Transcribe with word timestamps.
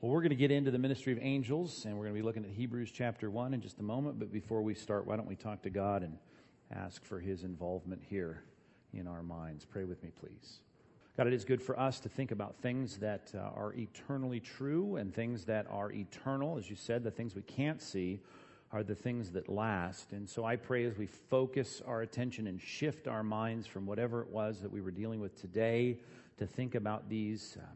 Well, 0.00 0.12
we're 0.12 0.22
going 0.22 0.30
to 0.30 0.36
get 0.36 0.50
into 0.50 0.70
the 0.70 0.78
ministry 0.78 1.12
of 1.12 1.18
angels, 1.20 1.84
and 1.84 1.94
we're 1.94 2.04
going 2.04 2.14
to 2.14 2.20
be 2.22 2.24
looking 2.24 2.42
at 2.46 2.50
Hebrews 2.52 2.90
chapter 2.90 3.28
1 3.28 3.52
in 3.52 3.60
just 3.60 3.80
a 3.80 3.82
moment. 3.82 4.18
But 4.18 4.32
before 4.32 4.62
we 4.62 4.72
start, 4.72 5.06
why 5.06 5.14
don't 5.14 5.28
we 5.28 5.36
talk 5.36 5.60
to 5.64 5.68
God 5.68 6.02
and 6.02 6.16
ask 6.74 7.04
for 7.04 7.20
his 7.20 7.42
involvement 7.44 8.00
here 8.08 8.42
in 8.94 9.06
our 9.06 9.22
minds? 9.22 9.66
Pray 9.66 9.84
with 9.84 10.02
me, 10.02 10.10
please. 10.18 10.60
God, 11.18 11.26
it 11.26 11.34
is 11.34 11.44
good 11.44 11.60
for 11.60 11.78
us 11.78 12.00
to 12.00 12.08
think 12.08 12.30
about 12.30 12.56
things 12.62 12.96
that 12.96 13.30
uh, 13.34 13.40
are 13.54 13.74
eternally 13.74 14.40
true 14.40 14.96
and 14.96 15.14
things 15.14 15.44
that 15.44 15.66
are 15.70 15.92
eternal. 15.92 16.56
As 16.56 16.70
you 16.70 16.76
said, 16.76 17.04
the 17.04 17.10
things 17.10 17.34
we 17.34 17.42
can't 17.42 17.82
see 17.82 18.20
are 18.72 18.82
the 18.82 18.94
things 18.94 19.30
that 19.32 19.50
last. 19.50 20.12
And 20.12 20.26
so 20.26 20.46
I 20.46 20.56
pray 20.56 20.86
as 20.86 20.96
we 20.96 21.08
focus 21.08 21.82
our 21.86 22.00
attention 22.00 22.46
and 22.46 22.58
shift 22.58 23.06
our 23.06 23.22
minds 23.22 23.66
from 23.66 23.84
whatever 23.84 24.22
it 24.22 24.30
was 24.30 24.62
that 24.62 24.72
we 24.72 24.80
were 24.80 24.92
dealing 24.92 25.20
with 25.20 25.38
today 25.38 25.98
to 26.38 26.46
think 26.46 26.74
about 26.74 27.10
these. 27.10 27.58
Uh, 27.60 27.66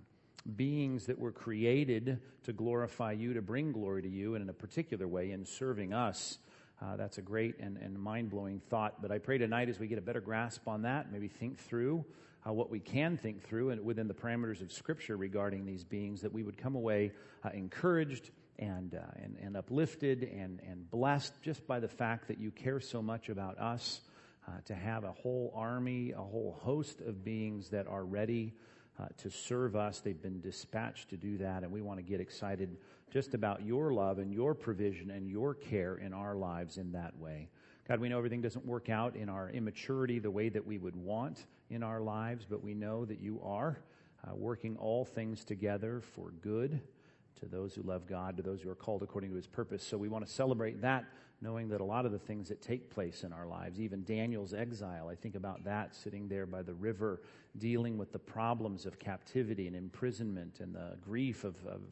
beings 0.56 1.06
that 1.06 1.18
were 1.18 1.32
created 1.32 2.20
to 2.44 2.52
glorify 2.52 3.12
you, 3.12 3.34
to 3.34 3.42
bring 3.42 3.72
glory 3.72 4.02
to 4.02 4.08
you, 4.08 4.34
and 4.34 4.42
in 4.42 4.48
a 4.48 4.54
particular 4.54 5.08
way 5.08 5.30
in 5.30 5.44
serving 5.44 5.92
us. 5.92 6.38
Uh, 6.82 6.96
that's 6.96 7.18
a 7.18 7.22
great 7.22 7.58
and, 7.60 7.78
and 7.78 7.98
mind 7.98 8.30
blowing 8.30 8.60
thought. 8.68 9.00
But 9.00 9.10
I 9.10 9.18
pray 9.18 9.38
tonight 9.38 9.68
as 9.68 9.78
we 9.78 9.86
get 9.86 9.98
a 9.98 10.02
better 10.02 10.20
grasp 10.20 10.68
on 10.68 10.82
that, 10.82 11.10
maybe 11.10 11.28
think 11.28 11.58
through 11.58 12.04
uh, 12.46 12.52
what 12.52 12.70
we 12.70 12.78
can 12.78 13.16
think 13.16 13.42
through 13.42 13.70
and 13.70 13.84
within 13.84 14.08
the 14.08 14.14
parameters 14.14 14.60
of 14.60 14.70
Scripture 14.70 15.16
regarding 15.16 15.64
these 15.64 15.84
beings, 15.84 16.20
that 16.22 16.32
we 16.32 16.42
would 16.42 16.58
come 16.58 16.74
away 16.74 17.12
uh, 17.44 17.50
encouraged 17.54 18.30
and, 18.58 18.94
uh, 18.94 19.22
and, 19.22 19.36
and 19.42 19.56
uplifted 19.56 20.22
and, 20.22 20.60
and 20.68 20.90
blessed 20.90 21.32
just 21.42 21.66
by 21.66 21.80
the 21.80 21.88
fact 21.88 22.28
that 22.28 22.38
you 22.38 22.50
care 22.50 22.80
so 22.80 23.00
much 23.00 23.28
about 23.28 23.58
us. 23.58 24.00
Uh, 24.46 24.50
to 24.66 24.74
have 24.74 25.04
a 25.04 25.12
whole 25.12 25.50
army, 25.56 26.12
a 26.12 26.20
whole 26.20 26.54
host 26.60 27.00
of 27.00 27.24
beings 27.24 27.70
that 27.70 27.86
are 27.86 28.04
ready 28.04 28.52
uh, 28.98 29.06
to 29.18 29.30
serve 29.30 29.76
us. 29.76 30.00
They've 30.00 30.20
been 30.20 30.40
dispatched 30.40 31.10
to 31.10 31.16
do 31.16 31.38
that, 31.38 31.62
and 31.62 31.72
we 31.72 31.80
want 31.80 31.98
to 31.98 32.02
get 32.02 32.20
excited 32.20 32.76
just 33.10 33.34
about 33.34 33.64
your 33.64 33.92
love 33.92 34.18
and 34.18 34.32
your 34.32 34.54
provision 34.54 35.10
and 35.10 35.28
your 35.28 35.54
care 35.54 35.96
in 35.96 36.12
our 36.12 36.36
lives 36.36 36.78
in 36.78 36.92
that 36.92 37.16
way. 37.18 37.48
God, 37.88 38.00
we 38.00 38.08
know 38.08 38.18
everything 38.18 38.40
doesn't 38.40 38.64
work 38.64 38.88
out 38.88 39.14
in 39.14 39.28
our 39.28 39.50
immaturity 39.50 40.18
the 40.18 40.30
way 40.30 40.48
that 40.48 40.66
we 40.66 40.78
would 40.78 40.96
want 40.96 41.46
in 41.68 41.82
our 41.82 42.00
lives, 42.00 42.46
but 42.48 42.62
we 42.64 42.74
know 42.74 43.04
that 43.04 43.20
you 43.20 43.40
are 43.44 43.78
uh, 44.26 44.34
working 44.34 44.76
all 44.78 45.04
things 45.04 45.44
together 45.44 46.00
for 46.14 46.30
good 46.40 46.80
to 47.40 47.46
those 47.46 47.74
who 47.74 47.82
love 47.82 48.06
God, 48.06 48.36
to 48.38 48.42
those 48.42 48.62
who 48.62 48.70
are 48.70 48.74
called 48.74 49.02
according 49.02 49.30
to 49.30 49.36
his 49.36 49.46
purpose. 49.46 49.84
So 49.84 49.98
we 49.98 50.08
want 50.08 50.26
to 50.26 50.32
celebrate 50.32 50.80
that, 50.82 51.04
knowing 51.44 51.68
that 51.68 51.82
a 51.82 51.84
lot 51.84 52.06
of 52.06 52.12
the 52.12 52.18
things 52.18 52.48
that 52.48 52.62
take 52.62 52.90
place 52.90 53.22
in 53.22 53.30
our 53.30 53.46
lives, 53.46 53.78
even 53.78 54.02
Daniel's 54.04 54.54
exile, 54.54 55.08
I 55.08 55.14
think 55.14 55.34
about 55.34 55.62
that 55.64 55.94
sitting 55.94 56.26
there 56.26 56.46
by 56.46 56.62
the 56.62 56.72
river, 56.72 57.20
dealing 57.58 57.98
with 57.98 58.12
the 58.12 58.18
problems 58.18 58.86
of 58.86 58.98
captivity 58.98 59.66
and 59.66 59.76
imprisonment 59.76 60.60
and 60.60 60.74
the 60.74 60.96
grief 61.04 61.44
of, 61.44 61.54
of 61.66 61.82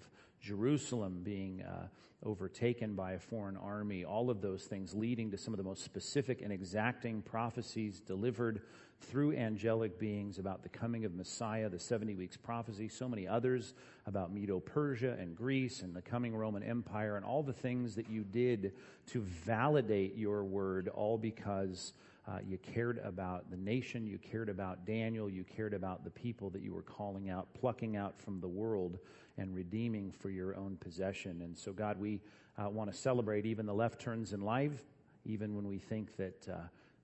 Jerusalem 0.43 1.21
being 1.23 1.63
uh, 1.63 1.87
overtaken 2.25 2.95
by 2.95 3.13
a 3.13 3.19
foreign 3.19 3.57
army, 3.57 4.05
all 4.05 4.29
of 4.31 4.41
those 4.41 4.65
things 4.65 4.95
leading 4.95 5.31
to 5.31 5.39
some 5.39 5.55
of 5.55 5.59
the 5.59 5.65
most 5.65 5.85
specific 5.85 6.43
and 6.43 6.53
exacting 6.53 7.23
prophecies 7.23 8.01
delivered 8.01 8.63
through 9.01 9.33
angelic 9.33 9.99
beings 9.99 10.39
about 10.39 10.63
the 10.63 10.69
coming 10.69 11.05
of 11.05 11.15
Messiah, 11.15 11.69
the 11.69 11.79
70 11.79 12.15
weeks 12.15 12.37
prophecy, 12.37 12.89
so 12.89 13.09
many 13.09 13.27
others 13.27 13.75
about 14.07 14.33
Medo 14.33 14.61
Persia 14.61 15.17
and 15.19 15.37
Greece 15.37 15.83
and 15.83 15.95
the 15.95 16.03
coming 16.03 16.35
Roman 16.35 16.63
Empire, 16.63 17.17
and 17.17 17.25
all 17.25 17.43
the 17.43 17.53
things 17.53 17.97
that 17.97 18.09
you 18.09 18.23
did 18.23 18.73
to 19.09 19.21
validate 19.21 20.17
your 20.17 20.45
word, 20.45 20.89
all 20.89 21.19
because 21.19 21.93
uh, 22.29 22.39
you 22.47 22.57
cared 22.59 23.01
about 23.03 23.51
the 23.51 23.57
nation, 23.57 24.07
you 24.07 24.19
cared 24.19 24.49
about 24.49 24.87
Daniel, 24.87 25.29
you 25.29 25.43
cared 25.43 25.75
about 25.75 26.05
the 26.05 26.11
people 26.11 26.51
that 26.51 26.63
you 26.63 26.73
were 26.73 26.83
calling 26.83 27.29
out, 27.29 27.49
plucking 27.55 27.97
out 27.97 28.21
from 28.21 28.41
the 28.41 28.49
world 28.49 28.99
and 29.39 29.55
redeeming 29.55 30.13
for 30.13 30.31
your 30.31 30.57
own 30.57 30.77
possession. 30.81 31.43
And 31.43 31.57
so, 31.57 31.73
God, 31.73 31.99
we 31.99 32.21
uh, 32.59 32.69
want 32.69 32.93
to 32.93 32.97
celebrate 32.97 33.47
even 33.47 33.67
the 33.67 33.75
left 33.75 34.01
turns 34.01 34.33
in 34.33 34.43
life, 34.43 34.85
even 35.25 35.55
when 35.55 35.67
we 35.69 35.79
think 35.79 36.17
that. 36.17 36.49
Uh, 36.49 36.57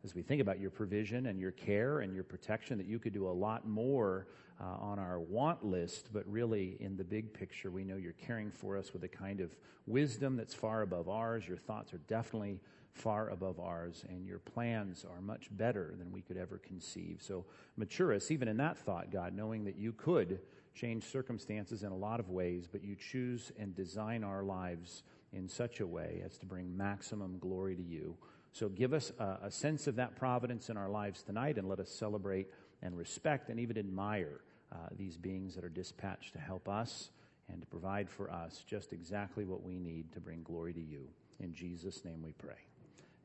as 0.05 0.15
we 0.15 0.23
think 0.23 0.41
about 0.41 0.61
your 0.61 0.71
provision 0.71 1.27
and 1.27 1.41
your 1.41 1.51
care 1.51 2.01
and 2.01 2.15
your 2.15 2.23
protection, 2.23 2.79
that 2.79 2.87
you 2.87 2.99
could 2.99 3.13
do 3.13 3.29
a 3.29 3.31
lot 3.33 3.67
more 3.67 4.29
uh, 4.61 4.65
on 4.81 4.99
our 4.99 5.21
want 5.21 5.65
list, 5.65 6.11
but 6.13 6.25
really 6.27 6.77
in 6.81 6.97
the 6.97 7.05
big 7.05 7.33
picture, 7.33 7.71
we 7.71 7.85
know 7.85 7.97
you're 7.97 8.13
caring 8.13 8.51
for 8.51 8.77
us 8.77 8.93
with 8.93 9.05
a 9.05 9.09
kind 9.09 9.41
of 9.41 9.57
wisdom 9.87 10.37
that's 10.37 10.55
far 10.55 10.83
above 10.83 11.09
ours. 11.09 11.47
Your 11.47 11.57
thoughts 11.57 11.93
are 11.95 12.01
definitely 12.09 12.61
far 12.93 13.31
above 13.31 13.61
ours, 13.61 14.05
and 14.09 14.27
your 14.27 14.41
plans 14.41 15.05
are 15.09 15.21
much 15.21 15.49
better 15.53 15.95
than 15.99 16.11
we 16.11 16.21
could 16.21 16.37
ever 16.37 16.59
conceive. 16.59 17.19
So 17.21 17.45
mature 17.77 18.13
us 18.13 18.31
even 18.31 18.49
in 18.49 18.57
that 18.57 18.77
thought, 18.79 19.13
God, 19.13 19.35
knowing 19.35 19.65
that 19.65 19.77
you 19.77 19.93
could 19.93 20.41
change 20.75 21.05
circumstances 21.05 21.83
in 21.83 21.91
a 21.91 21.97
lot 21.97 22.21
of 22.21 22.29
ways, 22.29 22.69
but 22.71 22.83
you 22.83 22.97
choose 22.97 23.53
and 23.59 23.75
design 23.75 24.25
our 24.25 24.43
lives 24.43 25.03
in 25.33 25.49
such 25.49 25.81
a 25.81 25.87
way 25.87 26.23
as 26.25 26.39
to 26.39 26.47
bring 26.47 26.77
maximum 26.77 27.39
glory 27.39 27.75
to 27.77 27.83
you. 27.83 28.17
So 28.53 28.69
give 28.69 28.93
us 28.93 29.13
a, 29.19 29.39
a, 29.45 29.51
sense 29.51 29.87
of 29.87 29.97
that 29.97 30.17
providence 30.17 30.71
in 30.71 30.77
our 30.77 30.89
lives 30.89 31.23
tonight 31.23 31.59
and 31.59 31.69
let 31.69 31.81
us 31.81 31.91
celebrate 31.91 32.49
and 32.83 32.97
respect 32.97 33.51
and 33.51 33.61
even 33.61 33.77
admire 33.77 34.41
uh, 34.73 34.77
these 34.97 35.17
beings 35.17 35.55
that 35.55 35.65
are 35.65 35.69
dispatched 35.69 36.33
to 36.33 36.39
help 36.39 36.69
us 36.69 37.11
and 37.51 37.61
to 37.61 37.67
provide 37.67 38.09
for 38.09 38.31
us 38.31 38.65
just 38.67 38.93
exactly 38.93 39.45
what 39.45 39.63
we 39.63 39.79
need 39.79 40.13
to 40.13 40.21
bring 40.21 40.43
glory 40.43 40.73
to 40.73 40.81
you. 40.81 41.09
In 41.41 41.53
Jesus' 41.53 42.05
name 42.05 42.23
we 42.23 42.33
pray. 42.33 42.59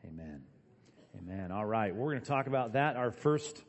Amen. 0.06 0.44
Amen. 1.18 1.52
All 1.52 1.66
right. 1.66 1.96
We're 1.96 2.12
going 2.12 2.22
to 2.22 2.28
talk 2.28 2.48
about 2.48 2.74
that. 2.74 2.96
Our 2.96 3.12
first 3.12 3.64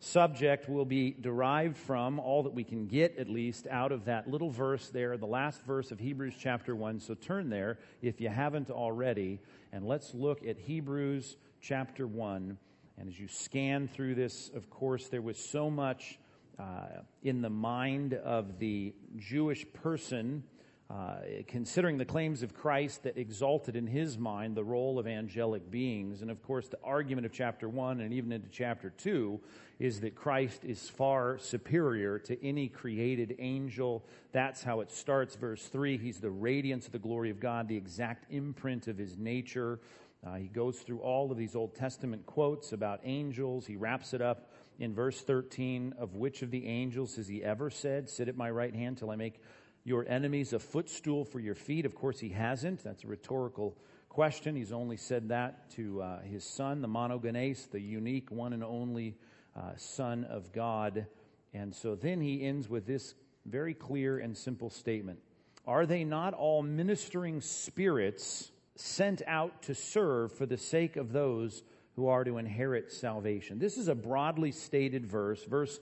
subject 0.00 0.68
will 0.68 0.86
be 0.86 1.12
derived 1.12 1.76
from 1.76 2.18
all 2.18 2.42
that 2.42 2.54
we 2.54 2.64
can 2.64 2.86
get, 2.86 3.16
at 3.18 3.28
least, 3.28 3.66
out 3.70 3.92
of 3.92 4.06
that 4.06 4.28
little 4.28 4.50
verse 4.50 4.88
there, 4.88 5.16
the 5.16 5.26
last 5.26 5.62
verse 5.62 5.90
of 5.90 6.00
Hebrews 6.00 6.34
chapter 6.38 6.74
1. 6.74 7.00
So 7.00 7.14
turn 7.14 7.50
there 7.50 7.78
if 8.02 8.20
you 8.20 8.30
haven't 8.30 8.70
already, 8.70 9.40
and 9.72 9.86
let's 9.86 10.14
look 10.14 10.44
at 10.46 10.58
Hebrews 10.58 11.36
chapter 11.60 12.06
1. 12.06 12.56
And 12.98 13.08
as 13.08 13.20
you 13.20 13.28
scan 13.28 13.88
through 13.88 14.14
this, 14.14 14.50
of 14.54 14.70
course, 14.70 15.08
there 15.08 15.22
was 15.22 15.38
so 15.38 15.70
much 15.70 16.18
uh, 16.58 17.02
in 17.22 17.42
the 17.42 17.50
mind 17.50 18.14
of 18.14 18.58
the 18.58 18.94
Jewish 19.16 19.66
person 19.72 20.42
uh, 20.90 21.14
considering 21.46 21.98
the 21.98 22.04
claims 22.04 22.42
of 22.42 22.52
Christ 22.52 23.04
that 23.04 23.16
exalted 23.16 23.76
in 23.76 23.86
his 23.86 24.18
mind 24.18 24.56
the 24.56 24.64
role 24.64 24.98
of 24.98 25.06
angelic 25.06 25.70
beings. 25.70 26.20
And 26.20 26.32
of 26.32 26.42
course, 26.42 26.66
the 26.66 26.80
argument 26.82 27.26
of 27.26 27.32
chapter 27.32 27.68
1 27.68 28.00
and 28.00 28.12
even 28.12 28.32
into 28.32 28.48
chapter 28.48 28.90
2 28.90 29.40
is 29.78 30.00
that 30.00 30.16
Christ 30.16 30.64
is 30.64 30.90
far 30.90 31.38
superior 31.38 32.18
to 32.18 32.44
any 32.44 32.66
created 32.66 33.36
angel. 33.38 34.04
That's 34.32 34.64
how 34.64 34.80
it 34.80 34.90
starts. 34.90 35.36
Verse 35.36 35.64
3 35.64 35.96
He's 35.96 36.18
the 36.18 36.30
radiance 36.30 36.86
of 36.86 36.92
the 36.92 36.98
glory 36.98 37.30
of 37.30 37.38
God, 37.38 37.68
the 37.68 37.76
exact 37.76 38.30
imprint 38.32 38.88
of 38.88 38.98
his 38.98 39.16
nature. 39.16 39.78
Uh, 40.26 40.34
he 40.34 40.48
goes 40.48 40.80
through 40.80 40.98
all 40.98 41.30
of 41.30 41.38
these 41.38 41.54
Old 41.54 41.76
Testament 41.76 42.26
quotes 42.26 42.72
about 42.72 43.00
angels. 43.04 43.64
He 43.64 43.76
wraps 43.76 44.12
it 44.12 44.20
up 44.20 44.50
in 44.80 44.92
verse 44.92 45.20
13 45.20 45.94
of 45.98 46.14
which 46.14 46.42
of 46.42 46.50
the 46.50 46.66
angels 46.66 47.14
has 47.14 47.28
he 47.28 47.44
ever 47.44 47.70
said, 47.70 48.10
Sit 48.10 48.28
at 48.28 48.36
my 48.36 48.50
right 48.50 48.74
hand 48.74 48.98
till 48.98 49.10
I 49.10 49.16
make 49.16 49.40
your 49.84 50.06
enemies 50.08 50.52
a 50.52 50.58
footstool 50.58 51.24
for 51.24 51.40
your 51.40 51.54
feet? 51.54 51.86
Of 51.86 51.94
course, 51.94 52.20
he 52.20 52.30
hasn't. 52.30 52.84
That's 52.84 53.04
a 53.04 53.06
rhetorical 53.06 53.76
question. 54.08 54.56
He's 54.56 54.72
only 54.72 54.96
said 54.96 55.28
that 55.28 55.70
to 55.72 56.02
uh, 56.02 56.20
his 56.20 56.44
son, 56.44 56.82
the 56.82 56.88
monogenes, 56.88 57.70
the 57.70 57.80
unique 57.80 58.30
one 58.30 58.52
and 58.52 58.62
only 58.62 59.16
uh, 59.56 59.72
Son 59.76 60.24
of 60.24 60.52
God. 60.52 61.06
And 61.54 61.74
so 61.74 61.94
then 61.94 62.20
he 62.20 62.44
ends 62.44 62.68
with 62.68 62.86
this 62.86 63.14
very 63.46 63.74
clear 63.74 64.18
and 64.18 64.36
simple 64.36 64.70
statement 64.70 65.18
Are 65.66 65.86
they 65.86 66.04
not 66.04 66.34
all 66.34 66.62
ministering 66.62 67.40
spirits 67.40 68.50
sent 68.76 69.22
out 69.26 69.62
to 69.62 69.74
serve 69.74 70.32
for 70.32 70.46
the 70.46 70.56
sake 70.56 70.96
of 70.96 71.12
those 71.12 71.62
who 71.96 72.06
are 72.08 72.24
to 72.24 72.38
inherit 72.38 72.92
salvation? 72.92 73.58
This 73.58 73.76
is 73.76 73.88
a 73.88 73.94
broadly 73.94 74.52
stated 74.52 75.06
verse. 75.06 75.44
Verse 75.44 75.80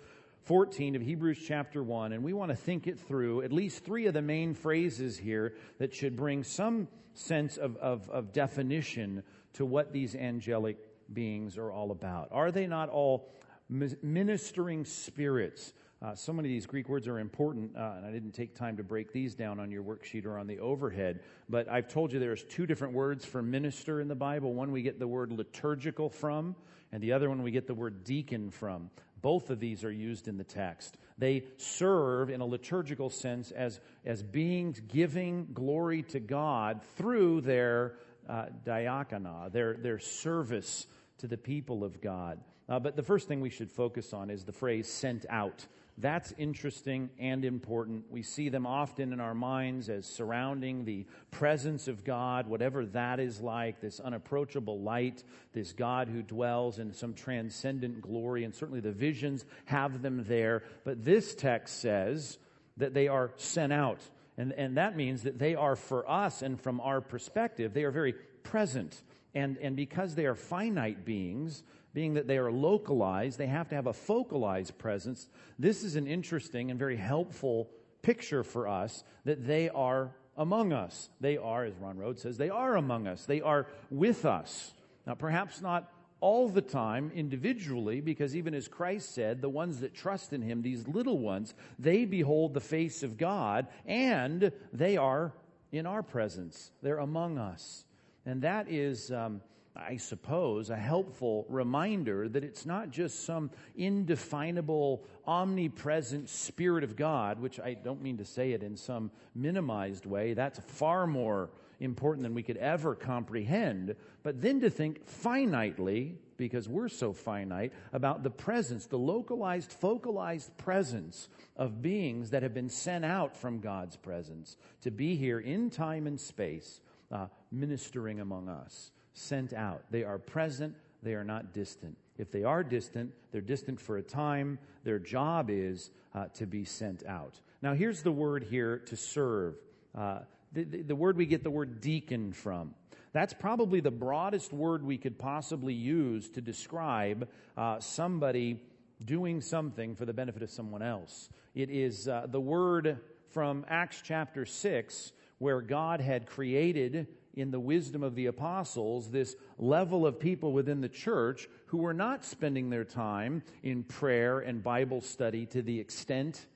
14 0.49 0.97
of 0.97 1.03
Hebrews 1.03 1.39
chapter 1.47 1.83
1, 1.83 2.15
and 2.15 2.25
we 2.25 2.33
want 2.33 2.51
to 2.51 2.57
think 2.57 2.87
it 2.87 2.99
through, 2.99 3.43
at 3.43 3.53
least 3.53 3.85
three 3.85 4.07
of 4.07 4.15
the 4.15 4.23
main 4.23 4.55
phrases 4.55 5.19
here 5.19 5.53
that 5.79 5.93
should 5.93 6.17
bring 6.17 6.43
some 6.43 6.89
sense 7.13 7.59
of, 7.59 7.77
of, 7.77 8.09
of 8.09 8.33
definition 8.33 9.23
to 9.53 9.67
what 9.67 9.93
these 9.93 10.15
angelic 10.15 10.79
beings 11.13 11.59
are 11.59 11.71
all 11.71 11.91
about. 11.91 12.29
Are 12.33 12.51
they 12.51 12.67
not 12.67 12.89
all 12.89 13.31
ministering 13.69 14.87
spirits? 14.87 15.75
Uh, 16.01 16.15
so 16.15 16.33
many 16.33 16.49
of 16.49 16.51
these 16.55 16.65
Greek 16.65 16.89
words 16.89 17.07
are 17.09 17.19
important, 17.19 17.77
uh, 17.77 17.97
and 17.99 18.07
I 18.07 18.11
didn't 18.11 18.33
take 18.33 18.55
time 18.55 18.79
to 18.79 18.83
break 18.83 19.13
these 19.13 19.35
down 19.35 19.61
on 19.61 19.71
your 19.71 19.83
worksheet 19.83 20.25
or 20.25 20.39
on 20.39 20.47
the 20.47 20.61
overhead. 20.61 21.21
But 21.51 21.69
I've 21.69 21.89
told 21.89 22.11
you 22.11 22.21
there's 22.21 22.45
two 22.45 22.65
different 22.65 22.95
words 22.95 23.23
for 23.23 23.43
minister 23.43 24.01
in 24.01 24.09
the 24.09 24.15
Bible. 24.15 24.55
One 24.55 24.73
we 24.73 24.81
get 24.81 24.99
the 24.99 25.09
word 25.09 25.31
liturgical 25.31 26.09
from, 26.09 26.57
and 26.91 27.03
the 27.03 27.13
other 27.13 27.29
one 27.29 27.43
we 27.43 27.51
get 27.51 27.67
the 27.67 27.75
word 27.75 28.03
deacon 28.03 28.51
from. 28.51 28.89
Both 29.21 29.51
of 29.51 29.61
these 29.61 29.85
are 29.85 29.93
used 29.93 30.29
in 30.29 30.37
the 30.37 30.45
text. 30.45 30.97
They 31.17 31.45
serve 31.57 32.31
in 32.31 32.41
a 32.41 32.47
liturgical 32.47 33.11
sense 33.11 33.51
as, 33.51 33.81
as 34.05 34.23
beings 34.23 34.81
giving 34.81 35.49
glory 35.53 36.03
to 36.05 36.21
God 36.21 36.81
through 36.97 37.41
their 37.41 37.95
uh, 38.29 38.47
diakonia, 38.65 39.51
their, 39.51 39.75
their 39.75 39.99
service 39.99 40.87
to 41.19 41.27
the 41.27 41.37
people 41.37 41.83
of 41.83 42.01
God. 42.01 42.39
Uh, 42.69 42.79
but 42.79 42.97
the 42.97 43.03
first 43.03 43.27
thing 43.27 43.41
we 43.41 43.51
should 43.51 43.71
focus 43.71 44.13
on 44.13 44.31
is 44.31 44.45
the 44.45 44.53
phrase 44.53 44.89
sent 44.89 45.25
out. 45.31 45.67
That's 46.01 46.33
interesting 46.39 47.11
and 47.19 47.45
important. 47.45 48.05
We 48.09 48.23
see 48.23 48.51
them 48.51 48.67
often 48.67 49.13
in 49.13 49.19
our 49.19 49.35
minds 49.35 49.89
as 49.89 50.07
surrounding 50.07 50.85
the 50.85 51.07
presence 51.33 51.89
of 51.89 52.05
God, 52.05 52.47
whatever 52.47 52.87
that 52.87 53.19
is 53.19 53.41
like, 53.41 53.81
this 53.81 53.99
unapproachable 53.99 54.81
light, 54.81 55.25
this 55.53 55.73
God 55.73 56.09
who 56.09 56.23
dwells 56.23 56.79
in 56.79 56.93
some 56.93 57.15
transcendent 57.15 58.01
glory, 58.01 58.45
and 58.45 58.55
certainly 58.55 58.79
the 58.81 58.93
visions 58.93 59.45
have 59.65 60.01
them 60.01 60.25
there. 60.29 60.63
But 60.85 61.05
this 61.05 61.35
text 61.35 61.81
says 61.81 62.39
that 62.77 62.95
they 62.95 63.09
are 63.09 63.33
sent 63.37 63.73
out. 63.73 64.01
And, 64.37 64.53
and 64.53 64.77
that 64.77 64.97
means 64.97 65.25
that 65.25 65.37
they 65.37 65.57
are 65.57 65.75
for 65.75 66.09
us 66.09 66.43
and 66.43 66.61
from 66.61 66.81
our 66.81 67.01
perspective, 67.01 67.75
they 67.75 67.83
are 67.83 67.91
very 67.91 68.15
present. 68.45 69.03
And, 69.35 69.59
and 69.59 69.75
because 69.75 70.15
they 70.15 70.27
are 70.27 70.37
finite 70.37 71.05
beings, 71.05 71.65
being 71.95 72.15
that 72.15 72.27
they 72.27 72.39
are 72.39 72.53
localized, 72.53 73.39
they 73.39 73.47
have 73.47 73.69
to 73.69 73.75
have 73.75 73.87
a 73.87 73.93
focalized 73.93 74.79
presence. 74.79 75.29
This 75.59 75.83
is 75.83 75.97
an 75.97 76.07
interesting 76.07 76.71
and 76.71 76.79
very 76.79 76.97
helpful 76.97 77.71
picture 78.03 78.45
for 78.45 78.69
us 78.69 79.05
that 79.25 79.47
they 79.47 79.69
are 79.69 80.15
among 80.37 80.73
us. 80.73 81.11
They 81.21 81.37
are, 81.37 81.65
as 81.65 81.75
Ron 81.77 81.99
Rhodes 81.99 82.23
says, 82.23 82.37
they 82.37 82.51
are 82.51 82.77
among 82.77 83.07
us. 83.07 83.25
They 83.25 83.41
are 83.41 83.67
with 83.91 84.25
us. 84.25 84.73
Now, 85.07 85.15
perhaps 85.15 85.61
not 85.61 85.91
all 86.21 86.49
the 86.49 86.63
time 86.63 87.13
individually, 87.15 88.01
because 88.01 88.35
even 88.35 88.55
as 88.55 88.69
Christ 88.69 89.15
said, 89.15 89.41
the 89.41 89.49
ones 89.49 89.81
that 89.81 89.95
trust 89.95 90.33
in 90.33 90.43
Him, 90.43 90.63
these 90.63 90.87
little 90.89 91.19
ones, 91.19 91.55
they 91.79 92.05
behold 92.05 92.55
the 92.55 92.61
face 92.61 93.03
of 93.03 93.17
God 93.17 93.69
and 93.87 94.53
they 94.73 94.97
are 94.97 95.33
in 95.71 95.87
our 95.87 96.03
presence. 96.03 96.71
They're 96.83 96.99
among 96.99 97.39
us. 97.39 97.85
And 98.27 98.43
that 98.43 98.69
is, 98.69 99.13
um, 99.13 99.41
I 99.79 99.97
suppose, 99.97 100.71
a 100.71 100.77
helpful 100.77 101.47
reminder 101.49 102.29
that 102.29 102.43
it's 102.43 102.67
not 102.67 102.91
just 102.91 103.25
some 103.25 103.51
indefinable, 103.77 105.05
omnipresent 105.27 106.29
Spirit 106.29 106.83
of 106.83 106.97
God, 106.97 107.39
which 107.39 107.61
I 107.61 107.75
don't 107.75 108.03
mean 108.03 108.19
to 108.19 108.25
say 108.25 108.53
it 108.53 108.63
in 108.63 108.77
some 108.77 109.11
minimized 109.35 110.05
way. 110.05 110.35
That's 110.35 110.59
far 110.59 111.07
more 111.07 111.51
important 111.81 112.25
than 112.25 112.35
we 112.35 112.43
could 112.43 112.57
ever 112.57 112.97
comprehend. 112.97 113.95
But 114.25 114.43
then 114.43 114.61
to 114.61 114.71
think 114.71 115.07
finitely, 115.07 116.15
because 116.37 116.69
we're 116.69 116.89
so 116.89 117.13
finite, 117.13 117.73
about 117.93 118.25
the 118.25 118.31
presence, 118.31 118.87
the 118.87 118.99
localized, 118.99 119.73
focalized 119.73 120.57
presence 120.59 121.29
of 121.57 121.81
beings 121.81 122.31
that 122.31 122.43
have 122.43 122.55
been 122.55 122.69
sent 122.69 123.05
out 123.05 123.37
from 123.37 123.61
God's 123.61 123.97
presence 123.97 124.57
to 124.83 124.91
be 124.91 125.15
here 125.15 125.39
in 125.39 125.71
time 125.71 126.07
and 126.09 126.19
space, 126.19 126.81
uh, 127.13 127.29
ministering 127.53 128.21
among 128.21 128.49
us 128.49 128.91
sent 129.19 129.53
out. 129.53 129.83
They 129.91 130.05
are 130.05 130.19
present, 130.19 130.75
they 131.03 131.15
are 131.15 131.25
not 131.25 131.53
distant. 131.53 131.97
If 132.17 132.31
they 132.31 132.45
are 132.45 132.65
distant, 132.65 133.13
they're 133.31 133.41
distant 133.41 133.81
for 133.81 133.97
a 133.97 134.03
time. 134.03 134.59
Their 134.85 134.99
job 134.99 135.51
is 135.51 135.91
uh, 136.15 136.27
to 136.35 136.47
be 136.47 136.65
sent 136.65 137.05
out. 137.07 137.41
Now, 137.63 137.75
here's 137.75 138.03
the 138.03 138.13
word 138.13 138.45
here 138.45 138.79
to 138.87 138.97
serve. 138.97 139.57
Uh, 139.97 140.21
the, 140.53 140.65
the, 140.65 140.83
the, 140.83 140.97
word 140.97 141.17
we 141.17 141.27
get 141.27 141.43
the 141.45 141.51
word 141.51 141.81
deacon 141.81 142.33
from. 142.33 142.75
That's 143.13 143.35
probably 143.35 143.81
the 143.81 143.91
broadest 143.91 144.53
word 144.53 144.85
we 144.85 144.99
could 144.99 145.19
possibly 145.19 145.75
use 145.75 146.29
to 146.31 146.41
describe 146.41 147.29
uh, 147.57 147.81
somebody 147.81 148.61
doing 149.05 149.41
something 149.41 149.95
for 149.95 150.05
the 150.05 150.13
benefit 150.13 150.43
of 150.43 150.51
someone 150.51 150.83
else. 150.83 151.29
It 151.55 151.71
is 151.71 152.09
uh, 152.09 152.27
the 152.29 152.41
word 152.41 152.99
from 153.31 153.65
Acts 153.69 154.01
chapter 154.05 154.45
6 154.45 155.13
where 155.39 155.61
God 155.61 156.01
had 156.01 156.27
created 156.27 157.07
in 157.39 157.51
the 157.51 157.61
wisdom 157.61 158.03
of 158.03 158.15
the 158.15 158.27
apostles 158.27 159.11
this 159.11 159.37
level 159.59 160.07
of 160.07 160.19
people 160.19 160.53
within 160.53 160.81
the 160.81 160.89
church 160.89 161.49
who 161.67 161.79
were 161.79 161.95
not 161.95 162.25
spending 162.25 162.69
their 162.69 162.85
time 162.85 163.43
in 163.63 163.85
prayer 163.85 164.41
and 164.41 164.63
Bible 164.63 165.01
study 165.01 165.47
to 165.47 165.63
the 165.63 165.79
extent 165.79 166.47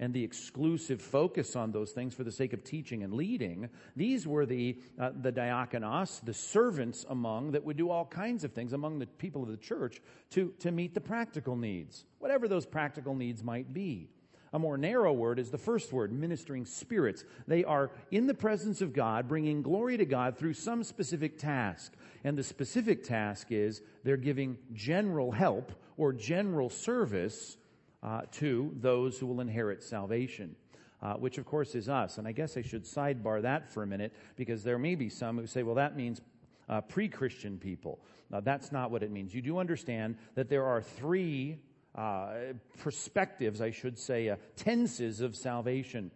and 0.00 0.14
the 0.14 0.22
exclusive 0.22 1.02
focus 1.02 1.56
on 1.56 1.72
those 1.72 1.90
things 1.90 2.14
for 2.14 2.22
the 2.22 2.30
sake 2.30 2.52
of 2.52 2.62
teaching 2.62 3.02
and 3.02 3.12
leading. 3.12 3.68
These 3.96 4.28
were 4.28 4.46
the, 4.46 4.78
uh, 4.98 5.10
the 5.20 5.32
diakonos, 5.32 6.24
the 6.24 6.34
servants 6.34 7.04
among 7.08 7.50
that 7.52 7.64
would 7.64 7.76
do 7.76 7.90
all 7.90 8.04
kinds 8.04 8.44
of 8.44 8.52
things 8.52 8.72
among 8.72 9.00
the 9.00 9.06
people 9.06 9.42
of 9.42 9.48
the 9.48 9.56
church 9.56 10.00
to, 10.30 10.52
to 10.60 10.70
meet 10.70 10.94
the 10.94 11.00
practical 11.00 11.56
needs, 11.56 12.04
whatever 12.20 12.46
those 12.46 12.64
practical 12.64 13.14
needs 13.14 13.42
might 13.42 13.72
be. 13.72 14.08
A 14.52 14.58
more 14.58 14.78
narrow 14.78 15.12
word 15.12 15.38
is 15.38 15.50
the 15.50 15.58
first 15.58 15.92
word, 15.92 16.12
ministering 16.12 16.64
spirits. 16.64 17.24
They 17.46 17.64
are 17.64 17.90
in 18.10 18.26
the 18.26 18.34
presence 18.34 18.80
of 18.80 18.92
God, 18.92 19.28
bringing 19.28 19.62
glory 19.62 19.96
to 19.96 20.04
God 20.04 20.38
through 20.38 20.54
some 20.54 20.82
specific 20.82 21.38
task. 21.38 21.92
And 22.24 22.36
the 22.36 22.42
specific 22.42 23.04
task 23.04 23.48
is 23.50 23.82
they're 24.04 24.16
giving 24.16 24.58
general 24.72 25.32
help 25.32 25.72
or 25.96 26.12
general 26.12 26.70
service 26.70 27.56
uh, 28.02 28.22
to 28.32 28.74
those 28.80 29.18
who 29.18 29.26
will 29.26 29.40
inherit 29.40 29.82
salvation. 29.82 30.56
Uh, 31.00 31.14
which 31.14 31.38
of 31.38 31.46
course 31.46 31.76
is 31.76 31.88
us. 31.88 32.18
And 32.18 32.26
I 32.26 32.32
guess 32.32 32.56
I 32.56 32.62
should 32.62 32.82
sidebar 32.82 33.42
that 33.42 33.72
for 33.72 33.84
a 33.84 33.86
minute 33.86 34.12
because 34.34 34.64
there 34.64 34.78
may 34.78 34.96
be 34.96 35.08
some 35.08 35.38
who 35.38 35.46
say, 35.46 35.62
well, 35.62 35.76
that 35.76 35.96
means 35.96 36.20
uh, 36.68 36.80
pre 36.80 37.08
Christian 37.08 37.56
people. 37.56 38.00
Now, 38.30 38.40
that's 38.40 38.72
not 38.72 38.90
what 38.90 39.04
it 39.04 39.10
means. 39.12 39.32
You 39.32 39.40
do 39.40 39.58
understand 39.58 40.16
that 40.34 40.48
there 40.48 40.64
are 40.64 40.82
three 40.82 41.58
uh, 41.98 42.52
perspectives, 42.78 43.60
I 43.60 43.72
should 43.72 43.98
say, 43.98 44.28
uh, 44.28 44.36
tenses 44.54 45.20
of 45.20 45.34
salvation. 45.34 46.12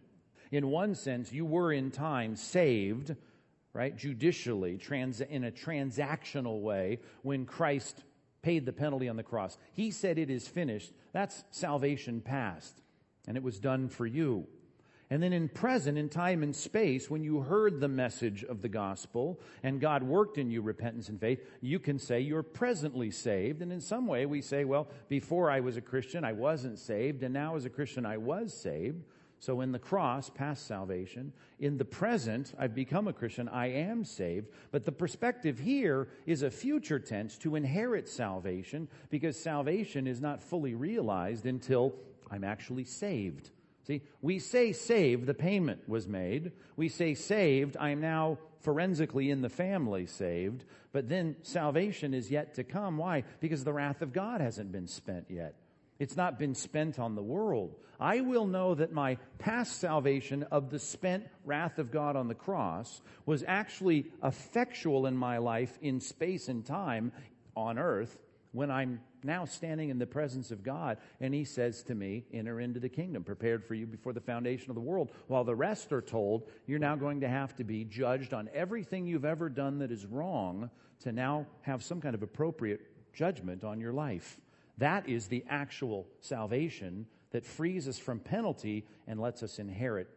In 0.52 0.68
one 0.68 0.94
sense, 0.94 1.32
you 1.32 1.44
were 1.44 1.72
in 1.72 1.90
time 1.90 2.36
saved, 2.36 3.16
right, 3.72 3.96
judicially, 3.96 4.78
trans- 4.78 5.20
in 5.20 5.42
a 5.42 5.50
transactional 5.50 6.60
way, 6.60 7.00
when 7.22 7.46
Christ 7.46 8.04
paid 8.42 8.64
the 8.64 8.72
penalty 8.72 9.08
on 9.08 9.16
the 9.16 9.24
cross. 9.24 9.58
He 9.72 9.90
said, 9.90 10.18
It 10.18 10.30
is 10.30 10.46
finished. 10.46 10.92
That's 11.12 11.42
salvation 11.50 12.20
past, 12.20 12.80
and 13.26 13.36
it 13.36 13.42
was 13.42 13.58
done 13.58 13.88
for 13.88 14.06
you. 14.06 14.46
And 15.12 15.22
then 15.22 15.34
in 15.34 15.50
present, 15.50 15.98
in 15.98 16.08
time 16.08 16.42
and 16.42 16.56
space, 16.56 17.10
when 17.10 17.22
you 17.22 17.40
heard 17.42 17.80
the 17.80 17.86
message 17.86 18.44
of 18.44 18.62
the 18.62 18.68
gospel 18.70 19.38
and 19.62 19.78
God 19.78 20.02
worked 20.02 20.38
in 20.38 20.50
you 20.50 20.62
repentance 20.62 21.10
and 21.10 21.20
faith, 21.20 21.44
you 21.60 21.78
can 21.78 21.98
say 21.98 22.20
you're 22.20 22.42
presently 22.42 23.10
saved. 23.10 23.60
And 23.60 23.70
in 23.70 23.82
some 23.82 24.06
way 24.06 24.24
we 24.24 24.40
say, 24.40 24.64
well, 24.64 24.88
before 25.10 25.50
I 25.50 25.60
was 25.60 25.76
a 25.76 25.82
Christian, 25.82 26.24
I 26.24 26.32
wasn't 26.32 26.78
saved. 26.78 27.22
And 27.24 27.34
now 27.34 27.56
as 27.56 27.66
a 27.66 27.68
Christian, 27.68 28.06
I 28.06 28.16
was 28.16 28.54
saved. 28.54 29.04
So 29.38 29.60
in 29.60 29.70
the 29.70 29.78
cross, 29.78 30.30
past 30.30 30.66
salvation. 30.66 31.34
In 31.60 31.76
the 31.76 31.84
present, 31.84 32.54
I've 32.58 32.74
become 32.74 33.06
a 33.06 33.12
Christian. 33.12 33.50
I 33.50 33.66
am 33.66 34.06
saved. 34.06 34.48
But 34.70 34.86
the 34.86 34.92
perspective 34.92 35.58
here 35.58 36.08
is 36.24 36.40
a 36.40 36.50
future 36.50 36.98
tense 36.98 37.36
to 37.40 37.56
inherit 37.56 38.08
salvation 38.08 38.88
because 39.10 39.38
salvation 39.38 40.06
is 40.06 40.22
not 40.22 40.40
fully 40.40 40.74
realized 40.74 41.44
until 41.44 41.96
I'm 42.30 42.44
actually 42.44 42.84
saved. 42.84 43.50
See, 43.86 44.02
we 44.20 44.38
say 44.38 44.72
saved, 44.72 45.26
the 45.26 45.34
payment 45.34 45.88
was 45.88 46.06
made. 46.06 46.52
We 46.76 46.88
say 46.88 47.14
saved, 47.14 47.76
I 47.78 47.90
am 47.90 48.00
now 48.00 48.38
forensically 48.60 49.30
in 49.30 49.42
the 49.42 49.48
family 49.48 50.06
saved. 50.06 50.64
But 50.92 51.08
then 51.08 51.36
salvation 51.42 52.14
is 52.14 52.30
yet 52.30 52.54
to 52.54 52.64
come. 52.64 52.96
Why? 52.96 53.24
Because 53.40 53.64
the 53.64 53.72
wrath 53.72 54.02
of 54.02 54.12
God 54.12 54.40
hasn't 54.40 54.72
been 54.72 54.86
spent 54.86 55.26
yet. 55.28 55.54
It's 55.98 56.16
not 56.16 56.38
been 56.38 56.54
spent 56.54 56.98
on 56.98 57.14
the 57.14 57.22
world. 57.22 57.76
I 58.00 58.20
will 58.20 58.46
know 58.46 58.74
that 58.74 58.92
my 58.92 59.18
past 59.38 59.78
salvation 59.78 60.42
of 60.44 60.70
the 60.70 60.78
spent 60.78 61.26
wrath 61.44 61.78
of 61.78 61.92
God 61.92 62.16
on 62.16 62.26
the 62.28 62.34
cross 62.34 63.00
was 63.26 63.44
actually 63.46 64.06
effectual 64.22 65.06
in 65.06 65.16
my 65.16 65.38
life 65.38 65.78
in 65.80 66.00
space 66.00 66.48
and 66.48 66.64
time 66.66 67.12
on 67.56 67.78
earth 67.78 68.18
when 68.50 68.70
I'm 68.70 69.00
now 69.24 69.44
standing 69.44 69.90
in 69.90 69.98
the 69.98 70.06
presence 70.06 70.50
of 70.50 70.62
God, 70.62 70.98
and 71.20 71.34
He 71.34 71.44
says 71.44 71.82
to 71.84 71.94
me, 71.94 72.24
Enter 72.32 72.60
into 72.60 72.80
the 72.80 72.88
kingdom, 72.88 73.24
prepared 73.24 73.64
for 73.64 73.74
you 73.74 73.86
before 73.86 74.12
the 74.12 74.20
foundation 74.20 74.70
of 74.70 74.74
the 74.74 74.80
world. 74.80 75.10
While 75.28 75.44
the 75.44 75.54
rest 75.54 75.92
are 75.92 76.02
told, 76.02 76.48
You're 76.66 76.78
now 76.78 76.96
going 76.96 77.20
to 77.20 77.28
have 77.28 77.56
to 77.56 77.64
be 77.64 77.84
judged 77.84 78.34
on 78.34 78.48
everything 78.54 79.06
you've 79.06 79.24
ever 79.24 79.48
done 79.48 79.78
that 79.78 79.90
is 79.90 80.06
wrong 80.06 80.70
to 81.00 81.12
now 81.12 81.46
have 81.62 81.82
some 81.82 82.00
kind 82.00 82.14
of 82.14 82.22
appropriate 82.22 82.80
judgment 83.12 83.64
on 83.64 83.80
your 83.80 83.92
life. 83.92 84.38
That 84.78 85.08
is 85.08 85.26
the 85.26 85.44
actual 85.48 86.06
salvation 86.20 87.06
that 87.30 87.44
frees 87.44 87.88
us 87.88 87.98
from 87.98 88.20
penalty 88.20 88.86
and 89.06 89.20
lets 89.20 89.42
us 89.42 89.58
inherit 89.58 90.08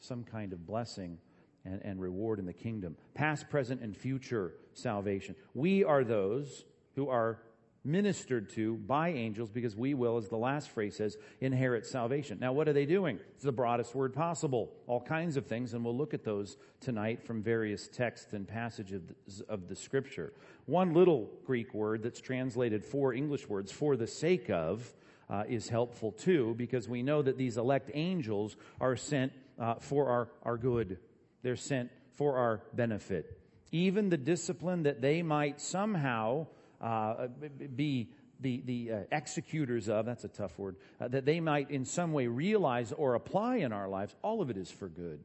some 0.00 0.24
kind 0.24 0.52
of 0.52 0.66
blessing 0.66 1.18
and, 1.64 1.80
and 1.82 2.00
reward 2.00 2.38
in 2.38 2.46
the 2.46 2.52
kingdom. 2.52 2.96
Past, 3.14 3.48
present, 3.48 3.80
and 3.80 3.96
future 3.96 4.54
salvation. 4.74 5.36
We 5.54 5.84
are 5.84 6.04
those 6.04 6.64
who 6.94 7.08
are 7.08 7.38
ministered 7.84 8.50
to 8.50 8.76
by 8.76 9.08
angels 9.10 9.50
because 9.50 9.74
we 9.74 9.94
will, 9.94 10.16
as 10.16 10.28
the 10.28 10.36
last 10.36 10.70
phrase 10.70 10.96
says, 10.96 11.16
inherit 11.40 11.84
salvation. 11.84 12.38
Now, 12.40 12.52
what 12.52 12.68
are 12.68 12.72
they 12.72 12.86
doing? 12.86 13.18
It's 13.34 13.44
the 13.44 13.52
broadest 13.52 13.94
word 13.94 14.14
possible. 14.14 14.72
All 14.86 15.00
kinds 15.00 15.36
of 15.36 15.46
things, 15.46 15.74
and 15.74 15.84
we'll 15.84 15.96
look 15.96 16.14
at 16.14 16.24
those 16.24 16.56
tonight 16.80 17.24
from 17.24 17.42
various 17.42 17.88
texts 17.88 18.32
and 18.32 18.46
passages 18.46 19.02
of 19.48 19.68
the 19.68 19.76
scripture. 19.76 20.32
One 20.66 20.94
little 20.94 21.28
Greek 21.44 21.74
word 21.74 22.02
that's 22.02 22.20
translated 22.20 22.84
four 22.84 23.12
English 23.12 23.48
words, 23.48 23.72
for 23.72 23.96
the 23.96 24.06
sake 24.06 24.48
of, 24.48 24.92
uh, 25.28 25.44
is 25.48 25.68
helpful 25.68 26.12
too 26.12 26.54
because 26.58 26.88
we 26.88 27.02
know 27.02 27.22
that 27.22 27.38
these 27.38 27.56
elect 27.56 27.90
angels 27.94 28.56
are 28.80 28.96
sent 28.96 29.32
uh, 29.58 29.74
for 29.76 30.08
our, 30.08 30.28
our 30.42 30.58
good. 30.58 30.98
They're 31.42 31.56
sent 31.56 31.90
for 32.12 32.36
our 32.36 32.60
benefit. 32.74 33.40
Even 33.70 34.10
the 34.10 34.18
discipline 34.18 34.82
that 34.82 35.00
they 35.00 35.22
might 35.22 35.60
somehow 35.60 36.46
uh, 36.82 37.28
be 37.74 38.10
the, 38.40 38.62
the 38.64 38.92
uh, 38.92 38.98
executors 39.12 39.88
of, 39.88 40.04
that's 40.04 40.24
a 40.24 40.28
tough 40.28 40.58
word, 40.58 40.76
uh, 41.00 41.08
that 41.08 41.24
they 41.24 41.40
might 41.40 41.70
in 41.70 41.84
some 41.84 42.12
way 42.12 42.26
realize 42.26 42.92
or 42.92 43.14
apply 43.14 43.56
in 43.56 43.72
our 43.72 43.88
lives, 43.88 44.14
all 44.22 44.42
of 44.42 44.50
it 44.50 44.56
is 44.56 44.70
for 44.70 44.88
good. 44.88 45.20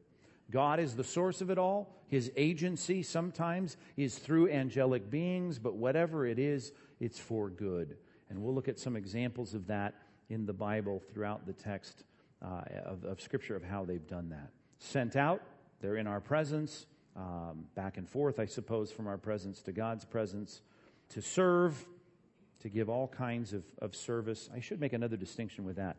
God 0.49 0.79
is 0.79 0.95
the 0.95 1.03
source 1.03 1.41
of 1.41 1.49
it 1.49 1.57
all. 1.57 1.93
His 2.07 2.31
agency 2.37 3.03
sometimes 3.03 3.75
is 3.97 4.17
through 4.17 4.49
angelic 4.49 5.09
beings, 5.09 5.59
but 5.59 5.75
whatever 5.75 6.25
it 6.25 6.39
is, 6.39 6.71
it's 6.99 7.19
for 7.19 7.49
good. 7.49 7.97
And 8.29 8.41
we'll 8.41 8.53
look 8.53 8.69
at 8.69 8.79
some 8.79 8.95
examples 8.95 9.53
of 9.53 9.67
that 9.67 9.95
in 10.29 10.45
the 10.45 10.53
Bible 10.53 11.01
throughout 11.11 11.45
the 11.45 11.53
text 11.53 12.03
uh, 12.41 12.61
of, 12.85 13.03
of, 13.03 13.19
Scripture 13.19 13.55
of 13.55 13.63
how 13.63 13.83
they've 13.83 14.07
done 14.07 14.29
that. 14.29 14.51
Sent 14.79 15.15
out, 15.15 15.41
they're 15.81 15.95
in 15.95 16.07
our 16.07 16.21
presence, 16.21 16.85
um, 17.15 17.65
back 17.75 17.97
and 17.97 18.07
forth, 18.07 18.39
I 18.39 18.45
suppose, 18.45 18.91
from 18.91 19.07
our 19.07 19.17
presence 19.17 19.61
to 19.63 19.71
God's 19.71 20.05
presence, 20.05 20.61
to 21.09 21.21
serve, 21.21 21.85
to 22.61 22.69
give 22.69 22.89
all 22.89 23.07
kinds 23.07 23.53
of, 23.53 23.63
of 23.79 23.95
service. 23.95 24.49
I 24.53 24.59
should 24.59 24.79
make 24.79 24.93
another 24.93 25.17
distinction 25.17 25.63
with 25.63 25.77
that. 25.77 25.97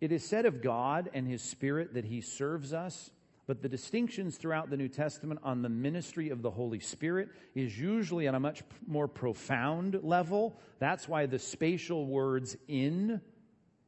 It 0.00 0.12
is 0.12 0.24
said 0.24 0.46
of 0.46 0.62
God 0.62 1.10
and 1.12 1.26
His 1.26 1.42
Spirit 1.42 1.94
that 1.94 2.04
He 2.04 2.20
serves 2.20 2.72
us 2.72 3.10
but 3.50 3.62
the 3.62 3.68
distinctions 3.68 4.36
throughout 4.36 4.70
the 4.70 4.76
New 4.76 4.86
Testament 4.86 5.40
on 5.42 5.60
the 5.60 5.68
ministry 5.68 6.30
of 6.30 6.40
the 6.40 6.52
Holy 6.52 6.78
Spirit 6.78 7.30
is 7.56 7.76
usually 7.76 8.28
on 8.28 8.36
a 8.36 8.38
much 8.38 8.62
more 8.86 9.08
profound 9.08 9.98
level. 10.04 10.56
That's 10.78 11.08
why 11.08 11.26
the 11.26 11.40
spatial 11.40 12.06
words 12.06 12.56
in 12.68 13.20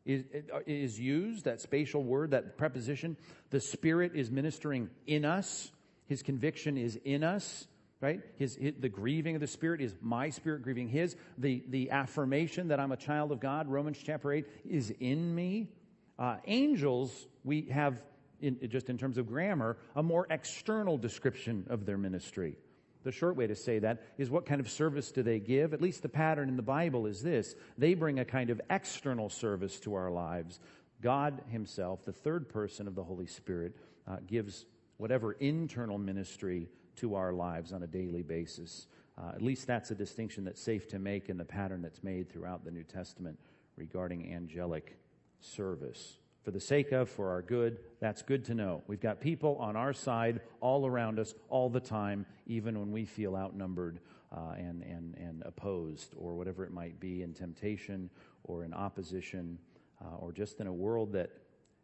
is, 0.05 0.25
is 0.67 0.99
used, 0.99 1.45
that 1.45 1.61
spatial 1.61 2.03
word, 2.03 2.33
that 2.33 2.59
preposition. 2.59 3.17
The 3.51 3.61
Spirit 3.61 4.17
is 4.17 4.33
ministering 4.33 4.91
in 5.07 5.25
us. 5.25 5.71
His 6.07 6.25
conviction 6.25 6.77
is 6.77 6.99
in 7.05 7.23
us 7.23 7.69
right? 8.03 8.21
His, 8.37 8.57
his, 8.57 8.75
the 8.81 8.89
grieving 8.89 9.37
of 9.37 9.41
the 9.41 9.47
Spirit 9.47 9.81
is 9.81 9.95
my 10.03 10.29
spirit 10.29 10.63
grieving 10.63 10.89
His. 10.89 11.17
The, 11.39 11.63
the 11.69 11.91
affirmation 11.91 12.69
that 12.69 12.81
I'm 12.81 12.93
a 12.93 12.97
child 12.97 13.33
of 13.33 13.41
God, 13.41 13.69
Romans 13.69 13.99
chapter 14.05 14.33
8, 14.33 14.45
is 14.69 14.93
in 15.01 15.35
me. 15.35 15.69
Uh, 16.19 16.37
angels, 16.47 17.29
we 17.45 17.63
have 17.71 18.05
in, 18.41 18.59
just 18.69 18.91
in 18.91 18.99
terms 18.99 19.19
of 19.19 19.29
grammar, 19.29 19.79
a 19.95 20.03
more 20.03 20.27
external 20.29 20.99
description 20.99 21.65
of 21.71 21.87
their 21.87 21.97
ministry. 21.97 22.59
The 23.05 23.13
short 23.13 23.37
way 23.37 23.47
to 23.47 23.55
say 23.55 23.79
that 23.79 24.03
is 24.19 24.31
what 24.31 24.47
kind 24.47 24.61
of 24.61 24.69
service 24.69 25.13
do 25.13 25.23
they 25.23 25.39
give? 25.39 25.73
At 25.73 25.81
least 25.81 26.03
the 26.03 26.09
pattern 26.09 26.49
in 26.49 26.57
the 26.57 26.63
Bible 26.63 27.07
is 27.07 27.23
this 27.23 27.55
they 27.79 27.95
bring 27.95 28.19
a 28.19 28.25
kind 28.25 28.51
of 28.51 28.61
external 28.69 29.29
service 29.29 29.79
to 29.81 29.95
our 29.95 30.11
lives. 30.11 30.61
God 31.01 31.43
Himself, 31.49 32.05
the 32.05 32.13
third 32.13 32.49
person 32.49 32.87
of 32.87 32.95
the 32.95 33.03
Holy 33.03 33.27
Spirit, 33.27 33.77
uh, 34.09 34.17
gives 34.27 34.67
whatever 34.99 35.33
internal 35.33 35.99
ministry 35.99 36.69
to 36.97 37.15
our 37.15 37.33
lives 37.33 37.73
on 37.73 37.83
a 37.83 37.87
daily 37.87 38.23
basis. 38.23 38.87
Uh, 39.19 39.33
at 39.35 39.43
least 39.43 39.67
that's 39.67 39.91
a 39.91 39.95
distinction 39.95 40.45
that's 40.45 40.61
safe 40.61 40.89
to 40.89 40.99
make 40.99 41.29
in 41.29 41.37
the 41.37 41.45
pattern 41.45 41.83
that's 41.83 42.03
made 42.03 42.31
throughout 42.31 42.65
the 42.65 42.71
New 42.71 42.83
Testament 42.85 43.39
regarding 43.77 44.33
angelic 44.33 44.97
service 45.41 46.19
for 46.43 46.51
the 46.51 46.61
sake 46.61 46.93
of, 46.93 47.09
for 47.09 47.31
our 47.31 47.41
good, 47.41 47.79
that's 48.01 48.23
good 48.23 48.45
to 48.47 48.55
know. 48.55 48.83
We've 48.89 49.01
got 49.01 49.21
people 49.21 49.57
on 49.61 49.77
our 49.77 49.93
side 49.93 50.41
all 50.61 50.87
around 50.87 51.19
us 51.19 51.35
all 51.49 51.71
the 51.71 51.81
time, 51.81 52.27
even 52.47 52.79
when 52.79 52.91
we 52.91 53.05
feel 53.05 53.37
outnumbered 53.37 54.01
uh, 54.33 54.55
and, 54.57 54.83
and, 54.83 55.15
and 55.17 55.43
opposed, 55.47 56.15
or 56.17 56.35
whatever 56.35 56.65
it 56.65 56.73
might 56.73 56.99
be 56.99 57.23
in 57.23 57.33
temptation 57.33 58.11
or 58.45 58.65
in 58.65 58.75
opposition, 58.75 59.59
uh, 60.01 60.17
or 60.17 60.33
just 60.33 60.61
in 60.61 60.67
a 60.67 60.73
world 60.73 61.13
that 61.13 61.31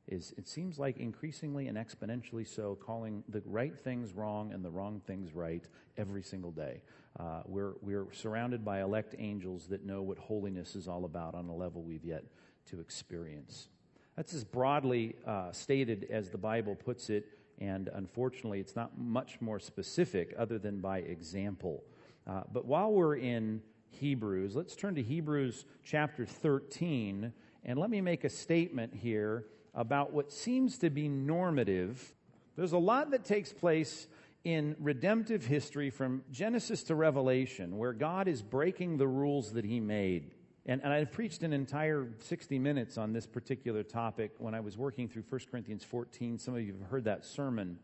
is, 0.09 0.35
it 0.37 0.49
seems 0.49 0.79
like 0.79 0.97
increasingly 0.97 1.69
and 1.69 1.77
exponentially 1.77 2.47
so, 2.47 2.77
calling 2.77 3.23
the 3.29 3.43
right 3.45 3.79
things 3.79 4.15
wrong 4.15 4.53
and 4.53 4.65
the 4.65 4.71
wrong 4.71 5.01
things 5.07 5.35
right 5.35 5.65
every 5.97 6.23
single 6.23 6.51
day. 6.51 6.81
Uh, 7.19 7.43
we're, 7.47 7.75
we're 7.83 8.07
surrounded 8.13 8.65
by 8.65 8.81
elect 8.81 9.15
angels 9.19 9.67
that 9.67 9.85
know 9.85 10.03
what 10.03 10.19
holiness 10.19 10.75
is 10.75 10.89
all 10.89 11.05
about 11.05 11.35
on 11.35 11.49
a 11.49 11.55
level 11.55 11.83
we've 11.83 12.05
yet 12.05 12.25
to 12.67 12.81
experience. 12.81 13.69
That's 14.17 14.35
as 14.35 14.45
broadly 14.45 15.17
uh, 15.27 15.53
stated 15.53 16.07
as 16.11 16.31
the 16.31 16.39
Bible 16.39 16.75
puts 16.75 17.11
it, 17.11 17.27
and 17.59 17.89
unfortunately, 17.95 18.61
it's 18.61 18.77
not 18.77 18.99
much 18.99 19.41
more 19.41 19.59
specific 19.59 20.35
other 20.39 20.59
than 20.59 20.81
by 20.81 20.99
example. 20.99 21.85
Uh, 22.27 22.43
but 22.53 22.65
while 22.65 22.93
we're 22.93 23.17
in 23.17 23.63
Hebrews, 23.91 24.55
let's 24.55 24.77
turn 24.77 24.95
to 24.95 25.03
Hebrews 25.03 25.65
chapter 25.85 26.25
13, 26.25 27.33
and 27.65 27.79
let 27.79 27.91
me 27.91 28.01
make 28.01 28.25
a 28.25 28.31
statement 28.31 28.95
here 28.95 29.45
about 29.75 30.13
what 30.13 30.33
seems 30.33 30.79
to 30.79 30.91
be 30.91 31.09
normative. 31.09 32.15
There's 32.57 32.73
a 32.73 32.79
lot 32.79 33.11
that 33.11 33.25
takes 33.25 33.53
place 33.53 34.07
in 34.45 34.77
redemptive 34.79 35.45
history 35.45 35.91
from 35.91 36.23
Genesis 36.31 36.83
to 36.85 36.95
Revelation 36.95 37.77
where 37.77 37.93
God 37.93 38.29
is 38.29 38.43
breaking 38.43 38.97
the 38.97 39.07
rules 39.07 39.53
that 39.53 39.65
He 39.65 39.81
made. 39.81 40.31
And, 40.67 40.83
and 40.85 40.93
I've 40.93 41.11
preached 41.11 41.43
an 41.43 41.53
entire 41.53 42.09
60 42.19 42.59
minutes 42.59 42.99
on 42.99 43.13
this 43.13 43.27
particular 43.27 43.83
topic 43.83 44.33
when 44.39 44.55
I 44.55 44.61
was 44.61 44.77
working 44.77 45.09
through 45.09 45.25
1 45.29 45.41
Corinthians 45.51 45.83
14. 45.83 46.39
Some 46.39 46.55
of 46.55 46.61
you 46.61 46.75
have 46.79 46.91
heard 46.91 47.05
that 47.05 47.25
sermon. 47.25 47.79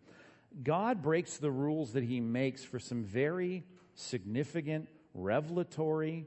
God 0.62 1.02
breaks 1.02 1.38
the 1.38 1.50
rules 1.50 1.94
that 1.94 2.04
he 2.04 2.20
makes 2.20 2.62
for 2.62 2.78
some 2.78 3.02
very 3.02 3.64
significant, 3.94 4.88
revelatory, 5.14 6.26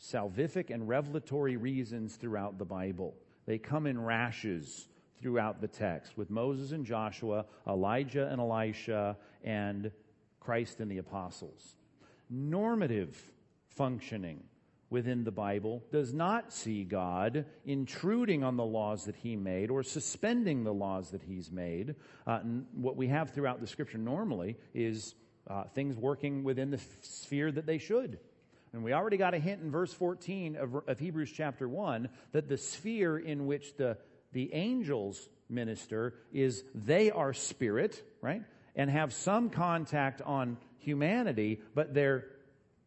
salvific, 0.00 0.70
and 0.70 0.88
revelatory 0.88 1.56
reasons 1.56 2.16
throughout 2.16 2.58
the 2.58 2.64
Bible. 2.64 3.14
They 3.46 3.58
come 3.58 3.86
in 3.86 4.00
rashes 4.00 4.88
throughout 5.20 5.60
the 5.60 5.68
text 5.68 6.16
with 6.16 6.30
Moses 6.30 6.72
and 6.72 6.84
Joshua, 6.84 7.46
Elijah 7.66 8.28
and 8.28 8.40
Elisha, 8.40 9.16
and 9.42 9.90
Christ 10.40 10.80
and 10.80 10.90
the 10.90 10.98
apostles. 10.98 11.76
Normative 12.30 13.16
functioning 13.68 14.42
within 14.90 15.24
the 15.24 15.30
Bible 15.30 15.82
does 15.90 16.12
not 16.12 16.52
see 16.52 16.84
God 16.84 17.46
intruding 17.64 18.44
on 18.44 18.56
the 18.56 18.64
laws 18.64 19.04
that 19.06 19.16
He 19.16 19.34
made 19.34 19.70
or 19.70 19.82
suspending 19.82 20.62
the 20.62 20.72
laws 20.72 21.10
that 21.10 21.22
He's 21.22 21.50
made. 21.50 21.94
Uh, 22.26 22.40
what 22.74 22.96
we 22.96 23.08
have 23.08 23.30
throughout 23.30 23.60
the 23.60 23.66
Scripture 23.66 23.98
normally 23.98 24.56
is 24.72 25.14
uh, 25.48 25.64
things 25.74 25.96
working 25.96 26.44
within 26.44 26.70
the 26.70 26.80
sphere 27.02 27.50
that 27.52 27.66
they 27.66 27.78
should. 27.78 28.18
And 28.74 28.82
we 28.82 28.92
already 28.92 29.16
got 29.16 29.34
a 29.34 29.38
hint 29.38 29.62
in 29.62 29.70
verse 29.70 29.92
14 29.94 30.56
of, 30.56 30.88
of 30.88 30.98
Hebrews 30.98 31.30
chapter 31.32 31.68
1 31.68 32.08
that 32.32 32.48
the 32.48 32.58
sphere 32.58 33.16
in 33.16 33.46
which 33.46 33.76
the, 33.76 33.96
the 34.32 34.52
angels 34.52 35.28
minister 35.48 36.14
is 36.32 36.64
they 36.74 37.12
are 37.12 37.32
spirit, 37.32 38.02
right? 38.20 38.42
And 38.74 38.90
have 38.90 39.12
some 39.12 39.48
contact 39.48 40.22
on 40.22 40.56
humanity, 40.78 41.60
but 41.74 41.94
they're 41.94 42.26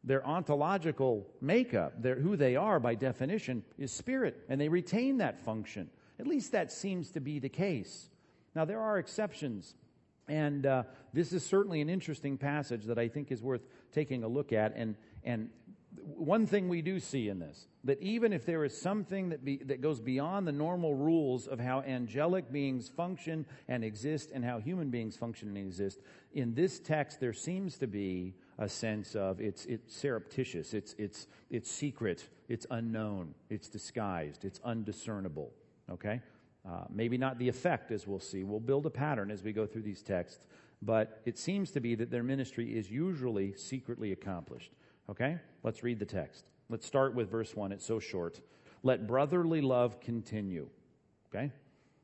their 0.03 0.25
ontological 0.25 1.25
makeup, 1.41 2.01
their, 2.01 2.15
who 2.15 2.35
they 2.35 2.55
are 2.55 2.79
by 2.79 2.95
definition, 2.95 3.63
is 3.77 3.91
spirit, 3.91 4.45
and 4.47 4.59
they 4.59 4.69
retain 4.69 5.17
that 5.17 5.39
function. 5.39 5.89
At 6.19 6.27
least 6.27 6.51
that 6.51 6.71
seems 6.71 7.11
to 7.11 7.19
be 7.21 7.39
the 7.39 7.49
case. 7.49 8.09
Now, 8.55 8.63
there 8.65 8.79
are 8.79 8.97
exceptions, 8.99 9.73
and 10.27 10.65
uh, 10.65 10.83
this 11.13 11.33
is 11.33 11.45
certainly 11.45 11.81
an 11.81 11.89
interesting 11.89 12.37
passage 12.37 12.85
that 12.85 12.97
I 12.97 13.07
think 13.07 13.31
is 13.31 13.41
worth 13.41 13.61
taking 13.91 14.23
a 14.23 14.27
look 14.27 14.53
at. 14.53 14.75
And, 14.75 14.95
and 15.23 15.49
one 16.15 16.45
thing 16.45 16.69
we 16.69 16.81
do 16.81 16.99
see 16.99 17.29
in 17.29 17.39
this 17.39 17.67
that 17.83 18.01
even 18.01 18.33
if 18.33 18.45
there 18.45 18.65
is 18.65 18.79
something 18.79 19.29
that, 19.29 19.45
be, 19.45 19.57
that 19.57 19.81
goes 19.81 20.01
beyond 20.01 20.45
the 20.45 20.51
normal 20.51 20.93
rules 20.93 21.47
of 21.47 21.59
how 21.59 21.81
angelic 21.81 22.51
beings 22.51 22.89
function 22.89 23.45
and 23.69 23.83
exist 23.83 24.31
and 24.33 24.43
how 24.43 24.59
human 24.59 24.89
beings 24.89 25.15
function 25.15 25.47
and 25.47 25.57
exist, 25.57 26.01
in 26.33 26.53
this 26.53 26.79
text 26.79 27.19
there 27.21 27.31
seems 27.31 27.77
to 27.77 27.87
be 27.87 28.33
a 28.59 28.67
sense 28.67 29.15
of 29.15 29.39
it's, 29.39 29.65
it's 29.65 29.95
surreptitious, 29.95 30.73
it's, 30.73 30.95
it's, 30.97 31.27
it's 31.49 31.71
secret, 31.71 32.27
it's 32.49 32.65
unknown, 32.71 33.33
it's 33.49 33.69
disguised, 33.69 34.43
it's 34.43 34.59
undiscernible. 34.65 35.51
Okay? 35.89 36.19
Uh, 36.67 36.83
maybe 36.89 37.17
not 37.17 37.39
the 37.39 37.47
effect, 37.47 37.91
as 37.91 38.05
we'll 38.05 38.19
see. 38.19 38.43
We'll 38.43 38.59
build 38.59 38.85
a 38.85 38.89
pattern 38.89 39.31
as 39.31 39.43
we 39.43 39.53
go 39.53 39.65
through 39.65 39.83
these 39.83 40.01
texts, 40.01 40.45
but 40.81 41.21
it 41.25 41.37
seems 41.37 41.71
to 41.71 41.79
be 41.79 41.95
that 41.95 42.11
their 42.11 42.23
ministry 42.23 42.77
is 42.77 42.91
usually 42.91 43.53
secretly 43.53 44.11
accomplished. 44.11 44.71
Okay? 45.09 45.37
Let's 45.63 45.83
read 45.83 45.99
the 45.99 46.05
text. 46.05 46.45
Let's 46.69 46.85
start 46.85 47.15
with 47.15 47.29
verse 47.29 47.55
1. 47.55 47.71
It's 47.71 47.85
so 47.85 47.99
short. 47.99 48.39
Let 48.83 49.07
brotherly 49.07 49.61
love 49.61 49.99
continue. 49.99 50.69
Okay? 51.33 51.51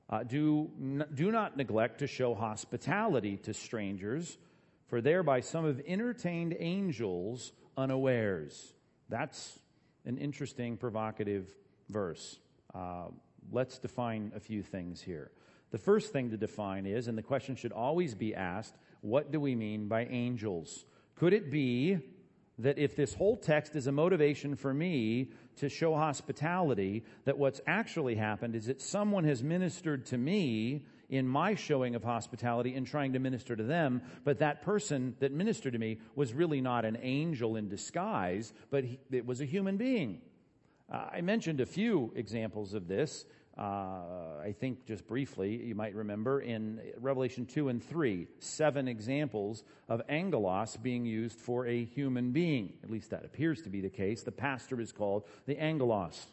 Uh, 0.09 0.23
do, 0.23 0.69
n- 0.79 1.05
do 1.13 1.31
not 1.31 1.57
neglect 1.57 1.99
to 1.99 2.07
show 2.07 2.33
hospitality 2.33 3.37
to 3.37 3.53
strangers 3.53 4.37
for 4.87 5.01
thereby 5.01 5.39
some 5.39 5.65
have 5.65 5.81
entertained 5.87 6.55
angels 6.59 7.51
unawares. 7.77 8.73
That's 9.09 9.59
an 10.05 10.17
interesting, 10.17 10.77
provocative 10.77 11.53
verse. 11.89 12.37
Uh, 12.73 13.05
let's 13.51 13.79
define 13.79 14.31
a 14.35 14.39
few 14.39 14.61
things 14.61 15.01
here. 15.01 15.31
The 15.71 15.77
first 15.77 16.13
thing 16.13 16.29
to 16.29 16.37
define 16.37 16.85
is, 16.85 17.07
and 17.07 17.17
the 17.17 17.23
question 17.23 17.55
should 17.55 17.71
always 17.71 18.13
be 18.13 18.35
asked, 18.35 18.75
what 19.01 19.31
do 19.31 19.39
we 19.39 19.55
mean 19.55 19.87
by 19.87 20.05
angels? 20.05 20.85
Could 21.15 21.33
it 21.33 21.49
be 21.49 21.99
that 22.59 22.77
if 22.77 22.95
this 22.95 23.13
whole 23.13 23.35
text 23.35 23.75
is 23.75 23.87
a 23.87 23.91
motivation 23.91 24.55
for 24.55 24.73
me 24.73 25.29
to 25.57 25.69
show 25.69 25.95
hospitality, 25.95 27.03
that 27.25 27.37
what's 27.37 27.61
actually 27.65 28.15
happened 28.15 28.55
is 28.55 28.67
that 28.67 28.81
someone 28.81 29.23
has 29.23 29.43
ministered 29.43 30.05
to 30.07 30.17
me 30.17 30.85
in 31.09 31.27
my 31.27 31.53
showing 31.55 31.95
of 31.95 32.03
hospitality 32.03 32.75
in 32.75 32.85
trying 32.85 33.13
to 33.13 33.19
minister 33.19 33.55
to 33.55 33.63
them, 33.63 34.01
but 34.23 34.39
that 34.39 34.61
person 34.61 35.15
that 35.19 35.31
ministered 35.31 35.73
to 35.73 35.79
me 35.79 35.99
was 36.15 36.33
really 36.33 36.61
not 36.61 36.85
an 36.85 36.97
angel 37.01 37.55
in 37.55 37.69
disguise, 37.69 38.53
but 38.71 38.83
he, 38.83 38.99
it 39.11 39.25
was 39.25 39.41
a 39.41 39.45
human 39.45 39.77
being. 39.77 40.21
I 40.89 41.21
mentioned 41.21 41.59
a 41.59 41.65
few 41.65 42.11
examples 42.15 42.73
of 42.73 42.87
this. 42.87 43.25
Uh, 43.57 44.41
I 44.43 44.55
think 44.59 44.87
just 44.87 45.07
briefly, 45.07 45.63
you 45.63 45.75
might 45.75 45.93
remember 45.93 46.41
in 46.41 46.81
Revelation 46.99 47.45
2 47.45 47.69
and 47.69 47.83
3, 47.83 48.27
seven 48.39 48.87
examples 48.87 49.63
of 49.87 50.01
angelos 50.09 50.75
being 50.77 51.05
used 51.05 51.39
for 51.39 51.67
a 51.67 51.85
human 51.85 52.31
being. 52.31 52.73
At 52.83 52.89
least 52.89 53.11
that 53.11 53.23
appears 53.25 53.61
to 53.61 53.69
be 53.69 53.79
the 53.79 53.89
case. 53.89 54.23
The 54.23 54.31
pastor 54.31 54.81
is 54.81 54.91
called 54.91 55.25
the 55.45 55.59
angelos. 55.59 56.25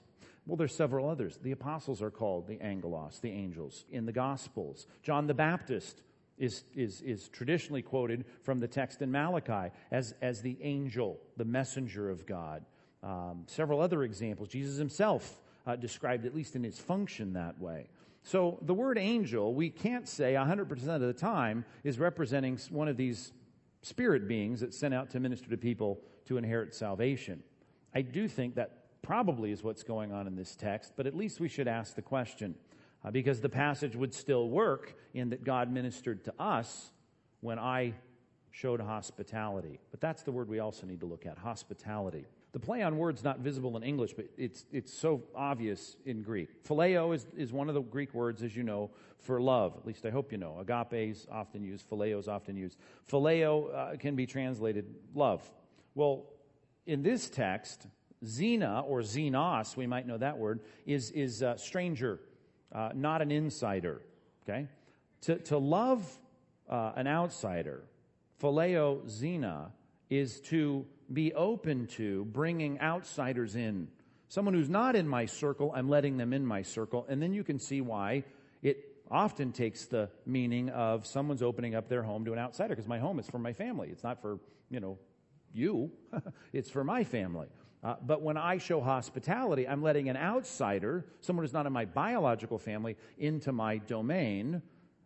Well, 0.46 0.56
there's 0.56 0.74
several 0.74 1.08
others. 1.10 1.38
The 1.42 1.52
apostles 1.52 2.00
are 2.00 2.10
called 2.10 2.46
the 2.46 2.60
angelos, 2.62 3.18
the 3.20 3.30
angels, 3.30 3.84
in 3.90 4.06
the 4.06 4.12
Gospels. 4.12 4.86
John 5.02 5.26
the 5.26 5.34
Baptist 5.34 6.00
is, 6.38 6.64
is, 6.74 7.02
is 7.02 7.28
traditionally 7.28 7.82
quoted 7.82 8.24
from 8.42 8.60
the 8.60 8.66
text 8.66 9.02
in 9.02 9.12
Malachi 9.12 9.74
as, 9.90 10.14
as 10.22 10.40
the 10.40 10.56
angel, 10.62 11.20
the 11.36 11.44
messenger 11.44 12.08
of 12.08 12.24
God. 12.24 12.64
Um, 13.02 13.44
several 13.46 13.82
other 13.82 14.02
examples. 14.02 14.48
Jesus 14.48 14.78
himself 14.78 15.38
uh, 15.66 15.76
described, 15.76 16.26
at 16.26 16.34
least 16.34 16.56
in 16.56 16.64
its 16.64 16.78
function, 16.78 17.32
that 17.34 17.60
way. 17.60 17.88
So 18.22 18.58
the 18.62 18.74
word 18.74 18.98
angel, 18.98 19.54
we 19.54 19.70
can't 19.70 20.06
say 20.06 20.34
100% 20.34 20.88
of 20.88 21.00
the 21.00 21.12
time 21.12 21.64
is 21.84 21.98
representing 21.98 22.58
one 22.70 22.88
of 22.88 22.96
these 22.96 23.32
spirit 23.82 24.28
beings 24.28 24.60
that 24.60 24.74
sent 24.74 24.92
out 24.92 25.10
to 25.10 25.20
minister 25.20 25.48
to 25.50 25.56
people 25.56 26.00
to 26.26 26.36
inherit 26.36 26.74
salvation. 26.74 27.42
I 27.94 28.02
do 28.02 28.28
think 28.28 28.54
that 28.56 29.02
probably 29.02 29.52
is 29.52 29.62
what's 29.62 29.82
going 29.82 30.12
on 30.12 30.26
in 30.26 30.36
this 30.36 30.54
text, 30.54 30.92
but 30.96 31.06
at 31.06 31.16
least 31.16 31.40
we 31.40 31.48
should 31.48 31.66
ask 31.66 31.94
the 31.94 32.02
question 32.02 32.54
uh, 33.04 33.10
because 33.10 33.40
the 33.40 33.48
passage 33.48 33.96
would 33.96 34.12
still 34.12 34.48
work 34.48 34.94
in 35.14 35.30
that 35.30 35.44
God 35.44 35.72
ministered 35.72 36.24
to 36.24 36.34
us 36.38 36.90
when 37.40 37.58
I 37.58 37.94
showed 38.50 38.80
hospitality. 38.80 39.80
But 39.90 40.00
that's 40.00 40.22
the 40.22 40.32
word 40.32 40.48
we 40.48 40.58
also 40.58 40.86
need 40.86 41.00
to 41.00 41.06
look 41.06 41.24
at 41.24 41.38
hospitality. 41.38 42.26
The 42.52 42.58
play 42.58 42.82
on 42.82 42.96
words 42.96 43.22
not 43.22 43.38
visible 43.38 43.76
in 43.76 43.84
English, 43.84 44.14
but 44.14 44.26
it's, 44.36 44.66
it's 44.72 44.92
so 44.92 45.22
obvious 45.36 45.96
in 46.04 46.22
Greek. 46.22 46.64
Phileo 46.64 47.14
is, 47.14 47.26
is 47.36 47.52
one 47.52 47.68
of 47.68 47.74
the 47.74 47.80
Greek 47.80 48.12
words, 48.12 48.42
as 48.42 48.56
you 48.56 48.64
know, 48.64 48.90
for 49.18 49.40
love. 49.40 49.76
At 49.76 49.86
least 49.86 50.04
I 50.04 50.10
hope 50.10 50.32
you 50.32 50.38
know. 50.38 50.58
Agape 50.58 51.10
is 51.10 51.26
often 51.30 51.62
used, 51.62 51.88
phileo 51.88 52.18
is 52.18 52.26
often 52.26 52.56
used. 52.56 52.76
Phileo 53.08 53.74
uh, 53.74 53.96
can 53.98 54.16
be 54.16 54.26
translated 54.26 54.86
love. 55.14 55.48
Well, 55.94 56.24
in 56.86 57.02
this 57.02 57.30
text, 57.30 57.86
Xena 58.24 58.84
or 58.84 59.00
xenos, 59.00 59.76
we 59.76 59.86
might 59.86 60.06
know 60.06 60.18
that 60.18 60.36
word, 60.36 60.60
is, 60.86 61.10
is 61.12 61.42
a 61.42 61.56
stranger, 61.56 62.20
uh, 62.72 62.90
not 62.94 63.22
an 63.22 63.30
insider. 63.30 64.02
Okay? 64.42 64.66
To, 65.22 65.38
to 65.38 65.58
love 65.58 66.18
uh, 66.68 66.92
an 66.96 67.06
outsider, 67.06 67.84
phileo 68.42 69.02
xena, 69.06 69.70
is 70.10 70.40
to 70.40 70.84
be 71.10 71.32
open 71.32 71.86
to 71.86 72.24
bringing 72.26 72.80
outsiders 72.80 73.56
in. 73.56 73.88
Someone 74.28 74.54
who's 74.54 74.68
not 74.68 74.94
in 74.94 75.08
my 75.08 75.26
circle, 75.26 75.72
I'm 75.74 75.88
letting 75.88 76.16
them 76.16 76.32
in 76.32 76.44
my 76.44 76.62
circle. 76.62 77.06
And 77.08 77.22
then 77.22 77.32
you 77.32 77.42
can 77.42 77.58
see 77.58 77.80
why 77.80 78.24
it 78.62 78.84
often 79.10 79.52
takes 79.52 79.86
the 79.86 80.08
meaning 80.26 80.68
of 80.70 81.06
someone's 81.06 81.42
opening 81.42 81.74
up 81.74 81.88
their 81.88 82.02
home 82.02 82.24
to 82.26 82.32
an 82.32 82.38
outsider 82.38 82.74
because 82.74 82.86
my 82.86 82.98
home 82.98 83.18
is 83.18 83.26
for 83.26 83.38
my 83.38 83.52
family. 83.52 83.88
It's 83.90 84.04
not 84.04 84.20
for, 84.20 84.38
you 84.70 84.78
know, 84.78 84.98
you. 85.52 85.90
it's 86.52 86.70
for 86.70 86.84
my 86.84 87.02
family. 87.02 87.48
Uh, 87.82 87.94
but 88.04 88.22
when 88.22 88.36
I 88.36 88.58
show 88.58 88.80
hospitality, 88.80 89.66
I'm 89.66 89.82
letting 89.82 90.08
an 90.08 90.16
outsider, 90.16 91.06
someone 91.22 91.44
who's 91.44 91.52
not 91.52 91.66
in 91.66 91.72
my 91.72 91.86
biological 91.86 92.58
family, 92.58 92.96
into 93.18 93.52
my 93.52 93.78
domain, 93.78 94.62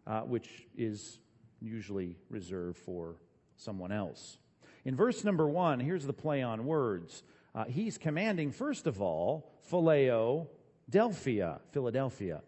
uh, 0.06 0.20
which 0.22 0.66
is 0.76 1.18
usually 1.60 2.16
reserved 2.28 2.78
for 2.78 3.16
someone 3.56 3.92
else. 3.92 4.38
In 4.84 4.96
verse 4.96 5.24
number 5.24 5.48
one, 5.48 5.80
here's 5.80 6.06
the 6.06 6.12
play 6.12 6.42
on 6.42 6.66
words. 6.66 7.22
Uh, 7.54 7.64
he's 7.64 7.98
commanding, 7.98 8.50
first 8.50 8.86
of 8.86 9.00
all, 9.00 9.52
phileo 9.70 10.48
Delphia, 10.90 11.60
Philadelphia. 11.72 12.42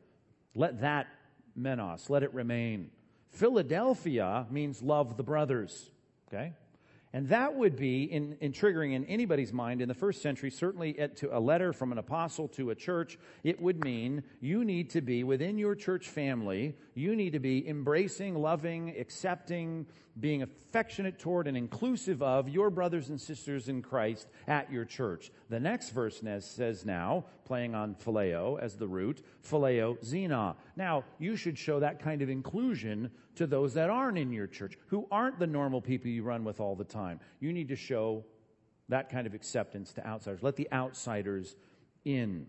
Let 0.55 0.81
that 0.81 1.07
menos, 1.59 2.11
let 2.11 2.23
it 2.23 2.35
remain. 2.35 2.91
Philadelphia 3.31 4.47
means 4.51 4.83
love 4.83 5.17
the 5.17 5.23
brothers. 5.23 5.91
Okay? 6.29 6.53
And 7.13 7.29
that 7.29 7.55
would 7.55 7.77
be 7.77 8.05
in, 8.05 8.37
in, 8.41 8.53
triggering 8.53 8.93
in 8.93 9.05
anybody's 9.07 9.53
mind 9.53 9.81
in 9.81 9.89
the 9.89 9.95
first 9.95 10.21
century, 10.21 10.51
certainly 10.51 10.99
at, 10.99 11.17
to 11.19 11.37
a 11.37 11.41
letter 11.41 11.73
from 11.73 11.93
an 11.93 11.99
apostle 11.99 12.49
to 12.49 12.71
a 12.71 12.75
church, 12.75 13.19
it 13.43 13.61
would 13.61 13.83
mean 13.85 14.23
you 14.41 14.65
need 14.65 14.91
to 14.91 15.01
be 15.01 15.25
within 15.25 15.57
your 15.57 15.75
church 15.75 16.09
family, 16.09 16.77
you 16.95 17.17
need 17.17 17.33
to 17.33 17.39
be 17.39 17.67
embracing, 17.69 18.35
loving, 18.35 18.95
accepting, 18.99 19.87
being 20.19 20.43
affectionate 20.43 21.19
toward 21.19 21.47
and 21.47 21.57
inclusive 21.57 22.23
of 22.23 22.49
your 22.49 22.71
brothers 22.71 23.11
and 23.11 23.21
sisters 23.21 23.69
in 23.69 23.83
Christ 23.83 24.29
at 24.49 24.71
your 24.73 24.85
church. 24.85 25.31
The 25.51 25.61
next 25.61 25.91
verse 25.91 26.23
says 26.41 26.85
now, 26.85 27.25
playing 27.45 27.75
on 27.75 27.95
phileo 27.95 28.59
as 28.61 28.77
the 28.77 28.89
root, 28.89 29.23
phileo 29.49 29.99
xena. 30.05 30.57
Now, 30.75 31.05
you 31.19 31.37
should 31.37 31.59
show 31.59 31.81
that 31.81 32.01
kind 32.01 32.23
of 32.23 32.31
inclusion 32.31 33.11
to 33.37 33.47
those 33.47 33.75
that 33.75 33.91
aren't 33.91 34.19
in 34.19 34.33
your 34.33 34.47
church, 34.47 34.77
who 34.89 35.07
aren't 35.11 35.39
the 35.39 35.47
normal 35.47 35.81
people 35.81 36.11
you 36.11 36.23
run 36.23 36.45
with 36.45 36.61
all 36.61 36.75
the 36.75 36.85
time. 36.85 37.21
You 37.41 37.53
need 37.53 37.69
to 37.69 37.77
show 37.77 38.25
that 38.89 39.09
kind 39.11 39.27
of 39.27 39.35
acceptance 39.35 39.93
to 39.95 40.07
outsiders. 40.07 40.43
Let 40.43 40.57
the 40.57 40.69
outsiders 40.73 41.57
in. 42.05 42.47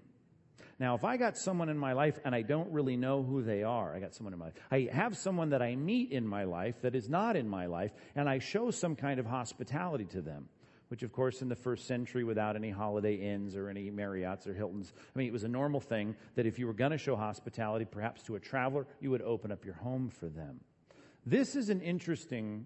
Now, 0.80 0.94
if 0.96 1.04
I 1.04 1.18
got 1.18 1.38
someone 1.38 1.70
in 1.70 1.78
my 1.78 1.94
life 1.94 2.20
and 2.24 2.36
I 2.36 2.44
don't 2.44 2.72
really 2.72 2.98
know 2.98 3.24
who 3.24 3.42
they 3.42 3.64
are, 3.64 3.96
I 3.96 4.00
got 4.00 4.14
someone 4.14 4.34
in 4.34 4.40
my 4.40 4.46
life. 4.46 4.54
I 4.70 4.90
have 4.92 5.18
someone 5.18 5.50
that 5.50 5.62
I 5.62 5.76
meet 5.76 6.12
in 6.12 6.28
my 6.28 6.44
life 6.44 6.82
that 6.82 6.94
is 6.94 7.10
not 7.10 7.36
in 7.36 7.50
my 7.50 7.66
life, 7.66 7.92
and 8.16 8.30
I 8.30 8.40
show 8.40 8.70
some 8.70 8.96
kind 8.96 9.20
of 9.20 9.26
hospitality 9.26 10.06
to 10.06 10.22
them. 10.22 10.50
Which, 10.90 11.04
of 11.04 11.12
course, 11.12 11.42
in 11.42 11.50
the 11.50 11.56
first 11.56 11.86
century, 11.86 12.24
without 12.24 12.56
any 12.56 12.70
Holiday 12.70 13.16
Inns 13.16 13.58
or 13.58 13.68
any 13.68 13.92
Marriotts 13.92 14.48
or 14.48 14.54
Hiltons, 14.54 14.94
I 14.98 15.20
mean, 15.20 15.28
it 15.28 15.34
was 15.34 15.44
a 15.44 15.50
normal 15.50 15.82
thing 15.82 16.16
that 16.36 16.46
if 16.46 16.60
you 16.60 16.66
were 16.66 16.74
going 16.74 16.92
to 16.92 16.98
show 16.98 17.18
hospitality, 17.18 17.84
perhaps 17.84 18.24
to 18.24 18.36
a 18.36 18.40
traveler, 18.40 18.88
you 19.02 19.10
would 19.12 19.22
open 19.22 19.52
up 19.52 19.66
your 19.66 19.74
home 19.74 20.08
for 20.10 20.30
them. 20.30 20.62
This 21.30 21.58
is 21.58 21.70
an 21.70 21.82
interesting 21.82 22.66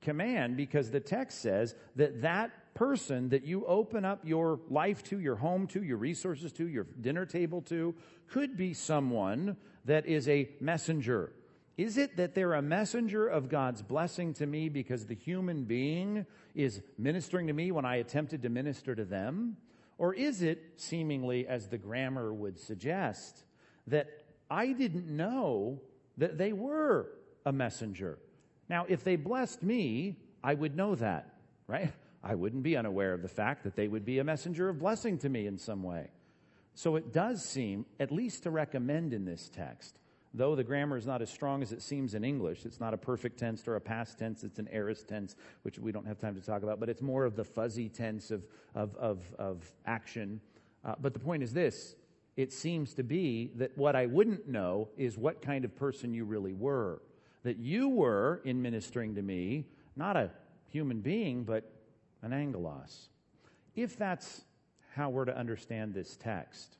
command 0.00 0.56
because 0.56 0.90
the 0.90 0.98
text 0.98 1.42
says 1.42 1.74
that 1.96 2.22
that 2.22 2.72
person 2.72 3.28
that 3.28 3.44
you 3.44 3.66
open 3.66 4.06
up 4.06 4.20
your 4.24 4.60
life 4.70 5.02
to, 5.04 5.20
your 5.20 5.36
home 5.36 5.66
to, 5.66 5.82
your 5.82 5.98
resources 5.98 6.52
to, 6.52 6.66
your 6.66 6.86
dinner 7.02 7.26
table 7.26 7.60
to, 7.60 7.94
could 8.30 8.56
be 8.56 8.72
someone 8.72 9.58
that 9.84 10.06
is 10.06 10.26
a 10.26 10.48
messenger. 10.58 11.34
Is 11.76 11.98
it 11.98 12.16
that 12.16 12.34
they're 12.34 12.54
a 12.54 12.62
messenger 12.62 13.28
of 13.28 13.50
God's 13.50 13.82
blessing 13.82 14.32
to 14.34 14.46
me 14.46 14.70
because 14.70 15.04
the 15.04 15.14
human 15.14 15.64
being 15.64 16.24
is 16.54 16.80
ministering 16.96 17.48
to 17.48 17.52
me 17.52 17.72
when 17.72 17.84
I 17.84 17.96
attempted 17.96 18.40
to 18.40 18.48
minister 18.48 18.94
to 18.94 19.04
them? 19.04 19.58
Or 19.98 20.14
is 20.14 20.40
it, 20.40 20.62
seemingly 20.76 21.46
as 21.46 21.68
the 21.68 21.76
grammar 21.76 22.32
would 22.32 22.58
suggest, 22.58 23.44
that 23.86 24.08
I 24.50 24.72
didn't 24.72 25.14
know 25.14 25.82
that 26.16 26.38
they 26.38 26.54
were 26.54 27.10
a 27.44 27.52
messenger? 27.52 28.18
Now, 28.68 28.86
if 28.88 29.04
they 29.04 29.16
blessed 29.16 29.62
me, 29.62 30.16
I 30.42 30.54
would 30.54 30.76
know 30.76 30.94
that, 30.96 31.34
right? 31.66 31.92
I 32.24 32.36
wouldn't 32.36 32.62
be 32.62 32.76
unaware 32.76 33.14
of 33.14 33.22
the 33.22 33.28
fact 33.28 33.64
that 33.64 33.74
they 33.74 33.88
would 33.88 34.04
be 34.04 34.20
a 34.20 34.24
messenger 34.24 34.68
of 34.68 34.78
blessing 34.78 35.18
to 35.18 35.28
me 35.28 35.46
in 35.46 35.58
some 35.58 35.82
way. 35.82 36.08
So 36.74 36.96
it 36.96 37.12
does 37.12 37.44
seem, 37.44 37.84
at 38.00 38.12
least 38.12 38.44
to 38.44 38.50
recommend 38.50 39.12
in 39.12 39.24
this 39.24 39.48
text, 39.48 39.98
though 40.32 40.54
the 40.54 40.64
grammar 40.64 40.96
is 40.96 41.06
not 41.06 41.20
as 41.20 41.30
strong 41.30 41.62
as 41.62 41.72
it 41.72 41.82
seems 41.82 42.14
in 42.14 42.24
English, 42.24 42.64
it's 42.64 42.80
not 42.80 42.94
a 42.94 42.96
perfect 42.96 43.38
tense 43.38 43.66
or 43.66 43.76
a 43.76 43.80
past 43.80 44.18
tense, 44.18 44.44
it's 44.44 44.58
an 44.58 44.68
aorist 44.72 45.08
tense, 45.08 45.36
which 45.62 45.78
we 45.78 45.92
don't 45.92 46.06
have 46.06 46.18
time 46.18 46.34
to 46.34 46.40
talk 46.40 46.62
about, 46.62 46.80
but 46.80 46.88
it's 46.88 47.02
more 47.02 47.24
of 47.24 47.36
the 47.36 47.44
fuzzy 47.44 47.88
tense 47.88 48.30
of, 48.30 48.46
of, 48.74 48.96
of, 48.96 49.34
of 49.38 49.70
action. 49.84 50.40
Uh, 50.84 50.94
but 51.00 51.12
the 51.12 51.20
point 51.20 51.42
is 51.42 51.52
this 51.52 51.94
it 52.36 52.52
seems 52.52 52.94
to 52.94 53.02
be 53.02 53.50
that 53.56 53.76
what 53.76 53.94
I 53.94 54.06
wouldn't 54.06 54.48
know 54.48 54.88
is 54.96 55.18
what 55.18 55.42
kind 55.42 55.64
of 55.64 55.76
person 55.76 56.14
you 56.14 56.24
really 56.24 56.54
were. 56.54 57.02
That 57.42 57.58
you 57.58 57.88
were, 57.88 58.40
in 58.44 58.62
ministering 58.62 59.14
to 59.16 59.22
me, 59.22 59.66
not 59.96 60.16
a 60.16 60.30
human 60.68 61.00
being, 61.00 61.44
but 61.44 61.70
an 62.22 62.32
angelos. 62.32 63.08
If 63.74 63.96
that's 63.96 64.44
how 64.94 65.10
we're 65.10 65.24
to 65.24 65.36
understand 65.36 65.94
this 65.94 66.16
text, 66.16 66.76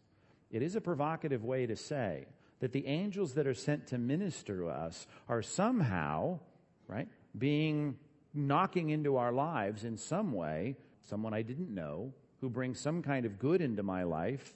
it 0.51 0.63
is 0.63 0.77
a 0.77 0.81
provocative 0.81 1.45
way 1.45 1.67
to 1.67 1.77
say 1.77 2.27
that 2.61 2.73
the 2.73 2.87
angels 2.87 3.35
that 3.35 3.47
are 3.47 3.55
sent 3.55 3.89
to 3.89 3.99
minister 3.99 4.59
to 4.59 4.69
us 4.69 5.07
are 5.29 5.43
somehow, 5.43 6.39
right, 6.87 7.09
being 7.37 7.97
knocking 8.35 8.91
into 8.91 9.17
our 9.17 9.33
lives 9.33 9.85
in 9.85 9.97
some 9.97 10.33
way, 10.33 10.77
someone 11.01 11.35
I 11.35 11.43
didn't 11.43 11.75
know, 11.75 12.13
who 12.41 12.49
brings 12.49 12.79
some 12.79 13.03
kind 13.03 13.27
of 13.27 13.39
good 13.39 13.61
into 13.61 13.83
my 13.83 14.05
life. 14.05 14.55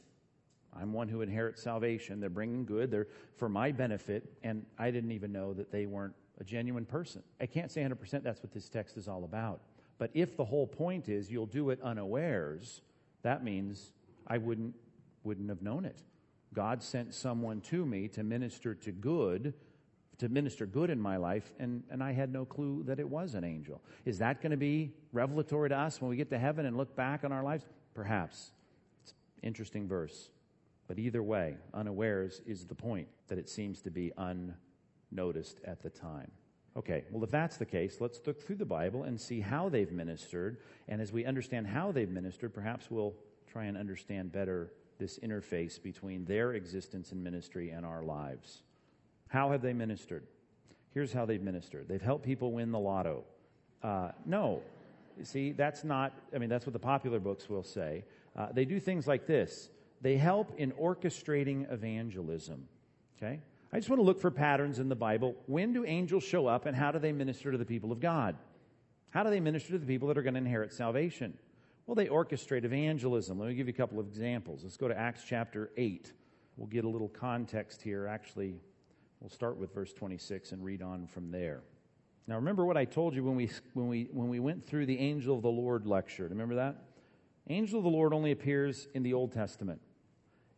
I'm 0.81 0.93
one 0.93 1.09
who 1.09 1.23
inherits 1.23 1.63
salvation. 1.63 2.21
They're 2.21 2.31
bringing 2.31 2.65
good. 2.65 2.91
They're 2.91 3.09
for 3.37 3.49
my 3.49 3.73
benefit, 3.73 4.33
and 4.43 4.65
I 4.79 4.91
didn't 4.91 5.13
even 5.13 5.33
know 5.33 5.53
that 5.55 5.71
they 5.71 5.87
weren't 5.87 6.15
a 6.39 6.45
genuine 6.45 6.85
person. 6.85 7.23
I 7.41 7.47
can't 7.47 7.71
say 7.71 7.83
100% 7.83 8.23
that's 8.23 8.43
what 8.43 8.53
this 8.53 8.69
text 8.69 8.97
is 8.97 9.09
all 9.09 9.25
about. 9.25 9.61
But 9.99 10.11
if 10.15 10.37
the 10.37 10.45
whole 10.45 10.67
point 10.67 11.09
is 11.09 11.31
you'll 11.31 11.47
do 11.47 11.71
it 11.71 11.81
unawares, 11.83 12.83
that 13.23 13.43
means 13.43 13.93
I 14.27 14.39
wouldn't, 14.39 14.75
wouldn't 15.25 15.49
have 15.49 15.63
known 15.63 15.85
it. 15.85 16.03
God 16.53 16.83
sent 16.83 17.15
someone 17.15 17.61
to 17.63 17.85
me 17.85 18.09
to 18.09 18.23
minister 18.23 18.75
to 18.75 18.93
good, 18.93 19.55
to 20.19 20.29
minister 20.29 20.67
good 20.67 20.91
in 20.91 21.01
my 21.01 21.17
life, 21.17 21.53
and, 21.59 21.83
and 21.91 22.03
I 22.03 22.13
had 22.13 22.33
no 22.33 22.45
clue 22.45 22.83
that 22.87 22.99
it 22.99 23.09
was 23.09 23.35
an 23.35 23.45
angel. 23.45 23.83
Is 24.05 24.19
that 24.19 24.41
going 24.41 24.51
to 24.51 24.57
be 24.57 24.93
revelatory 25.13 25.69
to 25.71 25.77
us 25.77 26.01
when 26.01 26.11
we 26.11 26.17
get 26.17 26.31
to 26.31 26.39
heaven 26.39 26.67
and 26.67 26.77
look 26.77 26.97
back 26.97 27.25
on 27.25 27.33
our 27.33 27.43
lives? 27.43 27.65
Perhaps. 27.95 28.53
It's 29.03 29.15
Interesting 29.43 29.89
verse. 29.89 30.31
But 30.89 30.99
either 30.99 31.23
way, 31.23 31.57
unawares 31.75 32.41
is 32.47 32.65
the 32.65 32.75
point 32.75 33.09
that 33.29 33.39
it 33.39 33.49
seems 33.49 33.83
to 33.83 33.91
be 33.91 34.13
unnoticed 34.17 35.61
at 35.65 35.83
the 35.83 35.91
time. 35.91 36.31
Okay, 36.77 37.05
well, 37.11 37.25
if 37.25 37.31
that's 37.31 37.57
the 37.57 37.65
case, 37.65 37.97
let's 38.01 38.21
look 38.27 38.41
through 38.41 38.57
the 38.57 38.67
Bible 38.67 39.05
and 39.05 39.19
see 39.19 39.41
how 39.41 39.69
they've 39.69 39.91
ministered. 39.91 40.59
And 40.89 41.01
as 41.01 41.11
we 41.11 41.25
understand 41.25 41.67
how 41.67 41.91
they've 41.91 42.11
ministered, 42.11 42.53
perhaps 42.53 42.91
we'll 42.91 43.15
try 43.51 43.65
and 43.65 43.77
understand 43.77 44.31
better 44.31 44.73
this 44.99 45.19
interface 45.21 45.83
between 45.83 46.25
their 46.25 46.53
existence 46.53 47.13
and 47.13 47.23
ministry 47.25 47.71
and 47.71 47.87
our 47.87 48.03
lives. 48.03 48.63
How 49.29 49.51
have 49.51 49.63
they 49.63 49.73
ministered? 49.73 50.25
Here's 50.93 51.13
how 51.13 51.27
they've 51.27 51.43
ministered 51.43 51.89
they've 51.89 52.01
helped 52.01 52.25
people 52.25 52.53
win 52.53 52.73
the 52.73 52.79
lotto. 52.79 53.25
Uh, 53.83 54.11
no. 54.25 54.63
See, 55.23 55.53
that's 55.53 55.83
not, 55.83 56.13
I 56.35 56.39
mean, 56.39 56.51
that's 56.51 56.67
what 56.67 56.75
the 56.75 56.79
popular 56.79 57.19
books 57.19 57.49
will 57.49 57.63
say. 57.63 58.05
Uh, 58.37 58.49
they 58.53 58.67
do 58.67 58.79
things 58.79 59.07
like 59.07 59.27
this 59.27 59.71
they 60.01 60.17
help 60.17 60.53
in 60.59 60.73
orchestrating 60.73 61.71
evangelism. 61.73 62.69
Okay? 63.17 63.41
I 63.73 63.79
just 63.79 63.89
want 63.89 64.01
to 64.01 64.05
look 64.05 64.21
for 64.21 64.31
patterns 64.31 64.79
in 64.79 64.89
the 64.89 64.97
Bible. 64.97 65.35
When 65.47 65.73
do 65.73 65.85
angels 65.85 66.25
show 66.25 66.47
up 66.47 66.67
and 66.67 66.77
how 66.77 66.93
do 66.93 66.99
they 66.99 67.13
minister 67.13 67.53
to 67.53 67.59
the 67.59 67.65
people 67.65 67.93
of 67.93 68.01
God? 68.01 68.37
How 69.11 69.23
do 69.23 69.31
they 69.31 69.41
minister 69.41 69.73
to 69.73 69.79
the 69.79 69.87
people 69.87 70.09
that 70.09 70.19
are 70.19 70.23
going 70.23 70.35
to 70.35 70.39
inherit 70.39 70.73
salvation? 70.73 71.37
Well, 71.87 71.95
they 71.95 72.07
orchestrate 72.07 72.65
evangelism. 72.65 73.39
Let 73.39 73.49
me 73.49 73.55
give 73.55 73.69
you 73.69 73.75
a 73.75 73.77
couple 73.77 74.01
of 74.01 74.07
examples. 74.07 74.63
Let's 74.63 74.77
go 74.77 74.89
to 74.89 74.99
Acts 74.99 75.23
chapter 75.27 75.71
8. 75.77 76.13
We'll 76.57 76.67
get 76.67 76.85
a 76.85 76.89
little 76.89 77.09
context 77.09 77.83
here. 77.83 78.07
Actually, 78.07 78.57
we'll 79.21 79.31
start 79.31 79.57
with 79.57 79.73
verse 79.73 79.93
26 79.93 80.53
and 80.53 80.65
read 80.65 80.83
on 80.83 81.07
from 81.07 81.31
there. 81.31 81.61
Now, 82.27 82.37
remember 82.37 82.65
what 82.65 82.77
I 82.77 82.85
told 82.85 83.15
you 83.15 83.23
when 83.23 83.37
we, 83.37 83.51
when 83.75 83.89
we, 83.89 84.09
when 84.11 84.29
we 84.29 84.41
went 84.41 84.67
through 84.67 84.87
the 84.87 84.99
angel 84.99 85.37
of 85.37 85.43
the 85.43 85.49
Lord 85.49 85.87
lecture. 85.87 86.27
Remember 86.29 86.57
that? 86.57 86.83
Angel 87.49 87.79
of 87.79 87.85
the 87.85 87.91
Lord 87.91 88.13
only 88.13 88.33
appears 88.33 88.89
in 88.95 89.03
the 89.03 89.15
Old 89.15 89.33
Testament. 89.33 89.81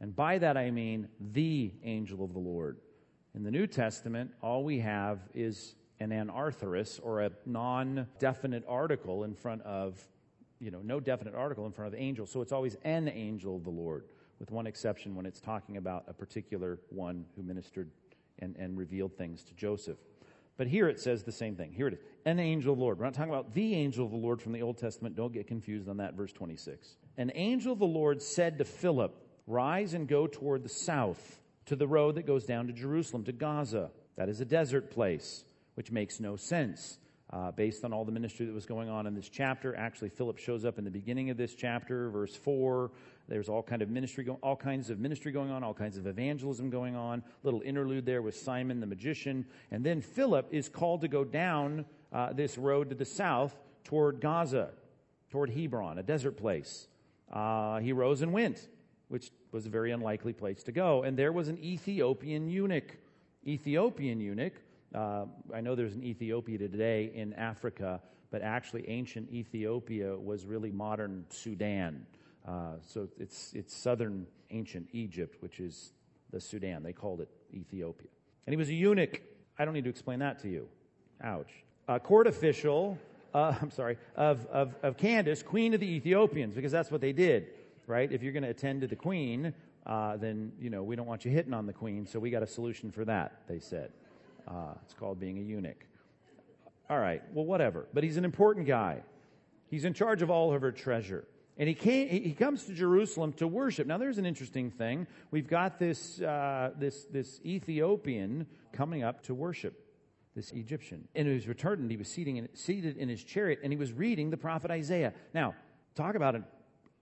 And 0.00 0.14
by 0.14 0.38
that 0.38 0.56
I 0.56 0.70
mean 0.70 1.08
the 1.20 1.72
angel 1.82 2.24
of 2.24 2.32
the 2.32 2.38
Lord. 2.38 2.78
In 3.34 3.42
the 3.42 3.50
New 3.50 3.66
Testament, 3.66 4.30
all 4.42 4.64
we 4.64 4.78
have 4.80 5.20
is 5.34 5.74
an 6.00 6.10
anarthrous 6.10 7.00
or 7.02 7.22
a 7.22 7.30
non 7.44 8.06
definite 8.18 8.64
article 8.66 9.24
in 9.24 9.34
front 9.34 9.62
of, 9.62 10.00
you 10.60 10.70
know, 10.70 10.80
no 10.82 11.00
definite 11.00 11.34
article 11.34 11.66
in 11.66 11.72
front 11.72 11.92
of 11.92 12.00
angel. 12.00 12.26
So 12.26 12.40
it's 12.40 12.52
always 12.52 12.76
an 12.84 13.08
angel 13.08 13.56
of 13.56 13.64
the 13.64 13.70
Lord, 13.70 14.04
with 14.38 14.50
one 14.50 14.66
exception 14.66 15.14
when 15.14 15.26
it's 15.26 15.40
talking 15.40 15.76
about 15.76 16.04
a 16.08 16.14
particular 16.14 16.78
one 16.88 17.26
who 17.36 17.42
ministered 17.42 17.90
and, 18.38 18.56
and 18.56 18.78
revealed 18.78 19.16
things 19.16 19.42
to 19.44 19.54
Joseph. 19.54 19.98
But 20.58 20.66
here 20.66 20.88
it 20.88 21.00
says 21.00 21.22
the 21.22 21.32
same 21.32 21.54
thing. 21.54 21.72
Here 21.72 21.86
it 21.86 21.94
is 21.94 22.00
an 22.26 22.40
angel 22.40 22.72
of 22.72 22.78
the 22.78 22.84
Lord. 22.84 22.98
We're 22.98 23.04
not 23.04 23.14
talking 23.14 23.32
about 23.32 23.54
the 23.54 23.74
angel 23.76 24.04
of 24.04 24.10
the 24.10 24.18
Lord 24.18 24.42
from 24.42 24.52
the 24.52 24.60
Old 24.60 24.76
Testament. 24.76 25.16
Don't 25.16 25.32
get 25.32 25.46
confused 25.46 25.88
on 25.88 25.98
that, 25.98 26.14
verse 26.14 26.32
26. 26.32 26.96
An 27.16 27.30
angel 27.34 27.72
of 27.72 27.78
the 27.78 27.86
Lord 27.86 28.20
said 28.20 28.58
to 28.58 28.64
Philip, 28.64 29.14
Rise 29.46 29.94
and 29.94 30.06
go 30.06 30.26
toward 30.26 30.64
the 30.64 30.68
south 30.68 31.40
to 31.66 31.76
the 31.76 31.86
road 31.86 32.16
that 32.16 32.26
goes 32.26 32.44
down 32.44 32.66
to 32.66 32.72
Jerusalem, 32.72 33.24
to 33.24 33.32
Gaza. 33.32 33.90
That 34.16 34.28
is 34.28 34.40
a 34.40 34.44
desert 34.44 34.90
place, 34.90 35.44
which 35.74 35.92
makes 35.92 36.20
no 36.20 36.36
sense. 36.36 36.98
Uh, 37.30 37.50
based 37.50 37.84
on 37.84 37.92
all 37.92 38.06
the 38.06 38.12
ministry 38.12 38.46
that 38.46 38.54
was 38.54 38.64
going 38.64 38.88
on 38.88 39.06
in 39.06 39.14
this 39.14 39.28
chapter. 39.28 39.76
Actually, 39.76 40.08
Philip 40.08 40.38
shows 40.38 40.64
up 40.64 40.78
in 40.78 40.84
the 40.84 40.90
beginning 40.90 41.28
of 41.28 41.36
this 41.36 41.54
chapter, 41.54 42.08
verse 42.08 42.34
four. 42.34 42.90
There's 43.28 43.48
all 43.48 43.62
kind 43.62 43.82
of 43.82 43.90
ministry, 43.90 44.26
all 44.42 44.56
kinds 44.56 44.88
of 44.88 44.98
ministry 44.98 45.32
going 45.32 45.50
on, 45.50 45.62
all 45.62 45.74
kinds 45.74 45.98
of 45.98 46.06
evangelism 46.06 46.70
going 46.70 46.96
on. 46.96 47.22
Little 47.42 47.60
interlude 47.60 48.06
there 48.06 48.22
with 48.22 48.34
Simon 48.36 48.80
the 48.80 48.86
magician, 48.86 49.44
and 49.70 49.84
then 49.84 50.00
Philip 50.00 50.48
is 50.50 50.68
called 50.68 51.02
to 51.02 51.08
go 51.08 51.24
down 51.24 51.84
uh, 52.12 52.32
this 52.32 52.56
road 52.56 52.88
to 52.88 52.94
the 52.94 53.04
south 53.04 53.54
toward 53.84 54.20
Gaza, 54.20 54.70
toward 55.30 55.50
Hebron, 55.50 55.98
a 55.98 56.02
desert 56.02 56.38
place. 56.38 56.88
Uh, 57.30 57.80
he 57.80 57.92
rose 57.92 58.22
and 58.22 58.32
went, 58.32 58.66
which 59.08 59.30
was 59.52 59.66
a 59.66 59.70
very 59.70 59.92
unlikely 59.92 60.32
place 60.32 60.62
to 60.62 60.72
go. 60.72 61.02
And 61.02 61.18
there 61.18 61.32
was 61.32 61.48
an 61.48 61.58
Ethiopian 61.62 62.48
eunuch. 62.48 62.96
Ethiopian 63.46 64.20
eunuch. 64.20 64.54
Uh, 64.94 65.26
I 65.54 65.60
know 65.60 65.74
there's 65.74 65.94
an 65.94 66.02
Ethiopia 66.02 66.56
today 66.56 67.12
in 67.14 67.34
Africa, 67.34 68.00
but 68.30 68.40
actually 68.40 68.88
ancient 68.88 69.30
Ethiopia 69.30 70.16
was 70.16 70.46
really 70.46 70.70
modern 70.70 71.24
Sudan. 71.28 72.06
Uh, 72.46 72.74
so 72.86 73.08
it's, 73.18 73.52
it's 73.54 73.74
southern 73.74 74.26
ancient 74.50 74.88
Egypt, 74.92 75.36
which 75.40 75.60
is 75.60 75.92
the 76.30 76.40
Sudan. 76.40 76.82
They 76.82 76.92
called 76.92 77.20
it 77.20 77.28
Ethiopia. 77.52 78.08
And 78.46 78.52
he 78.52 78.56
was 78.56 78.68
a 78.68 78.74
eunuch. 78.74 79.20
I 79.58 79.64
don't 79.64 79.74
need 79.74 79.84
to 79.84 79.90
explain 79.90 80.20
that 80.20 80.38
to 80.40 80.48
you. 80.48 80.68
Ouch. 81.22 81.50
A 81.88 82.00
court 82.00 82.26
official, 82.26 82.98
uh, 83.34 83.54
I'm 83.62 83.70
sorry, 83.70 83.98
of, 84.16 84.46
of, 84.46 84.74
of 84.82 84.96
Candace, 84.96 85.42
queen 85.42 85.74
of 85.74 85.80
the 85.80 85.90
Ethiopians, 85.94 86.54
because 86.54 86.72
that's 86.72 86.90
what 86.90 87.00
they 87.00 87.12
did 87.12 87.48
right? 87.88 88.12
If 88.12 88.22
you're 88.22 88.32
going 88.32 88.44
to 88.44 88.50
attend 88.50 88.82
to 88.82 88.86
the 88.86 88.94
queen, 88.94 89.52
uh, 89.86 90.18
then, 90.18 90.52
you 90.60 90.70
know, 90.70 90.82
we 90.82 90.94
don't 90.94 91.06
want 91.06 91.24
you 91.24 91.30
hitting 91.30 91.54
on 91.54 91.66
the 91.66 91.72
queen, 91.72 92.06
so 92.06 92.20
we 92.20 92.30
got 92.30 92.42
a 92.42 92.46
solution 92.46 92.92
for 92.92 93.04
that, 93.06 93.40
they 93.48 93.58
said. 93.58 93.90
Uh, 94.46 94.74
it's 94.84 94.94
called 94.94 95.18
being 95.18 95.38
a 95.38 95.40
eunuch. 95.40 95.84
All 96.88 96.98
right, 96.98 97.22
well, 97.32 97.46
whatever. 97.46 97.86
But 97.92 98.04
he's 98.04 98.16
an 98.16 98.24
important 98.24 98.66
guy. 98.66 99.02
He's 99.70 99.84
in 99.84 99.94
charge 99.94 100.22
of 100.22 100.30
all 100.30 100.54
of 100.54 100.60
her 100.62 100.70
treasure. 100.70 101.26
And 101.58 101.68
he, 101.68 101.74
came, 101.74 102.08
he 102.08 102.34
comes 102.34 102.64
to 102.66 102.72
Jerusalem 102.72 103.32
to 103.34 103.48
worship. 103.48 103.86
Now, 103.88 103.98
there's 103.98 104.18
an 104.18 104.26
interesting 104.26 104.70
thing. 104.70 105.08
We've 105.32 105.48
got 105.48 105.78
this, 105.78 106.20
uh, 106.20 106.70
this, 106.78 107.04
this 107.06 107.40
Ethiopian 107.44 108.46
coming 108.72 109.02
up 109.02 109.24
to 109.24 109.34
worship 109.34 109.84
this 110.36 110.52
Egyptian. 110.52 111.08
And 111.16 111.26
he 111.26 111.34
was 111.34 111.48
returned, 111.48 111.90
he 111.90 111.96
was 111.96 112.16
in, 112.16 112.48
seated 112.54 112.96
in 112.96 113.08
his 113.08 113.24
chariot, 113.24 113.58
and 113.64 113.72
he 113.72 113.76
was 113.76 113.92
reading 113.92 114.30
the 114.30 114.36
prophet 114.36 114.70
Isaiah. 114.70 115.12
Now, 115.34 115.56
talk 115.96 116.14
about 116.14 116.36
an 116.36 116.44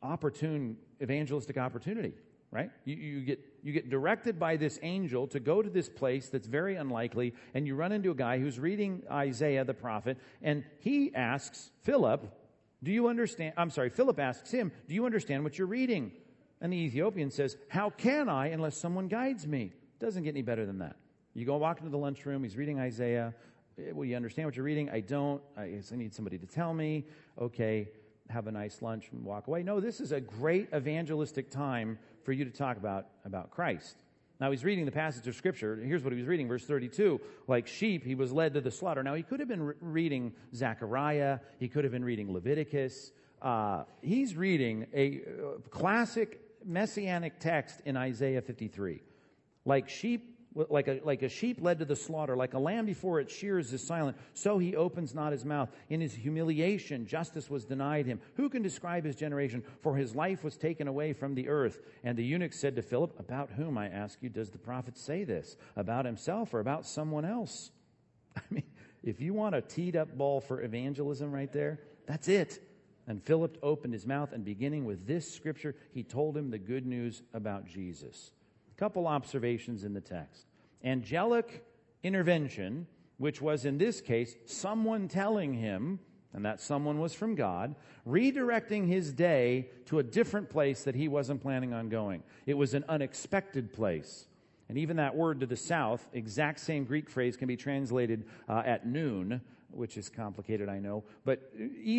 opportune 0.02 0.78
evangelistic 1.02 1.58
opportunity, 1.58 2.14
right? 2.50 2.70
You, 2.86 2.96
you, 2.96 3.20
get, 3.20 3.40
you 3.62 3.74
get 3.74 3.90
directed 3.90 4.38
by 4.38 4.56
this 4.56 4.78
angel 4.82 5.26
to 5.28 5.40
go 5.40 5.60
to 5.60 5.68
this 5.68 5.90
place 5.90 6.30
that's 6.30 6.46
very 6.46 6.76
unlikely, 6.76 7.34
and 7.52 7.66
you 7.66 7.74
run 7.74 7.92
into 7.92 8.10
a 8.10 8.14
guy 8.14 8.38
who's 8.38 8.58
reading 8.58 9.02
Isaiah 9.10 9.64
the 9.64 9.74
prophet, 9.74 10.16
and 10.40 10.64
he 10.78 11.14
asks 11.14 11.70
Philip, 11.82 12.32
Do 12.86 12.92
you 12.92 13.08
understand? 13.08 13.52
I'm 13.56 13.70
sorry, 13.70 13.90
Philip 13.90 14.20
asks 14.20 14.48
him, 14.52 14.70
Do 14.86 14.94
you 14.94 15.06
understand 15.06 15.42
what 15.42 15.58
you're 15.58 15.66
reading? 15.66 16.12
And 16.60 16.72
the 16.72 16.76
Ethiopian 16.76 17.32
says, 17.32 17.56
How 17.66 17.90
can 17.90 18.28
I 18.28 18.50
unless 18.50 18.76
someone 18.76 19.08
guides 19.08 19.44
me? 19.44 19.72
Doesn't 19.98 20.22
get 20.22 20.28
any 20.28 20.42
better 20.42 20.64
than 20.64 20.78
that. 20.78 20.94
You 21.34 21.44
go 21.44 21.56
walk 21.56 21.78
into 21.78 21.90
the 21.90 21.98
lunchroom, 21.98 22.44
he's 22.44 22.56
reading 22.56 22.78
Isaiah. 22.78 23.34
Eh, 23.76 23.90
well, 23.92 24.04
you 24.04 24.14
understand 24.14 24.46
what 24.46 24.54
you're 24.54 24.64
reading? 24.64 24.88
I 24.88 25.00
don't. 25.00 25.42
I, 25.56 25.62
I 25.62 25.96
need 25.96 26.14
somebody 26.14 26.38
to 26.38 26.46
tell 26.46 26.72
me. 26.72 27.06
Okay 27.36 27.88
have 28.28 28.48
a 28.48 28.52
nice 28.52 28.82
lunch 28.82 29.08
and 29.12 29.24
walk 29.24 29.46
away. 29.46 29.62
No, 29.62 29.78
this 29.78 30.00
is 30.00 30.10
a 30.10 30.20
great 30.20 30.68
evangelistic 30.74 31.50
time 31.50 31.96
for 32.24 32.32
you 32.32 32.44
to 32.44 32.50
talk 32.50 32.76
about, 32.76 33.06
about 33.24 33.52
Christ. 33.52 33.96
Now 34.40 34.50
he's 34.50 34.64
reading 34.64 34.84
the 34.84 34.92
passage 34.92 35.26
of 35.26 35.34
scripture. 35.34 35.76
Here's 35.76 36.04
what 36.04 36.12
he 36.12 36.18
was 36.18 36.28
reading, 36.28 36.46
verse 36.46 36.64
32. 36.64 37.20
Like 37.46 37.66
sheep, 37.66 38.04
he 38.04 38.14
was 38.14 38.32
led 38.32 38.54
to 38.54 38.60
the 38.60 38.70
slaughter. 38.70 39.02
Now 39.02 39.14
he 39.14 39.22
could 39.22 39.40
have 39.40 39.48
been 39.48 39.62
re- 39.62 39.74
reading 39.80 40.32
Zechariah. 40.54 41.38
He 41.58 41.68
could 41.68 41.84
have 41.84 41.92
been 41.92 42.04
reading 42.04 42.32
Leviticus. 42.32 43.12
Uh, 43.40 43.84
he's 44.02 44.36
reading 44.36 44.86
a 44.94 45.20
uh, 45.20 45.58
classic 45.70 46.40
messianic 46.64 47.38
text 47.38 47.80
in 47.86 47.96
Isaiah 47.96 48.42
53. 48.42 49.02
Like 49.64 49.88
sheep 49.88 50.35
like 50.56 50.88
a, 50.88 51.00
like 51.04 51.22
a 51.22 51.28
sheep 51.28 51.58
led 51.60 51.78
to 51.80 51.84
the 51.84 51.96
slaughter, 51.96 52.36
like 52.36 52.54
a 52.54 52.58
lamb 52.58 52.86
before 52.86 53.20
its 53.20 53.34
shears 53.34 53.72
is 53.72 53.86
silent, 53.86 54.16
so 54.34 54.58
he 54.58 54.74
opens 54.74 55.14
not 55.14 55.32
his 55.32 55.44
mouth. 55.44 55.70
In 55.88 56.00
his 56.00 56.14
humiliation, 56.14 57.06
justice 57.06 57.50
was 57.50 57.64
denied 57.64 58.06
him. 58.06 58.20
Who 58.36 58.48
can 58.48 58.62
describe 58.62 59.04
his 59.04 59.16
generation? 59.16 59.62
For 59.82 59.96
his 59.96 60.14
life 60.14 60.42
was 60.42 60.56
taken 60.56 60.88
away 60.88 61.12
from 61.12 61.34
the 61.34 61.48
earth. 61.48 61.80
And 62.02 62.16
the 62.16 62.24
eunuch 62.24 62.54
said 62.54 62.76
to 62.76 62.82
Philip, 62.82 63.18
About 63.18 63.50
whom, 63.50 63.76
I 63.76 63.88
ask 63.88 64.18
you, 64.22 64.28
does 64.28 64.50
the 64.50 64.58
prophet 64.58 64.96
say 64.96 65.24
this? 65.24 65.56
About 65.76 66.06
himself 66.06 66.54
or 66.54 66.60
about 66.60 66.86
someone 66.86 67.24
else? 67.24 67.70
I 68.36 68.40
mean, 68.50 68.64
if 69.02 69.20
you 69.20 69.34
want 69.34 69.54
a 69.54 69.60
teed 69.60 69.94
up 69.94 70.16
ball 70.16 70.40
for 70.40 70.62
evangelism 70.62 71.32
right 71.32 71.52
there, 71.52 71.80
that's 72.06 72.28
it. 72.28 72.60
And 73.06 73.22
Philip 73.22 73.58
opened 73.62 73.92
his 73.92 74.06
mouth, 74.06 74.32
and 74.32 74.44
beginning 74.44 74.84
with 74.84 75.06
this 75.06 75.32
scripture, 75.32 75.76
he 75.92 76.02
told 76.02 76.36
him 76.36 76.50
the 76.50 76.58
good 76.58 76.86
news 76.86 77.22
about 77.32 77.66
Jesus. 77.66 78.32
A 78.72 78.78
Couple 78.78 79.06
observations 79.06 79.84
in 79.84 79.94
the 79.94 80.00
text. 80.00 80.45
Angelic 80.86 81.64
intervention, 82.02 82.86
which 83.18 83.42
was 83.42 83.64
in 83.64 83.76
this 83.76 84.00
case 84.00 84.36
someone 84.46 85.08
telling 85.08 85.52
him, 85.52 85.98
and 86.32 86.44
that 86.44 86.60
someone 86.60 86.98
was 86.98 87.12
from 87.12 87.34
God, 87.34 87.74
redirecting 88.06 88.86
his 88.86 89.12
day 89.12 89.68
to 89.86 89.98
a 89.98 90.02
different 90.02 90.48
place 90.48 90.84
that 90.84 90.94
he 90.94 91.08
wasn't 91.08 91.42
planning 91.42 91.72
on 91.72 91.88
going. 91.88 92.22
It 92.46 92.54
was 92.54 92.74
an 92.74 92.84
unexpected 92.88 93.72
place. 93.72 94.26
And 94.68 94.78
even 94.78 94.96
that 94.96 95.14
word 95.14 95.40
to 95.40 95.46
the 95.46 95.56
south, 95.56 96.06
exact 96.12 96.60
same 96.60 96.84
Greek 96.84 97.08
phrase, 97.08 97.36
can 97.36 97.48
be 97.48 97.56
translated 97.56 98.24
uh, 98.48 98.62
at 98.64 98.86
noon, 98.86 99.40
which 99.76 99.96
is 99.96 100.08
complicated, 100.08 100.68
I 100.68 100.78
know, 100.78 101.04
but 101.24 101.52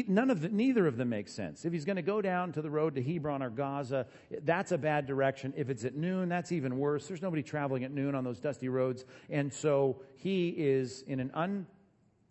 none 0.08 0.30
of 0.30 0.42
the, 0.42 0.50
neither 0.50 0.88
of 0.88 0.98
them 0.98 1.10
makes 1.10 1.34
sense. 1.34 1.66
If 1.66 1.74
he's 1.74 1.86
going 1.86 1.98
to 1.98 2.02
go 2.02 2.22
down 2.22 2.52
to 2.54 2.62
the 2.62 2.70
road 2.70 2.96
to 2.96 3.04
Hebron 3.04 3.42
or 3.42 3.50
Gaza, 3.50 4.08
that's 4.44 4.72
a 4.72 4.78
bad 4.78 5.06
direction. 5.06 5.54
If 5.56 5.70
it's 5.70 5.86
at 5.86 5.96
noon, 5.96 6.30
that's 6.30 6.52
even 6.52 6.78
worse. 6.78 7.08
There's 7.08 7.22
nobody 7.22 7.44
traveling 7.44 7.84
at 7.84 7.92
noon 7.92 8.16
on 8.16 8.24
those 8.24 8.40
dusty 8.40 8.70
roads. 8.70 9.06
And 9.30 9.54
so 9.54 10.02
he 10.16 10.50
is 10.50 11.04
in 11.08 11.20
an 11.20 11.32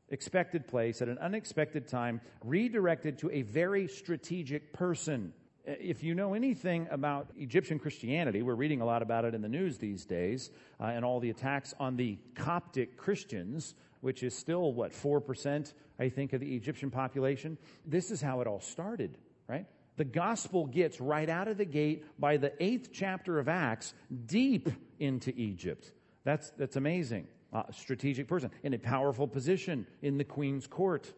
unexpected 0.09 0.66
place 0.66 1.02
at 1.02 1.09
an 1.09 1.18
unexpected 1.18 1.88
time, 1.88 2.20
redirected 2.44 3.18
to 3.18 3.30
a 3.30 3.42
very 3.42 3.88
strategic 3.88 4.72
person. 4.72 5.32
If 5.64 6.04
you 6.04 6.14
know 6.14 6.35
anything 6.35 6.87
about 6.92 7.32
Egyptian 7.37 7.80
Christianity, 7.80 8.42
we're 8.42 8.54
reading 8.54 8.82
a 8.82 8.85
lot 8.85 9.02
about 9.02 9.24
it 9.24 9.35
in 9.35 9.42
the 9.42 9.48
news 9.48 9.78
these 9.78 10.04
days, 10.04 10.50
uh, 10.78 10.85
and 10.85 11.04
all 11.04 11.18
the 11.18 11.30
attacks 11.30 11.74
on 11.80 11.96
the 11.96 12.18
Coptic 12.37 12.96
Christians, 12.96 13.74
which 14.00 14.22
is 14.22 14.37
still, 14.37 14.72
what, 14.72 14.92
4%, 14.92 15.72
I 15.98 16.09
think, 16.09 16.32
of 16.32 16.40
the 16.40 16.54
Egyptian 16.54 16.90
population. 16.90 17.59
This 17.85 18.11
is 18.11 18.20
how 18.20 18.40
it 18.40 18.46
all 18.46 18.61
started, 18.61 19.18
right? 19.48 19.66
The 19.96 20.04
gospel 20.04 20.66
gets 20.66 21.00
right 21.00 21.28
out 21.28 21.48
of 21.48 21.56
the 21.56 21.64
gate 21.64 22.04
by 22.18 22.37
the 22.37 22.52
eighth 22.62 22.90
chapter 22.92 23.38
of 23.38 23.48
Acts 23.48 23.94
deep 24.26 24.68
into 24.98 25.32
Egypt. 25.37 25.90
That's, 26.24 26.50
that's 26.59 26.76
amazing. 26.76 27.28
Uh, 27.52 27.62
strategic 27.72 28.28
person 28.28 28.50
in 28.62 28.74
a 28.74 28.78
powerful 28.78 29.26
position 29.26 29.87
in 30.02 30.18
the 30.18 30.24
queen's 30.24 30.66
court. 30.66 31.12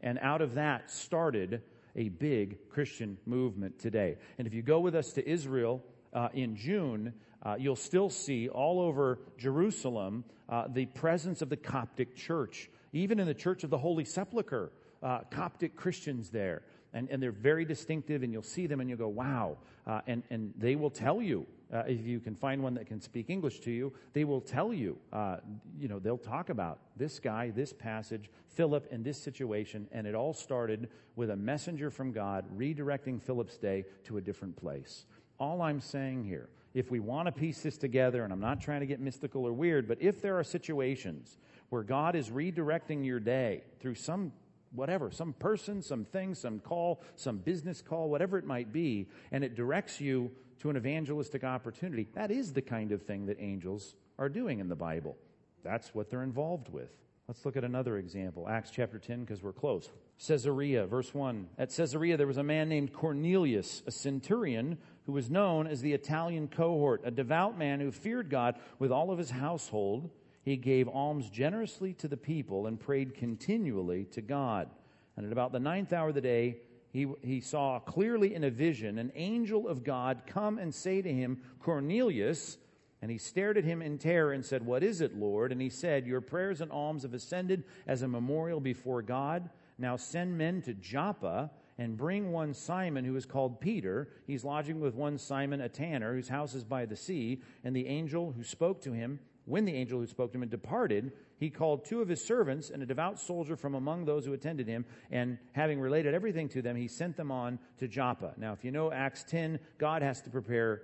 And 0.00 0.18
out 0.20 0.42
of 0.42 0.54
that 0.54 0.90
started 0.90 1.62
a 1.96 2.08
big 2.10 2.68
Christian 2.68 3.16
movement 3.26 3.78
today. 3.78 4.16
And 4.36 4.46
if 4.46 4.54
you 4.54 4.62
go 4.62 4.80
with 4.80 4.94
us 4.94 5.12
to 5.14 5.28
Israel 5.28 5.82
uh, 6.12 6.28
in 6.34 6.56
June, 6.56 7.14
uh, 7.42 7.56
you'll 7.58 7.76
still 7.76 8.10
see 8.10 8.48
all 8.48 8.80
over 8.80 9.20
Jerusalem 9.36 10.24
uh, 10.48 10.66
the 10.68 10.86
presence 10.86 11.42
of 11.42 11.48
the 11.48 11.56
Coptic 11.56 12.16
church. 12.16 12.70
Even 12.92 13.20
in 13.20 13.26
the 13.26 13.34
Church 13.34 13.64
of 13.64 13.70
the 13.70 13.78
Holy 13.78 14.04
Sepulchre, 14.04 14.72
uh, 15.02 15.20
Coptic 15.30 15.76
Christians 15.76 16.30
there. 16.30 16.62
And, 16.94 17.08
and 17.10 17.22
they're 17.22 17.32
very 17.32 17.64
distinctive, 17.64 18.22
and 18.22 18.32
you'll 18.32 18.42
see 18.42 18.66
them 18.66 18.80
and 18.80 18.88
you'll 18.88 18.98
go, 18.98 19.08
wow. 19.08 19.58
Uh, 19.86 20.00
and, 20.06 20.22
and 20.30 20.54
they 20.56 20.74
will 20.74 20.90
tell 20.90 21.20
you 21.20 21.46
uh, 21.72 21.82
if 21.86 22.06
you 22.06 22.18
can 22.18 22.34
find 22.34 22.62
one 22.62 22.74
that 22.74 22.86
can 22.86 23.00
speak 23.00 23.28
English 23.28 23.60
to 23.60 23.70
you, 23.70 23.92
they 24.14 24.24
will 24.24 24.40
tell 24.40 24.72
you, 24.72 24.96
uh, 25.12 25.36
you 25.78 25.88
know, 25.88 25.98
they'll 25.98 26.16
talk 26.16 26.48
about 26.48 26.78
this 26.96 27.18
guy, 27.18 27.50
this 27.50 27.72
passage, 27.72 28.30
Philip, 28.48 28.88
and 28.90 29.04
this 29.04 29.20
situation. 29.20 29.86
And 29.92 30.06
it 30.06 30.14
all 30.14 30.32
started 30.32 30.88
with 31.14 31.30
a 31.30 31.36
messenger 31.36 31.90
from 31.90 32.12
God 32.12 32.46
redirecting 32.56 33.20
Philip's 33.20 33.58
day 33.58 33.84
to 34.04 34.16
a 34.16 34.20
different 34.20 34.56
place. 34.56 35.04
All 35.38 35.60
I'm 35.60 35.80
saying 35.80 36.24
here, 36.24 36.48
if 36.74 36.90
we 36.90 37.00
want 37.00 37.26
to 37.26 37.32
piece 37.32 37.62
this 37.62 37.78
together, 37.78 38.24
and 38.24 38.32
I'm 38.32 38.40
not 38.40 38.60
trying 38.60 38.80
to 38.80 38.86
get 38.86 39.00
mystical 39.00 39.46
or 39.46 39.52
weird, 39.52 39.88
but 39.88 39.98
if 40.00 40.20
there 40.20 40.38
are 40.38 40.44
situations 40.44 41.38
where 41.70 41.82
God 41.82 42.14
is 42.14 42.30
redirecting 42.30 43.04
your 43.04 43.20
day 43.20 43.62
through 43.80 43.94
some 43.94 44.32
whatever, 44.72 45.10
some 45.10 45.32
person, 45.32 45.80
some 45.82 46.04
thing, 46.04 46.34
some 46.34 46.60
call, 46.60 47.02
some 47.16 47.38
business 47.38 47.80
call, 47.80 48.10
whatever 48.10 48.38
it 48.38 48.44
might 48.44 48.72
be, 48.72 49.08
and 49.32 49.42
it 49.42 49.54
directs 49.54 50.00
you 50.00 50.30
to 50.60 50.70
an 50.70 50.76
evangelistic 50.76 51.44
opportunity. 51.44 52.06
That 52.14 52.30
is 52.30 52.52
the 52.52 52.62
kind 52.62 52.92
of 52.92 53.02
thing 53.02 53.26
that 53.26 53.38
angels 53.40 53.94
are 54.18 54.28
doing 54.28 54.58
in 54.60 54.68
the 54.68 54.76
Bible. 54.76 55.16
That's 55.62 55.94
what 55.94 56.10
they're 56.10 56.22
involved 56.22 56.68
with. 56.68 56.90
Let's 57.28 57.44
look 57.44 57.56
at 57.56 57.64
another 57.64 57.98
example. 57.98 58.48
Acts 58.48 58.70
chapter 58.70 58.98
10, 58.98 59.20
because 59.20 59.42
we're 59.42 59.52
close. 59.52 59.90
Caesarea, 60.26 60.86
verse 60.86 61.12
1. 61.12 61.48
At 61.58 61.74
Caesarea, 61.74 62.16
there 62.16 62.26
was 62.26 62.38
a 62.38 62.42
man 62.42 62.70
named 62.70 62.92
Cornelius, 62.92 63.82
a 63.86 63.90
centurion, 63.90 64.78
who 65.08 65.14
was 65.14 65.30
known 65.30 65.66
as 65.66 65.80
the 65.80 65.94
Italian 65.94 66.46
cohort, 66.48 67.00
a 67.02 67.10
devout 67.10 67.56
man 67.56 67.80
who 67.80 67.90
feared 67.90 68.28
God 68.28 68.56
with 68.78 68.92
all 68.92 69.10
of 69.10 69.16
his 69.16 69.30
household. 69.30 70.10
He 70.42 70.58
gave 70.58 70.86
alms 70.86 71.30
generously 71.30 71.94
to 71.94 72.08
the 72.08 72.16
people 72.18 72.66
and 72.66 72.78
prayed 72.78 73.14
continually 73.14 74.04
to 74.12 74.20
God. 74.20 74.68
And 75.16 75.24
at 75.24 75.32
about 75.32 75.52
the 75.52 75.60
ninth 75.60 75.94
hour 75.94 76.10
of 76.10 76.14
the 76.14 76.20
day, 76.20 76.58
he, 76.92 77.06
he 77.22 77.40
saw 77.40 77.78
clearly 77.78 78.34
in 78.34 78.44
a 78.44 78.50
vision 78.50 78.98
an 78.98 79.10
angel 79.14 79.66
of 79.66 79.82
God 79.82 80.24
come 80.26 80.58
and 80.58 80.74
say 80.74 81.00
to 81.00 81.10
him, 81.10 81.40
Cornelius. 81.58 82.58
And 83.00 83.10
he 83.10 83.16
stared 83.16 83.56
at 83.56 83.64
him 83.64 83.80
in 83.80 83.96
terror 83.96 84.32
and 84.32 84.44
said, 84.44 84.66
What 84.66 84.82
is 84.82 85.00
it, 85.00 85.16
Lord? 85.16 85.52
And 85.52 85.62
he 85.62 85.70
said, 85.70 86.06
Your 86.06 86.20
prayers 86.20 86.60
and 86.60 86.70
alms 86.70 87.04
have 87.04 87.14
ascended 87.14 87.64
as 87.86 88.02
a 88.02 88.08
memorial 88.08 88.60
before 88.60 89.00
God. 89.00 89.48
Now 89.78 89.96
send 89.96 90.36
men 90.36 90.60
to 90.62 90.74
Joppa 90.74 91.50
and 91.78 91.96
bring 91.96 92.32
one 92.32 92.52
Simon 92.52 93.04
who 93.04 93.16
is 93.16 93.24
called 93.24 93.60
Peter. 93.60 94.08
He's 94.26 94.44
lodging 94.44 94.80
with 94.80 94.94
one 94.94 95.16
Simon, 95.16 95.60
a 95.60 95.68
tanner, 95.68 96.12
whose 96.12 96.28
house 96.28 96.54
is 96.54 96.64
by 96.64 96.84
the 96.84 96.96
sea. 96.96 97.40
And 97.62 97.74
the 97.74 97.86
angel 97.86 98.32
who 98.36 98.42
spoke 98.42 98.82
to 98.82 98.92
him, 98.92 99.20
when 99.44 99.64
the 99.64 99.74
angel 99.74 100.00
who 100.00 100.06
spoke 100.06 100.32
to 100.32 100.38
him 100.38 100.42
had 100.42 100.50
departed, 100.50 101.12
he 101.38 101.48
called 101.48 101.84
two 101.84 102.02
of 102.02 102.08
his 102.08 102.22
servants 102.22 102.70
and 102.70 102.82
a 102.82 102.86
devout 102.86 103.18
soldier 103.18 103.56
from 103.56 103.76
among 103.76 104.04
those 104.04 104.26
who 104.26 104.32
attended 104.32 104.66
him, 104.66 104.84
and 105.10 105.38
having 105.52 105.80
related 105.80 106.14
everything 106.14 106.48
to 106.50 106.60
them, 106.60 106.76
he 106.76 106.88
sent 106.88 107.16
them 107.16 107.30
on 107.30 107.58
to 107.78 107.86
Joppa. 107.86 108.34
Now, 108.36 108.52
if 108.52 108.64
you 108.64 108.72
know 108.72 108.92
Acts 108.92 109.24
10, 109.24 109.60
God 109.78 110.02
has 110.02 110.20
to 110.22 110.30
prepare 110.30 110.82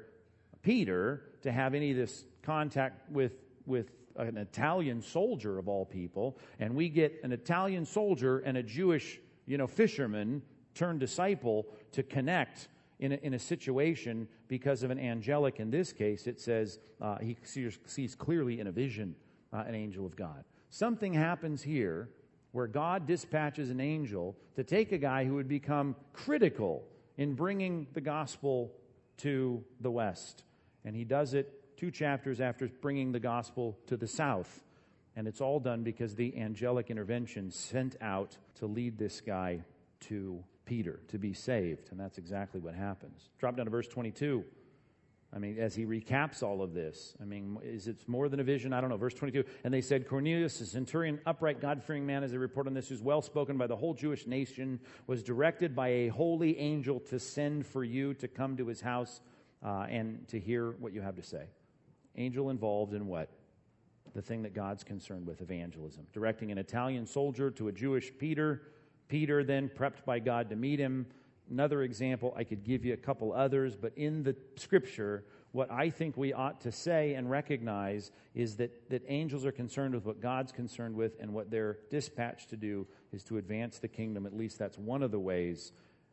Peter 0.62 1.24
to 1.42 1.52
have 1.52 1.74
any 1.74 1.90
of 1.90 1.96
this 1.96 2.24
contact 2.42 3.11
with, 3.11 3.33
with 3.66 3.90
an 4.16 4.38
Italian 4.38 5.02
soldier 5.02 5.59
of 5.59 5.68
all 5.68 5.85
people, 5.85 6.38
and 6.61 6.74
we 6.74 6.88
get 6.88 7.20
an 7.24 7.33
Italian 7.33 7.85
soldier 7.85 8.38
and 8.38 8.57
a 8.57 8.62
Jewish, 8.62 9.18
you 9.46 9.59
know, 9.59 9.66
fisherman 9.66 10.40
turned 10.75 11.01
disciple 11.01 11.67
to 11.93 12.03
connect 12.03 12.69
in 12.99 13.13
a, 13.13 13.17
in 13.17 13.35
a 13.35 13.39
situation 13.39 14.29
because 14.49 14.83
of 14.83 14.91
an 14.91 14.99
angelic. 14.99 15.61
In 15.61 15.71
this 15.71 15.93
case, 15.93 16.27
it 16.27 16.41
says 16.41 16.79
uh, 17.01 17.19
he 17.19 17.37
sees, 17.43 17.79
sees 17.87 18.15
clearly 18.15 18.61
in 18.61 18.67
a 18.67 18.73
vision 18.73 19.15
uh, 19.53 19.65
an 19.67 19.75
angel 19.75 20.07
of 20.07 20.17
God. 20.17 20.45
Something 20.71 21.13
happens 21.13 21.63
here 21.63 22.09
where 22.53 22.67
God 22.67 23.07
dispatches 23.07 23.71
an 23.71 23.81
angel 23.81 24.37
to 24.57 24.65
take 24.65 24.93
a 24.93 24.99
guy 24.99 25.25
who 25.25 25.35
would 25.35 25.49
become 25.49 25.97
critical 26.13 26.85
in 27.17 27.35
bringing 27.35 27.87
the 27.95 28.01
gospel 28.01 28.73
to 29.19 29.65
the 29.81 29.91
West. 29.91 30.45
And 30.85 30.95
he 30.95 31.05
does 31.05 31.35
it 31.35 31.77
two 31.77 31.91
chapters 31.91 32.41
after 32.41 32.69
bringing 32.69 33.13
the 33.13 33.21
gospel 33.21 33.77
to 33.87 33.97
the 33.97 34.07
South. 34.07 34.63
And 35.17 35.29
it's 35.29 35.41
all 35.41 35.61
done 35.61 35.83
because 35.83 36.15
the 36.15 36.37
angelic 36.37 36.91
intervention 36.91 37.51
sent 37.51 37.97
out 38.01 38.37
to 38.57 38.67
lead 38.67 38.99
this 38.99 39.21
guy 39.21 39.65
to 40.01 40.43
Peter 40.64 41.00
to 41.09 41.18
be 41.18 41.33
saved. 41.33 41.90
And 41.90 42.00
that's 42.00 42.18
exactly 42.18 42.61
what 42.61 42.74
happens. 42.74 43.31
Drop 43.38 43.57
down 43.57 43.66
to 43.66 43.70
verse 43.70 43.88
22. 43.88 44.44
I 45.35 45.38
mean, 45.38 45.59
as 45.59 45.74
he 45.74 45.85
recaps 45.85 46.44
all 46.44 46.62
of 46.62 46.74
this, 46.74 47.16
I 47.20 47.24
mean, 47.24 47.59
is 47.64 47.88
it 47.88 48.09
more 48.09 48.29
than 48.29 48.38
a 48.38 48.44
vision? 48.44 48.72
I 48.72 48.81
don't 48.81 48.88
know. 48.88 48.96
Verse 48.96 49.14
22. 49.14 49.42
And 49.64 49.74
they 49.74 49.81
said, 49.81 50.07
Cornelius, 50.07 50.61
a 50.61 50.66
centurion, 50.66 51.18
upright, 51.27 51.61
God 51.61 51.83
fearing 51.83 52.07
man, 52.07 52.22
as 52.22 52.31
they 52.31 52.38
report 52.38 52.68
on 52.68 52.74
this, 52.74 52.88
who's 52.88 53.03
well 53.03 53.20
spoken 53.20 53.59
by 53.59 53.66
the 53.66 53.74
whole 53.74 53.94
Jewish 53.94 54.29
nation, 54.29 54.79
was 55.09 55.24
directed 55.24 55.74
by 55.74 55.88
a 55.88 56.09
holy 56.09 56.57
angel 56.57 57.00
to 57.00 57.18
send 57.18 57.66
for 57.66 57.83
you 57.83 58.14
to 58.14 58.29
come 58.29 58.57
to 58.57 58.68
his 58.68 58.81
house 58.81 59.20
uh, 59.64 59.87
and 59.88 60.27
to 60.29 60.38
hear 60.38 60.72
what 60.79 60.92
you 60.92 61.00
have 61.00 61.16
to 61.16 61.22
say. 61.22 61.46
Angel 62.16 62.50
involved 62.50 62.94
in 62.94 63.09
what? 63.09 63.29
The 64.14 64.22
thing 64.22 64.42
that 64.42 64.55
God's 64.55 64.85
concerned 64.85 65.27
with 65.27 65.40
evangelism. 65.40 66.07
Directing 66.12 66.53
an 66.53 66.59
Italian 66.59 67.07
soldier 67.07 67.50
to 67.53 67.66
a 67.66 67.72
Jewish 67.72 68.12
Peter. 68.16 68.62
Peter 69.09 69.45
then 69.45 69.69
prepped 69.69 70.05
by 70.05 70.19
God 70.19 70.51
to 70.51 70.57
meet 70.57 70.79
him 70.79 71.07
another 71.51 71.83
example. 71.83 72.35
I 72.37 72.45
could 72.45 72.64
give 72.64 72.85
you 72.85 72.95
a 72.95 72.99
couple 72.99 73.33
others, 73.33 73.77
but 73.77 73.93
in 73.97 74.23
the 74.23 74.35
scripture, 74.57 75.25
what 75.53 75.71
I 75.71 75.90
think 75.90 76.17
we 76.17 76.33
ought 76.33 76.62
to 76.62 76.73
say 76.73 77.14
and 77.14 77.31
recognize 77.31 78.11
is 78.35 78.57
that, 78.57 78.90
that 78.90 79.03
angels 79.09 79.45
are 79.45 79.53
concerned 79.53 79.95
with 79.95 80.05
what 80.05 80.21
God's 80.21 80.53
concerned 80.53 80.97
with, 80.97 81.12
and 81.21 81.33
what 81.33 81.51
they're 81.51 81.79
dispatched 81.90 82.51
to 82.51 82.57
do 82.57 82.87
is 83.12 83.23
to 83.25 83.38
advance 83.38 83.79
the 83.79 83.88
kingdom. 83.88 84.27
At 84.27 84.37
least 84.37 84.59
that's 84.59 84.79
one 84.79 85.03
of 85.03 85.11
the 85.11 85.21
ways 85.21 85.73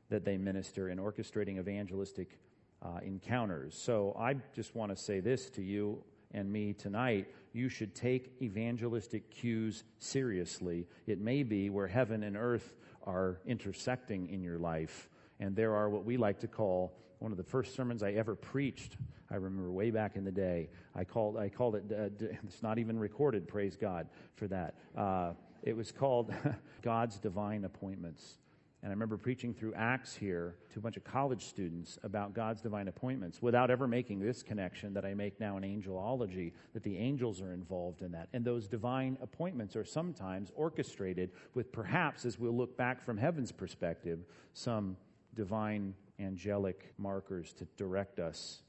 that 0.09 0.25
they 0.25 0.37
minister 0.37 0.89
in 0.89 0.99
orchestrating 0.99 1.57
evangelistic 1.57 2.37
uh, 2.83 2.99
encounters. 3.03 3.75
So 3.75 4.15
I 4.19 4.35
just 4.53 4.75
want 4.75 4.95
to 4.95 5.01
say 5.01 5.21
this 5.21 5.49
to 5.51 5.61
you 5.61 6.03
and 6.33 6.51
me 6.51 6.73
tonight. 6.73 7.27
You 7.53 7.69
should 7.69 7.95
take 7.95 8.33
evangelistic 8.41 9.29
cues 9.29 9.83
seriously. 9.99 10.87
It 11.07 11.19
may 11.19 11.43
be 11.43 11.69
where 11.69 11.87
heaven 11.87 12.23
and 12.23 12.37
earth 12.37 12.73
are 13.03 13.41
intersecting 13.45 14.29
in 14.29 14.41
your 14.41 14.59
life 14.59 15.09
and 15.41 15.55
there 15.55 15.75
are 15.75 15.89
what 15.89 16.05
we 16.05 16.15
like 16.15 16.39
to 16.41 16.47
call 16.47 16.93
one 17.19 17.31
of 17.31 17.37
the 17.37 17.43
first 17.43 17.75
sermons 17.75 18.03
I 18.03 18.11
ever 18.11 18.35
preached. 18.35 18.95
I 19.29 19.35
remember 19.35 19.71
way 19.71 19.91
back 19.91 20.15
in 20.15 20.23
the 20.23 20.31
day. 20.31 20.69
I 20.95 21.03
called 21.03 21.35
I 21.35 21.49
called 21.49 21.75
it. 21.75 21.83
Uh, 21.91 22.25
it's 22.45 22.61
not 22.61 22.77
even 22.77 22.97
recorded. 22.97 23.47
Praise 23.47 23.75
God 23.75 24.07
for 24.35 24.47
that. 24.47 24.75
Uh, 24.95 25.33
it 25.63 25.75
was 25.75 25.91
called 25.91 26.33
God's 26.81 27.19
Divine 27.19 27.65
Appointments. 27.65 28.37
And 28.83 28.89
I 28.89 28.93
remember 28.93 29.15
preaching 29.17 29.53
through 29.53 29.75
Acts 29.75 30.15
here 30.15 30.55
to 30.73 30.79
a 30.79 30.81
bunch 30.81 30.97
of 30.97 31.03
college 31.03 31.45
students 31.45 31.99
about 32.01 32.33
God's 32.33 32.61
divine 32.61 32.87
appointments 32.87 33.39
without 33.39 33.69
ever 33.69 33.87
making 33.87 34.19
this 34.19 34.41
connection 34.41 34.91
that 34.95 35.05
I 35.05 35.13
make 35.13 35.39
now 35.39 35.57
in 35.57 35.63
angelology, 35.63 36.53
that 36.73 36.81
the 36.81 36.97
angels 36.97 37.41
are 37.41 37.53
involved 37.53 38.01
in 38.01 38.11
that. 38.13 38.29
And 38.33 38.43
those 38.43 38.67
divine 38.67 39.19
appointments 39.21 39.75
are 39.75 39.85
sometimes 39.85 40.51
orchestrated 40.55 41.29
with 41.53 41.71
perhaps, 41.71 42.25
as 42.25 42.39
we'll 42.39 42.57
look 42.57 42.75
back 42.75 43.05
from 43.05 43.17
heaven's 43.17 43.51
perspective, 43.51 44.25
some 44.53 44.97
divine 45.35 45.93
angelic 46.19 46.93
markers 46.97 47.53
to 47.53 47.65
direct 47.77 48.19
us 48.19 48.63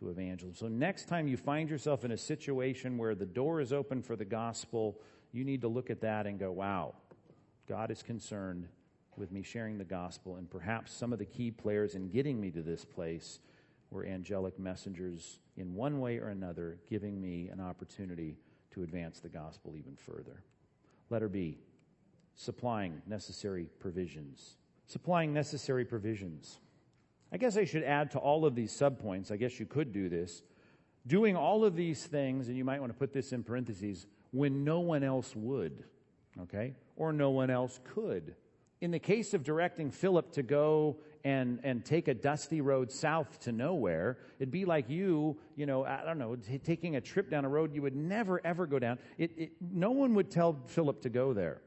to 0.00 0.10
evangelism. 0.10 0.56
So, 0.56 0.66
next 0.66 1.06
time 1.06 1.28
you 1.28 1.36
find 1.36 1.70
yourself 1.70 2.04
in 2.04 2.10
a 2.10 2.18
situation 2.18 2.98
where 2.98 3.14
the 3.14 3.26
door 3.26 3.60
is 3.60 3.72
open 3.72 4.02
for 4.02 4.16
the 4.16 4.24
gospel, 4.24 5.00
you 5.30 5.44
need 5.44 5.60
to 5.60 5.68
look 5.68 5.90
at 5.90 6.00
that 6.00 6.26
and 6.26 6.40
go, 6.40 6.50
wow, 6.50 6.94
God 7.68 7.92
is 7.92 8.02
concerned 8.02 8.68
with 9.18 9.32
me 9.32 9.42
sharing 9.42 9.78
the 9.78 9.84
gospel. 9.84 10.36
And 10.36 10.50
perhaps 10.50 10.92
some 10.92 11.12
of 11.12 11.18
the 11.18 11.24
key 11.24 11.50
players 11.50 11.94
in 11.94 12.08
getting 12.08 12.40
me 12.40 12.50
to 12.50 12.62
this 12.62 12.84
place 12.84 13.40
were 13.90 14.04
angelic 14.04 14.58
messengers 14.58 15.38
in 15.56 15.74
one 15.74 16.00
way 16.00 16.18
or 16.18 16.28
another, 16.28 16.78
giving 16.88 17.20
me 17.20 17.48
an 17.48 17.60
opportunity 17.60 18.36
to 18.72 18.82
advance 18.82 19.20
the 19.20 19.28
gospel 19.28 19.76
even 19.76 19.96
further. 19.96 20.42
Letter 21.10 21.28
B, 21.28 21.58
supplying 22.34 23.00
necessary 23.06 23.68
provisions 23.78 24.56
supplying 24.86 25.32
necessary 25.32 25.84
provisions. 25.84 26.58
I 27.32 27.36
guess 27.36 27.56
I 27.56 27.64
should 27.64 27.82
add 27.82 28.10
to 28.12 28.18
all 28.18 28.44
of 28.44 28.54
these 28.54 28.72
subpoints, 28.72 29.30
I 29.30 29.36
guess 29.36 29.58
you 29.58 29.66
could 29.66 29.92
do 29.92 30.08
this, 30.08 30.42
doing 31.06 31.36
all 31.36 31.64
of 31.64 31.74
these 31.74 32.04
things, 32.04 32.48
and 32.48 32.56
you 32.56 32.64
might 32.64 32.80
want 32.80 32.92
to 32.92 32.98
put 32.98 33.12
this 33.12 33.32
in 33.32 33.42
parentheses, 33.42 34.06
when 34.30 34.64
no 34.64 34.80
one 34.80 35.02
else 35.02 35.34
would, 35.34 35.84
okay? 36.42 36.74
Or 36.96 37.12
no 37.12 37.30
one 37.30 37.50
else 37.50 37.80
could. 37.94 38.34
In 38.84 38.90
the 38.90 38.98
case 38.98 39.32
of 39.32 39.42
directing 39.42 39.90
Philip 39.90 40.30
to 40.32 40.42
go 40.42 40.98
and, 41.24 41.58
and 41.62 41.82
take 41.82 42.06
a 42.06 42.12
dusty 42.12 42.60
road 42.60 42.92
south 42.92 43.40
to 43.40 43.50
nowhere, 43.50 44.18
it'd 44.38 44.50
be 44.50 44.66
like 44.66 44.90
you, 44.90 45.38
you 45.56 45.64
know, 45.64 45.86
I 45.86 46.02
don't 46.04 46.18
know, 46.18 46.36
t- 46.36 46.58
taking 46.58 46.96
a 46.96 47.00
trip 47.00 47.30
down 47.30 47.46
a 47.46 47.48
road 47.48 47.74
you 47.74 47.80
would 47.80 47.96
never 47.96 48.42
ever 48.44 48.66
go 48.66 48.78
down. 48.78 48.98
It, 49.16 49.30
it, 49.38 49.52
no 49.58 49.90
one 49.90 50.12
would 50.16 50.30
tell 50.30 50.58
Philip 50.66 51.00
to 51.00 51.08
go 51.08 51.32
there. 51.32 51.62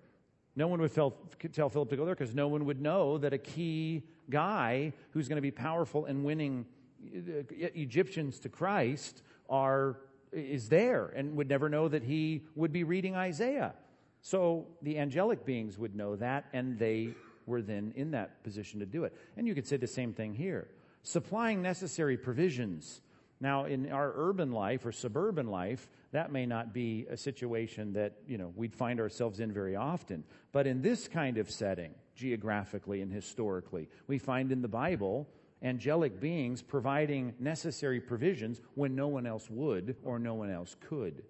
No 0.55 0.67
one 0.67 0.79
would 0.79 0.93
tell, 0.93 1.15
tell 1.53 1.69
Philip 1.69 1.89
to 1.89 1.97
go 1.97 2.05
there 2.05 2.13
because 2.13 2.35
no 2.35 2.49
one 2.49 2.65
would 2.65 2.79
know 2.79 3.17
that 3.17 3.33
a 3.33 3.39
key 3.39 4.03
guy 4.29 4.93
who's 5.09 5.27
going 5.27 5.37
to 5.37 5.41
be 5.41 5.49
powerful 5.49 6.05
and 6.05 6.23
winning 6.23 6.67
uh, 7.03 7.41
Egyptians 7.49 8.39
to 8.41 8.49
Christ 8.49 9.23
are 9.49 9.97
is 10.31 10.69
there 10.69 11.07
and 11.15 11.35
would 11.35 11.49
never 11.49 11.67
know 11.67 11.87
that 11.87 12.03
he 12.03 12.43
would 12.55 12.71
be 12.71 12.83
reading 12.83 13.15
Isaiah. 13.15 13.73
So 14.21 14.67
the 14.81 14.97
angelic 14.97 15.45
beings 15.45 15.77
would 15.77 15.95
know 15.95 16.15
that 16.17 16.45
and 16.53 16.77
they 16.77 17.13
were 17.45 17.61
then 17.61 17.93
in 17.95 18.11
that 18.11 18.43
position 18.43 18.79
to 18.81 18.85
do 18.85 19.05
it. 19.05 19.13
And 19.37 19.47
you 19.47 19.55
could 19.55 19.67
say 19.67 19.77
the 19.77 19.87
same 19.87 20.13
thing 20.13 20.33
here. 20.33 20.67
Supplying 21.03 21.61
necessary 21.61 22.17
provisions. 22.17 23.01
Now, 23.39 23.65
in 23.65 23.91
our 23.91 24.11
urban 24.15 24.51
life 24.51 24.85
or 24.85 24.91
suburban 24.91 25.47
life, 25.47 25.87
that 26.11 26.31
may 26.31 26.45
not 26.45 26.73
be 26.73 27.05
a 27.09 27.15
situation 27.15 27.93
that, 27.93 28.13
you 28.27 28.37
know, 28.37 28.51
we'd 28.55 28.73
find 28.73 28.99
ourselves 28.99 29.39
in 29.39 29.51
very 29.51 29.75
often. 29.75 30.23
But 30.51 30.67
in 30.67 30.81
this 30.81 31.07
kind 31.07 31.37
of 31.37 31.49
setting, 31.49 31.93
geographically 32.15 33.01
and 33.01 33.13
historically, 33.13 33.89
we 34.07 34.17
find 34.17 34.51
in 34.51 34.61
the 34.61 34.67
Bible 34.67 35.27
angelic 35.61 36.19
beings 36.19 36.61
providing 36.61 37.33
necessary 37.39 38.01
provisions 38.01 38.59
when 38.75 38.95
no 38.95 39.07
one 39.07 39.25
else 39.25 39.49
would 39.49 39.95
or 40.03 40.19
no 40.19 40.33
one 40.33 40.49
else 40.51 40.75
could. 40.81 41.23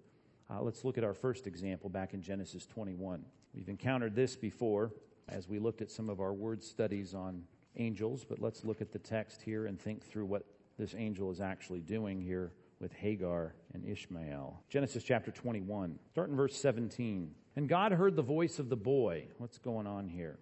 Uh, 0.50 0.62
let's 0.62 0.84
look 0.84 0.96
at 0.96 1.04
our 1.04 1.14
first 1.14 1.46
example 1.46 1.90
back 1.90 2.14
in 2.14 2.22
Genesis 2.22 2.64
21. 2.66 3.24
We've 3.54 3.68
encountered 3.68 4.14
this 4.14 4.34
before 4.34 4.92
as 5.28 5.48
we 5.48 5.58
looked 5.58 5.82
at 5.82 5.90
some 5.90 6.08
of 6.08 6.20
our 6.20 6.32
word 6.32 6.62
studies 6.62 7.12
on 7.12 7.44
angels, 7.76 8.24
but 8.24 8.40
let's 8.40 8.64
look 8.64 8.80
at 8.80 8.90
the 8.90 8.98
text 8.98 9.42
here 9.42 9.66
and 9.66 9.78
think 9.78 10.02
through 10.04 10.24
what 10.24 10.44
this 10.78 10.94
angel 10.96 11.30
is 11.30 11.40
actually 11.40 11.80
doing 11.80 12.20
here 12.20 12.52
with 12.80 12.92
Hagar 12.94 13.54
and 13.74 13.84
Ishmael. 13.84 14.62
Genesis 14.70 15.02
chapter 15.02 15.30
21, 15.30 15.98
start 16.10 16.30
in 16.30 16.36
verse 16.36 16.56
17. 16.56 17.34
And 17.56 17.68
God 17.68 17.92
heard 17.92 18.16
the 18.16 18.22
voice 18.22 18.58
of 18.58 18.68
the 18.68 18.76
boy. 18.76 19.24
What's 19.38 19.58
going 19.58 19.86
on 19.86 20.08
here? 20.08 20.38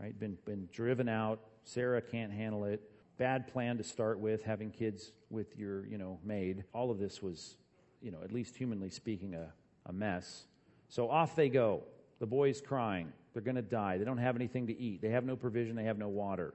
Right? 0.00 0.18
Been, 0.18 0.38
been 0.44 0.68
driven 0.72 1.08
out. 1.08 1.40
Sarah 1.64 2.00
can't 2.00 2.32
handle 2.32 2.64
it. 2.64 2.80
Bad 3.18 3.46
plan 3.46 3.76
to 3.78 3.84
start 3.84 4.18
with, 4.18 4.42
having 4.42 4.70
kids 4.70 5.12
with 5.28 5.56
your, 5.56 5.86
you 5.86 5.98
know, 5.98 6.18
maid. 6.24 6.64
All 6.72 6.90
of 6.90 6.98
this 6.98 7.22
was, 7.22 7.56
you 8.02 8.10
know, 8.10 8.18
at 8.22 8.32
least 8.32 8.56
humanly 8.56 8.90
speaking, 8.90 9.34
a, 9.34 9.52
a 9.86 9.92
mess. 9.92 10.46
So 10.88 11.10
off 11.10 11.36
they 11.36 11.48
go. 11.48 11.82
The 12.18 12.26
boy's 12.26 12.60
crying. 12.60 13.12
They're 13.32 13.42
going 13.42 13.56
to 13.56 13.62
die. 13.62 13.98
They 13.98 14.04
don't 14.04 14.18
have 14.18 14.36
anything 14.36 14.66
to 14.66 14.78
eat. 14.78 15.00
They 15.00 15.10
have 15.10 15.24
no 15.24 15.36
provision. 15.36 15.76
They 15.76 15.84
have 15.84 15.98
no 15.98 16.08
water. 16.08 16.54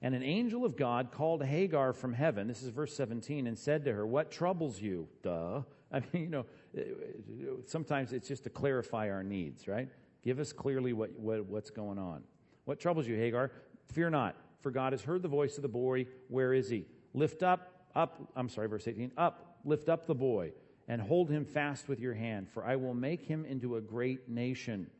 And 0.00 0.14
an 0.14 0.22
angel 0.22 0.64
of 0.64 0.76
God 0.76 1.10
called 1.10 1.44
Hagar 1.44 1.92
from 1.92 2.12
heaven, 2.12 2.46
this 2.46 2.62
is 2.62 2.68
verse 2.68 2.94
17, 2.94 3.46
and 3.46 3.58
said 3.58 3.84
to 3.84 3.92
her, 3.92 4.06
What 4.06 4.30
troubles 4.30 4.80
you? 4.80 5.08
Duh. 5.22 5.62
I 5.92 6.02
mean, 6.12 6.24
you 6.24 6.28
know, 6.28 6.44
sometimes 7.64 8.12
it's 8.12 8.28
just 8.28 8.44
to 8.44 8.50
clarify 8.50 9.10
our 9.10 9.22
needs, 9.22 9.66
right? 9.66 9.88
Give 10.22 10.38
us 10.38 10.52
clearly 10.52 10.92
what, 10.92 11.18
what, 11.18 11.46
what's 11.46 11.70
going 11.70 11.98
on. 11.98 12.22
What 12.66 12.78
troubles 12.78 13.06
you, 13.06 13.16
Hagar? 13.16 13.50
Fear 13.86 14.10
not, 14.10 14.36
for 14.60 14.70
God 14.70 14.92
has 14.92 15.02
heard 15.02 15.22
the 15.22 15.28
voice 15.28 15.56
of 15.56 15.62
the 15.62 15.68
boy. 15.68 16.06
Where 16.28 16.52
is 16.52 16.68
he? 16.68 16.84
Lift 17.14 17.42
up, 17.42 17.86
up, 17.94 18.30
I'm 18.36 18.48
sorry, 18.48 18.68
verse 18.68 18.86
18, 18.86 19.12
up, 19.16 19.56
lift 19.64 19.88
up 19.88 20.06
the 20.06 20.14
boy, 20.14 20.52
and 20.88 21.00
hold 21.00 21.30
him 21.30 21.44
fast 21.44 21.86
with 21.86 22.00
your 22.00 22.14
hand, 22.14 22.48
for 22.48 22.64
I 22.64 22.76
will 22.76 22.94
make 22.94 23.22
him 23.22 23.44
into 23.44 23.76
a 23.76 23.80
great 23.80 24.28
nation. 24.28 24.90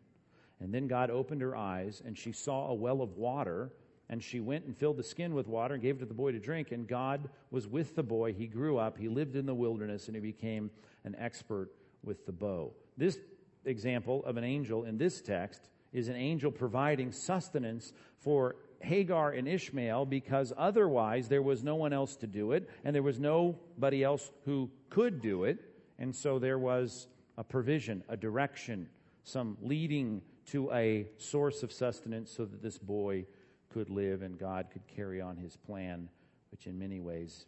And 0.60 0.72
then 0.72 0.86
God 0.86 1.10
opened 1.10 1.40
her 1.40 1.56
eyes, 1.56 2.02
and 2.04 2.16
she 2.16 2.32
saw 2.32 2.68
a 2.68 2.74
well 2.74 3.00
of 3.00 3.16
water. 3.16 3.72
And 4.10 4.22
she 4.22 4.40
went 4.40 4.64
and 4.64 4.76
filled 4.76 4.96
the 4.96 5.02
skin 5.02 5.34
with 5.34 5.46
water 5.46 5.74
and 5.74 5.82
gave 5.82 5.96
it 5.96 5.98
to 5.98 6.06
the 6.06 6.14
boy 6.14 6.32
to 6.32 6.38
drink. 6.38 6.72
And 6.72 6.86
God 6.86 7.28
was 7.50 7.66
with 7.66 7.94
the 7.94 8.02
boy. 8.02 8.32
He 8.32 8.46
grew 8.46 8.78
up. 8.78 8.96
He 8.96 9.08
lived 9.08 9.36
in 9.36 9.44
the 9.44 9.54
wilderness 9.54 10.06
and 10.06 10.14
he 10.14 10.20
became 10.22 10.70
an 11.04 11.14
expert 11.18 11.70
with 12.02 12.24
the 12.24 12.32
bow. 12.32 12.72
This 12.96 13.18
example 13.66 14.24
of 14.24 14.38
an 14.38 14.44
angel 14.44 14.84
in 14.84 14.96
this 14.96 15.20
text 15.20 15.68
is 15.92 16.08
an 16.08 16.16
angel 16.16 16.50
providing 16.50 17.12
sustenance 17.12 17.92
for 18.18 18.56
Hagar 18.80 19.32
and 19.32 19.48
Ishmael 19.48 20.06
because 20.06 20.52
otherwise 20.56 21.28
there 21.28 21.42
was 21.42 21.62
no 21.62 21.74
one 21.74 21.92
else 21.92 22.16
to 22.16 22.26
do 22.26 22.52
it 22.52 22.68
and 22.84 22.94
there 22.94 23.02
was 23.02 23.18
nobody 23.18 24.02
else 24.02 24.30
who 24.44 24.70
could 24.90 25.20
do 25.20 25.44
it. 25.44 25.58
And 25.98 26.14
so 26.14 26.38
there 26.38 26.58
was 26.58 27.08
a 27.36 27.44
provision, 27.44 28.02
a 28.08 28.16
direction, 28.16 28.88
some 29.24 29.56
leading 29.60 30.22
to 30.46 30.70
a 30.72 31.08
source 31.18 31.62
of 31.62 31.72
sustenance 31.72 32.30
so 32.30 32.44
that 32.44 32.62
this 32.62 32.78
boy 32.78 33.26
could 33.68 33.90
live 33.90 34.22
and 34.22 34.38
God 34.38 34.68
could 34.72 34.86
carry 34.86 35.20
on 35.20 35.36
his 35.36 35.56
plan, 35.56 36.08
which 36.50 36.66
in 36.66 36.78
many 36.78 37.00
ways 37.00 37.46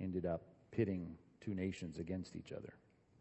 ended 0.00 0.26
up 0.26 0.42
pitting 0.70 1.16
two 1.40 1.54
nations 1.54 1.98
against 1.98 2.34
each 2.34 2.52
other. 2.52 2.74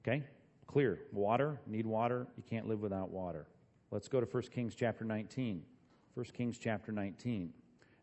Okay? 0.03 0.23
Clear. 0.67 1.01
Water, 1.11 1.59
need 1.67 1.85
water. 1.85 2.27
You 2.37 2.43
can't 2.49 2.67
live 2.67 2.81
without 2.81 3.11
water. 3.11 3.47
Let's 3.91 4.07
go 4.07 4.21
to 4.21 4.25
1 4.25 4.43
Kings 4.43 4.73
chapter 4.73 5.03
19. 5.03 5.63
1 6.13 6.25
Kings 6.33 6.57
chapter 6.57 6.91
19. 6.91 7.53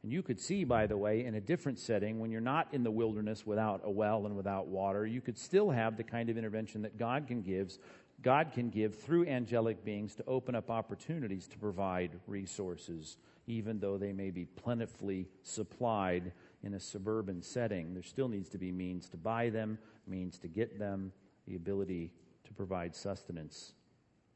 And 0.09 0.13
you 0.15 0.23
could 0.23 0.41
see, 0.41 0.65
by 0.65 0.87
the 0.87 0.97
way, 0.97 1.27
in 1.27 1.35
a 1.35 1.41
different 1.43 1.79
setting, 1.79 2.19
when 2.19 2.31
you're 2.31 2.41
not 2.41 2.69
in 2.73 2.83
the 2.83 2.91
wilderness 2.91 3.45
without 3.45 3.83
a 3.85 3.91
well 3.91 4.25
and 4.25 4.35
without 4.35 4.67
water, 4.67 5.07
you 5.07 5.21
could 5.21 5.37
still 5.37 5.69
have 5.69 5.99
the 5.99 6.03
kind 6.03 6.31
of 6.31 6.39
intervention 6.39 6.81
that 6.81 6.97
God 6.97 7.27
can 7.27 7.43
give 7.43 7.77
God 8.23 8.53
can 8.53 8.71
give 8.71 8.95
through 8.95 9.27
angelic 9.27 9.85
beings 9.85 10.15
to 10.15 10.25
open 10.27 10.55
up 10.55 10.71
opportunities 10.71 11.47
to 11.49 11.59
provide 11.59 12.13
resources, 12.27 13.19
even 13.47 13.81
though 13.81 13.99
they 13.99 14.15
may 14.15 14.31
be 14.31 14.47
plentifully 14.47 15.29
supplied 15.43 16.33
in 16.63 16.73
a 16.73 16.81
suburban 16.81 17.43
setting. 17.43 17.93
There 17.93 18.03
still 18.03 18.29
needs 18.29 18.49
to 18.49 18.59
be 18.59 18.73
means 18.73 19.11
to 19.11 19.19
buy 19.19 19.51
them, 19.51 19.77
means 20.07 20.39
to 20.39 20.49
get 20.49 20.79
them, 20.79 21.13
the 21.47 21.55
ability 21.55 22.13
to 22.45 22.55
provide 22.55 22.97
sustenance 22.97 23.75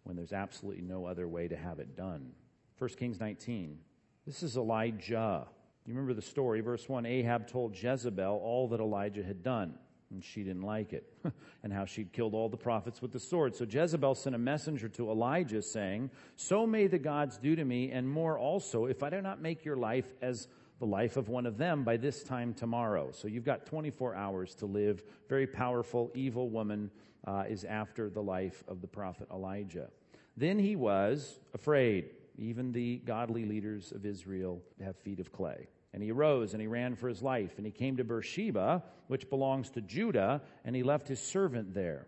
when 0.02 0.16
there's 0.16 0.34
absolutely 0.34 0.82
no 0.82 1.06
other 1.06 1.26
way 1.26 1.48
to 1.48 1.56
have 1.56 1.78
it 1.78 1.96
done. 1.96 2.32
1 2.78 2.90
Kings 2.90 3.18
19. 3.18 3.78
This 4.26 4.42
is 4.42 4.58
Elijah. 4.58 5.48
You 5.86 5.94
remember 5.94 6.14
the 6.14 6.22
story, 6.22 6.60
verse 6.60 6.88
1 6.88 7.06
Ahab 7.06 7.48
told 7.48 7.76
Jezebel 7.76 8.40
all 8.42 8.68
that 8.68 8.80
Elijah 8.80 9.22
had 9.22 9.42
done 9.42 9.74
and 10.12 10.22
she 10.22 10.42
didn't 10.42 10.62
like 10.62 10.92
it, 10.92 11.12
and 11.62 11.72
how 11.72 11.84
she'd 11.84 12.12
killed 12.12 12.34
all 12.34 12.48
the 12.48 12.56
prophets 12.56 13.00
with 13.00 13.12
the 13.12 13.18
sword. 13.18 13.56
So 13.56 13.64
Jezebel 13.68 14.14
sent 14.14 14.34
a 14.34 14.38
messenger 14.38 14.88
to 14.90 15.10
Elijah 15.10 15.62
saying, 15.62 16.10
So 16.36 16.66
may 16.66 16.86
the 16.86 16.98
gods 16.98 17.38
do 17.38 17.56
to 17.56 17.64
me, 17.64 17.90
and 17.90 18.08
more 18.08 18.38
also, 18.38 18.86
if 18.86 19.02
I 19.02 19.10
do 19.10 19.20
not 19.20 19.40
make 19.40 19.64
your 19.64 19.76
life 19.76 20.12
as 20.20 20.48
the 20.78 20.86
life 20.86 21.16
of 21.16 21.28
one 21.28 21.46
of 21.46 21.58
them 21.58 21.84
by 21.84 21.96
this 21.96 22.22
time 22.22 22.54
tomorrow. 22.54 23.10
So 23.12 23.28
you've 23.28 23.44
got 23.44 23.66
24 23.66 24.14
hours 24.14 24.54
to 24.56 24.66
live. 24.66 25.02
Very 25.28 25.46
powerful, 25.46 26.10
evil 26.14 26.50
woman 26.50 26.90
uh, 27.26 27.44
is 27.48 27.64
after 27.64 28.10
the 28.10 28.22
life 28.22 28.64
of 28.68 28.80
the 28.80 28.88
prophet 28.88 29.28
Elijah. 29.32 29.88
Then 30.36 30.58
he 30.58 30.76
was 30.76 31.38
afraid. 31.54 32.10
Even 32.42 32.72
the 32.72 32.98
godly 33.04 33.44
leaders 33.44 33.92
of 33.92 34.04
Israel 34.04 34.60
have 34.82 34.96
feet 34.96 35.20
of 35.20 35.30
clay. 35.30 35.68
And 35.94 36.02
he 36.02 36.10
arose 36.10 36.54
and 36.54 36.60
he 36.60 36.66
ran 36.66 36.96
for 36.96 37.08
his 37.08 37.22
life. 37.22 37.52
And 37.56 37.64
he 37.64 37.70
came 37.70 37.96
to 37.98 38.04
Beersheba, 38.04 38.82
which 39.06 39.30
belongs 39.30 39.70
to 39.70 39.80
Judah, 39.80 40.42
and 40.64 40.74
he 40.74 40.82
left 40.82 41.06
his 41.06 41.20
servant 41.20 41.72
there. 41.72 42.06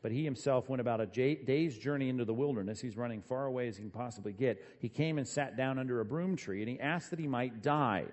But 0.00 0.12
he 0.12 0.24
himself 0.24 0.68
went 0.68 0.80
about 0.80 1.00
a 1.00 1.06
day's 1.06 1.76
journey 1.76 2.08
into 2.08 2.24
the 2.24 2.32
wilderness. 2.32 2.80
He's 2.80 2.96
running 2.96 3.20
far 3.20 3.46
away 3.46 3.68
as 3.68 3.76
he 3.76 3.82
can 3.82 3.90
possibly 3.90 4.32
get. 4.32 4.64
He 4.78 4.88
came 4.88 5.18
and 5.18 5.26
sat 5.26 5.56
down 5.56 5.78
under 5.78 6.00
a 6.00 6.04
broom 6.04 6.36
tree, 6.36 6.62
and 6.62 6.68
he 6.68 6.80
asked 6.80 7.10
that 7.10 7.18
he 7.18 7.26
might 7.26 7.62
die. 7.62 8.04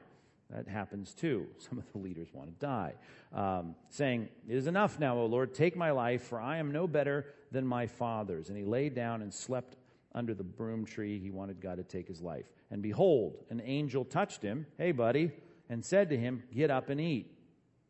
That 0.50 0.68
happens 0.68 1.14
too. 1.14 1.48
Some 1.58 1.78
of 1.78 1.90
the 1.94 2.00
leaders 2.00 2.28
want 2.34 2.60
to 2.60 2.66
die. 2.66 2.94
Um, 3.34 3.76
saying, 3.90 4.30
It 4.50 4.56
is 4.56 4.68
enough 4.68 5.00
now, 5.00 5.18
O 5.18 5.26
Lord, 5.26 5.54
take 5.54 5.78
my 5.78 5.92
life, 5.92 6.24
for 6.24 6.40
I 6.40 6.58
am 6.58 6.72
no 6.72 6.88
better 6.88 7.28
than 7.52 7.66
my 7.66 7.88
fathers. 7.88 8.50
And 8.50 8.58
he 8.58 8.66
lay 8.66 8.90
down 8.90 9.22
and 9.22 9.34
slept 9.34 9.78
under 10.16 10.34
the 10.34 10.44
broom 10.44 10.86
tree. 10.86 11.20
He 11.20 11.30
wanted 11.30 11.62
God 11.62 11.78
to 11.78 11.84
take 11.84 12.08
his 12.08 12.22
life. 12.22 12.46
And 12.72 12.82
behold, 12.82 13.44
an 13.52 13.62
angel 13.64 14.04
touched 14.06 14.42
him, 14.42 14.66
hey, 14.78 14.92
buddy, 14.92 15.32
and 15.70 15.84
said 15.84 16.10
to 16.10 16.18
him, 16.18 16.44
Get 16.54 16.72
up 16.72 16.90
and 16.90 17.00
eat. 17.00 17.32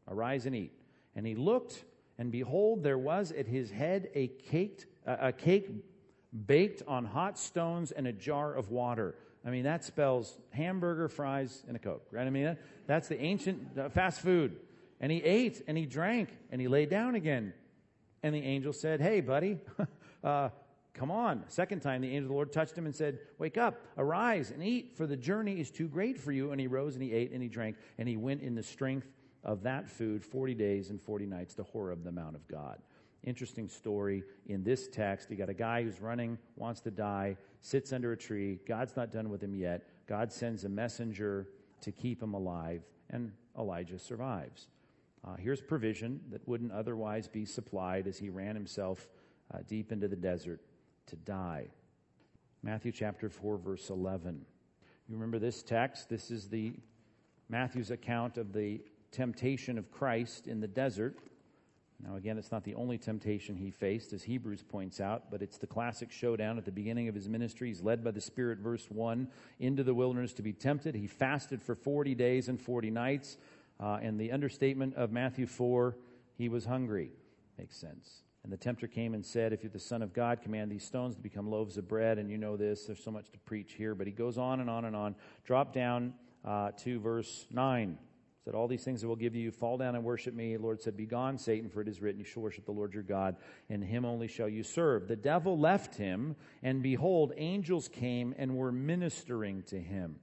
Arise 0.09 0.45
and 0.45 0.55
eat. 0.55 0.73
And 1.15 1.25
he 1.25 1.35
looked, 1.35 1.85
and 2.17 2.31
behold, 2.31 2.83
there 2.83 2.97
was 2.97 3.31
at 3.31 3.47
his 3.47 3.71
head 3.71 4.09
a, 4.13 4.27
caked, 4.27 4.87
a 5.05 5.31
cake 5.31 5.69
baked 6.45 6.81
on 6.87 7.05
hot 7.05 7.37
stones 7.37 7.91
and 7.91 8.07
a 8.07 8.11
jar 8.11 8.53
of 8.53 8.69
water. 8.69 9.15
I 9.45 9.51
mean, 9.51 9.63
that 9.63 9.83
spells 9.83 10.37
hamburger, 10.49 11.07
fries, 11.07 11.63
and 11.67 11.75
a 11.75 11.79
Coke, 11.79 12.07
right? 12.11 12.25
I 12.25 12.29
mean, 12.31 12.57
that's 12.87 13.07
the 13.07 13.21
ancient 13.21 13.77
uh, 13.77 13.89
fast 13.89 14.21
food. 14.21 14.57
And 14.99 15.11
he 15.11 15.21
ate 15.23 15.61
and 15.67 15.77
he 15.77 15.85
drank 15.85 16.29
and 16.51 16.59
he 16.59 16.67
lay 16.67 16.85
down 16.85 17.15
again. 17.15 17.53
And 18.23 18.33
the 18.33 18.41
angel 18.41 18.73
said, 18.73 19.01
Hey, 19.01 19.21
buddy, 19.21 19.59
uh, 20.23 20.49
Come 20.95 21.11
on. 21.11 21.43
Second 21.49 21.81
time, 21.81 22.01
the 22.01 22.07
angel 22.07 22.23
of 22.23 22.27
the 22.29 22.33
Lord 22.33 22.53
touched 22.53 22.77
him 22.77 22.85
and 22.85 22.95
said, 22.95 23.19
Wake 23.37 23.57
up, 23.57 23.85
arise, 23.97 24.51
and 24.51 24.63
eat, 24.63 24.95
for 24.95 25.05
the 25.05 25.17
journey 25.17 25.59
is 25.59 25.69
too 25.69 25.89
great 25.89 26.17
for 26.17 26.31
you. 26.31 26.51
And 26.51 26.59
he 26.59 26.67
rose 26.67 26.95
and 26.95 27.03
he 27.03 27.11
ate 27.11 27.31
and 27.31 27.43
he 27.43 27.49
drank, 27.49 27.75
and 27.97 28.07
he 28.07 28.15
went 28.15 28.41
in 28.41 28.55
the 28.55 28.63
strength 28.63 29.07
of 29.43 29.61
that 29.63 29.89
food 29.89 30.23
40 30.23 30.53
days 30.53 30.89
and 30.89 31.01
40 31.01 31.25
nights 31.25 31.53
to 31.55 31.63
Horeb, 31.63 32.03
the 32.03 32.13
Mount 32.13 32.35
of 32.35 32.47
God. 32.47 32.79
Interesting 33.23 33.67
story 33.67 34.23
in 34.47 34.63
this 34.63 34.87
text. 34.87 35.29
You 35.29 35.35
got 35.35 35.49
a 35.49 35.53
guy 35.53 35.83
who's 35.83 35.99
running, 35.99 36.37
wants 36.55 36.79
to 36.81 36.91
die, 36.91 37.35
sits 37.59 37.91
under 37.91 38.13
a 38.13 38.17
tree. 38.17 38.59
God's 38.65 38.95
not 38.95 39.11
done 39.11 39.29
with 39.29 39.43
him 39.43 39.53
yet. 39.53 39.89
God 40.07 40.31
sends 40.31 40.63
a 40.63 40.69
messenger 40.69 41.49
to 41.81 41.91
keep 41.91 42.23
him 42.23 42.35
alive, 42.35 42.83
and 43.09 43.33
Elijah 43.57 43.99
survives. 43.99 44.67
Uh, 45.27 45.35
here's 45.35 45.59
provision 45.59 46.21
that 46.31 46.47
wouldn't 46.47 46.71
otherwise 46.71 47.27
be 47.27 47.43
supplied 47.43 48.07
as 48.07 48.17
he 48.17 48.29
ran 48.29 48.55
himself 48.55 49.09
uh, 49.53 49.57
deep 49.67 49.91
into 49.91 50.07
the 50.07 50.15
desert 50.15 50.61
to 51.07 51.15
die. 51.15 51.67
Matthew 52.63 52.91
chapter 52.91 53.29
4, 53.29 53.57
verse 53.57 53.89
11. 53.89 54.45
You 55.07 55.15
remember 55.15 55.39
this 55.39 55.61
text? 55.61 56.09
This 56.09 56.31
is 56.31 56.49
the 56.49 56.73
Matthew's 57.47 57.91
account 57.91 58.37
of 58.37 58.53
the 58.53 58.81
temptation 59.11 59.77
of 59.77 59.91
Christ 59.91 60.47
in 60.47 60.59
the 60.59 60.67
desert. 60.67 61.17
Now, 62.03 62.15
again, 62.15 62.37
it's 62.37 62.51
not 62.51 62.63
the 62.63 62.75
only 62.75 62.97
temptation 62.97 63.55
he 63.55 63.71
faced, 63.71 64.11
as 64.13 64.23
Hebrews 64.23 64.63
points 64.63 64.99
out, 64.99 65.31
but 65.31 65.41
it's 65.41 65.57
the 65.57 65.67
classic 65.67 66.11
showdown 66.11 66.57
at 66.57 66.65
the 66.65 66.71
beginning 66.71 67.07
of 67.07 67.15
his 67.15 67.29
ministry. 67.29 67.69
He's 67.69 67.81
led 67.81 68.03
by 68.03 68.11
the 68.11 68.19
Spirit, 68.19 68.59
verse 68.59 68.85
1, 68.89 69.27
into 69.59 69.83
the 69.83 69.93
wilderness 69.93 70.33
to 70.33 70.41
be 70.41 70.51
tempted. 70.51 70.95
He 70.95 71.07
fasted 71.07 71.61
for 71.61 71.73
40 71.73 72.13
days 72.15 72.49
and 72.49 72.59
40 72.59 72.91
nights. 72.91 73.37
Uh, 73.79 73.99
and 74.01 74.19
the 74.19 74.31
understatement 74.31 74.95
of 74.95 75.11
Matthew 75.11 75.47
4, 75.47 75.95
he 76.37 76.49
was 76.49 76.65
hungry. 76.65 77.11
Makes 77.57 77.77
sense. 77.77 78.24
And 78.45 78.53
the 78.53 78.57
tempter 78.57 78.85
came 78.85 79.15
and 79.15 79.25
said, 79.25 79.53
If 79.53 79.63
you're 79.63 79.71
the 79.71 79.79
Son 79.79 80.03
of 80.03 80.13
God, 80.13 80.43
command 80.43 80.71
these 80.71 80.85
stones 80.85 81.15
to 81.15 81.21
become 81.21 81.49
loaves 81.49 81.77
of 81.77 81.87
bread. 81.87 82.19
And 82.19 82.29
you 82.29 82.37
know 82.37 82.55
this, 82.55 82.85
there's 82.85 83.03
so 83.03 83.09
much 83.09 83.31
to 83.31 83.39
preach 83.39 83.73
here. 83.73 83.95
But 83.95 84.05
he 84.05 84.13
goes 84.13 84.37
on 84.37 84.59
and 84.59 84.69
on 84.69 84.85
and 84.85 84.95
on. 84.95 85.15
Drop 85.45 85.73
down 85.73 86.13
uh, 86.45 86.69
to 86.83 86.99
verse 86.99 87.47
9 87.49 87.97
said, 88.43 88.53
All 88.53 88.67
these 88.67 88.83
things 88.83 89.03
I 89.03 89.07
will 89.07 89.15
give 89.15 89.33
you. 89.33 89.49
Fall 89.49 89.79
down 89.79 89.95
and 89.95 90.03
worship 90.03 90.35
me. 90.35 90.55
The 90.55 90.61
Lord 90.61 90.79
said, 90.79 90.95
Begone, 90.95 91.39
Satan, 91.39 91.67
for 91.67 91.81
it 91.81 91.87
is 91.87 91.99
written, 91.99 92.19
You 92.19 92.25
shall 92.25 92.43
worship 92.43 92.65
the 92.65 92.71
Lord 92.71 92.93
your 92.93 93.01
God, 93.01 93.37
and 93.71 93.83
him 93.83 94.05
only 94.05 94.27
shall 94.27 94.47
you 94.47 94.61
serve. 94.61 95.07
The 95.07 95.15
devil 95.15 95.57
left 95.57 95.95
him, 95.95 96.35
and 96.61 96.83
behold, 96.83 97.33
angels 97.37 97.87
came 97.87 98.35
and 98.37 98.55
were 98.55 98.71
ministering 98.71 99.63
to 99.63 99.81
him. 99.81 100.17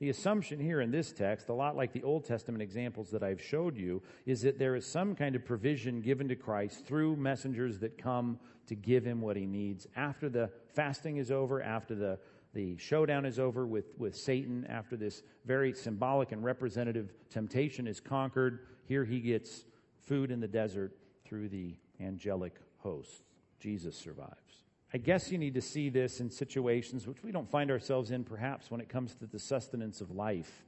The 0.00 0.10
assumption 0.10 0.60
here 0.60 0.80
in 0.80 0.92
this 0.92 1.12
text, 1.12 1.48
a 1.48 1.54
lot 1.54 1.76
like 1.76 1.92
the 1.92 2.04
Old 2.04 2.24
Testament 2.24 2.62
examples 2.62 3.10
that 3.10 3.24
I've 3.24 3.42
showed 3.42 3.76
you, 3.76 4.00
is 4.26 4.42
that 4.42 4.58
there 4.58 4.76
is 4.76 4.86
some 4.86 5.16
kind 5.16 5.34
of 5.34 5.44
provision 5.44 6.00
given 6.00 6.28
to 6.28 6.36
Christ 6.36 6.86
through 6.86 7.16
messengers 7.16 7.80
that 7.80 7.98
come 7.98 8.38
to 8.68 8.76
give 8.76 9.04
him 9.04 9.20
what 9.20 9.36
he 9.36 9.44
needs. 9.44 9.88
After 9.96 10.28
the 10.28 10.50
fasting 10.68 11.16
is 11.16 11.32
over, 11.32 11.60
after 11.60 11.96
the, 11.96 12.18
the 12.54 12.76
showdown 12.78 13.24
is 13.24 13.40
over 13.40 13.66
with, 13.66 13.86
with 13.98 14.14
Satan, 14.14 14.64
after 14.68 14.96
this 14.96 15.22
very 15.44 15.72
symbolic 15.72 16.30
and 16.30 16.44
representative 16.44 17.12
temptation 17.28 17.88
is 17.88 17.98
conquered, 17.98 18.60
here 18.84 19.04
he 19.04 19.18
gets 19.18 19.64
food 20.06 20.30
in 20.30 20.38
the 20.38 20.46
desert 20.46 20.96
through 21.24 21.48
the 21.48 21.74
angelic 22.00 22.54
hosts. 22.78 23.24
Jesus 23.58 23.96
survives. 23.96 24.67
I 24.92 24.98
guess 24.98 25.30
you 25.30 25.36
need 25.36 25.54
to 25.54 25.60
see 25.60 25.90
this 25.90 26.20
in 26.20 26.30
situations 26.30 27.06
which 27.06 27.22
we 27.22 27.30
don't 27.30 27.50
find 27.50 27.70
ourselves 27.70 28.10
in 28.10 28.24
perhaps 28.24 28.70
when 28.70 28.80
it 28.80 28.88
comes 28.88 29.14
to 29.16 29.26
the 29.26 29.38
sustenance 29.38 30.00
of 30.00 30.10
life. 30.10 30.64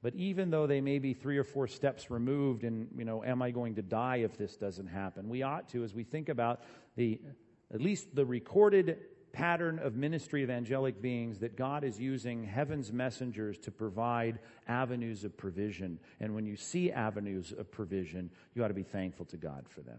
But 0.00 0.14
even 0.14 0.50
though 0.50 0.66
they 0.66 0.80
may 0.80 0.98
be 0.98 1.12
three 1.12 1.38
or 1.38 1.44
four 1.44 1.66
steps 1.66 2.10
removed, 2.10 2.64
and, 2.64 2.88
you 2.96 3.04
know, 3.04 3.24
am 3.24 3.42
I 3.42 3.50
going 3.50 3.74
to 3.74 3.82
die 3.82 4.18
if 4.18 4.38
this 4.38 4.56
doesn't 4.56 4.86
happen? 4.86 5.28
We 5.28 5.42
ought 5.42 5.68
to, 5.70 5.82
as 5.84 5.92
we 5.92 6.04
think 6.04 6.28
about 6.28 6.62
the, 6.96 7.20
at 7.74 7.80
least 7.80 8.14
the 8.14 8.24
recorded 8.24 8.98
pattern 9.32 9.78
of 9.80 9.96
ministry 9.96 10.42
of 10.42 10.50
angelic 10.50 11.02
beings, 11.02 11.40
that 11.40 11.56
God 11.56 11.84
is 11.84 12.00
using 12.00 12.44
heaven's 12.44 12.92
messengers 12.92 13.58
to 13.58 13.70
provide 13.70 14.38
avenues 14.66 15.24
of 15.24 15.36
provision. 15.36 15.98
And 16.20 16.34
when 16.34 16.46
you 16.46 16.56
see 16.56 16.90
avenues 16.90 17.52
of 17.52 17.70
provision, 17.70 18.30
you 18.54 18.64
ought 18.64 18.68
to 18.68 18.74
be 18.74 18.84
thankful 18.84 19.26
to 19.26 19.36
God 19.36 19.66
for 19.68 19.82
them. 19.82 19.98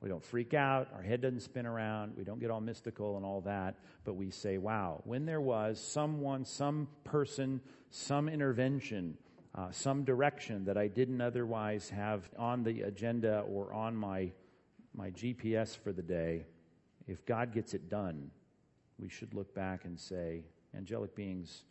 We 0.00 0.08
don't 0.08 0.24
freak 0.24 0.54
out. 0.54 0.88
Our 0.94 1.02
head 1.02 1.20
doesn't 1.20 1.40
spin 1.40 1.66
around. 1.66 2.12
We 2.16 2.24
don't 2.24 2.38
get 2.38 2.50
all 2.50 2.60
mystical 2.60 3.16
and 3.16 3.26
all 3.26 3.40
that. 3.42 3.76
But 4.04 4.14
we 4.14 4.30
say, 4.30 4.58
wow, 4.58 5.00
when 5.04 5.26
there 5.26 5.40
was 5.40 5.80
someone, 5.80 6.44
some 6.44 6.88
person, 7.04 7.60
some 7.90 8.28
intervention, 8.28 9.18
uh, 9.56 9.72
some 9.72 10.04
direction 10.04 10.64
that 10.66 10.76
I 10.76 10.86
didn't 10.86 11.20
otherwise 11.20 11.90
have 11.90 12.30
on 12.38 12.62
the 12.62 12.82
agenda 12.82 13.40
or 13.40 13.72
on 13.72 13.96
my, 13.96 14.30
my 14.94 15.10
GPS 15.10 15.76
for 15.76 15.92
the 15.92 16.02
day, 16.02 16.46
if 17.08 17.26
God 17.26 17.52
gets 17.52 17.74
it 17.74 17.88
done, 17.88 18.30
we 18.98 19.08
should 19.08 19.34
look 19.34 19.52
back 19.52 19.84
and 19.84 19.98
say, 19.98 20.44
angelic 20.76 21.16
beings, 21.16 21.64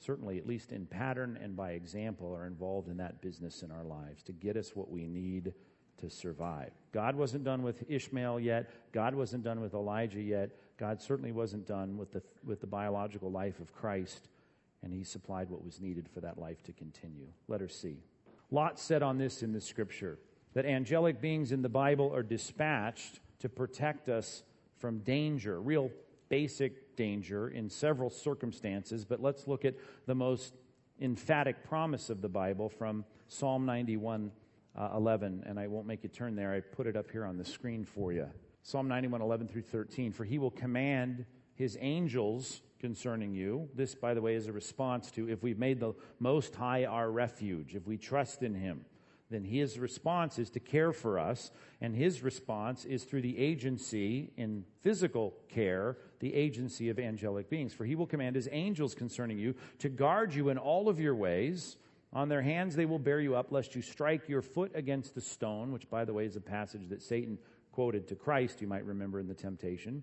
certainly, 0.00 0.38
at 0.38 0.46
least 0.46 0.72
in 0.72 0.86
pattern 0.86 1.38
and 1.40 1.56
by 1.56 1.72
example, 1.72 2.34
are 2.34 2.46
involved 2.46 2.88
in 2.88 2.96
that 2.96 3.20
business 3.20 3.62
in 3.62 3.70
our 3.70 3.84
lives 3.84 4.24
to 4.24 4.32
get 4.32 4.56
us 4.56 4.72
what 4.74 4.90
we 4.90 5.06
need 5.06 5.54
to 5.98 6.10
survive. 6.10 6.70
God 6.92 7.16
wasn't 7.16 7.44
done 7.44 7.62
with 7.62 7.84
Ishmael 7.88 8.40
yet. 8.40 8.70
God 8.92 9.14
wasn't 9.14 9.44
done 9.44 9.60
with 9.60 9.74
Elijah 9.74 10.20
yet. 10.20 10.50
God 10.78 11.02
certainly 11.02 11.32
wasn't 11.32 11.66
done 11.66 11.96
with 11.96 12.12
the, 12.12 12.22
with 12.44 12.60
the 12.60 12.66
biological 12.66 13.30
life 13.30 13.58
of 13.60 13.74
Christ, 13.74 14.28
and 14.82 14.92
he 14.92 15.02
supplied 15.02 15.50
what 15.50 15.64
was 15.64 15.80
needed 15.80 16.08
for 16.08 16.20
that 16.20 16.38
life 16.38 16.62
to 16.64 16.72
continue. 16.72 17.28
Letter 17.48 17.68
C. 17.68 17.98
Lot 18.50 18.78
said 18.78 19.02
on 19.02 19.18
this 19.18 19.42
in 19.42 19.52
the 19.52 19.60
scripture 19.60 20.18
that 20.54 20.64
angelic 20.64 21.20
beings 21.20 21.52
in 21.52 21.62
the 21.62 21.68
Bible 21.68 22.14
are 22.14 22.22
dispatched 22.22 23.20
to 23.40 23.48
protect 23.48 24.08
us 24.08 24.42
from 24.78 24.98
danger, 25.00 25.60
real 25.60 25.90
basic 26.28 26.96
danger 26.96 27.48
in 27.48 27.68
several 27.68 28.10
circumstances, 28.10 29.04
but 29.04 29.20
let's 29.20 29.46
look 29.46 29.64
at 29.64 29.74
the 30.06 30.14
most 30.14 30.54
emphatic 31.00 31.64
promise 31.64 32.10
of 32.10 32.20
the 32.20 32.28
Bible 32.28 32.68
from 32.68 33.04
Psalm 33.28 33.66
91 33.66 34.32
uh, 34.78 34.90
11, 34.94 35.44
and 35.46 35.58
I 35.58 35.66
won't 35.66 35.86
make 35.86 36.02
you 36.04 36.08
turn 36.08 36.36
there. 36.36 36.54
I 36.54 36.60
put 36.60 36.86
it 36.86 36.96
up 36.96 37.10
here 37.10 37.24
on 37.24 37.36
the 37.36 37.44
screen 37.44 37.84
for 37.84 38.12
you. 38.12 38.28
Psalm 38.62 38.86
91, 38.88 39.20
11 39.20 39.48
through 39.48 39.62
13. 39.62 40.12
For 40.12 40.24
he 40.24 40.38
will 40.38 40.50
command 40.50 41.26
his 41.54 41.76
angels 41.80 42.62
concerning 42.78 43.34
you. 43.34 43.68
This, 43.74 43.94
by 43.94 44.14
the 44.14 44.22
way, 44.22 44.34
is 44.34 44.46
a 44.46 44.52
response 44.52 45.10
to 45.12 45.28
if 45.28 45.42
we've 45.42 45.58
made 45.58 45.80
the 45.80 45.94
Most 46.20 46.54
High 46.54 46.84
our 46.84 47.10
refuge, 47.10 47.74
if 47.74 47.86
we 47.86 47.96
trust 47.96 48.42
in 48.42 48.54
him, 48.54 48.84
then 49.30 49.44
his 49.44 49.78
response 49.78 50.38
is 50.38 50.48
to 50.50 50.60
care 50.60 50.92
for 50.92 51.18
us, 51.18 51.50
and 51.80 51.94
his 51.94 52.22
response 52.22 52.84
is 52.84 53.04
through 53.04 53.22
the 53.22 53.36
agency 53.36 54.30
in 54.36 54.64
physical 54.80 55.34
care, 55.48 55.98
the 56.20 56.34
agency 56.34 56.88
of 56.88 56.98
angelic 56.98 57.50
beings. 57.50 57.74
For 57.74 57.84
he 57.84 57.94
will 57.94 58.06
command 58.06 58.36
his 58.36 58.48
angels 58.52 58.94
concerning 58.94 59.38
you 59.38 59.54
to 59.80 59.88
guard 59.88 60.32
you 60.32 60.48
in 60.48 60.56
all 60.56 60.88
of 60.88 61.00
your 61.00 61.14
ways. 61.14 61.76
On 62.12 62.28
their 62.28 62.42
hands 62.42 62.74
they 62.74 62.86
will 62.86 62.98
bear 62.98 63.20
you 63.20 63.36
up, 63.36 63.52
lest 63.52 63.74
you 63.74 63.82
strike 63.82 64.28
your 64.28 64.42
foot 64.42 64.72
against 64.74 65.14
the 65.14 65.20
stone, 65.20 65.72
which, 65.72 65.88
by 65.90 66.04
the 66.04 66.14
way, 66.14 66.24
is 66.24 66.36
a 66.36 66.40
passage 66.40 66.88
that 66.88 67.02
Satan 67.02 67.38
quoted 67.72 68.08
to 68.08 68.16
Christ, 68.16 68.60
you 68.60 68.66
might 68.66 68.84
remember 68.84 69.20
in 69.20 69.28
the 69.28 69.34
temptation. 69.34 70.02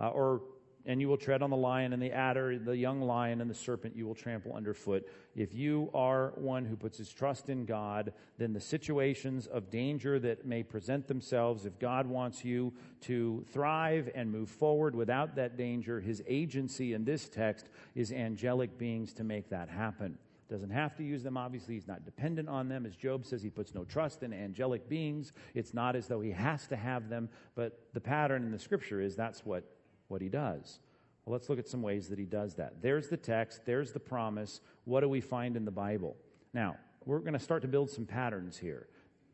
Uh, 0.00 0.08
or, 0.08 0.42
and 0.86 1.00
you 1.00 1.06
will 1.06 1.18
tread 1.18 1.42
on 1.42 1.50
the 1.50 1.56
lion 1.56 1.92
and 1.92 2.02
the 2.02 2.10
adder, 2.10 2.58
the 2.58 2.76
young 2.76 3.00
lion 3.02 3.40
and 3.40 3.48
the 3.48 3.54
serpent 3.54 3.94
you 3.94 4.06
will 4.06 4.14
trample 4.14 4.54
underfoot. 4.54 5.06
If 5.36 5.54
you 5.54 5.90
are 5.94 6.32
one 6.36 6.64
who 6.64 6.74
puts 6.74 6.98
his 6.98 7.12
trust 7.12 7.48
in 7.48 7.66
God, 7.66 8.12
then 8.38 8.54
the 8.54 8.60
situations 8.60 9.46
of 9.46 9.70
danger 9.70 10.18
that 10.18 10.46
may 10.46 10.62
present 10.62 11.06
themselves, 11.06 11.66
if 11.66 11.78
God 11.78 12.06
wants 12.06 12.44
you 12.44 12.72
to 13.02 13.44
thrive 13.52 14.10
and 14.14 14.32
move 14.32 14.48
forward 14.48 14.96
without 14.96 15.36
that 15.36 15.56
danger, 15.56 16.00
his 16.00 16.22
agency 16.26 16.94
in 16.94 17.04
this 17.04 17.28
text 17.28 17.68
is 17.94 18.10
angelic 18.10 18.78
beings 18.78 19.12
to 19.12 19.22
make 19.22 19.50
that 19.50 19.68
happen. 19.68 20.18
Doesn't 20.52 20.68
have 20.68 20.94
to 20.96 21.02
use 21.02 21.22
them, 21.22 21.38
obviously. 21.38 21.72
He's 21.72 21.88
not 21.88 22.04
dependent 22.04 22.46
on 22.46 22.68
them. 22.68 22.84
As 22.84 22.94
Job 22.94 23.24
says, 23.24 23.42
he 23.42 23.48
puts 23.48 23.74
no 23.74 23.84
trust 23.84 24.22
in 24.22 24.34
angelic 24.34 24.86
beings. 24.86 25.32
It's 25.54 25.72
not 25.72 25.96
as 25.96 26.08
though 26.08 26.20
he 26.20 26.30
has 26.30 26.66
to 26.66 26.76
have 26.76 27.08
them, 27.08 27.30
but 27.54 27.80
the 27.94 28.02
pattern 28.02 28.42
in 28.42 28.52
the 28.52 28.58
scripture 28.58 29.00
is 29.00 29.16
that's 29.16 29.46
what, 29.46 29.64
what 30.08 30.20
he 30.20 30.28
does. 30.28 30.80
Well, 31.24 31.32
let's 31.32 31.48
look 31.48 31.58
at 31.58 31.66
some 31.66 31.80
ways 31.80 32.10
that 32.10 32.18
he 32.18 32.26
does 32.26 32.54
that. 32.56 32.82
There's 32.82 33.08
the 33.08 33.16
text, 33.16 33.62
there's 33.64 33.92
the 33.92 34.00
promise. 34.00 34.60
What 34.84 35.00
do 35.00 35.08
we 35.08 35.22
find 35.22 35.56
in 35.56 35.64
the 35.64 35.70
Bible? 35.70 36.16
Now, 36.52 36.76
we're 37.06 37.20
going 37.20 37.32
to 37.32 37.38
start 37.38 37.62
to 37.62 37.68
build 37.68 37.88
some 37.88 38.04
patterns 38.04 38.58
here. 38.58 38.88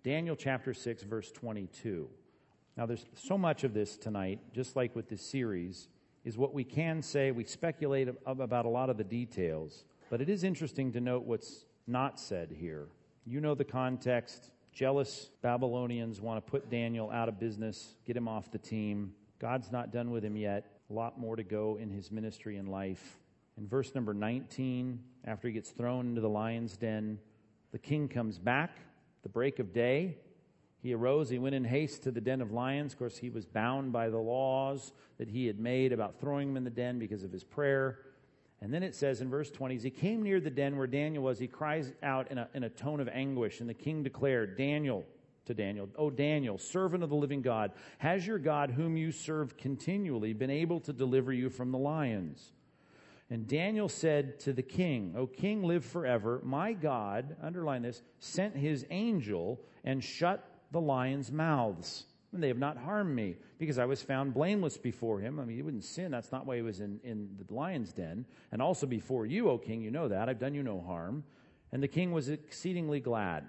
Daniel 0.05 0.37
chapter 0.37 0.73
6, 0.73 1.03
verse 1.03 1.33
22. 1.33 2.09
Now, 2.77 2.87
there's 2.87 3.07
so 3.15 3.37
much 3.37 3.65
of 3.65 3.75
this 3.75 3.97
tonight, 3.97 4.39
just 4.53 4.77
like 4.77 4.95
with 4.95 5.09
this 5.09 5.23
series, 5.23 5.89
is 6.25 6.39
what 6.39 6.55
we 6.55 6.63
can 6.63 7.03
say. 7.03 7.33
We 7.33 7.43
speculate 7.43 8.09
about 8.25 8.67
a 8.67 8.69
lot 8.69 8.89
of 8.89 8.99
the 8.99 9.05
details. 9.05 9.83
But 10.11 10.23
it 10.23 10.31
is 10.31 10.43
interesting 10.43 10.93
to 10.93 11.01
note 11.01 11.25
what's 11.25 11.67
not 11.87 12.19
said 12.19 12.51
here. 12.59 12.89
You 13.27 13.41
know 13.41 13.55
the 13.55 13.65
context. 13.65 14.51
Jealous 14.73 15.31
Babylonians 15.43 16.21
want 16.21 16.45
to 16.45 16.51
put 16.51 16.71
Daniel 16.71 17.11
out 17.11 17.29
of 17.29 17.39
business, 17.39 17.95
get 18.07 18.17
him 18.17 18.27
off 18.27 18.51
the 18.51 18.59
team. 18.59 19.13
God's 19.39 19.71
not 19.71 19.93
done 19.93 20.11
with 20.11 20.25
him 20.25 20.37
yet. 20.37 20.65
A 20.91 20.93
lot 20.95 21.19
more 21.19 21.37
to 21.37 21.43
go 21.43 21.77
in 21.81 21.91
his 21.91 22.11
ministry 22.11 22.57
and 22.57 22.69
life. 22.69 23.19
In 23.59 23.69
verse 23.69 23.95
number 23.95 24.15
19, 24.15 24.99
after 25.27 25.49
he 25.49 25.55
gets 25.55 25.71
thrown 25.71 26.07
into 26.07 26.21
the 26.23 26.29
lion's 26.29 26.77
den, 26.77 27.19
the 27.73 27.79
king 27.79 28.09
comes 28.09 28.39
back, 28.39 28.79
the 29.23 29.29
break 29.29 29.59
of 29.59 29.75
day. 29.75 30.17
He 30.81 30.95
arose, 30.95 31.29
he 31.29 31.39
went 31.39 31.55
in 31.55 31.65
haste 31.65 32.05
to 32.05 32.11
the 32.11 32.21
den 32.21 32.41
of 32.41 32.51
lions. 32.51 32.93
Of 32.95 32.99
course, 32.99 33.19
he 33.19 33.29
was 33.29 33.45
bound 33.45 33.93
by 33.93 34.09
the 34.09 34.19
laws 34.19 34.93
that 35.19 35.29
he 35.29 35.47
had 35.47 35.59
made 35.59 35.93
about 35.93 36.19
throwing 36.21 36.51
him 36.51 36.57
in 36.57 36.65
the 36.65 36.71
den 36.71 36.99
because 36.99 37.25
of 37.25 37.33
his 37.33 37.45
prayer. 37.45 37.99
And 38.61 38.75
then 38.75 38.83
it 38.83 38.95
says 38.95 39.21
in 39.21 39.31
verse 39.31 39.51
20, 39.51 39.77
as 39.77 39.83
he 39.83 39.91
came 39.91 40.23
near 40.23 40.41
the 40.41 40.51
den 40.51 40.77
where 40.77 40.87
Daniel 40.87 41.23
was, 41.23 41.39
he 41.39 41.47
cries 41.47 41.93
out 42.03 42.31
in 42.31 42.39
a, 42.39 42.49
in 42.55 42.65
a 42.65 42.69
tone 42.69 43.01
of 43.01 43.09
anguish. 43.09 43.61
And 43.61 43.69
the 43.69 43.75
king 43.75 44.03
declared, 44.03 44.57
Daniel, 44.57 45.05
to 45.47 45.55
Daniel, 45.55 45.89
O 45.97 46.11
Daniel, 46.11 46.59
servant 46.59 47.03
of 47.03 47.11
the 47.11 47.17
living 47.17 47.41
God, 47.41 47.73
has 47.99 48.27
your 48.27 48.39
God, 48.39 48.71
whom 48.71 48.97
you 48.97 49.13
serve 49.13 49.57
continually, 49.57 50.33
been 50.33 50.51
able 50.51 50.81
to 50.81 50.93
deliver 50.93 51.33
you 51.33 51.51
from 51.51 51.71
the 51.71 51.79
lions? 51.79 52.53
And 53.31 53.47
Daniel 53.47 53.89
said 53.89 54.41
to 54.41 54.53
the 54.53 54.63
king, 54.63 55.15
O 55.17 55.27
king, 55.27 55.63
live 55.63 55.85
forever. 55.85 56.41
My 56.45 56.73
God, 56.73 57.37
underline 57.43 57.83
this, 57.83 58.03
sent 58.19 58.57
his 58.57 58.87
angel 58.91 59.61
and 59.85 60.03
shut 60.03 60.45
the 60.73 60.81
lions' 60.81 61.31
mouths. 61.31 62.05
And 62.33 62.43
they 62.43 62.49
have 62.49 62.59
not 62.59 62.77
harmed 62.77 63.15
me 63.15 63.37
because 63.59 63.79
I 63.79 63.87
was 63.87 64.03
found 64.03 64.35
blameless 64.35 64.77
before 64.77 65.19
him. 65.19 65.41
I 65.41 65.45
mean, 65.45 65.57
he 65.57 65.63
wouldn't 65.63 65.85
sin. 65.85 66.11
That's 66.11 66.31
not 66.31 66.47
why 66.47 66.57
he 66.57 66.63
was 66.63 66.81
in, 66.81 67.01
in 67.03 67.31
the 67.39 67.55
lion's 67.55 67.93
den. 67.93 68.27
And 68.53 68.61
also 68.61 68.87
before 68.87 69.25
you, 69.25 69.49
O 69.49 69.57
king, 69.57 69.81
you 69.81 69.91
know 69.91 70.09
that. 70.09 70.29
I've 70.29 70.39
done 70.39 70.55
you 70.55 70.63
no 70.63 70.81
harm. 70.81 71.25
And 71.73 71.83
the 71.83 71.89
king 71.89 72.13
was 72.13 72.29
exceedingly 72.29 73.01
glad. 73.01 73.49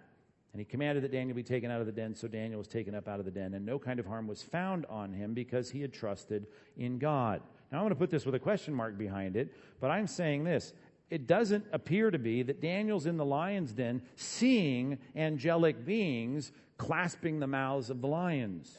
And 0.51 0.59
he 0.59 0.65
commanded 0.65 1.03
that 1.03 1.11
Daniel 1.11 1.35
be 1.35 1.43
taken 1.43 1.69
out 1.69 1.79
of 1.79 1.85
the 1.85 1.91
den. 1.91 2.15
So 2.15 2.27
Daniel 2.27 2.57
was 2.57 2.67
taken 2.67 2.95
up 2.95 3.07
out 3.07 3.19
of 3.19 3.25
the 3.25 3.31
den, 3.31 3.53
and 3.53 3.65
no 3.65 3.77
kind 3.77 3.99
of 3.99 4.05
harm 4.05 4.27
was 4.27 4.41
found 4.41 4.85
on 4.87 5.13
him 5.13 5.33
because 5.33 5.69
he 5.69 5.81
had 5.81 5.93
trusted 5.93 6.47
in 6.75 6.97
God. 6.97 7.41
Now, 7.71 7.77
I'm 7.77 7.83
going 7.83 7.91
to 7.91 7.95
put 7.95 8.09
this 8.09 8.25
with 8.25 8.33
a 8.33 8.39
question 8.39 8.73
mark 8.73 8.97
behind 8.97 9.35
it, 9.35 9.53
but 9.79 9.91
I'm 9.91 10.07
saying 10.07 10.43
this. 10.43 10.73
It 11.09 11.27
doesn't 11.27 11.65
appear 11.71 12.11
to 12.11 12.19
be 12.19 12.43
that 12.43 12.61
Daniel's 12.61 13.05
in 13.05 13.17
the 13.17 13.25
lion's 13.25 13.71
den 13.71 14.01
seeing 14.15 14.99
angelic 15.15 15.85
beings 15.85 16.51
clasping 16.77 17.39
the 17.39 17.47
mouths 17.47 17.89
of 17.89 18.01
the 18.01 18.07
lions. 18.07 18.71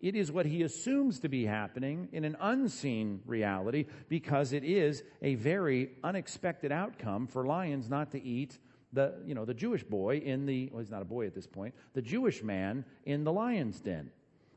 It 0.00 0.14
is 0.14 0.30
what 0.30 0.46
he 0.46 0.62
assumes 0.62 1.20
to 1.20 1.28
be 1.28 1.46
happening 1.46 2.08
in 2.12 2.24
an 2.24 2.36
unseen 2.40 3.22
reality 3.24 3.86
because 4.08 4.52
it 4.52 4.62
is 4.62 5.02
a 5.22 5.36
very 5.36 5.90
unexpected 6.04 6.70
outcome 6.70 7.26
for 7.26 7.46
lions 7.46 7.88
not 7.88 8.10
to 8.12 8.22
eat 8.22 8.58
the, 8.92 9.14
you 9.26 9.34
know, 9.34 9.44
the 9.44 9.54
Jewish 9.54 9.82
boy 9.82 10.18
in 10.18 10.46
the, 10.46 10.68
well, 10.70 10.80
he's 10.80 10.90
not 10.90 11.02
a 11.02 11.06
boy 11.06 11.26
at 11.26 11.34
this 11.34 11.46
point, 11.46 11.74
the 11.94 12.02
Jewish 12.02 12.42
man 12.42 12.84
in 13.04 13.24
the 13.24 13.32
lion's 13.32 13.80
den. 13.80 14.10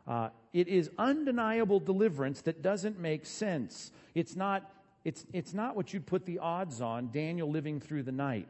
Uh, 0.08 0.30
it 0.54 0.68
is 0.68 0.90
undeniable 0.98 1.80
deliverance 1.80 2.42
that 2.42 2.62
doesn't 2.62 3.00
make 3.00 3.26
sense. 3.26 3.92
It's 4.16 4.36
not, 4.36 4.70
it's, 5.04 5.26
it's 5.34 5.54
not 5.54 5.76
what 5.76 5.94
you'd 5.94 6.06
put 6.06 6.26
the 6.26 6.40
odds 6.40 6.82
on, 6.82 7.10
Daniel 7.12 7.50
living 7.50 7.80
through 7.80 8.04
the 8.04 8.12
night. 8.12 8.48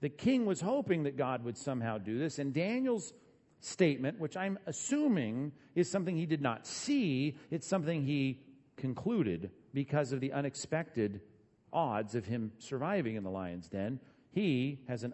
The 0.00 0.08
king 0.08 0.46
was 0.46 0.60
hoping 0.60 1.04
that 1.04 1.16
God 1.16 1.44
would 1.44 1.56
somehow 1.56 1.98
do 1.98 2.18
this, 2.18 2.38
and 2.38 2.52
Daniel's 2.52 3.12
statement, 3.60 4.18
which 4.18 4.36
I'm 4.36 4.58
assuming 4.66 5.52
is 5.74 5.90
something 5.90 6.16
he 6.16 6.26
did 6.26 6.42
not 6.42 6.66
see, 6.66 7.36
it's 7.50 7.66
something 7.66 8.04
he 8.04 8.40
concluded 8.76 9.50
because 9.72 10.12
of 10.12 10.20
the 10.20 10.32
unexpected 10.32 11.20
odds 11.72 12.14
of 12.14 12.26
him 12.26 12.52
surviving 12.58 13.16
in 13.16 13.22
the 13.22 13.30
lion's 13.30 13.68
den. 13.68 14.00
He 14.32 14.80
has 14.88 15.04
an 15.04 15.12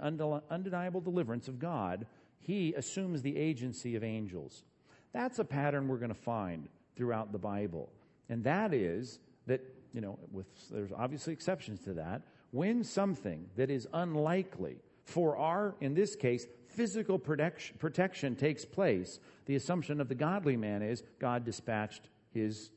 undeniable 0.51 1.01
deliverance 1.01 1.49
of 1.49 1.59
God. 1.59 2.07
He 2.41 2.73
assumes 2.75 3.21
the 3.21 3.37
agency 3.37 3.97
of 3.97 4.03
angels. 4.03 4.65
That's 5.13 5.39
a 5.39 5.45
pattern 5.45 5.89
we're 5.89 5.99
going 5.99 6.09
to 6.09 6.15
find 6.15 6.69
throughout 6.97 7.33
the 7.33 7.39
Bible. 7.39 7.91
And 8.29 8.45
that 8.45 8.73
is 8.73 9.19
that, 9.47 9.61
you 9.93 10.01
know, 10.01 10.19
with, 10.31 10.47
there's 10.71 10.93
obviously 10.93 11.33
exceptions 11.33 11.81
to 11.81 11.95
that. 11.95 12.23
When 12.51 12.85
something 12.85 13.47
that 13.57 13.71
is 13.71 13.87
unlikely 13.93 14.77
for 15.05 15.37
our, 15.37 15.75
in 15.81 15.95
this 15.95 16.15
case, 16.17 16.47
physical 16.69 17.19
protection, 17.19 17.77
protection 17.79 18.37
takes 18.37 18.65
place, 18.65 19.21
the 19.47 19.57
assumption 19.57 20.01
of 20.01 20.09
the 20.09 20.15
godly 20.15 20.57
man 20.57 20.83
is 20.83 21.03
God 21.19 21.45
dispatched 21.45 22.09
his 22.33 22.71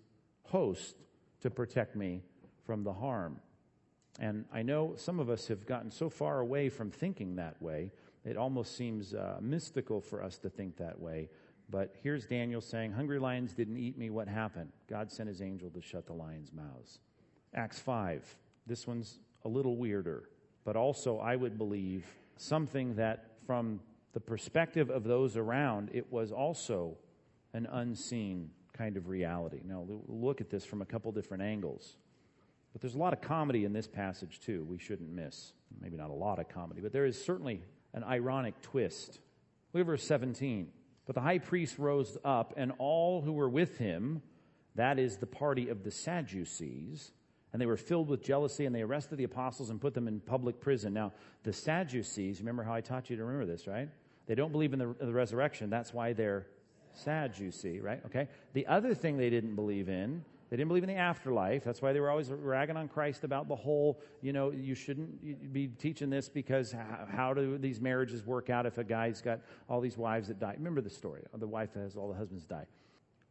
host 0.44 0.96
to 1.42 1.50
protect 1.50 1.96
me 1.96 2.22
from 2.66 2.84
the 2.84 2.94
harm. 2.94 3.40
And 4.20 4.46
I 4.54 4.62
know 4.62 4.94
some 4.98 5.20
of 5.20 5.30
us 5.30 5.48
have 5.48 5.66
gotten 5.66 5.92
so 5.92 6.10
far 6.10 6.40
away 6.40 6.70
from 6.70 6.92
thinking 6.92 7.36
that 7.36 7.62
way, 7.62 7.92
it 8.24 8.38
almost 8.38 8.78
seems 8.78 9.14
uh, 9.14 9.38
mystical 9.42 10.00
for 10.00 10.24
us 10.24 10.38
to 10.40 10.50
think 10.50 10.78
that 10.78 11.00
way. 11.00 11.30
But 11.72 11.96
here's 12.04 12.26
Daniel 12.26 12.60
saying, 12.60 12.92
Hungry 12.92 13.18
lions 13.18 13.54
didn't 13.54 13.78
eat 13.78 13.98
me. 13.98 14.10
What 14.10 14.28
happened? 14.28 14.72
God 14.90 15.10
sent 15.10 15.30
his 15.30 15.42
angel 15.42 15.70
to 15.70 15.82
shut 15.82 16.06
the 16.06 16.14
lions' 16.14 16.52
mouths. 16.54 17.00
Acts 17.56 17.80
5. 17.80 18.36
This 18.68 18.86
one's 18.86 19.20
a 19.46 19.48
little 19.48 19.78
weirder, 19.78 20.30
but 20.66 20.76
also, 20.76 21.18
I 21.18 21.36
would 21.36 21.58
believe, 21.58 22.06
something 22.36 22.96
that 22.96 23.26
from 23.48 23.80
the 24.14 24.20
perspective 24.20 24.90
of 24.90 25.06
those 25.06 25.38
around, 25.38 25.90
it 25.94 26.12
was 26.12 26.32
also 26.32 26.98
an 27.54 27.66
unseen 27.72 28.52
kind 28.74 28.98
of 28.98 29.08
reality. 29.08 29.62
Now, 29.66 29.86
look 30.08 30.42
at 30.42 30.50
this 30.50 30.66
from 30.66 30.82
a 30.82 30.86
couple 30.86 31.12
different 31.14 31.44
angles. 31.44 31.96
But 32.74 32.82
there's 32.82 32.96
a 32.96 33.00
lot 33.00 33.14
of 33.14 33.22
comedy 33.22 33.64
in 33.66 33.74
this 33.74 33.88
passage, 33.88 34.40
too, 34.40 34.66
we 34.70 34.78
shouldn't 34.78 35.10
miss. 35.10 35.54
Maybe 35.82 35.98
not 35.98 36.10
a 36.10 36.14
lot 36.14 36.40
of 36.40 36.50
comedy, 36.50 36.82
but 36.82 36.92
there 36.92 37.06
is 37.06 37.22
certainly 37.22 37.62
an 37.94 38.04
ironic 38.04 38.62
twist. 38.62 39.20
Look 39.74 39.82
at 39.82 39.88
verse 39.88 40.04
17. 40.04 40.68
But 41.06 41.16
the 41.16 41.22
high 41.22 41.40
priest 41.40 41.80
rose 41.80 42.18
up, 42.24 42.54
and 42.58 42.72
all 42.78 43.22
who 43.22 43.34
were 43.34 43.50
with 43.50 43.78
him, 43.78 44.22
that 44.76 45.00
is 45.00 45.18
the 45.18 45.26
party 45.26 45.70
of 45.70 45.84
the 45.84 45.92
Sadducees, 45.92 47.12
and 47.52 47.62
they 47.62 47.66
were 47.66 47.78
filled 47.78 48.08
with 48.08 48.24
jealousy, 48.24 48.66
and 48.66 48.74
they 48.74 48.82
arrested 48.82 49.18
the 49.18 49.26
apostles 49.26 49.70
and 49.70 49.82
put 49.82 49.94
them 49.94 50.08
in 50.08 50.20
public 50.22 50.62
prison. 50.62 50.94
Now, 50.94 51.12
the 51.44 51.52
Sadducees, 51.52 52.40
remember 52.40 52.64
how 52.64 52.74
I 52.74 52.82
taught 52.82 53.10
you 53.10 53.18
to 53.18 53.24
remember 53.24 53.52
this, 53.52 53.68
right? 53.68 53.90
They 54.28 54.36
don't 54.36 54.52
believe 54.52 54.74
in 54.74 54.80
the, 54.80 54.96
the 55.00 55.12
resurrection. 55.12 55.70
That's 55.70 55.94
why 55.94 56.14
they're 56.14 56.48
Sadducee, 56.94 57.80
right? 57.80 58.02
Okay. 58.06 58.28
The 58.54 58.68
other 58.68 58.94
thing 58.94 59.18
they 59.18 59.30
didn't 59.30 59.56
believe 59.56 59.90
in 59.90 60.24
they 60.52 60.58
didn't 60.58 60.68
believe 60.68 60.84
in 60.84 60.90
the 60.90 60.96
afterlife. 60.96 61.64
That's 61.64 61.82
why 61.82 61.94
they 61.94 62.02
were 62.02 62.10
always 62.10 62.30
ragging 62.30 62.76
on 62.76 62.90
Christ 62.90 63.24
about 63.24 63.48
the 63.48 63.56
whole, 63.56 64.02
you 64.22 64.34
know, 64.34 64.52
you 64.52 64.76
shouldn't 64.76 65.54
be 65.54 65.70
teaching 65.70 66.10
this 66.10 66.28
because 66.28 66.76
how 67.10 67.34
do 67.34 67.58
these 67.58 67.80
marriages 67.80 68.26
work 68.26 68.50
out 68.50 68.66
if 68.66 68.78
a 68.78 68.84
guy's 68.84 69.22
got 69.22 69.40
all 69.70 69.80
these 69.80 69.98
wives 69.98 70.28
that 70.28 70.42
die? 70.42 70.54
Remember 70.58 70.82
the 70.82 70.90
story 70.90 71.24
the 71.34 71.48
wife 71.48 71.74
has 71.76 71.96
all 71.96 72.10
the 72.10 72.18
husbands 72.18 72.44
die. 72.44 72.66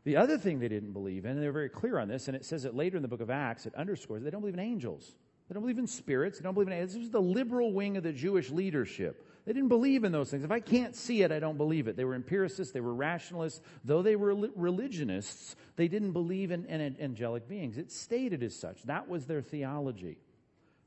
The 0.05 0.17
other 0.17 0.39
thing 0.39 0.61
they 0.61 0.69
didn't 0.69 0.95
believe 0.95 1.27
in, 1.27 1.33
and 1.33 1.43
they're 1.43 1.53
very 1.53 1.69
clear 1.69 1.99
on 1.99 2.09
this, 2.09 2.27
and 2.29 2.35
it 2.35 2.43
says 2.47 2.65
it 2.65 2.75
later 2.75 2.97
in 2.97 3.03
the 3.03 3.09
book 3.09 3.21
of 3.21 3.29
Acts, 3.29 3.67
it 3.67 3.75
underscores 3.75 4.23
they 4.23 4.31
don't 4.31 4.41
believe 4.41 4.55
in 4.55 4.61
angels. 4.61 5.15
They 5.47 5.53
don't 5.53 5.63
believe 5.63 5.79
in 5.79 5.87
spirits. 5.87 6.39
They 6.39 6.45
don't 6.45 6.55
believe 6.55 6.69
in 6.69 6.73
angels. 6.73 6.95
This 6.95 7.01
was 7.01 7.11
the 7.11 7.21
liberal 7.21 7.75
wing 7.75 7.99
of 7.99 8.03
the 8.03 8.15
Jewish 8.15 8.49
leadership. 8.49 9.29
They 9.47 9.53
didn't 9.53 9.69
believe 9.69 10.05
in 10.05 10.13
those 10.13 10.31
things. 10.31 10.45
If 10.45 10.51
I 10.51 10.61
can't 10.61 10.95
see 10.95 11.23
it, 11.23 11.33
I 11.33 11.39
don't 11.39 11.57
believe 11.57 11.89
it. 11.89 11.97
They 11.97 12.05
were 12.05 12.15
empiricists, 12.15 12.73
they 12.73 12.81
were 12.81 12.95
rationalists. 12.95 13.61
Though 13.85 14.03
they 14.03 14.17
were 14.17 14.35
religionists, 14.55 15.57
they 15.77 15.89
didn't 15.89 16.13
believe 16.13 16.51
in, 16.51 16.67
in 16.67 16.97
angelic 17.01 17.49
beings. 17.49 17.79
It's 17.79 17.97
stated 17.97 18.43
as 18.43 18.55
such. 18.55 18.83
That 18.85 19.09
was 19.09 19.27
their 19.27 19.43
theology. 19.43 20.19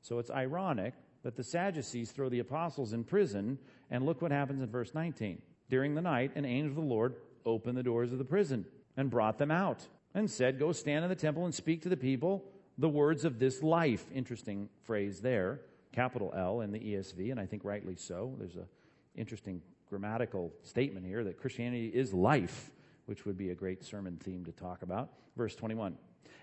So 0.02 0.20
it's 0.20 0.30
ironic 0.30 0.94
that 1.24 1.36
the 1.36 1.44
Sadducees 1.44 2.12
throw 2.12 2.30
the 2.30 2.40
apostles 2.40 2.94
in 2.94 3.04
prison, 3.04 3.58
and 3.90 4.06
look 4.06 4.22
what 4.22 4.32
happens 4.32 4.62
in 4.62 4.70
verse 4.70 4.94
19. 4.94 5.42
During 5.70 5.96
the 5.96 6.02
night, 6.02 6.34
an 6.36 6.46
angel 6.46 6.72
of 6.72 6.76
the 6.76 6.82
Lord 6.82 7.16
opened 7.46 7.78
the 7.78 7.84
doors 7.84 8.12
of 8.12 8.18
the 8.18 8.26
prison 8.26 8.66
and 8.98 9.10
brought 9.10 9.38
them 9.38 9.52
out 9.52 9.88
and 10.14 10.30
said, 10.30 10.60
Go 10.60 10.72
stand 10.74 11.04
in 11.04 11.10
the 11.10 11.16
temple 11.16 11.46
and 11.46 11.56
speak 11.56 11.82
to 11.84 11.90
the 11.90 11.98
people 11.98 12.44
the 12.78 12.90
words 12.90 13.24
of 13.26 13.40
this 13.40 13.64
life. 13.64 14.06
Interesting 14.14 14.70
phrase 14.84 15.22
there 15.22 15.62
capital 15.94 16.34
L 16.36 16.62
in 16.62 16.72
the 16.72 16.80
ESV, 16.80 17.32
and 17.32 17.40
I 17.40 17.46
think 17.46 17.64
rightly 17.64 17.96
so. 17.96 18.36
There's 18.38 18.56
an 18.56 18.68
interesting 19.16 19.62
grammatical 19.90 20.52
statement 20.64 21.06
here 21.06 21.24
that 21.24 21.40
Christianity 21.40 21.88
is 21.88 22.14
life, 22.14 22.72
which 23.06 23.26
would 23.26 23.38
be 23.38 23.52
a 23.52 23.56
great 23.56 23.84
sermon 23.84 24.18
theme 24.22 24.44
to 24.46 24.52
talk 24.52 24.82
about. 24.82 25.12
Verse 25.38 25.56
21. 25.56 25.96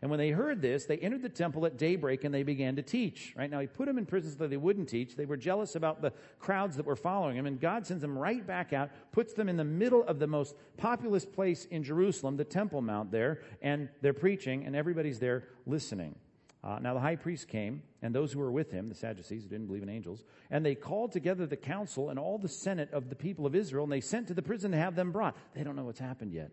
And 0.02 0.10
when 0.10 0.18
they 0.18 0.30
heard 0.30 0.62
this, 0.62 0.86
they 0.86 0.96
entered 0.96 1.20
the 1.20 1.28
temple 1.28 1.66
at 1.66 1.76
daybreak 1.76 2.24
and 2.24 2.32
they 2.32 2.42
began 2.42 2.76
to 2.76 2.82
teach. 2.82 3.34
Right 3.36 3.50
now, 3.50 3.60
he 3.60 3.66
put 3.66 3.86
them 3.86 3.98
in 3.98 4.06
prison 4.06 4.32
so 4.32 4.38
that 4.38 4.48
they 4.48 4.56
wouldn't 4.56 4.88
teach. 4.88 5.14
They 5.14 5.26
were 5.26 5.36
jealous 5.36 5.74
about 5.74 6.00
the 6.00 6.12
crowds 6.38 6.76
that 6.76 6.86
were 6.86 6.96
following 6.96 7.36
him, 7.36 7.46
and 7.46 7.60
God 7.60 7.86
sends 7.86 8.00
them 8.00 8.16
right 8.16 8.46
back 8.46 8.72
out, 8.72 8.90
puts 9.12 9.34
them 9.34 9.48
in 9.48 9.56
the 9.56 9.64
middle 9.64 10.02
of 10.04 10.18
the 10.18 10.26
most 10.26 10.54
populous 10.78 11.26
place 11.26 11.66
in 11.66 11.82
Jerusalem, 11.82 12.36
the 12.36 12.44
Temple 12.44 12.80
Mount 12.80 13.10
there, 13.10 13.42
and 13.60 13.90
they're 14.00 14.14
preaching, 14.14 14.64
and 14.64 14.74
everybody's 14.74 15.18
there 15.18 15.48
listening. 15.66 16.14
Uh, 16.62 16.78
now 16.78 16.92
the 16.92 17.00
high 17.00 17.16
priest 17.16 17.48
came, 17.48 17.82
and 18.02 18.14
those 18.14 18.32
who 18.32 18.38
were 18.38 18.52
with 18.52 18.70
him, 18.70 18.88
the 18.88 18.94
Sadducees 18.94 19.44
who 19.44 19.48
didn't 19.48 19.66
believe 19.66 19.82
in 19.82 19.88
angels, 19.88 20.24
and 20.50 20.64
they 20.64 20.74
called 20.74 21.10
together 21.12 21.46
the 21.46 21.56
council 21.56 22.10
and 22.10 22.18
all 22.18 22.36
the 22.36 22.48
senate 22.48 22.92
of 22.92 23.08
the 23.08 23.16
people 23.16 23.46
of 23.46 23.54
Israel, 23.54 23.84
and 23.84 23.92
they 23.92 24.00
sent 24.00 24.28
to 24.28 24.34
the 24.34 24.42
prison 24.42 24.72
to 24.72 24.76
have 24.76 24.94
them 24.94 25.10
brought. 25.10 25.36
They 25.54 25.62
don't 25.62 25.76
know 25.76 25.84
what's 25.84 26.00
happened 26.00 26.32
yet. 26.32 26.50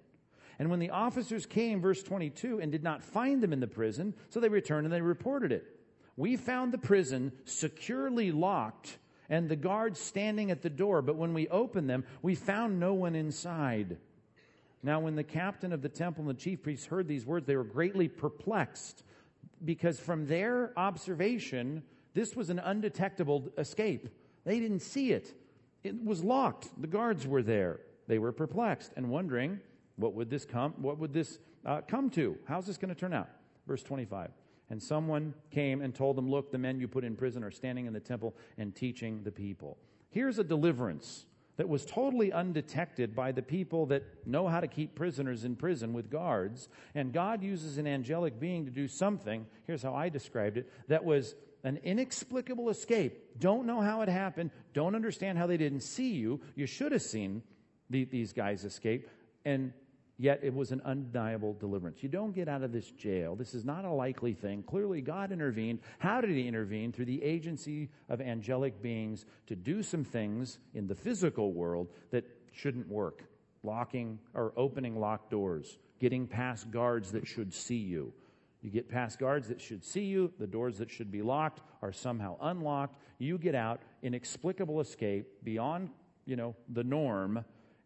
And 0.60 0.70
when 0.72 0.80
the 0.80 0.92
officers 0.92 1.46
came, 1.46 1.82
verse 1.82 2.02
22, 2.02 2.60
and 2.60 2.72
did 2.72 2.84
not 2.84 3.04
find 3.04 3.44
them 3.44 3.54
in 3.54 3.60
the 3.60 3.68
prison, 3.68 4.14
so 4.30 4.40
they 4.40 4.50
returned 4.50 4.86
and 4.86 4.94
they 4.94 5.02
reported 5.02 5.52
it. 5.52 5.66
We 6.16 6.36
found 6.36 6.72
the 6.72 6.80
prison 6.80 7.32
securely 7.46 8.32
locked 8.32 8.98
and 9.30 9.50
the 9.50 9.56
guards 9.56 10.00
standing 10.00 10.52
at 10.52 10.62
the 10.62 10.70
door, 10.70 11.02
but 11.02 11.18
when 11.18 11.34
we 11.34 11.50
opened 11.50 11.90
them, 11.90 12.06
we 12.22 12.34
found 12.34 12.80
no 12.80 12.94
one 12.94 13.14
inside. 13.14 13.98
Now, 14.82 15.02
when 15.02 15.16
the 15.16 15.24
captain 15.24 15.74
of 15.74 15.82
the 15.82 15.90
temple 15.90 16.28
and 16.28 16.30
the 16.30 16.42
chief 16.42 16.64
priests 16.64 16.86
heard 16.86 17.08
these 17.08 17.26
words, 17.26 17.46
they 17.46 17.58
were 17.58 17.64
greatly 17.64 18.08
perplexed 18.08 19.04
because 19.66 20.00
from 20.00 20.28
their 20.28 20.78
observation, 20.78 21.84
this 22.14 22.36
was 22.36 22.50
an 22.50 22.60
undetectable 22.60 23.50
escape. 23.58 24.10
They 24.44 24.60
didn't 24.60 24.82
see 24.82 25.12
it. 25.12 25.34
It 25.84 26.04
was 26.04 26.24
locked. 26.24 26.70
The 26.82 26.88
guards 26.88 27.28
were 27.28 27.44
there. 27.44 27.82
they 28.08 28.20
were 28.20 28.32
perplexed 28.32 28.94
and 28.96 29.10
wondering, 29.10 29.60
what 29.98 30.14
would 30.14 30.30
this 30.30 30.46
come, 30.46 30.74
what 30.78 30.98
would 30.98 31.14
this 31.14 31.40
uh, 31.66 31.82
come 31.82 32.10
to? 32.12 32.38
How's 32.46 32.66
this 32.66 32.78
going 32.78 32.94
to 32.94 33.00
turn 33.00 33.14
out? 33.14 33.30
Verse 33.68 33.84
25. 33.84 34.32
And 34.70 34.82
someone 34.82 35.34
came 35.52 35.82
and 35.82 35.94
told 35.94 36.16
them, 36.18 36.30
Look, 36.30 36.52
the 36.52 36.58
men 36.58 36.80
you 36.80 36.88
put 36.88 37.04
in 37.04 37.16
prison 37.16 37.44
are 37.44 37.52
standing 37.52 37.86
in 37.86 37.94
the 37.94 38.00
temple 38.00 38.36
and 38.58 38.76
teaching 38.76 39.24
the 39.24 39.32
people. 39.32 39.78
Here's 40.10 40.40
a 40.40 40.44
deliverance 40.44 41.26
that 41.58 41.68
was 41.68 41.86
totally 41.86 42.32
undetected 42.32 43.16
by 43.16 43.32
the 43.32 43.42
people 43.42 43.88
that 43.88 44.04
know 44.26 44.48
how 44.48 44.60
to 44.60 44.68
keep 44.68 44.96
prisoners 44.96 45.44
in 45.44 45.56
prison 45.56 45.92
with 45.92 46.10
guards. 46.10 46.70
And 46.96 47.12
God 47.12 47.44
uses 47.44 47.78
an 47.78 47.88
angelic 47.88 48.40
being 48.40 48.66
to 48.66 48.72
do 48.72 48.88
something, 48.88 49.46
here's 49.66 49.84
how 49.84 49.94
I 49.94 50.10
described 50.10 50.58
it, 50.58 50.72
that 50.88 51.04
was 51.04 51.36
an 51.64 51.80
inexplicable 51.84 52.70
escape. 52.70 53.40
Don't 53.40 53.66
know 53.66 53.82
how 53.82 54.02
it 54.02 54.10
happened. 54.10 54.52
Don't 54.74 54.96
understand 54.96 55.38
how 55.38 55.48
they 55.48 55.58
didn't 55.58 55.82
see 55.82 56.14
you. 56.14 56.40
You 56.56 56.68
should 56.68 56.92
have 56.92 57.02
seen 57.02 57.42
the, 57.90 58.06
these 58.06 58.34
guys 58.34 58.64
escape. 58.64 59.10
And 59.44 59.74
yet 60.18 60.40
it 60.44 60.54
was 60.54 60.72
an 60.72 60.82
undeniable 60.84 61.54
deliverance. 61.54 62.02
You 62.02 62.10
don't 62.10 62.34
get 62.34 62.48
out 62.48 62.64
of 62.64 62.72
this 62.72 62.90
jail. 62.92 63.36
This 63.36 63.54
is 63.54 63.64
not 63.64 63.86
a 63.86 63.92
likely 63.92 64.34
thing. 64.34 64.64
Clearly, 64.64 65.02
God 65.02 65.32
intervened. 65.32 65.80
How 66.00 66.22
did 66.22 66.32
He 66.32 66.48
intervene? 66.48 66.92
Through 66.92 67.06
the 67.06 67.24
agency 67.24 67.90
of 68.10 68.20
angelic 68.22 68.82
beings 68.82 69.26
to 69.48 69.56
do 69.56 69.84
some 69.84 70.04
things 70.04 70.60
in 70.74 70.88
the 70.88 70.96
physical 70.96 71.54
world 71.54 71.90
that 72.12 72.26
shouldn't 72.52 72.88
work. 72.88 73.24
Locking 73.64 74.20
or 74.34 74.54
opening 74.56 75.00
locked 75.00 75.30
doors, 75.30 75.78
getting 76.00 76.28
past 76.28 76.72
guards 76.72 77.12
that 77.12 77.28
should 77.28 77.54
see 77.54 77.76
you. 77.76 78.14
You 78.62 78.72
get 78.72 78.90
past 78.90 79.20
guards 79.20 79.48
that 79.50 79.62
should 79.62 79.84
see 79.84 80.06
you, 80.06 80.32
the 80.40 80.48
doors 80.48 80.78
that 80.80 80.90
should 80.90 81.12
be 81.12 81.22
locked 81.22 81.62
are 81.82 81.92
somehow 81.92 82.38
unlocked. 82.42 82.98
You 83.20 83.38
get 83.38 83.56
out, 83.56 83.82
inexplicable 84.02 84.80
escape 84.80 85.28
beyond, 85.44 85.90
you 86.26 86.36
know, 86.36 86.56
the 86.70 86.84
norm, 86.84 87.46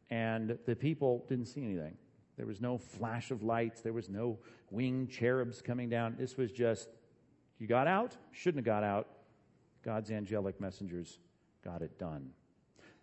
and 0.10 0.58
the 0.66 0.76
people 0.76 1.26
didn't 1.28 1.46
see 1.48 1.64
anything. 1.64 1.98
There 2.42 2.48
was 2.48 2.60
no 2.60 2.80
flash 2.80 3.30
of 3.30 3.44
lights. 3.44 3.82
There 3.82 3.94
was 3.94 4.10
no 4.10 4.40
winged 4.72 5.12
cherubs 5.12 5.62
coming 5.62 5.90
down. 5.90 6.16
This 6.18 6.38
was 6.38 6.52
just, 6.52 6.90
you 7.60 7.68
got 7.68 7.86
out, 7.86 8.18
shouldn't 8.32 8.66
have 8.66 8.66
got 8.66 8.84
out. 8.84 9.08
God's 9.86 10.10
angelic 10.10 10.60
messengers 10.60 11.20
got 11.64 11.84
it 11.84 12.00
done. 12.00 12.32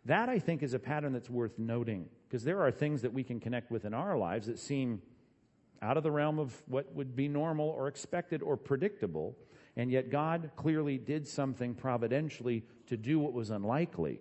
That, 0.07 0.29
I 0.29 0.41
think, 0.41 0.65
is 0.65 0.75
a 0.75 0.79
pattern 0.81 1.13
that's 1.13 1.31
worth 1.31 1.57
noting 1.57 2.09
because 2.27 2.43
there 2.43 2.61
are 2.63 2.73
things 2.73 3.01
that 3.03 3.13
we 3.13 3.23
can 3.23 3.39
connect 3.39 3.71
with 3.71 3.85
in 3.85 3.95
our 3.95 4.19
lives 4.19 4.49
that 4.49 4.59
seem 4.59 5.03
out 5.83 5.97
of 5.97 6.03
the 6.03 6.11
realm 6.11 6.41
of 6.41 6.61
what 6.67 6.93
would 6.97 7.15
be 7.15 7.29
normal 7.29 7.69
or 7.69 7.87
expected 7.87 8.43
or 8.43 8.57
predictable, 8.57 9.37
and 9.77 9.89
yet 9.89 10.11
God 10.11 10.51
clearly 10.57 10.99
did 10.99 11.29
something 11.29 11.77
providentially 11.77 12.65
to 12.89 12.97
do 12.97 13.21
what 13.21 13.33
was 13.33 13.51
unlikely. 13.51 14.19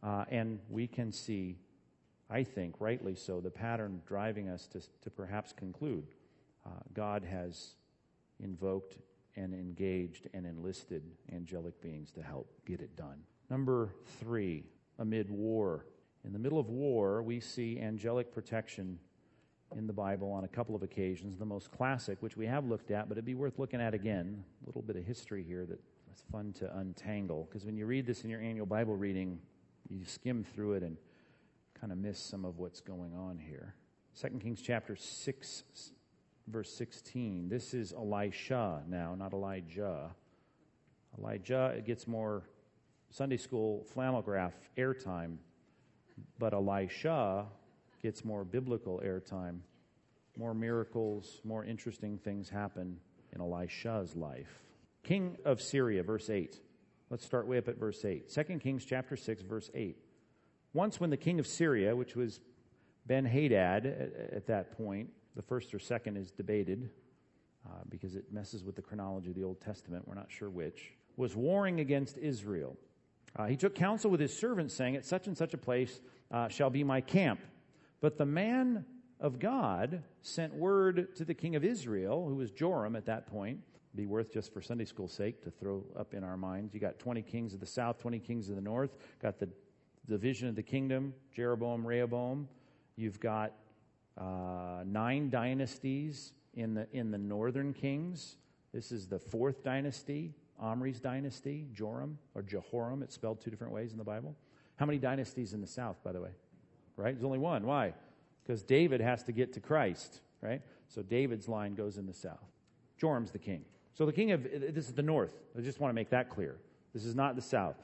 Uh, 0.00 0.26
and 0.30 0.60
we 0.70 0.86
can 0.86 1.10
see 1.10 1.56
I 2.30 2.42
think, 2.42 2.76
rightly 2.78 3.14
so, 3.14 3.40
the 3.40 3.50
pattern 3.50 4.00
driving 4.06 4.48
us 4.48 4.66
to, 4.68 4.80
to 5.02 5.10
perhaps 5.10 5.52
conclude 5.52 6.06
uh, 6.66 6.70
God 6.94 7.24
has 7.24 7.76
invoked 8.40 8.98
and 9.36 9.52
engaged 9.52 10.28
and 10.32 10.46
enlisted 10.46 11.02
angelic 11.32 11.80
beings 11.82 12.10
to 12.12 12.22
help 12.22 12.50
get 12.66 12.80
it 12.80 12.96
done. 12.96 13.18
Number 13.50 13.94
three, 14.20 14.64
amid 14.98 15.30
war. 15.30 15.86
In 16.24 16.32
the 16.32 16.38
middle 16.38 16.58
of 16.58 16.70
war, 16.70 17.22
we 17.22 17.40
see 17.40 17.78
angelic 17.80 18.32
protection 18.32 18.98
in 19.76 19.86
the 19.86 19.92
Bible 19.92 20.30
on 20.30 20.44
a 20.44 20.48
couple 20.48 20.74
of 20.74 20.82
occasions. 20.82 21.36
The 21.36 21.44
most 21.44 21.70
classic, 21.70 22.18
which 22.20 22.36
we 22.36 22.46
have 22.46 22.64
looked 22.64 22.90
at, 22.90 23.08
but 23.08 23.18
it'd 23.18 23.24
be 23.24 23.34
worth 23.34 23.58
looking 23.58 23.80
at 23.80 23.92
again. 23.92 24.42
A 24.62 24.66
little 24.66 24.82
bit 24.82 24.96
of 24.96 25.04
history 25.04 25.42
here 25.42 25.66
that's 25.66 26.22
fun 26.30 26.52
to 26.54 26.78
untangle. 26.78 27.48
Because 27.50 27.66
when 27.66 27.76
you 27.76 27.86
read 27.86 28.06
this 28.06 28.24
in 28.24 28.30
your 28.30 28.40
annual 28.40 28.66
Bible 28.66 28.96
reading, 28.96 29.38
you 29.90 30.04
skim 30.04 30.44
through 30.44 30.74
it 30.74 30.82
and 30.82 30.96
kind 31.84 31.92
of 31.92 31.98
miss 31.98 32.18
some 32.18 32.46
of 32.46 32.58
what's 32.58 32.80
going 32.80 33.12
on 33.14 33.38
here. 33.38 33.74
2 34.18 34.38
Kings 34.38 34.62
chapter 34.62 34.96
6, 34.96 35.92
verse 36.48 36.74
16. 36.74 37.50
This 37.50 37.74
is 37.74 37.92
Elisha 37.92 38.82
now, 38.88 39.14
not 39.14 39.34
Elijah. 39.34 40.08
Elijah, 41.18 41.82
gets 41.84 42.08
more 42.08 42.42
Sunday 43.10 43.36
school 43.36 43.86
flannelgraph 43.94 44.54
airtime, 44.78 45.36
but 46.38 46.54
Elisha 46.54 47.44
gets 48.02 48.24
more 48.24 48.44
biblical 48.44 49.02
airtime. 49.04 49.58
More 50.38 50.54
miracles, 50.54 51.42
more 51.44 51.66
interesting 51.66 52.16
things 52.16 52.48
happen 52.48 52.98
in 53.34 53.42
Elisha's 53.42 54.16
life. 54.16 54.62
King 55.02 55.36
of 55.44 55.60
Syria, 55.60 56.02
verse 56.02 56.30
8. 56.30 56.58
Let's 57.10 57.26
start 57.26 57.46
way 57.46 57.58
up 57.58 57.68
at 57.68 57.76
verse 57.76 58.02
8. 58.06 58.30
2 58.32 58.58
Kings 58.58 58.86
chapter 58.86 59.16
6, 59.18 59.42
verse 59.42 59.70
8. 59.74 59.98
Once, 60.74 61.00
when 61.00 61.08
the 61.08 61.16
king 61.16 61.38
of 61.38 61.46
Syria, 61.46 61.96
which 61.96 62.14
was 62.14 62.40
Ben 63.06 63.24
Hadad 63.24 63.86
at, 63.86 64.34
at 64.34 64.46
that 64.48 64.76
point, 64.76 65.08
the 65.36 65.42
first 65.42 65.72
or 65.72 65.78
second 65.78 66.16
is 66.16 66.30
debated 66.30 66.90
uh, 67.66 67.70
because 67.88 68.14
it 68.16 68.32
messes 68.32 68.64
with 68.64 68.76
the 68.76 68.82
chronology 68.82 69.30
of 69.30 69.36
the 69.36 69.44
Old 69.44 69.60
Testament, 69.60 70.06
we're 70.06 70.14
not 70.14 70.30
sure 70.30 70.50
which, 70.50 70.92
was 71.16 71.34
warring 71.34 71.80
against 71.80 72.18
Israel. 72.18 72.76
Uh, 73.36 73.46
he 73.46 73.56
took 73.56 73.74
counsel 73.74 74.10
with 74.10 74.20
his 74.20 74.36
servants, 74.36 74.74
saying, 74.74 74.96
At 74.96 75.04
such 75.04 75.26
and 75.26 75.36
such 75.36 75.54
a 75.54 75.58
place 75.58 76.00
uh, 76.30 76.48
shall 76.48 76.70
be 76.70 76.84
my 76.84 77.00
camp. 77.00 77.40
But 78.00 78.18
the 78.18 78.26
man 78.26 78.84
of 79.20 79.38
God 79.38 80.02
sent 80.22 80.54
word 80.54 81.14
to 81.16 81.24
the 81.24 81.34
king 81.34 81.56
of 81.56 81.64
Israel, 81.64 82.28
who 82.28 82.34
was 82.34 82.50
Joram 82.50 82.96
at 82.96 83.06
that 83.06 83.26
point, 83.26 83.60
be 83.94 84.06
worth 84.06 84.32
just 84.32 84.52
for 84.52 84.60
Sunday 84.60 84.84
school's 84.84 85.12
sake 85.12 85.42
to 85.44 85.50
throw 85.50 85.84
up 85.98 86.14
in 86.14 86.24
our 86.24 86.36
minds. 86.36 86.74
You 86.74 86.80
got 86.80 86.98
20 86.98 87.22
kings 87.22 87.54
of 87.54 87.60
the 87.60 87.66
south, 87.66 87.98
20 87.98 88.18
kings 88.18 88.48
of 88.48 88.56
the 88.56 88.62
north, 88.62 88.90
got 89.22 89.38
the 89.38 89.48
division 90.08 90.48
of 90.48 90.54
the 90.54 90.62
kingdom, 90.62 91.14
Jeroboam, 91.34 91.86
Rehoboam. 91.86 92.48
You've 92.96 93.20
got 93.20 93.52
uh, 94.18 94.84
nine 94.84 95.30
dynasties 95.30 96.32
in 96.54 96.74
the, 96.74 96.86
in 96.92 97.10
the 97.10 97.18
northern 97.18 97.72
kings. 97.72 98.36
This 98.72 98.92
is 98.92 99.06
the 99.06 99.18
fourth 99.18 99.62
dynasty, 99.64 100.34
Omri's 100.60 101.00
dynasty, 101.00 101.66
Joram 101.72 102.18
or 102.34 102.42
Jehoram. 102.42 103.02
It's 103.02 103.14
spelled 103.14 103.40
two 103.40 103.50
different 103.50 103.72
ways 103.72 103.92
in 103.92 103.98
the 103.98 104.04
Bible. 104.04 104.36
How 104.76 104.86
many 104.86 104.98
dynasties 104.98 105.52
in 105.52 105.60
the 105.60 105.66
south, 105.66 106.02
by 106.04 106.12
the 106.12 106.20
way? 106.20 106.30
Right? 106.96 107.14
There's 107.14 107.24
only 107.24 107.38
one. 107.38 107.66
Why? 107.66 107.94
Because 108.42 108.62
David 108.62 109.00
has 109.00 109.22
to 109.24 109.32
get 109.32 109.52
to 109.54 109.60
Christ, 109.60 110.20
right? 110.40 110.60
So 110.88 111.02
David's 111.02 111.48
line 111.48 111.74
goes 111.74 111.96
in 111.96 112.06
the 112.06 112.12
south. 112.12 112.52
Joram's 112.98 113.30
the 113.30 113.38
king. 113.38 113.64
So 113.94 114.06
the 114.06 114.12
king 114.12 114.32
of, 114.32 114.42
this 114.42 114.88
is 114.88 114.92
the 114.92 115.02
north. 115.02 115.34
I 115.56 115.60
just 115.60 115.80
want 115.80 115.90
to 115.90 115.94
make 115.94 116.10
that 116.10 116.28
clear. 116.28 116.56
This 116.92 117.04
is 117.04 117.14
not 117.14 117.36
the 117.36 117.42
south 117.42 117.76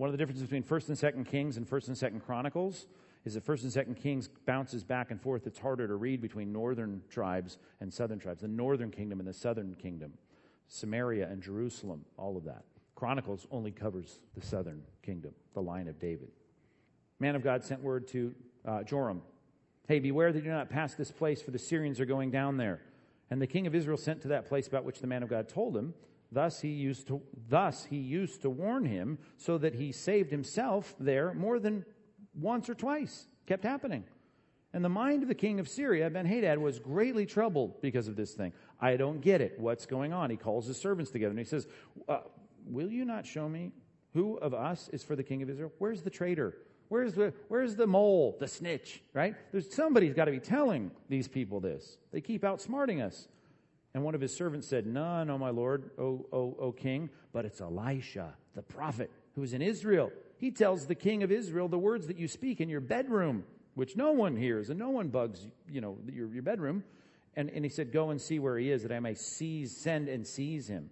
one 0.00 0.08
of 0.08 0.12
the 0.12 0.16
differences 0.16 0.44
between 0.44 0.62
First 0.62 0.88
and 0.88 0.96
Second 0.96 1.26
Kings 1.26 1.58
and 1.58 1.68
First 1.68 1.88
and 1.88 1.98
Second 1.98 2.20
Chronicles 2.20 2.86
is 3.26 3.34
that 3.34 3.44
First 3.44 3.64
and 3.64 3.72
Second 3.72 3.96
Kings 3.96 4.30
bounces 4.46 4.82
back 4.82 5.10
and 5.10 5.20
forth. 5.20 5.46
It's 5.46 5.58
harder 5.58 5.86
to 5.86 5.96
read 5.96 6.22
between 6.22 6.50
northern 6.54 7.02
tribes 7.10 7.58
and 7.82 7.92
southern 7.92 8.18
tribes, 8.18 8.40
the 8.40 8.48
northern 8.48 8.90
kingdom 8.90 9.18
and 9.18 9.28
the 9.28 9.34
southern 9.34 9.74
kingdom, 9.74 10.14
Samaria 10.68 11.28
and 11.28 11.42
Jerusalem, 11.42 12.06
all 12.16 12.38
of 12.38 12.44
that. 12.44 12.64
Chronicles 12.94 13.46
only 13.50 13.72
covers 13.72 14.20
the 14.34 14.40
southern 14.40 14.84
kingdom, 15.02 15.32
the 15.52 15.60
line 15.60 15.86
of 15.86 16.00
David. 16.00 16.30
Man 17.18 17.36
of 17.36 17.44
God 17.44 17.62
sent 17.62 17.82
word 17.82 18.08
to 18.08 18.34
uh, 18.64 18.82
Joram, 18.84 19.20
"Hey, 19.86 19.98
beware 19.98 20.32
that 20.32 20.38
you 20.38 20.44
do 20.44 20.50
not 20.50 20.70
pass 20.70 20.94
this 20.94 21.12
place, 21.12 21.42
for 21.42 21.50
the 21.50 21.58
Syrians 21.58 22.00
are 22.00 22.06
going 22.06 22.30
down 22.30 22.56
there." 22.56 22.80
And 23.28 23.38
the 23.38 23.46
king 23.46 23.66
of 23.66 23.74
Israel 23.74 23.98
sent 23.98 24.22
to 24.22 24.28
that 24.28 24.46
place 24.46 24.66
about 24.66 24.84
which 24.84 25.00
the 25.00 25.06
man 25.06 25.22
of 25.22 25.28
God 25.28 25.46
told 25.46 25.76
him. 25.76 25.92
Thus 26.32 26.60
he 26.60 26.68
used 26.68 27.08
to, 27.08 27.20
thus 27.48 27.84
he 27.84 27.96
used 27.96 28.42
to 28.42 28.50
warn 28.50 28.84
him 28.84 29.18
so 29.36 29.58
that 29.58 29.74
he 29.74 29.90
saved 29.92 30.30
himself 30.30 30.94
there 31.00 31.34
more 31.34 31.58
than 31.58 31.84
once 32.34 32.68
or 32.68 32.74
twice. 32.74 33.26
Kept 33.46 33.64
happening. 33.64 34.04
And 34.72 34.84
the 34.84 34.88
mind 34.88 35.22
of 35.22 35.28
the 35.28 35.34
king 35.34 35.58
of 35.58 35.68
Syria, 35.68 36.08
Ben-Hadad, 36.08 36.58
was 36.58 36.78
greatly 36.78 37.26
troubled 37.26 37.82
because 37.82 38.06
of 38.06 38.14
this 38.14 38.34
thing. 38.34 38.52
I 38.80 38.96
don't 38.96 39.20
get 39.20 39.40
it. 39.40 39.58
What's 39.58 39.86
going 39.86 40.12
on? 40.12 40.30
He 40.30 40.36
calls 40.36 40.66
his 40.66 40.76
servants 40.76 41.10
together 41.10 41.30
and 41.30 41.38
he 41.38 41.44
says, 41.44 41.66
uh, 42.08 42.20
will 42.64 42.90
you 42.90 43.04
not 43.04 43.26
show 43.26 43.48
me 43.48 43.72
who 44.14 44.36
of 44.36 44.54
us 44.54 44.88
is 44.92 45.02
for 45.02 45.16
the 45.16 45.24
king 45.24 45.42
of 45.42 45.50
Israel? 45.50 45.72
Where's 45.78 46.02
the 46.02 46.10
traitor? 46.10 46.54
Where's 46.88 47.14
the, 47.14 47.32
where's 47.48 47.74
the 47.76 47.86
mole, 47.86 48.36
the 48.38 48.48
snitch, 48.48 49.02
right? 49.14 49.34
There's 49.52 49.72
somebody's 49.72 50.14
got 50.14 50.24
to 50.26 50.32
be 50.32 50.40
telling 50.40 50.92
these 51.08 51.28
people 51.28 51.60
this. 51.60 51.98
They 52.12 52.20
keep 52.20 52.42
outsmarting 52.42 53.04
us. 53.04 53.28
And 53.94 54.04
one 54.04 54.14
of 54.14 54.20
his 54.20 54.34
servants 54.34 54.68
said, 54.68 54.86
No, 54.86 55.24
no, 55.24 55.36
my 55.36 55.50
lord, 55.50 55.90
O, 55.98 56.26
o, 56.32 56.56
o 56.60 56.72
king, 56.72 57.10
but 57.32 57.44
it's 57.44 57.60
Elisha, 57.60 58.34
the 58.54 58.62
prophet, 58.62 59.10
who's 59.34 59.52
in 59.52 59.62
Israel. 59.62 60.12
He 60.38 60.50
tells 60.50 60.86
the 60.86 60.94
king 60.94 61.22
of 61.22 61.32
Israel 61.32 61.68
the 61.68 61.78
words 61.78 62.06
that 62.06 62.16
you 62.16 62.28
speak 62.28 62.60
in 62.60 62.68
your 62.68 62.80
bedroom, 62.80 63.44
which 63.74 63.96
no 63.96 64.12
one 64.12 64.36
hears 64.36 64.70
and 64.70 64.78
no 64.78 64.90
one 64.90 65.08
bugs, 65.08 65.46
you 65.68 65.80
know, 65.80 65.98
your, 66.10 66.28
your 66.28 66.42
bedroom. 66.42 66.84
And, 67.36 67.50
and 67.50 67.64
he 67.64 67.68
said, 67.68 67.92
Go 67.92 68.10
and 68.10 68.20
see 68.20 68.38
where 68.38 68.56
he 68.58 68.70
is, 68.70 68.82
that 68.82 68.92
I 68.92 69.00
may 69.00 69.14
seize, 69.14 69.76
send 69.76 70.08
and 70.08 70.26
seize 70.26 70.68
him. 70.68 70.90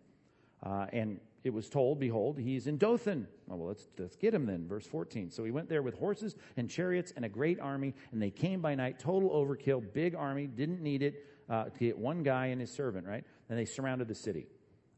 Uh, 0.61 0.87
and 0.93 1.21
it 1.45 1.51
was 1.51 1.69
told, 1.69 2.01
Behold, 2.01 2.37
he's 2.37 2.67
in 2.67 2.79
Dothan. 2.79 3.29
Oh, 3.49 3.57
well, 3.57 3.69
let's, 3.69 3.87
let's 3.97 4.17
get 4.17 4.35
him 4.35 4.45
then. 4.45 4.67
Verse 4.67 4.87
14. 4.87 5.31
So 5.31 5.45
he 5.45 5.53
went 5.53 5.69
there 5.69 5.83
with 5.83 5.97
horses 5.99 6.35
and 6.57 6.69
chariots 6.69 7.13
and 7.15 7.25
a 7.25 7.29
great 7.29 7.61
army, 7.61 7.95
and 8.11 8.21
they 8.21 8.31
came 8.31 8.61
by 8.61 8.75
night, 8.75 8.99
total 8.99 9.31
overkill, 9.31 9.93
big 9.93 10.17
army, 10.17 10.49
didn't 10.49 10.83
need 10.83 11.03
it 11.03 11.25
uh, 11.49 11.65
to 11.65 11.79
get 11.79 11.99
one 11.99 12.23
guy 12.23 12.47
and 12.47 12.61
his 12.61 12.71
servant, 12.71 13.07
right? 13.07 13.25
And 13.49 13.59
they 13.59 13.65
surrounded 13.65 14.09
the 14.09 14.15
city. 14.15 14.47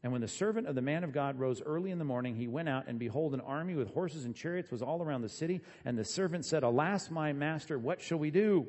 And 0.03 0.13
when 0.13 0.23
the 0.23 0.29
servant 0.29 0.67
of 0.67 0.75
the 0.75 0.83
man 0.83 1.05
of 1.05 1.13
God 1.13 1.39
rose 1.39 1.61
early 1.61 1.91
in 1.91 1.99
the 1.99 2.05
morning, 2.05 2.35
he 2.35 2.49
went 2.49 2.69
out, 2.69 2.85
and 2.87 2.99
behold, 2.99 3.35
an 3.35 3.41
army 3.41 3.75
with 3.75 3.93
horses 3.93 4.25
and 4.25 4.35
chariots 4.35 4.71
was 4.71 4.81
all 4.81 5.03
around 5.03 5.23
the 5.23 5.29
city. 5.29 5.61
And 5.85 5.99
the 5.99 6.05
servant 6.05 6.47
said, 6.47 6.63
Alas, 6.63 7.11
my 7.11 7.33
master, 7.35 7.79
what 7.79 8.01
shall 8.01 8.19
we 8.19 8.31
do? 8.31 8.67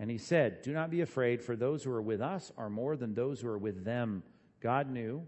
And 0.00 0.10
he 0.10 0.18
said, 0.18 0.62
Do 0.62 0.72
not 0.72 0.90
be 0.90 1.00
afraid, 1.00 1.42
for 1.42 1.54
those 1.54 1.84
who 1.84 1.92
are 1.92 2.02
with 2.02 2.20
us 2.20 2.50
are 2.56 2.70
more 2.70 2.96
than 2.96 3.14
those 3.14 3.40
who 3.40 3.48
are 3.48 3.58
with 3.58 3.84
them. 3.84 4.24
God 4.60 4.90
knew, 4.90 5.26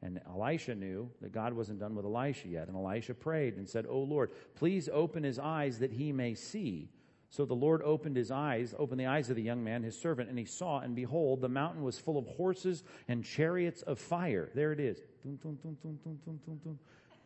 and 0.00 0.20
Elisha 0.28 0.74
knew, 0.74 1.10
that 1.20 1.30
God 1.30 1.52
wasn't 1.52 1.78
done 1.78 1.94
with 1.94 2.04
Elisha 2.04 2.48
yet. 2.48 2.66
And 2.66 2.76
Elisha 2.76 3.14
prayed 3.14 3.56
and 3.56 3.68
said, 3.68 3.86
O 3.88 3.98
Lord, 3.98 4.30
please 4.56 4.88
open 4.92 5.22
his 5.22 5.38
eyes 5.38 5.78
that 5.78 5.92
he 5.92 6.12
may 6.12 6.34
see. 6.34 6.88
So 7.32 7.46
the 7.46 7.54
Lord 7.54 7.80
opened 7.80 8.14
his 8.14 8.30
eyes, 8.30 8.74
opened 8.78 9.00
the 9.00 9.06
eyes 9.06 9.30
of 9.30 9.36
the 9.36 9.42
young 9.42 9.64
man, 9.64 9.82
his 9.82 9.98
servant, 9.98 10.28
and 10.28 10.38
he 10.38 10.44
saw, 10.44 10.80
and 10.80 10.94
behold, 10.94 11.40
the 11.40 11.48
mountain 11.48 11.82
was 11.82 11.98
full 11.98 12.18
of 12.18 12.26
horses 12.26 12.84
and 13.08 13.24
chariots 13.24 13.80
of 13.80 13.98
fire. 13.98 14.50
There 14.54 14.70
it 14.70 14.78
is. 14.78 14.98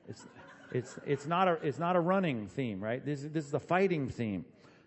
It's, 0.09 0.27
it's, 0.71 0.99
it's, 1.05 1.27
not, 1.27 1.49
a, 1.49 1.55
it's 1.55 1.81
not 1.81 1.97
a 1.97 2.01
running 2.01 2.47
theme, 2.47 2.81
right? 2.81 3.05
This, 3.05 3.23
this 3.23 3.49
is 3.49 3.55
a 3.55 3.59
fighting 3.59 4.09
theme. 4.09 4.45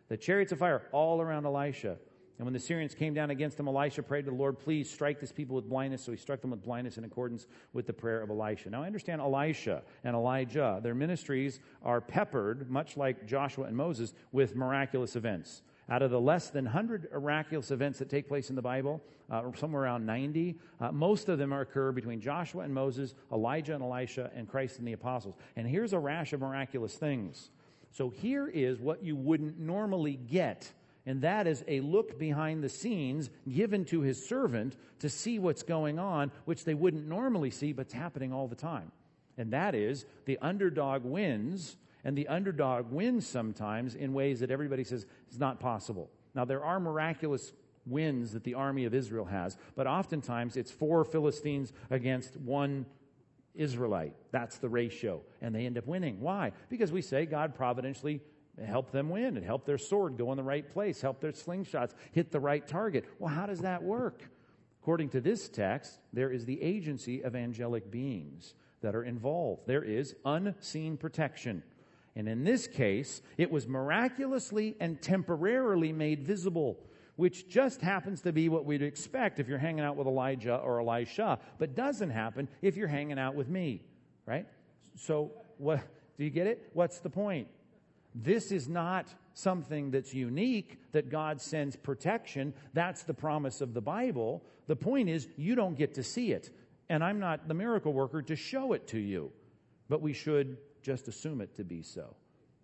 The 0.07 0.15
chariots 0.15 0.53
of 0.53 0.59
fire 0.59 0.83
all 0.93 1.19
around 1.19 1.45
Elisha. 1.45 1.97
And 2.39 2.45
when 2.45 2.53
the 2.53 2.59
Syrians 2.59 2.95
came 2.95 3.13
down 3.13 3.31
against 3.31 3.57
them, 3.57 3.67
Elisha 3.67 4.01
prayed 4.01 4.23
to 4.23 4.31
the 4.31 4.37
Lord, 4.37 4.57
please 4.57 4.89
strike 4.89 5.19
this 5.19 5.31
people 5.31 5.57
with 5.57 5.67
blindness. 5.67 6.01
So 6.01 6.13
he 6.13 6.17
struck 6.17 6.39
them 6.39 6.51
with 6.51 6.63
blindness 6.63 6.97
in 6.97 7.03
accordance 7.03 7.47
with 7.73 7.85
the 7.85 7.91
prayer 7.91 8.21
of 8.21 8.29
Elisha. 8.29 8.69
Now 8.69 8.81
I 8.81 8.87
understand 8.87 9.19
Elisha 9.19 9.83
and 10.05 10.15
Elijah, 10.15 10.79
their 10.81 10.95
ministries 10.95 11.59
are 11.83 11.99
peppered, 11.99 12.71
much 12.71 12.95
like 12.95 13.27
Joshua 13.27 13.65
and 13.65 13.75
Moses, 13.75 14.13
with 14.31 14.55
miraculous 14.55 15.17
events. 15.17 15.63
Out 15.89 16.01
of 16.01 16.11
the 16.11 16.21
less 16.21 16.49
than 16.49 16.63
100 16.63 17.09
miraculous 17.11 17.71
events 17.71 17.99
that 17.99 18.09
take 18.09 18.29
place 18.29 18.49
in 18.49 18.55
the 18.55 18.61
Bible, 18.61 19.01
uh, 19.29 19.41
somewhere 19.57 19.83
around 19.83 20.05
90, 20.05 20.55
uh, 20.79 20.91
most 20.93 21.27
of 21.27 21.39
them 21.39 21.51
occur 21.51 21.91
between 21.91 22.21
Joshua 22.21 22.63
and 22.63 22.73
Moses, 22.73 23.15
Elijah 23.33 23.73
and 23.73 23.83
Elisha, 23.83 24.31
and 24.33 24.47
Christ 24.47 24.79
and 24.79 24.87
the 24.87 24.93
apostles. 24.93 25.35
And 25.57 25.67
here's 25.67 25.91
a 25.91 25.99
rash 25.99 26.31
of 26.31 26.39
miraculous 26.39 26.95
things. 26.95 27.49
So 27.91 28.09
here 28.09 28.47
is 28.47 28.79
what 28.79 29.03
you 29.03 29.17
wouldn't 29.17 29.59
normally 29.59 30.15
get 30.15 30.71
and 31.09 31.23
that 31.23 31.47
is 31.47 31.63
a 31.67 31.79
look 31.79 32.19
behind 32.19 32.63
the 32.63 32.69
scenes 32.69 33.31
given 33.51 33.83
to 33.85 34.01
his 34.01 34.23
servant 34.23 34.75
to 34.99 35.09
see 35.09 35.39
what's 35.39 35.63
going 35.63 35.97
on, 35.97 36.31
which 36.45 36.65
they 36.65 36.75
wouldn't 36.75 37.07
normally 37.07 37.49
see, 37.49 37.73
but 37.73 37.87
it's 37.87 37.95
happening 37.95 38.31
all 38.31 38.47
the 38.47 38.55
time. 38.55 38.91
And 39.35 39.51
that 39.51 39.73
is 39.73 40.05
the 40.25 40.37
underdog 40.39 41.03
wins, 41.03 41.77
and 42.03 42.15
the 42.15 42.27
underdog 42.27 42.91
wins 42.91 43.25
sometimes 43.25 43.95
in 43.95 44.13
ways 44.13 44.39
that 44.41 44.51
everybody 44.51 44.83
says 44.83 45.07
is 45.31 45.39
not 45.39 45.59
possible. 45.59 46.11
Now, 46.35 46.45
there 46.45 46.63
are 46.63 46.79
miraculous 46.79 47.53
wins 47.87 48.33
that 48.33 48.43
the 48.43 48.53
army 48.53 48.85
of 48.85 48.93
Israel 48.93 49.25
has, 49.25 49.57
but 49.75 49.87
oftentimes 49.87 50.57
it's 50.57 50.69
four 50.69 51.03
Philistines 51.03 51.73
against 51.89 52.37
one 52.37 52.85
Israelite. 53.55 54.13
That's 54.31 54.59
the 54.59 54.69
ratio. 54.69 55.21
And 55.41 55.55
they 55.55 55.65
end 55.65 55.79
up 55.79 55.87
winning. 55.87 56.19
Why? 56.19 56.51
Because 56.69 56.91
we 56.91 57.01
say 57.01 57.25
God 57.25 57.55
providentially 57.55 58.21
help 58.65 58.91
them 58.91 59.09
win 59.09 59.37
and 59.37 59.45
help 59.45 59.65
their 59.65 59.77
sword 59.77 60.17
go 60.17 60.31
in 60.31 60.37
the 60.37 60.43
right 60.43 60.69
place, 60.69 61.01
help 61.01 61.19
their 61.21 61.31
slingshots 61.31 61.91
hit 62.11 62.31
the 62.31 62.39
right 62.39 62.67
target. 62.67 63.05
Well, 63.19 63.33
how 63.33 63.45
does 63.45 63.61
that 63.61 63.83
work? 63.83 64.23
According 64.81 65.09
to 65.09 65.21
this 65.21 65.49
text, 65.49 65.99
there 66.13 66.31
is 66.31 66.45
the 66.45 66.61
agency 66.61 67.23
of 67.23 67.35
angelic 67.35 67.91
beings 67.91 68.53
that 68.81 68.95
are 68.95 69.03
involved. 69.03 69.67
There 69.67 69.83
is 69.83 70.15
unseen 70.25 70.97
protection. 70.97 71.63
And 72.15 72.27
in 72.27 72.43
this 72.43 72.67
case, 72.67 73.21
it 73.37 73.51
was 73.51 73.67
miraculously 73.67 74.75
and 74.79 75.01
temporarily 75.01 75.93
made 75.93 76.23
visible, 76.23 76.79
which 77.17 77.49
just 77.49 77.81
happens 77.81 78.21
to 78.21 78.31
be 78.31 78.49
what 78.49 78.65
we'd 78.65 78.81
expect 78.81 79.39
if 79.39 79.47
you're 79.47 79.57
hanging 79.57 79.83
out 79.83 79.95
with 79.95 80.07
Elijah 80.07 80.55
or 80.55 80.79
Elisha, 80.79 81.39
but 81.57 81.75
doesn't 81.75 82.09
happen 82.09 82.47
if 82.61 82.77
you're 82.77 82.87
hanging 82.87 83.19
out 83.19 83.35
with 83.35 83.49
me, 83.49 83.83
right? 84.25 84.47
So, 84.95 85.31
what, 85.57 85.81
do 86.17 86.23
you 86.23 86.29
get 86.29 86.47
it? 86.47 86.69
What's 86.73 86.99
the 86.99 87.09
point? 87.09 87.47
This 88.15 88.51
is 88.51 88.67
not 88.67 89.13
something 89.33 89.91
that's 89.91 90.13
unique 90.13 90.79
that 90.91 91.09
God 91.09 91.41
sends 91.41 91.75
protection. 91.75 92.53
That's 92.73 93.03
the 93.03 93.13
promise 93.13 93.61
of 93.61 93.73
the 93.73 93.81
Bible. 93.81 94.43
The 94.67 94.75
point 94.75 95.09
is, 95.09 95.27
you 95.37 95.55
don't 95.55 95.77
get 95.77 95.95
to 95.95 96.03
see 96.03 96.31
it. 96.31 96.49
And 96.89 97.03
I'm 97.03 97.19
not 97.19 97.47
the 97.47 97.53
miracle 97.53 97.93
worker 97.93 98.21
to 98.23 98.35
show 98.35 98.73
it 98.73 98.87
to 98.87 98.99
you. 98.99 99.31
But 99.87 100.01
we 100.01 100.13
should 100.13 100.57
just 100.81 101.07
assume 101.07 101.41
it 101.41 101.55
to 101.55 101.63
be 101.63 101.81
so. 101.81 102.15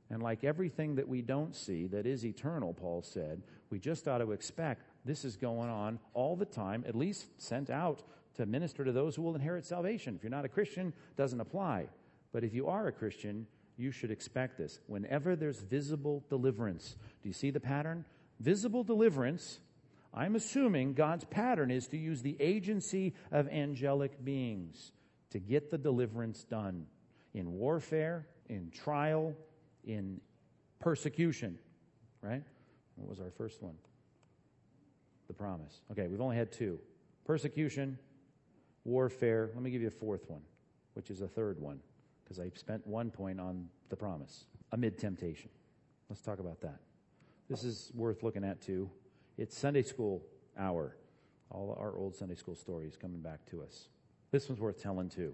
And 0.09 0.21
like 0.21 0.43
everything 0.43 0.95
that 0.95 1.07
we 1.07 1.21
don't 1.21 1.55
see 1.55 1.87
that 1.87 2.05
is 2.05 2.25
eternal, 2.25 2.73
Paul 2.73 3.01
said, 3.01 3.41
we 3.69 3.79
just 3.79 4.07
ought 4.07 4.19
to 4.19 4.31
expect 4.31 4.83
this 5.03 5.25
is 5.25 5.35
going 5.35 5.69
on 5.69 5.99
all 6.13 6.35
the 6.35 6.45
time, 6.45 6.83
at 6.87 6.95
least 6.95 7.27
sent 7.41 7.69
out 7.69 8.03
to 8.35 8.45
minister 8.45 8.83
to 8.83 8.91
those 8.91 9.15
who 9.15 9.21
will 9.21 9.35
inherit 9.35 9.65
salvation. 9.65 10.15
If 10.15 10.23
you're 10.23 10.29
not 10.29 10.45
a 10.45 10.49
Christian, 10.49 10.93
doesn't 11.15 11.39
apply. 11.39 11.87
But 12.31 12.43
if 12.43 12.53
you 12.53 12.67
are 12.67 12.87
a 12.87 12.91
Christian, 12.91 13.47
you 13.77 13.91
should 13.91 14.11
expect 14.11 14.57
this. 14.57 14.79
Whenever 14.87 15.35
there's 15.35 15.59
visible 15.59 16.23
deliverance, 16.29 16.95
do 17.21 17.29
you 17.29 17.33
see 17.33 17.49
the 17.49 17.59
pattern? 17.59 18.05
Visible 18.39 18.83
deliverance, 18.83 19.59
I'm 20.13 20.35
assuming 20.35 20.93
God's 20.93 21.25
pattern 21.25 21.71
is 21.71 21.87
to 21.87 21.97
use 21.97 22.21
the 22.21 22.37
agency 22.39 23.13
of 23.31 23.47
angelic 23.49 24.23
beings 24.23 24.91
to 25.31 25.39
get 25.39 25.71
the 25.71 25.77
deliverance 25.77 26.43
done 26.43 26.87
in 27.33 27.51
warfare, 27.53 28.27
in 28.47 28.71
trial, 28.71 29.33
in 29.83 30.21
persecution, 30.79 31.57
right? 32.21 32.43
What 32.95 33.09
was 33.09 33.19
our 33.19 33.31
first 33.31 33.61
one? 33.61 33.75
The 35.27 35.33
promise. 35.33 35.81
Okay, 35.91 36.07
we've 36.07 36.21
only 36.21 36.37
had 36.37 36.51
two 36.51 36.79
persecution, 37.25 37.97
warfare. 38.85 39.49
Let 39.53 39.63
me 39.63 39.71
give 39.71 39.81
you 39.81 39.87
a 39.87 39.91
fourth 39.91 40.29
one, 40.29 40.41
which 40.93 41.09
is 41.09 41.21
a 41.21 41.27
third 41.27 41.59
one 41.59 41.79
because 42.25 42.39
I 42.39 42.49
spent 42.55 42.85
one 42.85 43.11
point 43.11 43.39
on 43.39 43.69
the 43.89 43.95
promise 43.95 44.45
amid 44.71 44.97
temptation. 44.97 45.49
Let's 46.09 46.21
talk 46.21 46.39
about 46.39 46.59
that. 46.61 46.79
This 47.49 47.63
is 47.63 47.91
worth 47.93 48.23
looking 48.23 48.43
at 48.43 48.61
too. 48.61 48.89
It's 49.37 49.57
Sunday 49.57 49.83
school 49.83 50.23
hour. 50.57 50.97
All 51.51 51.77
our 51.79 51.95
old 51.95 52.15
Sunday 52.15 52.35
school 52.35 52.55
stories 52.55 52.97
coming 52.99 53.21
back 53.21 53.45
to 53.51 53.61
us. 53.61 53.87
This 54.31 54.49
one's 54.49 54.59
worth 54.59 54.81
telling 54.81 55.09
too. 55.09 55.33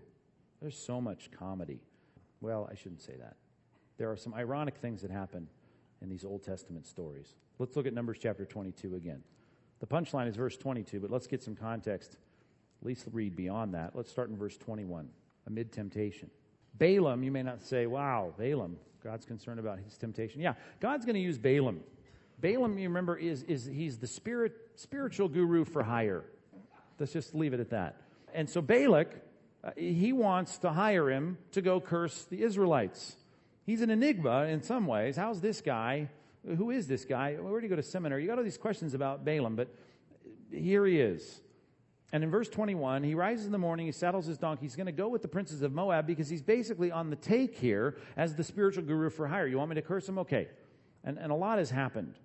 There's 0.62 0.78
so 0.78 1.00
much 1.00 1.32
comedy. 1.32 1.80
Well, 2.42 2.68
I 2.70 2.76
shouldn't 2.76 3.02
say 3.02 3.14
that. 3.20 3.38
There 3.98 4.12
are 4.12 4.18
some 4.18 4.34
ironic 4.34 4.78
things 4.78 5.02
that 5.02 5.12
happen 5.12 5.48
in 6.02 6.10
these 6.10 6.26
Old 6.26 6.44
Testament 6.44 6.86
stories. 6.86 7.36
Let's 7.60 7.76
look 7.76 7.88
at 7.88 7.94
Numbers 7.94 8.18
chapter 8.22 8.46
22 8.46 8.96
again. 8.96 9.24
The 9.80 9.88
punchline 9.88 10.28
is 10.28 10.36
verse 10.36 10.58
22, 10.58 11.00
but 11.00 11.10
let's 11.10 11.28
get 11.28 11.42
some 11.42 11.56
context. 11.56 12.18
At 12.82 12.88
least 12.88 13.06
read 13.12 13.36
beyond 13.36 13.74
that. 13.74 13.96
Let's 13.96 14.12
start 14.12 14.30
in 14.30 14.38
verse 14.38 14.58
21. 14.58 15.08
Amid 15.48 15.72
temptation. 15.72 16.30
Balaam, 16.78 17.24
you 17.24 17.32
may 17.32 17.44
not 17.44 17.62
say, 17.62 17.86
wow, 17.86 18.34
Balaam, 18.38 18.78
God's 19.04 19.26
concerned 19.26 19.60
about 19.60 19.80
his 19.80 19.98
temptation. 19.98 20.42
Yeah, 20.42 20.54
God's 20.80 21.06
going 21.06 21.16
to 21.16 21.22
use 21.22 21.38
Balaam. 21.38 21.82
Balaam, 22.40 22.78
you 22.78 22.88
remember, 22.88 23.16
is, 23.18 23.44
is 23.44 23.66
he's 23.66 23.98
the 24.00 24.08
spirit, 24.08 24.54
spiritual 24.76 25.28
guru 25.28 25.64
for 25.64 25.84
hire. 25.84 26.24
Let's 27.00 27.14
just 27.14 27.36
leave 27.36 27.54
it 27.54 27.60
at 27.60 27.70
that. 27.72 28.02
And 28.34 28.50
so 28.50 28.62
Balak, 28.62 29.14
uh, 29.64 29.72
he 29.76 30.14
wants 30.14 30.58
to 30.60 30.72
hire 30.72 31.10
him 31.10 31.38
to 31.52 31.62
go 31.62 31.80
curse 31.80 32.26
the 32.26 32.44
Israelites. 32.44 33.16
He's 33.66 33.82
an 33.82 33.90
enigma 33.90 34.46
in 34.46 34.62
some 34.62 34.88
ways. 34.88 35.16
How's 35.16 35.42
this 35.42 35.62
guy? 35.62 36.10
Who 36.46 36.72
is 36.72 36.88
this 36.88 37.06
guy? 37.06 37.36
Where 37.36 37.60
did 37.60 37.68
he 37.68 37.70
go 37.70 37.76
to 37.76 37.84
seminary? 37.84 38.24
You 38.24 38.30
got 38.30 38.38
all 38.38 38.44
these 38.44 38.58
questions 38.58 38.94
about 38.94 39.24
Balaam, 39.24 39.56
but 39.56 39.74
here 40.52 40.86
he 40.86 41.00
is. 41.00 41.42
And 42.14 42.24
in 42.24 42.30
verse 42.30 42.50
21, 42.50 43.04
he 43.04 43.16
rises 43.16 43.46
in 43.46 43.52
the 43.52 43.58
morning, 43.58 43.86
he 43.86 43.92
saddles 43.92 44.26
his 44.26 44.38
donkey, 44.38 44.64
he's 44.64 44.76
going 44.76 44.88
to 44.88 44.92
go 44.92 45.08
with 45.08 45.22
the 45.22 45.28
princes 45.28 45.62
of 45.62 45.72
Moab 45.72 46.06
because 46.06 46.28
he's 46.28 46.42
basically 46.42 46.92
on 46.92 47.10
the 47.10 47.16
take 47.16 47.56
here 47.56 47.98
as 48.18 48.36
the 48.36 48.44
spiritual 48.44 48.84
guru 48.84 49.10
for 49.10 49.28
hire. 49.28 49.48
You 49.48 49.58
want 49.58 49.70
me 49.70 49.76
to 49.76 49.82
curse 49.82 50.10
him? 50.10 50.18
Okay. 50.18 50.50
And, 51.04 51.18
and 51.18 51.32
a 51.32 51.36
lot 51.36 51.58
has 51.58 51.72
happened 51.72 52.16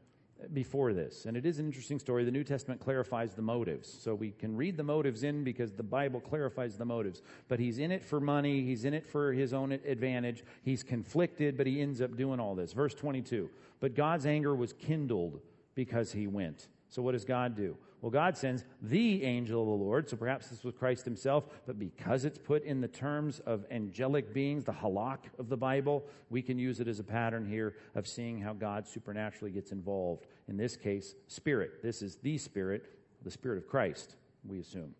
before 0.52 0.92
this. 0.92 1.26
And 1.26 1.36
it 1.36 1.46
is 1.46 1.58
an 1.58 1.66
interesting 1.66 1.98
story. 1.98 2.24
The 2.24 2.30
New 2.30 2.44
Testament 2.44 2.80
clarifies 2.80 3.34
the 3.34 3.42
motives. 3.42 3.88
So 3.88 4.14
we 4.14 4.32
can 4.32 4.56
read 4.56 4.76
the 4.76 4.82
motives 4.82 5.22
in 5.22 5.44
because 5.44 5.72
the 5.72 5.82
Bible 5.82 6.20
clarifies 6.20 6.76
the 6.76 6.84
motives. 6.84 7.22
But 7.48 7.58
he's 7.58 7.78
in 7.78 7.90
it 7.90 8.04
for 8.04 8.20
money, 8.20 8.62
he's 8.62 8.84
in 8.84 8.94
it 8.94 9.06
for 9.06 9.32
his 9.32 9.52
own 9.52 9.72
advantage. 9.72 10.44
He's 10.62 10.82
conflicted, 10.82 11.56
but 11.56 11.66
he 11.66 11.80
ends 11.80 12.00
up 12.00 12.16
doing 12.16 12.40
all 12.40 12.54
this. 12.54 12.72
Verse 12.72 12.94
22 12.94 13.48
But 13.80 13.94
God's 13.94 14.26
anger 14.26 14.54
was 14.54 14.72
kindled 14.72 15.40
because 15.74 16.12
he 16.12 16.26
went. 16.26 16.68
So 16.88 17.02
what 17.02 17.12
does 17.12 17.24
God 17.24 17.56
do? 17.56 17.76
Well, 18.02 18.10
God 18.10 18.36
sends 18.36 18.64
the 18.82 19.24
angel 19.24 19.62
of 19.62 19.66
the 19.66 19.84
Lord, 19.84 20.08
so 20.08 20.16
perhaps 20.16 20.48
this 20.48 20.62
was 20.62 20.74
Christ 20.74 21.04
himself, 21.04 21.48
but 21.66 21.78
because 21.78 22.24
it's 22.24 22.38
put 22.38 22.62
in 22.62 22.80
the 22.80 22.88
terms 22.88 23.40
of 23.40 23.64
angelic 23.70 24.34
beings, 24.34 24.64
the 24.64 24.72
halak 24.72 25.20
of 25.38 25.48
the 25.48 25.56
Bible, 25.56 26.04
we 26.28 26.42
can 26.42 26.58
use 26.58 26.78
it 26.80 26.88
as 26.88 27.00
a 27.00 27.04
pattern 27.04 27.46
here 27.46 27.74
of 27.94 28.06
seeing 28.06 28.38
how 28.38 28.52
God 28.52 28.86
supernaturally 28.86 29.50
gets 29.50 29.72
involved. 29.72 30.26
In 30.46 30.56
this 30.56 30.76
case, 30.76 31.14
spirit. 31.26 31.82
This 31.82 32.02
is 32.02 32.16
the 32.16 32.36
spirit, 32.38 32.84
the 33.24 33.30
spirit 33.30 33.58
of 33.58 33.66
Christ, 33.66 34.16
we 34.46 34.60
assume. 34.60 34.94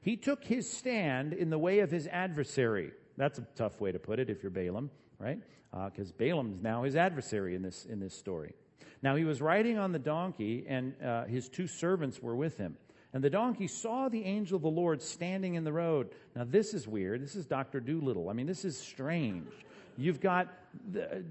He 0.00 0.16
took 0.16 0.42
his 0.42 0.68
stand 0.68 1.34
in 1.34 1.50
the 1.50 1.58
way 1.58 1.80
of 1.80 1.90
his 1.90 2.06
adversary. 2.06 2.92
That's 3.16 3.38
a 3.38 3.46
tough 3.54 3.80
way 3.80 3.92
to 3.92 3.98
put 3.98 4.18
it 4.18 4.30
if 4.30 4.42
you're 4.42 4.50
Balaam, 4.50 4.90
right? 5.18 5.38
Because 5.70 6.10
uh, 6.10 6.14
Balaam's 6.16 6.62
now 6.62 6.84
his 6.84 6.96
adversary 6.96 7.54
in 7.54 7.62
this, 7.62 7.84
in 7.84 8.00
this 8.00 8.14
story. 8.14 8.54
Now 9.02 9.16
he 9.16 9.24
was 9.24 9.40
riding 9.40 9.78
on 9.78 9.92
the 9.92 9.98
donkey, 9.98 10.64
and 10.68 10.94
uh, 11.02 11.24
his 11.24 11.48
two 11.48 11.66
servants 11.66 12.20
were 12.20 12.36
with 12.36 12.58
him. 12.58 12.76
And 13.12 13.24
the 13.24 13.30
donkey 13.30 13.66
saw 13.66 14.08
the 14.08 14.24
angel 14.24 14.56
of 14.56 14.62
the 14.62 14.68
Lord 14.68 15.02
standing 15.02 15.54
in 15.54 15.64
the 15.64 15.72
road. 15.72 16.10
Now, 16.36 16.44
this 16.44 16.74
is 16.74 16.86
weird. 16.86 17.22
This 17.22 17.34
is 17.34 17.44
Dr. 17.44 17.80
Dolittle. 17.80 18.28
I 18.28 18.34
mean, 18.34 18.46
this 18.46 18.64
is 18.64 18.78
strange. 18.78 19.50
You've 19.96 20.20
got 20.20 20.48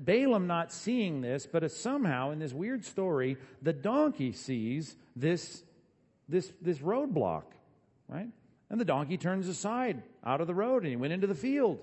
Balaam 0.05 0.45
not 0.45 0.73
seeing 0.73 1.21
this, 1.21 1.47
but 1.47 1.69
somehow 1.71 2.31
in 2.31 2.39
this 2.39 2.53
weird 2.53 2.83
story, 2.83 3.37
the 3.61 3.71
donkey 3.71 4.33
sees 4.33 4.95
this, 5.15 5.63
this, 6.27 6.51
this 6.61 6.79
roadblock, 6.79 7.43
right? 8.09 8.29
And 8.69 8.79
the 8.79 8.85
donkey 8.85 9.17
turns 9.17 9.47
aside 9.47 10.03
out 10.23 10.41
of 10.41 10.47
the 10.47 10.53
road 10.53 10.83
and 10.83 10.91
he 10.91 10.97
went 10.97 11.13
into 11.13 11.27
the 11.27 11.35
field. 11.35 11.79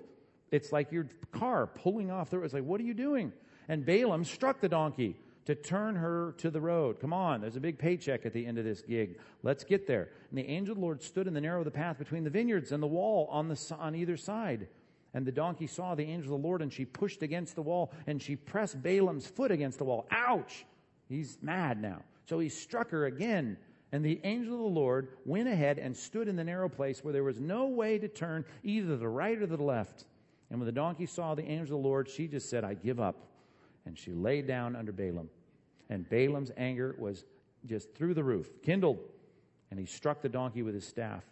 It's 0.50 0.72
like 0.72 0.92
your 0.92 1.08
car 1.32 1.66
pulling 1.66 2.10
off 2.10 2.30
the 2.30 2.38
road. 2.38 2.44
It's 2.44 2.54
like, 2.54 2.64
what 2.64 2.80
are 2.80 2.84
you 2.84 2.94
doing? 2.94 3.32
And 3.68 3.84
Balaam 3.84 4.24
struck 4.24 4.60
the 4.60 4.68
donkey 4.68 5.16
to 5.46 5.54
turn 5.54 5.94
her 5.94 6.34
to 6.38 6.50
the 6.50 6.60
road. 6.60 7.00
Come 7.00 7.12
on, 7.12 7.40
there's 7.40 7.56
a 7.56 7.60
big 7.60 7.78
paycheck 7.78 8.26
at 8.26 8.32
the 8.32 8.44
end 8.44 8.58
of 8.58 8.64
this 8.64 8.82
gig. 8.82 9.18
Let's 9.42 9.64
get 9.64 9.86
there. 9.86 10.10
And 10.30 10.38
the 10.38 10.48
angel 10.48 10.72
of 10.72 10.78
the 10.78 10.84
Lord 10.84 11.02
stood 11.02 11.26
in 11.26 11.34
the 11.34 11.40
narrow 11.40 11.60
of 11.60 11.64
the 11.64 11.70
path 11.70 11.98
between 11.98 12.24
the 12.24 12.30
vineyards 12.30 12.72
and 12.72 12.82
the 12.82 12.88
wall 12.88 13.28
on, 13.30 13.48
the, 13.48 13.76
on 13.78 13.94
either 13.94 14.16
side. 14.16 14.66
And 15.14 15.24
the 15.24 15.32
donkey 15.32 15.66
saw 15.66 15.94
the 15.94 16.04
angel 16.04 16.34
of 16.34 16.42
the 16.42 16.46
Lord, 16.46 16.62
and 16.62 16.72
she 16.72 16.84
pushed 16.84 17.22
against 17.22 17.54
the 17.54 17.62
wall, 17.62 17.92
and 18.06 18.20
she 18.20 18.36
pressed 18.36 18.82
Balaam's 18.82 19.26
foot 19.26 19.50
against 19.50 19.78
the 19.78 19.84
wall. 19.84 20.06
Ouch! 20.10 20.66
He's 21.08 21.38
mad 21.40 21.80
now. 21.80 22.02
So 22.28 22.40
he 22.40 22.48
struck 22.48 22.90
her 22.90 23.06
again. 23.06 23.56
And 23.92 24.04
the 24.04 24.20
angel 24.24 24.54
of 24.54 24.60
the 24.60 24.80
Lord 24.80 25.10
went 25.24 25.48
ahead 25.48 25.78
and 25.78 25.96
stood 25.96 26.26
in 26.26 26.34
the 26.34 26.44
narrow 26.44 26.68
place 26.68 27.04
where 27.04 27.12
there 27.12 27.22
was 27.22 27.40
no 27.40 27.66
way 27.66 27.98
to 27.98 28.08
turn 28.08 28.44
either 28.64 28.88
to 28.88 28.96
the 28.96 29.08
right 29.08 29.38
or 29.38 29.46
to 29.46 29.56
the 29.56 29.62
left. 29.62 30.06
And 30.50 30.58
when 30.58 30.66
the 30.66 30.72
donkey 30.72 31.06
saw 31.06 31.34
the 31.36 31.44
angel 31.44 31.76
of 31.76 31.82
the 31.82 31.88
Lord, 31.88 32.08
she 32.08 32.26
just 32.26 32.50
said, 32.50 32.64
I 32.64 32.74
give 32.74 32.98
up. 32.98 33.28
And 33.86 33.98
she 33.98 34.12
lay 34.12 34.42
down 34.42 34.76
under 34.76 34.92
Balaam. 34.92 35.30
And 35.88 36.08
Balaam's 36.08 36.50
anger 36.56 36.94
was 36.98 37.24
just 37.64 37.94
through 37.94 38.14
the 38.14 38.24
roof, 38.24 38.48
kindled. 38.62 38.98
And 39.70 39.80
he 39.80 39.86
struck 39.86 40.20
the 40.20 40.28
donkey 40.28 40.62
with 40.62 40.74
his 40.74 40.86
staff. 40.86 41.24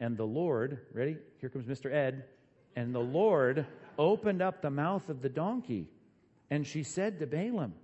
And 0.00 0.16
the 0.16 0.26
Lord, 0.26 0.80
ready? 0.92 1.16
Here 1.40 1.48
comes 1.48 1.66
Mr. 1.66 1.92
Ed. 1.92 2.24
And 2.76 2.94
the 2.94 3.00
Lord 3.00 3.66
opened 3.98 4.42
up 4.42 4.60
the 4.60 4.70
mouth 4.70 5.08
of 5.08 5.22
the 5.22 5.28
donkey. 5.28 5.88
And 6.50 6.66
she 6.66 6.82
said 6.82 7.20
to 7.20 7.26
Balaam, 7.26 7.74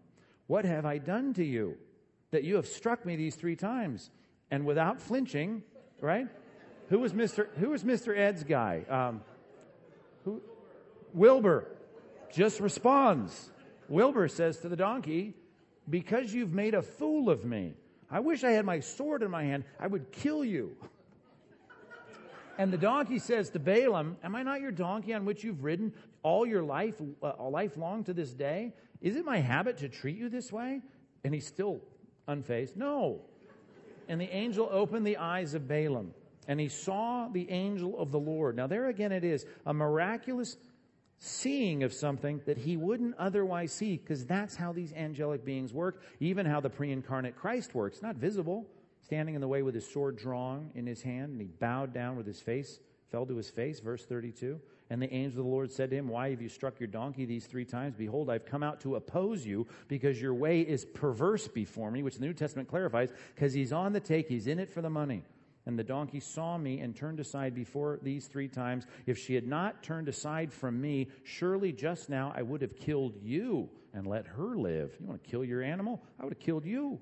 What 0.49 0.65
have 0.65 0.85
I 0.85 0.99
done 0.99 1.33
to 1.35 1.45
you 1.45 1.77
that 2.33 2.45
you 2.45 2.57
have 2.57 2.67
struck 2.67 3.07
me 3.07 3.17
these 3.17 3.37
three 3.37 3.57
times? 3.57 4.11
And 4.51 4.67
without 4.67 5.01
flinching, 5.01 5.63
right? 6.01 6.27
Who 6.89 6.99
was 6.99 7.13
Mr. 7.13 7.47
Who 7.57 7.71
was 7.71 7.85
Mr. 7.85 8.17
Ed's 8.17 8.43
guy? 8.43 8.85
Um, 8.91 9.21
who? 10.25 10.43
Wilbur 11.15 11.67
just 12.33 12.61
responds. 12.61 13.51
Wilbur 13.91 14.29
says 14.29 14.59
to 14.59 14.69
the 14.69 14.77
donkey, 14.77 15.35
because 15.91 16.33
you've 16.33 16.55
made 16.55 16.75
a 16.75 16.83
fool 16.83 17.29
of 17.29 17.45
me. 17.45 17.75
I 18.11 18.21
wish 18.21 18.45
I 18.45 18.53
had 18.53 18.65
my 18.65 18.81
sword 18.81 19.23
in 19.23 19.31
my 19.31 19.43
hand. 19.43 19.65
I 19.79 19.87
would 19.87 20.13
kill 20.13 20.45
you. 20.45 20.77
And 22.57 22.73
the 22.73 22.79
donkey 22.79 23.19
says 23.19 23.51
to 23.51 23.59
Balaam, 23.59 24.17
Am 24.23 24.35
I 24.35 24.43
not 24.43 24.61
your 24.61 24.71
donkey 24.71 25.15
on 25.15 25.25
which 25.25 25.43
you've 25.43 25.65
ridden 25.65 25.93
all 26.23 26.47
your 26.47 26.63
life, 26.63 27.01
uh, 27.23 27.49
life 27.49 27.77
long 27.77 28.05
to 28.05 28.13
this 28.13 28.33
day? 28.33 28.73
Is 29.01 29.17
it 29.17 29.25
my 29.25 29.39
habit 29.39 29.79
to 29.79 29.89
treat 29.89 30.17
you 30.17 30.29
this 30.29 30.53
way? 30.53 30.83
And 31.25 31.35
he's 31.35 31.47
still 31.47 31.81
unfazed. 32.29 32.77
No. 32.77 33.23
And 34.09 34.21
the 34.21 34.29
angel 34.31 34.69
opened 34.71 35.07
the 35.07 35.17
eyes 35.17 35.55
of 35.55 35.67
Balaam, 35.69 36.13
and 36.49 36.61
he 36.61 36.69
saw 36.69 37.29
the 37.29 37.49
angel 37.51 37.99
of 37.99 38.11
the 38.11 38.19
Lord. 38.19 38.57
Now, 38.57 38.67
there 38.67 38.89
again 38.89 39.13
it 39.13 39.25
is 39.25 39.47
a 39.65 39.73
miraculous 39.73 40.57
seeing 41.21 41.83
of 41.83 41.93
something 41.93 42.41
that 42.47 42.57
he 42.57 42.77
wouldn't 42.77 43.15
otherwise 43.19 43.73
see, 43.73 43.99
because 43.99 44.25
that's 44.25 44.57
how 44.57 44.73
these 44.73 44.93
angelic 44.95 45.45
beings 45.45 45.73
work, 45.73 46.03
even 46.19 46.47
how 46.47 46.61
the 46.61 46.71
pre 46.71 46.91
incarnate 46.91 47.37
Christ 47.37 47.75
works. 47.75 48.03
Not 48.03 48.17
visible, 48.17 48.67
standing 49.03 49.35
in 49.35 49.43
the 49.43 49.49
way 49.49 49.63
with 49.63 49.75
his 49.75 49.89
sword 49.89 50.17
drawn 50.17 50.71
in 50.75 50.87
his 50.87 51.03
hand, 51.03 51.33
and 51.33 51.41
he 51.41 51.47
bowed 51.47 51.93
down 51.93 52.17
with 52.17 52.27
his 52.27 52.41
face, 52.41 52.81
fell 53.11 53.27
to 53.27 53.37
his 53.37 53.51
face, 53.51 53.81
verse 53.81 54.05
32. 54.07 54.59
And 54.89 55.01
the 55.01 55.13
angel 55.13 55.41
of 55.41 55.45
the 55.45 55.51
Lord 55.51 55.71
said 55.71 55.91
to 55.91 55.97
him, 55.97 56.09
Why 56.09 56.31
have 56.31 56.43
you 56.43 56.49
struck 56.49 56.81
your 56.81 56.89
donkey 56.89 57.27
these 57.27 57.47
three 57.47 57.67
times? 57.67 57.95
Behold, 57.97 58.31
I've 58.31 58.47
come 58.47 58.63
out 58.63 58.81
to 58.81 58.97
oppose 58.97 59.47
you 59.47 59.69
because 59.89 60.21
your 60.21 60.35
way 60.35 60.63
is 60.63 60.85
perverse 60.85 61.47
before 61.47 61.91
me, 61.91 62.03
which 62.03 62.17
the 62.17 62.25
New 62.25 62.33
Testament 62.33 62.69
clarifies, 62.69 63.11
because 63.35 63.53
he's 63.53 63.73
on 63.73 63.93
the 63.93 64.01
take, 64.01 64.27
he's 64.27 64.49
in 64.49 64.59
it 64.59 64.71
for 64.71 64.81
the 64.81 64.91
money. 64.91 65.23
And 65.71 65.79
the 65.79 65.85
donkey 65.85 66.19
saw 66.19 66.59
me 66.59 66.81
and 66.81 66.97
turned 66.97 67.21
aside 67.21 67.55
before 67.55 68.01
these 68.03 68.27
three 68.27 68.49
times. 68.49 68.89
If 69.07 69.17
she 69.17 69.37
had 69.37 69.47
not 69.47 69.85
turned 69.85 70.09
aside 70.09 70.53
from 70.53 70.81
me, 70.81 71.07
surely 71.23 71.71
just 71.71 72.09
now 72.09 72.33
I 72.37 72.43
would 72.43 72.61
have 72.61 72.75
killed 72.75 73.15
you 73.23 73.69
and 73.95 74.05
let 74.05 74.27
her 74.27 74.57
live. 74.57 74.97
You 74.99 75.07
want 75.07 75.23
to 75.23 75.31
kill 75.31 75.45
your 75.45 75.63
animal? 75.63 76.03
I 76.19 76.25
would 76.25 76.33
have 76.33 76.41
killed 76.41 76.65
you. 76.65 76.99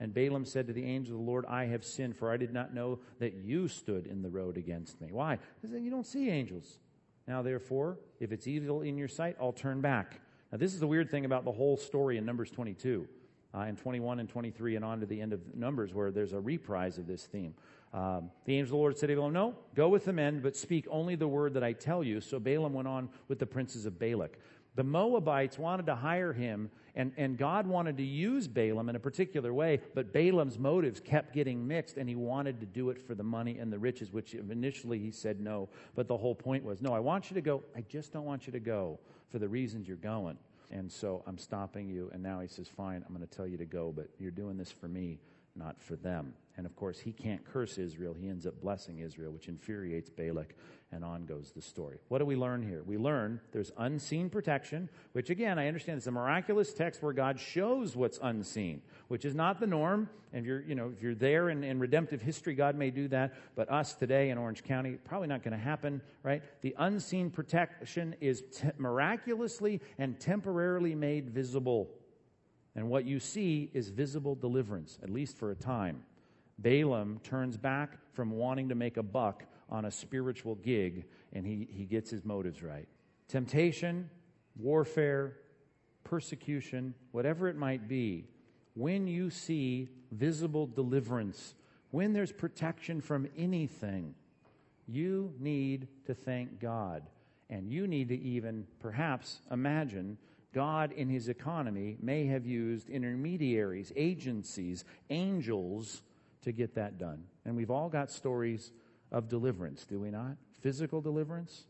And 0.00 0.14
Balaam 0.14 0.46
said 0.46 0.68
to 0.68 0.72
the 0.72 0.86
angel 0.86 1.16
of 1.16 1.20
the 1.20 1.30
Lord, 1.30 1.44
I 1.44 1.66
have 1.66 1.84
sinned, 1.84 2.16
for 2.16 2.32
I 2.32 2.38
did 2.38 2.50
not 2.50 2.72
know 2.72 2.98
that 3.18 3.34
you 3.34 3.68
stood 3.68 4.06
in 4.06 4.22
the 4.22 4.30
road 4.30 4.56
against 4.56 4.98
me. 5.02 5.08
Why? 5.10 5.38
Because 5.60 5.78
you 5.78 5.90
don't 5.90 6.06
see 6.06 6.30
angels. 6.30 6.78
Now, 7.26 7.42
therefore, 7.42 7.98
if 8.20 8.32
it's 8.32 8.46
evil 8.46 8.80
in 8.80 8.96
your 8.96 9.08
sight, 9.08 9.36
I'll 9.38 9.52
turn 9.52 9.82
back. 9.82 10.22
Now, 10.50 10.56
this 10.56 10.72
is 10.72 10.80
the 10.80 10.86
weird 10.86 11.10
thing 11.10 11.26
about 11.26 11.44
the 11.44 11.52
whole 11.52 11.76
story 11.76 12.16
in 12.16 12.24
Numbers 12.24 12.50
22 12.50 13.06
uh, 13.54 13.58
and 13.58 13.78
21 13.78 14.20
and 14.20 14.28
23 14.28 14.76
and 14.76 14.84
on 14.84 15.00
to 15.00 15.06
the 15.06 15.20
end 15.20 15.32
of 15.32 15.54
Numbers, 15.54 15.94
where 15.94 16.10
there's 16.10 16.32
a 16.32 16.40
reprise 16.40 16.98
of 16.98 17.06
this 17.06 17.26
theme. 17.26 17.54
Um, 17.92 18.30
the 18.44 18.56
angel 18.56 18.66
of 18.66 18.70
the 18.70 18.76
Lord 18.76 18.98
said 18.98 19.08
to 19.08 19.14
Balaam, 19.16 19.32
No, 19.32 19.54
go 19.74 19.88
with 19.88 20.04
the 20.04 20.12
men, 20.12 20.40
but 20.40 20.56
speak 20.56 20.86
only 20.90 21.14
the 21.14 21.28
word 21.28 21.54
that 21.54 21.64
I 21.64 21.72
tell 21.72 22.04
you. 22.04 22.20
So 22.20 22.38
Balaam 22.38 22.74
went 22.74 22.88
on 22.88 23.08
with 23.28 23.38
the 23.38 23.46
princes 23.46 23.86
of 23.86 23.98
Balak. 23.98 24.38
The 24.74 24.84
Moabites 24.84 25.58
wanted 25.58 25.86
to 25.86 25.96
hire 25.96 26.32
him, 26.32 26.70
and, 26.94 27.12
and 27.16 27.36
God 27.36 27.66
wanted 27.66 27.96
to 27.96 28.04
use 28.04 28.46
Balaam 28.46 28.88
in 28.88 28.94
a 28.94 29.00
particular 29.00 29.52
way, 29.52 29.80
but 29.94 30.12
Balaam's 30.12 30.56
motives 30.56 31.00
kept 31.00 31.34
getting 31.34 31.66
mixed, 31.66 31.96
and 31.96 32.08
he 32.08 32.14
wanted 32.14 32.60
to 32.60 32.66
do 32.66 32.90
it 32.90 33.00
for 33.00 33.16
the 33.16 33.24
money 33.24 33.58
and 33.58 33.72
the 33.72 33.78
riches, 33.78 34.12
which 34.12 34.34
initially 34.34 35.00
he 35.00 35.10
said 35.10 35.40
no. 35.40 35.68
But 35.96 36.06
the 36.06 36.16
whole 36.16 36.34
point 36.34 36.62
was, 36.62 36.80
No, 36.82 36.92
I 36.92 37.00
want 37.00 37.30
you 37.30 37.34
to 37.34 37.40
go. 37.40 37.64
I 37.74 37.80
just 37.88 38.12
don't 38.12 38.24
want 38.24 38.46
you 38.46 38.52
to 38.52 38.60
go 38.60 39.00
for 39.30 39.38
the 39.38 39.48
reasons 39.48 39.88
you're 39.88 39.96
going. 39.96 40.38
And 40.70 40.92
so 40.92 41.24
I'm 41.26 41.38
stopping 41.38 41.88
you. 41.88 42.10
And 42.12 42.22
now 42.22 42.40
he 42.40 42.48
says, 42.48 42.68
Fine, 42.68 43.02
I'm 43.06 43.14
going 43.14 43.26
to 43.26 43.36
tell 43.36 43.46
you 43.46 43.56
to 43.56 43.64
go, 43.64 43.92
but 43.96 44.08
you're 44.18 44.30
doing 44.30 44.56
this 44.56 44.70
for 44.70 44.86
me, 44.86 45.18
not 45.56 45.82
for 45.82 45.96
them. 45.96 46.34
And 46.58 46.66
of 46.66 46.74
course, 46.74 46.98
he 46.98 47.12
can't 47.12 47.44
curse 47.44 47.78
Israel. 47.78 48.16
He 48.20 48.28
ends 48.28 48.44
up 48.44 48.60
blessing 48.60 48.98
Israel, 48.98 49.30
which 49.30 49.46
infuriates 49.46 50.10
Balak. 50.10 50.56
And 50.90 51.04
on 51.04 51.24
goes 51.24 51.52
the 51.54 51.62
story. 51.62 51.98
What 52.08 52.18
do 52.18 52.24
we 52.24 52.34
learn 52.34 52.62
here? 52.62 52.82
We 52.84 52.96
learn 52.96 53.40
there's 53.52 53.70
unseen 53.78 54.28
protection, 54.28 54.88
which 55.12 55.30
again, 55.30 55.56
I 55.58 55.68
understand 55.68 55.98
it's 55.98 56.08
a 56.08 56.10
miraculous 56.10 56.72
text 56.72 57.00
where 57.00 57.12
God 57.12 57.38
shows 57.38 57.94
what's 57.94 58.18
unseen, 58.20 58.82
which 59.06 59.24
is 59.24 59.36
not 59.36 59.60
the 59.60 59.68
norm. 59.68 60.08
And 60.32 60.40
if 60.40 60.46
you're, 60.46 60.62
you 60.62 60.74
know, 60.74 60.90
if 60.92 61.00
you're 61.00 61.14
there 61.14 61.50
in, 61.50 61.62
in 61.62 61.78
redemptive 61.78 62.22
history, 62.22 62.54
God 62.54 62.74
may 62.74 62.90
do 62.90 63.06
that. 63.08 63.34
But 63.54 63.70
us 63.70 63.94
today 63.94 64.30
in 64.30 64.38
Orange 64.38 64.64
County, 64.64 64.96
probably 65.04 65.28
not 65.28 65.44
going 65.44 65.56
to 65.56 65.62
happen, 65.62 66.02
right? 66.24 66.42
The 66.62 66.74
unseen 66.76 67.30
protection 67.30 68.16
is 68.20 68.42
miraculously 68.78 69.80
and 69.96 70.18
temporarily 70.18 70.96
made 70.96 71.30
visible. 71.30 71.88
And 72.74 72.90
what 72.90 73.04
you 73.04 73.20
see 73.20 73.70
is 73.74 73.90
visible 73.90 74.34
deliverance, 74.34 74.98
at 75.04 75.10
least 75.10 75.38
for 75.38 75.52
a 75.52 75.54
time. 75.54 76.02
Balaam 76.58 77.20
turns 77.22 77.56
back 77.56 77.98
from 78.12 78.30
wanting 78.30 78.68
to 78.68 78.74
make 78.74 78.96
a 78.96 79.02
buck 79.02 79.44
on 79.70 79.84
a 79.84 79.90
spiritual 79.90 80.56
gig 80.56 81.04
and 81.32 81.46
he, 81.46 81.68
he 81.70 81.84
gets 81.84 82.10
his 82.10 82.24
motives 82.24 82.62
right. 82.62 82.88
Temptation, 83.28 84.08
warfare, 84.56 85.36
persecution, 86.04 86.94
whatever 87.12 87.48
it 87.48 87.56
might 87.56 87.86
be, 87.86 88.26
when 88.74 89.06
you 89.06 89.30
see 89.30 89.88
visible 90.12 90.66
deliverance, 90.66 91.54
when 91.90 92.12
there's 92.12 92.32
protection 92.32 93.00
from 93.00 93.28
anything, 93.36 94.14
you 94.86 95.32
need 95.38 95.88
to 96.06 96.14
thank 96.14 96.60
God. 96.60 97.02
And 97.50 97.70
you 97.70 97.86
need 97.86 98.08
to 98.08 98.18
even 98.18 98.66
perhaps 98.80 99.40
imagine 99.50 100.18
God 100.54 100.92
in 100.92 101.08
his 101.08 101.28
economy 101.28 101.96
may 102.00 102.26
have 102.26 102.46
used 102.46 102.88
intermediaries, 102.88 103.92
agencies, 103.96 104.84
angels 105.10 106.02
to 106.48 106.52
get 106.52 106.74
that 106.74 106.98
done. 106.98 107.24
And 107.44 107.56
we've 107.56 107.70
all 107.70 107.88
got 107.88 108.10
stories 108.10 108.72
of 109.12 109.28
deliverance, 109.28 109.84
do 109.86 110.00
we 110.00 110.10
not? 110.10 110.36
Physical 110.60 111.00
deliverance. 111.00 111.64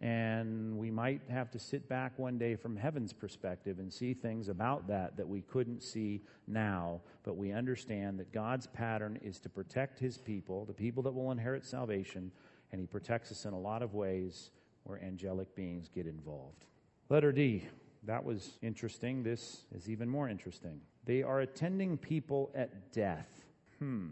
And 0.00 0.76
we 0.76 0.90
might 0.90 1.22
have 1.30 1.50
to 1.52 1.58
sit 1.58 1.88
back 1.88 2.18
one 2.18 2.36
day 2.36 2.54
from 2.54 2.76
heaven's 2.76 3.14
perspective 3.14 3.78
and 3.78 3.90
see 3.90 4.12
things 4.12 4.48
about 4.48 4.88
that 4.88 5.16
that 5.16 5.26
we 5.26 5.40
couldn't 5.40 5.82
see 5.82 6.22
now. 6.46 7.00
But 7.22 7.36
we 7.36 7.52
understand 7.52 8.18
that 8.18 8.32
God's 8.32 8.66
pattern 8.66 9.18
is 9.22 9.38
to 9.40 9.48
protect 9.48 9.98
his 9.98 10.18
people, 10.18 10.66
the 10.66 10.74
people 10.74 11.02
that 11.04 11.12
will 11.12 11.30
inherit 11.30 11.64
salvation, 11.64 12.30
and 12.72 12.80
he 12.80 12.86
protects 12.86 13.30
us 13.30 13.46
in 13.46 13.54
a 13.54 13.58
lot 13.58 13.82
of 13.82 13.94
ways 13.94 14.50
where 14.84 15.02
angelic 15.02 15.54
beings 15.54 15.88
get 15.94 16.06
involved. 16.06 16.66
Letter 17.08 17.32
D. 17.32 17.64
That 18.04 18.24
was 18.24 18.58
interesting. 18.62 19.22
This 19.22 19.64
is 19.74 19.88
even 19.88 20.08
more 20.08 20.28
interesting. 20.28 20.80
They 21.06 21.22
are 21.22 21.40
attending 21.40 21.96
people 21.96 22.52
at 22.54 22.92
death. 22.92 23.28
Hmm. 23.78 24.08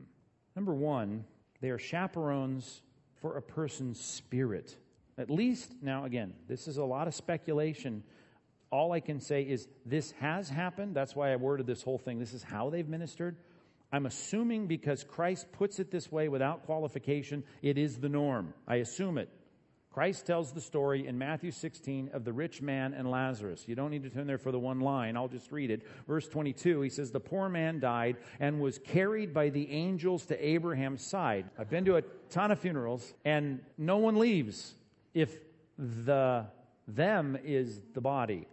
Number 0.56 0.74
one, 0.74 1.24
they 1.60 1.70
are 1.70 1.78
chaperones 1.78 2.82
for 3.20 3.36
a 3.36 3.42
person's 3.42 4.00
spirit. 4.00 4.76
At 5.16 5.30
least, 5.30 5.72
now 5.80 6.04
again, 6.04 6.34
this 6.48 6.68
is 6.68 6.76
a 6.76 6.84
lot 6.84 7.08
of 7.08 7.14
speculation. 7.14 8.02
All 8.70 8.92
I 8.92 9.00
can 9.00 9.20
say 9.20 9.42
is 9.42 9.68
this 9.86 10.10
has 10.12 10.48
happened. 10.48 10.94
That's 10.94 11.14
why 11.14 11.32
I 11.32 11.36
worded 11.36 11.66
this 11.66 11.82
whole 11.82 11.98
thing. 11.98 12.18
This 12.18 12.34
is 12.34 12.42
how 12.42 12.70
they've 12.70 12.88
ministered. 12.88 13.36
I'm 13.92 14.06
assuming 14.06 14.66
because 14.66 15.04
Christ 15.04 15.52
puts 15.52 15.78
it 15.78 15.90
this 15.90 16.10
way 16.10 16.28
without 16.28 16.66
qualification, 16.66 17.44
it 17.62 17.78
is 17.78 17.98
the 17.98 18.08
norm. 18.08 18.52
I 18.66 18.76
assume 18.76 19.18
it. 19.18 19.28
Christ 19.94 20.26
tells 20.26 20.50
the 20.50 20.60
story 20.60 21.06
in 21.06 21.16
Matthew 21.16 21.52
16 21.52 22.10
of 22.12 22.24
the 22.24 22.32
rich 22.32 22.60
man 22.60 22.94
and 22.94 23.08
Lazarus. 23.08 23.62
You 23.68 23.76
don't 23.76 23.92
need 23.92 24.02
to 24.02 24.10
turn 24.10 24.26
there 24.26 24.38
for 24.38 24.50
the 24.50 24.58
one 24.58 24.80
line. 24.80 25.16
I'll 25.16 25.28
just 25.28 25.52
read 25.52 25.70
it. 25.70 25.86
Verse 26.08 26.26
22, 26.26 26.80
he 26.80 26.90
says, 26.90 27.12
The 27.12 27.20
poor 27.20 27.48
man 27.48 27.78
died 27.78 28.16
and 28.40 28.60
was 28.60 28.80
carried 28.80 29.32
by 29.32 29.50
the 29.50 29.70
angels 29.70 30.26
to 30.26 30.44
Abraham's 30.44 31.06
side. 31.06 31.48
I've 31.56 31.70
been 31.70 31.84
to 31.84 31.98
a 31.98 32.02
ton 32.28 32.50
of 32.50 32.58
funerals 32.58 33.14
and 33.24 33.60
no 33.78 33.98
one 33.98 34.16
leaves 34.16 34.74
if 35.14 35.38
the 35.78 36.46
them 36.88 37.38
is 37.44 37.80
the 37.92 38.00
body. 38.00 38.48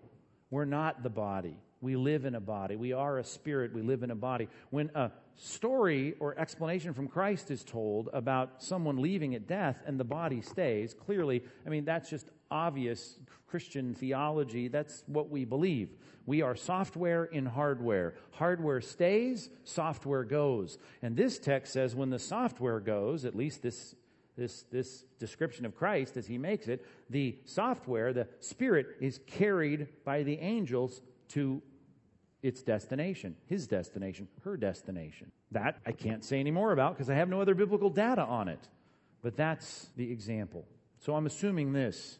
We're 0.51 0.65
not 0.65 1.01
the 1.01 1.09
body. 1.09 1.57
We 1.81 1.95
live 1.95 2.25
in 2.25 2.35
a 2.35 2.39
body. 2.39 2.75
We 2.75 2.93
are 2.93 3.17
a 3.17 3.23
spirit. 3.23 3.73
We 3.73 3.81
live 3.81 4.03
in 4.03 4.11
a 4.11 4.15
body. 4.15 4.47
When 4.69 4.91
a 4.93 5.09
story 5.37 6.15
or 6.19 6.37
explanation 6.37 6.93
from 6.93 7.07
Christ 7.07 7.51
is 7.51 7.63
told 7.63 8.09
about 8.13 8.61
someone 8.61 9.01
leaving 9.01 9.35
at 9.35 9.47
death 9.47 9.81
and 9.85 9.99
the 9.99 10.03
body 10.03 10.41
stays, 10.41 10.93
clearly, 10.93 11.43
I 11.65 11.69
mean, 11.69 11.85
that's 11.85 12.09
just 12.09 12.29
obvious 12.49 13.17
Christian 13.47 13.93
theology. 13.93 14.67
That's 14.67 15.03
what 15.07 15.29
we 15.29 15.45
believe. 15.45 15.89
We 16.25 16.41
are 16.41 16.55
software 16.55 17.25
in 17.25 17.45
hardware. 17.45 18.15
Hardware 18.31 18.81
stays, 18.81 19.49
software 19.63 20.23
goes. 20.23 20.77
And 21.01 21.17
this 21.17 21.39
text 21.39 21.73
says 21.73 21.95
when 21.95 22.09
the 22.09 22.19
software 22.19 22.79
goes, 22.79 23.25
at 23.25 23.35
least 23.35 23.61
this 23.61 23.95
this, 24.37 24.63
this 24.71 25.03
description 25.19 25.65
of 25.65 25.75
Christ 25.75 26.17
as 26.17 26.25
he 26.25 26.37
makes 26.37 26.67
it, 26.67 26.85
the 27.09 27.37
software, 27.45 28.13
the 28.13 28.27
spirit, 28.39 28.87
is 28.99 29.19
carried 29.27 29.87
by 30.05 30.23
the 30.23 30.39
angels 30.39 31.01
to 31.29 31.61
its 32.43 32.63
destination, 32.63 33.35
his 33.45 33.67
destination, 33.67 34.27
her 34.43 34.57
destination. 34.57 35.31
That 35.51 35.77
I 35.85 35.91
can't 35.91 36.23
say 36.23 36.39
any 36.39 36.51
more 36.51 36.71
about 36.71 36.95
because 36.95 37.09
I 37.09 37.15
have 37.15 37.29
no 37.29 37.41
other 37.41 37.55
biblical 37.55 37.89
data 37.89 38.23
on 38.23 38.47
it. 38.47 38.67
But 39.21 39.37
that's 39.37 39.89
the 39.95 40.11
example. 40.11 40.65
So 40.99 41.15
I'm 41.15 41.25
assuming 41.25 41.73
this 41.73 42.17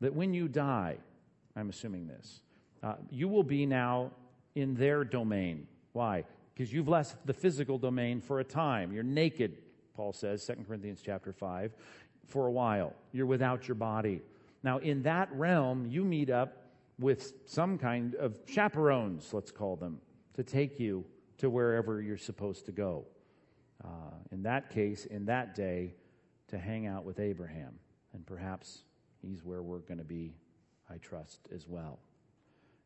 that 0.00 0.14
when 0.14 0.34
you 0.34 0.48
die, 0.48 0.96
I'm 1.56 1.70
assuming 1.70 2.08
this, 2.08 2.42
uh, 2.82 2.94
you 3.10 3.28
will 3.28 3.44
be 3.44 3.66
now 3.66 4.10
in 4.54 4.74
their 4.74 5.04
domain. 5.04 5.66
Why? 5.92 6.24
Because 6.54 6.72
you've 6.72 6.88
left 6.88 7.26
the 7.26 7.32
physical 7.32 7.78
domain 7.78 8.20
for 8.20 8.40
a 8.40 8.44
time. 8.44 8.92
You're 8.92 9.04
naked, 9.04 9.58
Paul 9.94 10.12
says, 10.12 10.44
2 10.44 10.64
Corinthians 10.66 11.00
chapter 11.04 11.32
5, 11.32 11.72
for 12.26 12.46
a 12.46 12.50
while. 12.50 12.94
You're 13.12 13.26
without 13.26 13.68
your 13.68 13.74
body. 13.76 14.22
Now, 14.62 14.78
in 14.78 15.02
that 15.02 15.32
realm, 15.32 15.86
you 15.86 16.04
meet 16.04 16.30
up 16.30 16.61
with 16.98 17.32
some 17.46 17.78
kind 17.78 18.14
of 18.14 18.38
chaperones, 18.46 19.32
let's 19.32 19.50
call 19.50 19.76
them, 19.76 20.00
to 20.34 20.42
take 20.42 20.78
you 20.78 21.04
to 21.38 21.50
wherever 21.50 22.00
you're 22.00 22.16
supposed 22.16 22.66
to 22.66 22.72
go. 22.72 23.04
Uh, 23.84 23.88
in 24.30 24.42
that 24.44 24.70
case, 24.70 25.06
in 25.06 25.26
that 25.26 25.54
day, 25.54 25.94
to 26.48 26.58
hang 26.58 26.86
out 26.86 27.04
with 27.04 27.18
Abraham. 27.18 27.74
And 28.12 28.24
perhaps 28.24 28.84
he's 29.20 29.42
where 29.42 29.62
we're 29.62 29.78
going 29.78 29.98
to 29.98 30.04
be, 30.04 30.34
I 30.88 30.98
trust, 30.98 31.48
as 31.52 31.66
well. 31.66 31.98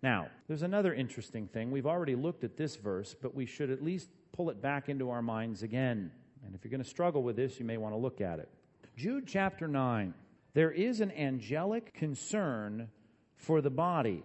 Now, 0.03 0.29
there's 0.47 0.63
another 0.63 0.95
interesting 0.95 1.49
thing. 1.49 1.71
We've 1.71 1.87
already 1.87 2.15
looked 2.15 2.45
at 2.45 2.57
this 2.57 2.77
verse, 2.77 3.15
but 3.21 3.35
we 3.35 3.45
should 3.45 3.71
at 3.71 3.83
least 3.83 4.09
pull 4.33 4.51
it 4.51 4.63
back 4.63 4.89
into 4.89 5.11
our 5.11 5.23
minds 5.23 5.63
again. 5.63 6.11
And 6.45 6.55
if 6.55 6.63
you're 6.65 6.71
going 6.71 6.83
to 6.83 6.89
struggle 6.89 7.23
with 7.23 7.37
this, 7.37 7.59
you 7.59 7.65
may 7.65 7.77
want 7.77 7.95
to 7.95 7.99
look 7.99 8.21
at 8.21 8.39
it. 8.39 8.49
Jude 8.97 9.27
chapter 9.27 9.67
9. 9.67 10.15
There 10.55 10.71
is 10.71 11.01
an 11.01 11.11
angelic 11.13 11.93
concern 11.93 12.89
for 13.37 13.61
the 13.61 13.71
body. 13.71 14.23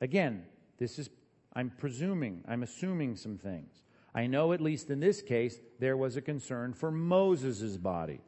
Again, 0.00 0.44
this 0.78 0.98
is, 0.98 1.10
I'm 1.54 1.70
presuming, 1.76 2.42
I'm 2.46 2.62
assuming 2.62 3.16
some 3.16 3.38
things. 3.38 3.82
I 4.14 4.26
know, 4.26 4.52
at 4.52 4.60
least 4.60 4.90
in 4.90 5.00
this 5.00 5.20
case, 5.20 5.60
there 5.78 5.96
was 5.96 6.16
a 6.16 6.22
concern 6.22 6.72
for 6.72 6.90
Moses' 6.90 7.76
body. 7.76 8.20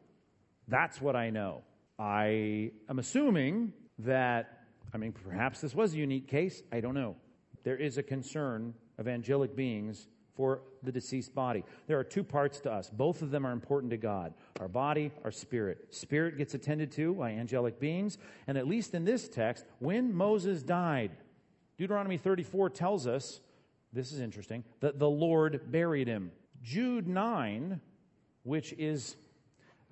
That's 0.66 1.00
what 1.00 1.16
I 1.16 1.30
know. 1.30 1.62
I 1.98 2.72
am 2.88 2.98
assuming 2.98 3.72
that, 4.00 4.64
I 4.92 4.98
mean, 4.98 5.12
perhaps 5.12 5.60
this 5.60 5.74
was 5.74 5.94
a 5.94 5.96
unique 5.96 6.28
case. 6.28 6.62
I 6.70 6.80
don't 6.80 6.94
know. 6.94 7.16
There 7.64 7.76
is 7.76 7.98
a 7.98 8.02
concern 8.02 8.74
of 8.98 9.08
angelic 9.08 9.56
beings 9.56 10.08
for 10.38 10.60
the 10.84 10.92
deceased 10.92 11.34
body. 11.34 11.64
There 11.88 11.98
are 11.98 12.04
two 12.04 12.22
parts 12.22 12.60
to 12.60 12.70
us. 12.70 12.88
Both 12.90 13.22
of 13.22 13.32
them 13.32 13.44
are 13.44 13.50
important 13.50 13.90
to 13.90 13.96
God 13.96 14.32
our 14.60 14.68
body, 14.68 15.10
our 15.24 15.32
spirit. 15.32 15.92
Spirit 15.92 16.38
gets 16.38 16.54
attended 16.54 16.92
to 16.92 17.12
by 17.14 17.32
angelic 17.32 17.80
beings. 17.80 18.18
And 18.46 18.56
at 18.56 18.68
least 18.68 18.94
in 18.94 19.04
this 19.04 19.28
text, 19.28 19.64
when 19.80 20.14
Moses 20.14 20.62
died, 20.62 21.10
Deuteronomy 21.76 22.18
34 22.18 22.70
tells 22.70 23.08
us 23.08 23.40
this 23.92 24.12
is 24.12 24.20
interesting 24.20 24.62
that 24.78 25.00
the 25.00 25.10
Lord 25.10 25.72
buried 25.72 26.06
him. 26.06 26.30
Jude 26.62 27.08
9, 27.08 27.80
which 28.44 28.72
is, 28.74 29.16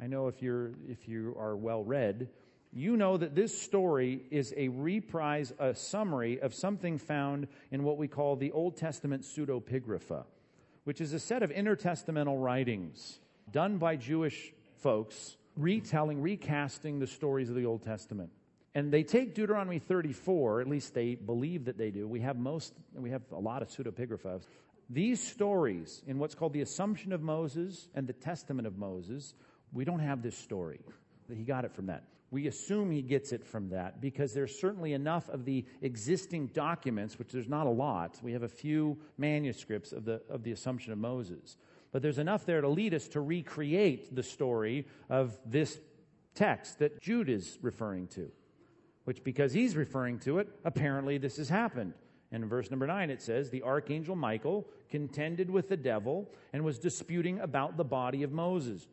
I 0.01 0.07
know 0.07 0.29
if, 0.29 0.43
you're, 0.43 0.73
if 0.89 1.09
you 1.09 1.35
are 1.37 1.57
well 1.57 1.83
read, 1.83 2.29
you 2.73 2.97
know 2.97 3.17
that 3.17 3.35
this 3.35 3.61
story 3.61 4.23
is 4.31 4.55
a 4.57 4.69
reprise, 4.69 5.53
a 5.59 5.75
summary 5.75 6.41
of 6.41 6.55
something 6.55 6.99
found 6.99 7.49
in 7.73 7.83
what 7.83 7.99
we 7.99 8.07
call 8.07 8.37
the 8.37 8.53
Old 8.53 8.77
Testament 8.77 9.23
pseudepigrapha 9.23 10.25
which 10.87 11.01
is 11.01 11.13
a 11.13 11.19
set 11.19 11.43
of 11.43 11.51
intertestamental 11.51 12.41
writings 12.41 13.19
done 13.51 13.77
by 13.77 13.97
Jewish 13.97 14.53
folks, 14.77 15.37
retelling, 15.57 16.23
recasting 16.23 17.01
the 17.01 17.09
stories 17.09 17.51
of 17.51 17.57
the 17.57 17.67
Old 17.67 17.83
Testament. 17.83 18.31
And 18.73 18.93
they 18.93 19.03
take 19.03 19.35
Deuteronomy 19.35 19.81
34, 19.81 20.61
at 20.61 20.69
least 20.69 20.95
they 20.95 21.17
believe 21.17 21.65
that 21.65 21.77
they 21.77 21.91
do. 21.91 22.07
We 22.07 22.21
have 22.21 22.37
most, 22.37 22.73
we 22.95 23.11
have 23.11 23.23
a 23.33 23.41
lot 23.41 23.63
of 23.63 23.69
pseudepigraphas. 23.69 24.47
These 24.89 25.21
stories, 25.21 26.05
in 26.07 26.21
what's 26.21 26.37
called 26.37 26.53
the 26.53 26.61
Assumption 26.61 27.13
of 27.13 27.21
Moses 27.21 27.89
and 27.93 28.07
the 28.07 28.13
Testament 28.13 28.69
of 28.69 28.79
Moses, 28.79 29.35
we 29.73 29.85
don't 29.85 29.99
have 29.99 30.23
this 30.23 30.39
story. 30.39 30.79
He 31.29 31.43
got 31.43 31.65
it 31.65 31.73
from 31.73 31.87
that. 31.87 32.05
We 32.31 32.49
assume 32.49 32.91
he 32.91 33.03
gets 33.03 33.33
it 33.33 33.45
from 33.45 33.69
that 33.71 34.01
because 34.01 34.35
there's 34.35 34.59
certainly 34.59 34.93
enough 34.95 35.29
of 35.29 35.45
the 35.45 35.65
existing 35.81 36.49
documents, 36.49 37.19
which 37.19 37.29
there's 37.29 37.49
not 37.49 37.67
a 37.67 37.71
lot. 37.71 38.19
We 38.23 38.33
have 38.33 38.43
a 38.43 38.49
few 38.49 38.99
manuscripts 39.17 39.93
of 39.93 40.05
the, 40.05 40.21
of 40.29 40.43
the 40.43 40.53
Assumption 40.53 40.93
of 40.93 40.99
Moses. 40.99 41.57
But 41.93 42.03
there's 42.03 42.19
enough 42.19 42.45
there 42.45 42.61
to 42.61 42.69
lead 42.69 42.95
us 42.95 43.09
to 43.09 43.21
recreate 43.21 44.15
the 44.15 44.25
story 44.25 44.87
of 45.09 45.39
this 45.47 45.79
text 46.35 46.81
that 46.81 47.01
Jude 47.01 47.29
is 47.29 47.59
referring 47.63 48.09
to, 48.09 48.31
which 49.05 49.23
because 49.23 49.53
he's 49.53 49.77
referring 49.77 50.19
to 50.21 50.41
it, 50.41 50.49
apparently 50.65 51.19
this 51.19 51.37
has 51.37 51.49
happened. 51.49 51.95
And 52.33 52.43
in 52.43 52.49
verse 52.49 52.71
number 52.71 52.89
nine, 52.89 53.09
it 53.09 53.23
says, 53.23 53.51
The 53.51 53.63
archangel 53.63 54.17
Michael 54.17 54.67
contended 54.91 55.49
with 55.49 55.69
the 55.69 55.77
devil 55.77 56.29
and 56.53 56.65
was 56.65 56.79
disputing 56.79 57.39
about 57.39 57.77
the 57.77 57.85
body 57.85 58.25
of 58.25 58.33
Moses. 58.33 58.89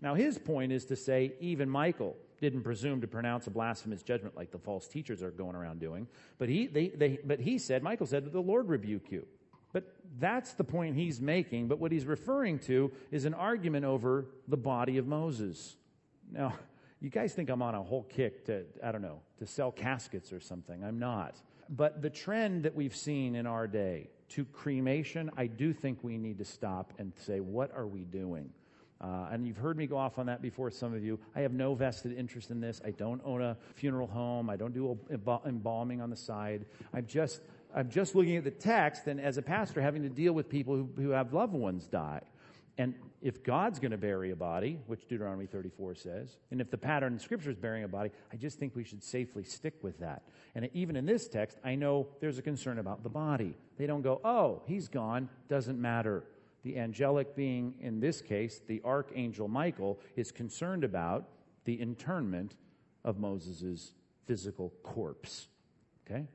Now, 0.00 0.14
his 0.14 0.38
point 0.38 0.72
is 0.72 0.86
to 0.86 0.96
say, 0.96 1.34
even 1.40 1.68
Michael 1.68 2.16
didn't 2.40 2.62
presume 2.62 3.00
to 3.02 3.06
pronounce 3.06 3.46
a 3.46 3.50
blasphemous 3.50 4.02
judgment 4.02 4.36
like 4.36 4.50
the 4.50 4.58
false 4.58 4.88
teachers 4.88 5.22
are 5.22 5.30
going 5.30 5.54
around 5.54 5.78
doing. 5.80 6.06
But 6.38 6.48
he, 6.48 6.66
they, 6.66 6.88
they, 6.88 7.18
but 7.24 7.40
he 7.40 7.58
said, 7.58 7.82
Michael 7.82 8.06
said, 8.06 8.32
the 8.32 8.40
Lord 8.40 8.68
rebuke 8.68 9.10
you. 9.10 9.26
But 9.72 9.94
that's 10.18 10.54
the 10.54 10.64
point 10.64 10.96
he's 10.96 11.20
making. 11.20 11.68
But 11.68 11.78
what 11.78 11.92
he's 11.92 12.06
referring 12.06 12.58
to 12.60 12.90
is 13.10 13.24
an 13.24 13.34
argument 13.34 13.84
over 13.84 14.26
the 14.48 14.56
body 14.56 14.98
of 14.98 15.06
Moses. 15.06 15.76
Now, 16.32 16.54
you 17.00 17.10
guys 17.10 17.32
think 17.34 17.50
I'm 17.50 17.62
on 17.62 17.74
a 17.74 17.82
whole 17.82 18.02
kick 18.02 18.46
to, 18.46 18.64
I 18.82 18.90
don't 18.90 19.02
know, 19.02 19.20
to 19.38 19.46
sell 19.46 19.70
caskets 19.70 20.32
or 20.32 20.40
something. 20.40 20.82
I'm 20.82 20.98
not. 20.98 21.36
But 21.68 22.02
the 22.02 22.10
trend 22.10 22.64
that 22.64 22.74
we've 22.74 22.96
seen 22.96 23.36
in 23.36 23.46
our 23.46 23.66
day 23.66 24.10
to 24.30 24.44
cremation, 24.44 25.30
I 25.36 25.46
do 25.46 25.72
think 25.72 25.98
we 26.02 26.16
need 26.18 26.38
to 26.38 26.44
stop 26.44 26.92
and 26.98 27.12
say, 27.16 27.40
what 27.40 27.74
are 27.74 27.86
we 27.86 28.00
doing? 28.00 28.50
Uh, 29.00 29.28
and 29.32 29.46
you've 29.46 29.56
heard 29.56 29.78
me 29.78 29.86
go 29.86 29.96
off 29.96 30.18
on 30.18 30.26
that 30.26 30.42
before, 30.42 30.70
some 30.70 30.92
of 30.92 31.02
you. 31.02 31.18
I 31.34 31.40
have 31.40 31.52
no 31.52 31.74
vested 31.74 32.16
interest 32.16 32.50
in 32.50 32.60
this. 32.60 32.82
I 32.84 32.90
don't 32.90 33.22
own 33.24 33.40
a 33.40 33.56
funeral 33.74 34.06
home. 34.06 34.50
I 34.50 34.56
don't 34.56 34.74
do 34.74 34.98
embalming 35.46 36.02
on 36.02 36.10
the 36.10 36.16
side. 36.16 36.66
I'm 36.92 37.06
just, 37.06 37.40
I'm 37.74 37.88
just 37.88 38.14
looking 38.14 38.36
at 38.36 38.44
the 38.44 38.50
text 38.50 39.06
and 39.06 39.18
as 39.18 39.38
a 39.38 39.42
pastor 39.42 39.80
having 39.80 40.02
to 40.02 40.10
deal 40.10 40.34
with 40.34 40.50
people 40.50 40.76
who, 40.76 40.90
who 40.96 41.10
have 41.10 41.32
loved 41.32 41.54
ones 41.54 41.86
die. 41.86 42.20
And 42.76 42.94
if 43.22 43.42
God's 43.42 43.78
going 43.78 43.90
to 43.90 43.98
bury 43.98 44.30
a 44.30 44.36
body, 44.36 44.78
which 44.86 45.06
Deuteronomy 45.08 45.46
34 45.46 45.94
says, 45.94 46.36
and 46.50 46.60
if 46.60 46.70
the 46.70 46.78
pattern 46.78 47.14
in 47.14 47.18
Scripture 47.18 47.50
is 47.50 47.56
burying 47.56 47.84
a 47.84 47.88
body, 47.88 48.10
I 48.32 48.36
just 48.36 48.58
think 48.58 48.76
we 48.76 48.84
should 48.84 49.02
safely 49.02 49.44
stick 49.44 49.74
with 49.82 49.98
that. 50.00 50.22
And 50.54 50.68
even 50.72 50.96
in 50.96 51.06
this 51.06 51.26
text, 51.26 51.58
I 51.64 51.74
know 51.74 52.08
there's 52.20 52.38
a 52.38 52.42
concern 52.42 52.78
about 52.78 53.02
the 53.02 53.08
body. 53.08 53.54
They 53.78 53.86
don't 53.86 54.02
go, 54.02 54.20
oh, 54.24 54.62
he's 54.66 54.88
gone, 54.88 55.28
doesn't 55.48 55.80
matter 55.80 56.24
the 56.62 56.78
angelic 56.78 57.34
being, 57.34 57.74
in 57.80 58.00
this 58.00 58.20
case, 58.20 58.60
the 58.66 58.82
archangel 58.84 59.48
Michael, 59.48 59.98
is 60.16 60.30
concerned 60.30 60.84
about 60.84 61.28
the 61.64 61.80
internment 61.80 62.56
of 63.04 63.18
Moses' 63.18 63.94
physical 64.26 64.72
corpse. 64.82 65.48
Okay? 66.06 66.26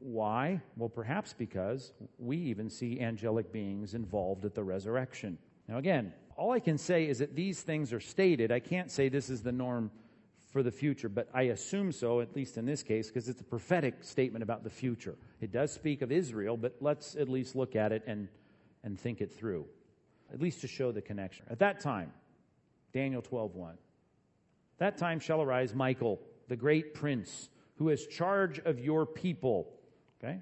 Why? 0.00 0.60
Well, 0.76 0.88
perhaps 0.88 1.32
because 1.32 1.92
we 2.18 2.36
even 2.36 2.68
see 2.68 3.00
angelic 3.00 3.52
beings 3.52 3.94
involved 3.94 4.44
at 4.44 4.54
the 4.54 4.62
resurrection. 4.62 5.38
Now, 5.66 5.78
again, 5.78 6.12
all 6.36 6.52
I 6.52 6.60
can 6.60 6.78
say 6.78 7.08
is 7.08 7.18
that 7.18 7.34
these 7.34 7.62
things 7.62 7.92
are 7.92 8.00
stated. 8.00 8.52
I 8.52 8.60
can't 8.60 8.90
say 8.90 9.08
this 9.08 9.30
is 9.30 9.42
the 9.42 9.52
norm 9.52 9.90
for 10.52 10.62
the 10.62 10.70
future, 10.70 11.08
but 11.08 11.28
I 11.34 11.42
assume 11.42 11.92
so, 11.92 12.20
at 12.20 12.34
least 12.34 12.56
in 12.56 12.64
this 12.64 12.82
case, 12.82 13.08
because 13.08 13.28
it's 13.28 13.40
a 13.40 13.44
prophetic 13.44 14.02
statement 14.02 14.42
about 14.42 14.64
the 14.64 14.70
future. 14.70 15.16
It 15.40 15.52
does 15.52 15.72
speak 15.72 16.00
of 16.00 16.10
Israel, 16.10 16.56
but 16.56 16.76
let's 16.80 17.16
at 17.16 17.28
least 17.28 17.54
look 17.54 17.76
at 17.76 17.92
it 17.92 18.02
and 18.06 18.28
and 18.84 18.98
think 18.98 19.20
it 19.20 19.32
through, 19.32 19.66
at 20.32 20.40
least 20.40 20.60
to 20.62 20.68
show 20.68 20.92
the 20.92 21.02
connection. 21.02 21.46
At 21.50 21.58
that 21.60 21.80
time, 21.80 22.12
Daniel 22.92 23.22
12:1. 23.22 23.76
That 24.78 24.96
time 24.96 25.20
shall 25.20 25.42
arise 25.42 25.74
Michael, 25.74 26.20
the 26.48 26.56
great 26.56 26.94
prince, 26.94 27.50
who 27.76 27.88
has 27.88 28.06
charge 28.06 28.58
of 28.60 28.78
your 28.78 29.06
people. 29.06 29.72
Okay? 30.18 30.40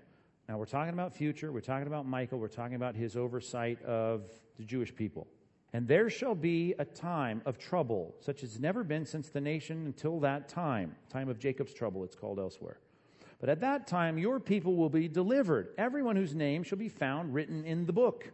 Now 0.49 0.59
we're 0.59 0.67
talking 0.67 0.93
about 0.93 1.15
future, 1.15 1.51
we're 1.51 1.61
talking 1.61 1.87
about 1.87 2.07
Michael, 2.07 2.39
we're 2.39 2.49
talking 2.49 2.77
about 2.77 2.95
his 2.95 3.17
oversight 3.17 3.83
of 3.83 4.29
the 4.57 4.65
Jewish 4.65 4.95
people. 4.95 5.27
And 5.73 5.89
there 5.89 6.09
shall 6.09 6.35
be 6.35 6.75
a 6.79 6.85
time 6.85 7.43
of 7.45 7.59
trouble, 7.59 8.15
such 8.21 8.43
as 8.43 8.61
never 8.61 8.85
been 8.85 9.05
since 9.05 9.29
the 9.29 9.41
nation 9.41 9.87
until 9.87 10.21
that 10.21 10.49
time. 10.49 10.95
Time 11.11 11.29
of 11.29 11.39
Jacob's 11.39 11.75
trouble, 11.75 12.05
it's 12.05 12.15
called 12.15 12.39
elsewhere. 12.39 12.79
But 13.39 13.49
at 13.49 13.61
that 13.61 13.87
time, 13.87 14.19
your 14.19 14.41
people 14.41 14.77
will 14.77 14.89
be 14.89 15.09
delivered, 15.09 15.69
everyone 15.77 16.17
whose 16.17 16.35
name 16.35 16.63
shall 16.63 16.79
be 16.79 16.89
found 16.89 17.35
written 17.35 17.65
in 17.65 17.87
the 17.87 17.93
book. 17.93 18.33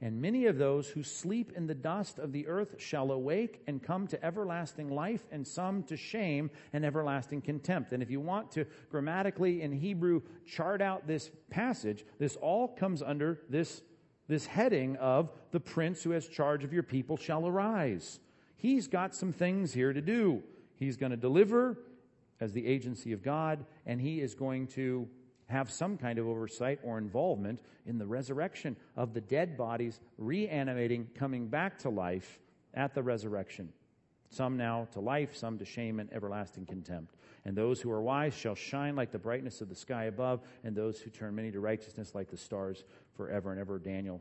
And 0.00 0.20
many 0.20 0.44
of 0.46 0.58
those 0.58 0.88
who 0.88 1.02
sleep 1.02 1.52
in 1.56 1.66
the 1.66 1.74
dust 1.74 2.18
of 2.18 2.32
the 2.32 2.46
earth 2.46 2.74
shall 2.78 3.10
awake 3.10 3.62
and 3.66 3.82
come 3.82 4.06
to 4.08 4.22
everlasting 4.22 4.90
life, 4.90 5.26
and 5.32 5.46
some 5.46 5.82
to 5.84 5.96
shame 5.96 6.50
and 6.74 6.84
everlasting 6.84 7.40
contempt. 7.40 7.92
And 7.92 8.02
if 8.02 8.10
you 8.10 8.20
want 8.20 8.50
to 8.52 8.66
grammatically 8.90 9.62
in 9.62 9.72
Hebrew 9.72 10.20
chart 10.46 10.82
out 10.82 11.06
this 11.06 11.30
passage, 11.48 12.04
this 12.18 12.36
all 12.36 12.68
comes 12.68 13.02
under 13.02 13.40
this, 13.48 13.82
this 14.28 14.44
heading 14.44 14.96
of 14.96 15.30
the 15.52 15.60
prince 15.60 16.02
who 16.02 16.10
has 16.10 16.28
charge 16.28 16.64
of 16.64 16.72
your 16.72 16.82
people 16.82 17.16
shall 17.16 17.46
arise. 17.46 18.20
He's 18.56 18.88
got 18.88 19.14
some 19.14 19.32
things 19.32 19.72
here 19.72 19.94
to 19.94 20.02
do. 20.02 20.42
He's 20.76 20.98
going 20.98 21.12
to 21.12 21.16
deliver 21.16 21.78
as 22.40 22.52
the 22.52 22.66
agency 22.66 23.12
of 23.12 23.22
God, 23.22 23.64
and 23.86 24.00
he 24.00 24.20
is 24.20 24.34
going 24.34 24.66
to 24.68 25.08
have 25.46 25.70
some 25.70 25.96
kind 25.96 26.18
of 26.18 26.26
oversight 26.26 26.80
or 26.82 26.98
involvement 26.98 27.60
in 27.86 27.98
the 27.98 28.06
resurrection 28.06 28.76
of 28.96 29.12
the 29.12 29.20
dead 29.20 29.56
bodies 29.56 30.00
reanimating, 30.18 31.08
coming 31.14 31.48
back 31.48 31.78
to 31.78 31.90
life 31.90 32.38
at 32.72 32.94
the 32.94 33.02
resurrection. 33.02 33.72
Some 34.30 34.56
now 34.56 34.88
to 34.92 35.00
life, 35.00 35.36
some 35.36 35.58
to 35.58 35.64
shame 35.64 36.00
and 36.00 36.12
everlasting 36.12 36.66
contempt. 36.66 37.14
And 37.44 37.56
those 37.56 37.80
who 37.80 37.90
are 37.90 38.02
wise 38.02 38.34
shall 38.34 38.54
shine 38.54 38.96
like 38.96 39.12
the 39.12 39.18
brightness 39.18 39.60
of 39.60 39.68
the 39.68 39.74
sky 39.74 40.04
above, 40.04 40.40
and 40.64 40.74
those 40.74 40.98
who 40.98 41.10
turn 41.10 41.34
many 41.34 41.52
to 41.52 41.60
righteousness 41.60 42.14
like 42.14 42.30
the 42.30 42.36
stars 42.36 42.84
forever 43.16 43.52
and 43.52 43.60
ever. 43.60 43.78
Daniel. 43.78 44.20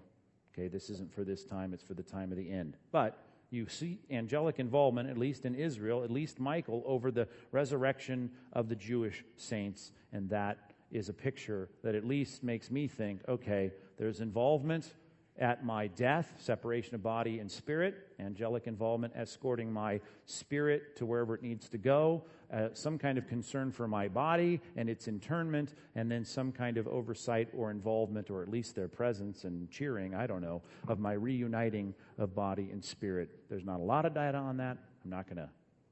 Okay, 0.53 0.67
this 0.67 0.89
isn't 0.91 1.11
for 1.11 1.23
this 1.23 1.43
time, 1.45 1.73
it's 1.73 1.83
for 1.83 1.95
the 1.95 2.03
time 2.03 2.31
of 2.31 2.37
the 2.37 2.51
end. 2.51 2.77
But 2.91 3.17
you 3.53 3.67
see 3.67 3.99
angelic 4.09 4.59
involvement, 4.59 5.09
at 5.09 5.17
least 5.17 5.45
in 5.45 5.53
Israel, 5.55 6.03
at 6.03 6.11
least 6.11 6.39
Michael, 6.39 6.83
over 6.85 7.11
the 7.11 7.27
resurrection 7.51 8.31
of 8.51 8.67
the 8.67 8.75
Jewish 8.75 9.23
saints, 9.37 9.91
and 10.11 10.29
that 10.29 10.71
is 10.91 11.09
a 11.09 11.13
picture 11.13 11.69
that 11.83 11.95
at 11.95 12.05
least 12.05 12.43
makes 12.43 12.71
me 12.71 12.87
think 12.87 13.21
okay, 13.27 13.71
there's 13.97 14.19
involvement 14.21 14.93
at 15.39 15.65
my 15.65 15.87
death, 15.87 16.33
separation 16.37 16.93
of 16.93 17.01
body 17.01 17.39
and 17.39 17.51
spirit, 17.51 17.95
angelic 18.19 18.67
involvement, 18.67 19.13
escorting 19.15 19.71
my 19.71 19.99
spirit 20.25 20.95
to 20.95 21.05
wherever 21.05 21.33
it 21.33 21.41
needs 21.41 21.67
to 21.69 21.77
go, 21.77 22.23
uh, 22.53 22.69
some 22.73 22.99
kind 22.99 23.17
of 23.17 23.27
concern 23.27 23.71
for 23.71 23.87
my 23.87 24.07
body 24.07 24.61
and 24.75 24.89
its 24.89 25.07
internment, 25.07 25.73
and 25.95 26.11
then 26.11 26.23
some 26.23 26.51
kind 26.51 26.77
of 26.77 26.87
oversight 26.87 27.49
or 27.57 27.71
involvement, 27.71 28.29
or 28.29 28.43
at 28.43 28.49
least 28.49 28.75
their 28.75 28.87
presence 28.87 29.43
and 29.43 29.69
cheering, 29.71 30.13
I 30.13 30.27
don't 30.27 30.41
know, 30.41 30.61
of 30.87 30.99
my 30.99 31.13
reuniting 31.13 31.95
of 32.19 32.35
body 32.35 32.69
and 32.71 32.83
spirit. 32.83 33.29
There's 33.49 33.65
not 33.65 33.79
a 33.79 33.83
lot 33.83 34.05
of 34.05 34.13
data 34.13 34.37
on 34.37 34.57
that. 34.57 34.77
I'm 35.03 35.09
not 35.09 35.25
going 35.25 35.37
to 35.37 35.49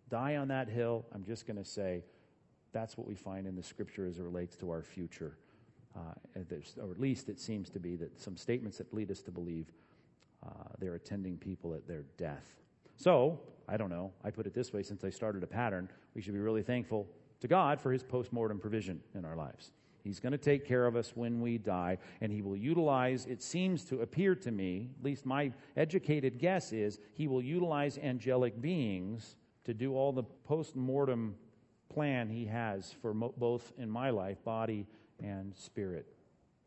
die 0.09 0.35
on 0.35 0.49
that 0.49 0.69
hill. 0.69 1.03
I'm 1.13 1.23
just 1.23 1.47
going 1.47 1.57
to 1.57 1.65
say 1.65 2.03
that's 2.73 2.95
what 2.95 3.07
we 3.07 3.15
find 3.15 3.47
in 3.47 3.55
the 3.55 3.63
scripture 3.63 4.05
as 4.05 4.19
it 4.19 4.23
relates 4.23 4.55
to 4.57 4.69
our 4.69 4.83
future. 4.83 5.37
Uh, 5.95 6.13
or 6.81 6.91
at 6.91 6.99
least 6.99 7.27
it 7.29 7.39
seems 7.39 7.69
to 7.69 7.79
be 7.79 7.95
that 7.97 8.19
some 8.19 8.37
statements 8.37 8.77
that 8.77 8.93
lead 8.93 9.11
us 9.11 9.21
to 9.21 9.31
believe 9.31 9.67
uh, 10.45 10.49
they're 10.79 10.95
attending 10.95 11.37
people 11.37 11.73
at 11.73 11.87
their 11.87 12.03
death. 12.17 12.55
So, 12.95 13.39
I 13.67 13.77
don't 13.77 13.89
know, 13.89 14.11
I 14.23 14.31
put 14.31 14.47
it 14.47 14.53
this 14.53 14.71
way 14.71 14.83
since 14.83 15.03
I 15.03 15.09
started 15.09 15.43
a 15.43 15.47
pattern, 15.47 15.89
we 16.15 16.21
should 16.21 16.33
be 16.33 16.39
really 16.39 16.63
thankful 16.63 17.07
to 17.41 17.47
God 17.47 17.81
for 17.81 17.91
his 17.91 18.03
post-mortem 18.03 18.59
provision 18.59 19.01
in 19.15 19.25
our 19.25 19.35
lives. 19.35 19.71
He's 20.03 20.19
going 20.19 20.31
to 20.31 20.37
take 20.37 20.65
care 20.65 20.87
of 20.87 20.95
us 20.95 21.11
when 21.15 21.41
we 21.41 21.57
die, 21.57 21.97
and 22.21 22.31
he 22.31 22.41
will 22.41 22.55
utilize, 22.55 23.25
it 23.25 23.41
seems 23.41 23.83
to 23.85 24.01
appear 24.01 24.33
to 24.35 24.51
me, 24.51 24.89
at 24.97 25.05
least 25.05 25.25
my 25.25 25.51
educated 25.77 26.39
guess 26.39 26.71
is, 26.71 26.99
he 27.13 27.27
will 27.27 27.41
utilize 27.41 27.97
angelic 27.97 28.59
beings 28.61 29.35
to 29.65 29.73
do 29.73 29.95
all 29.95 30.11
the 30.11 30.23
post-mortem 30.23 31.35
plan 31.89 32.29
He 32.29 32.45
has 32.45 32.95
for 33.01 33.13
mo- 33.13 33.33
both 33.37 33.73
in 33.77 33.89
my 33.89 34.09
life, 34.09 34.43
body 34.43 34.87
and 35.23 35.55
spirit. 35.55 36.13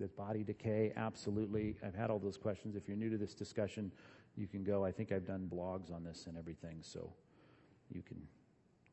Does 0.00 0.10
body 0.10 0.42
decay? 0.42 0.92
Absolutely. 0.96 1.76
I've 1.84 1.94
had 1.94 2.10
all 2.10 2.18
those 2.18 2.36
questions. 2.36 2.76
If 2.76 2.88
you're 2.88 2.96
new 2.96 3.10
to 3.10 3.16
this 3.16 3.34
discussion, 3.34 3.92
you 4.36 4.46
can 4.46 4.64
go. 4.64 4.84
I 4.84 4.90
think 4.90 5.12
I've 5.12 5.26
done 5.26 5.48
blogs 5.52 5.92
on 5.94 6.02
this 6.02 6.26
and 6.26 6.36
everything, 6.36 6.78
so 6.80 7.12
you 7.92 8.02
can 8.02 8.20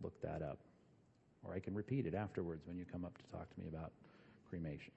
look 0.01 0.19
that 0.21 0.41
up. 0.41 0.59
Or 1.43 1.53
I 1.53 1.59
can 1.59 1.73
repeat 1.73 2.05
it 2.05 2.13
afterwards 2.13 2.67
when 2.67 2.77
you 2.77 2.85
come 2.85 3.03
up 3.03 3.17
to 3.17 3.23
talk 3.31 3.51
to 3.53 3.59
me 3.59 3.67
about 3.67 3.91
cremation. 4.47 4.91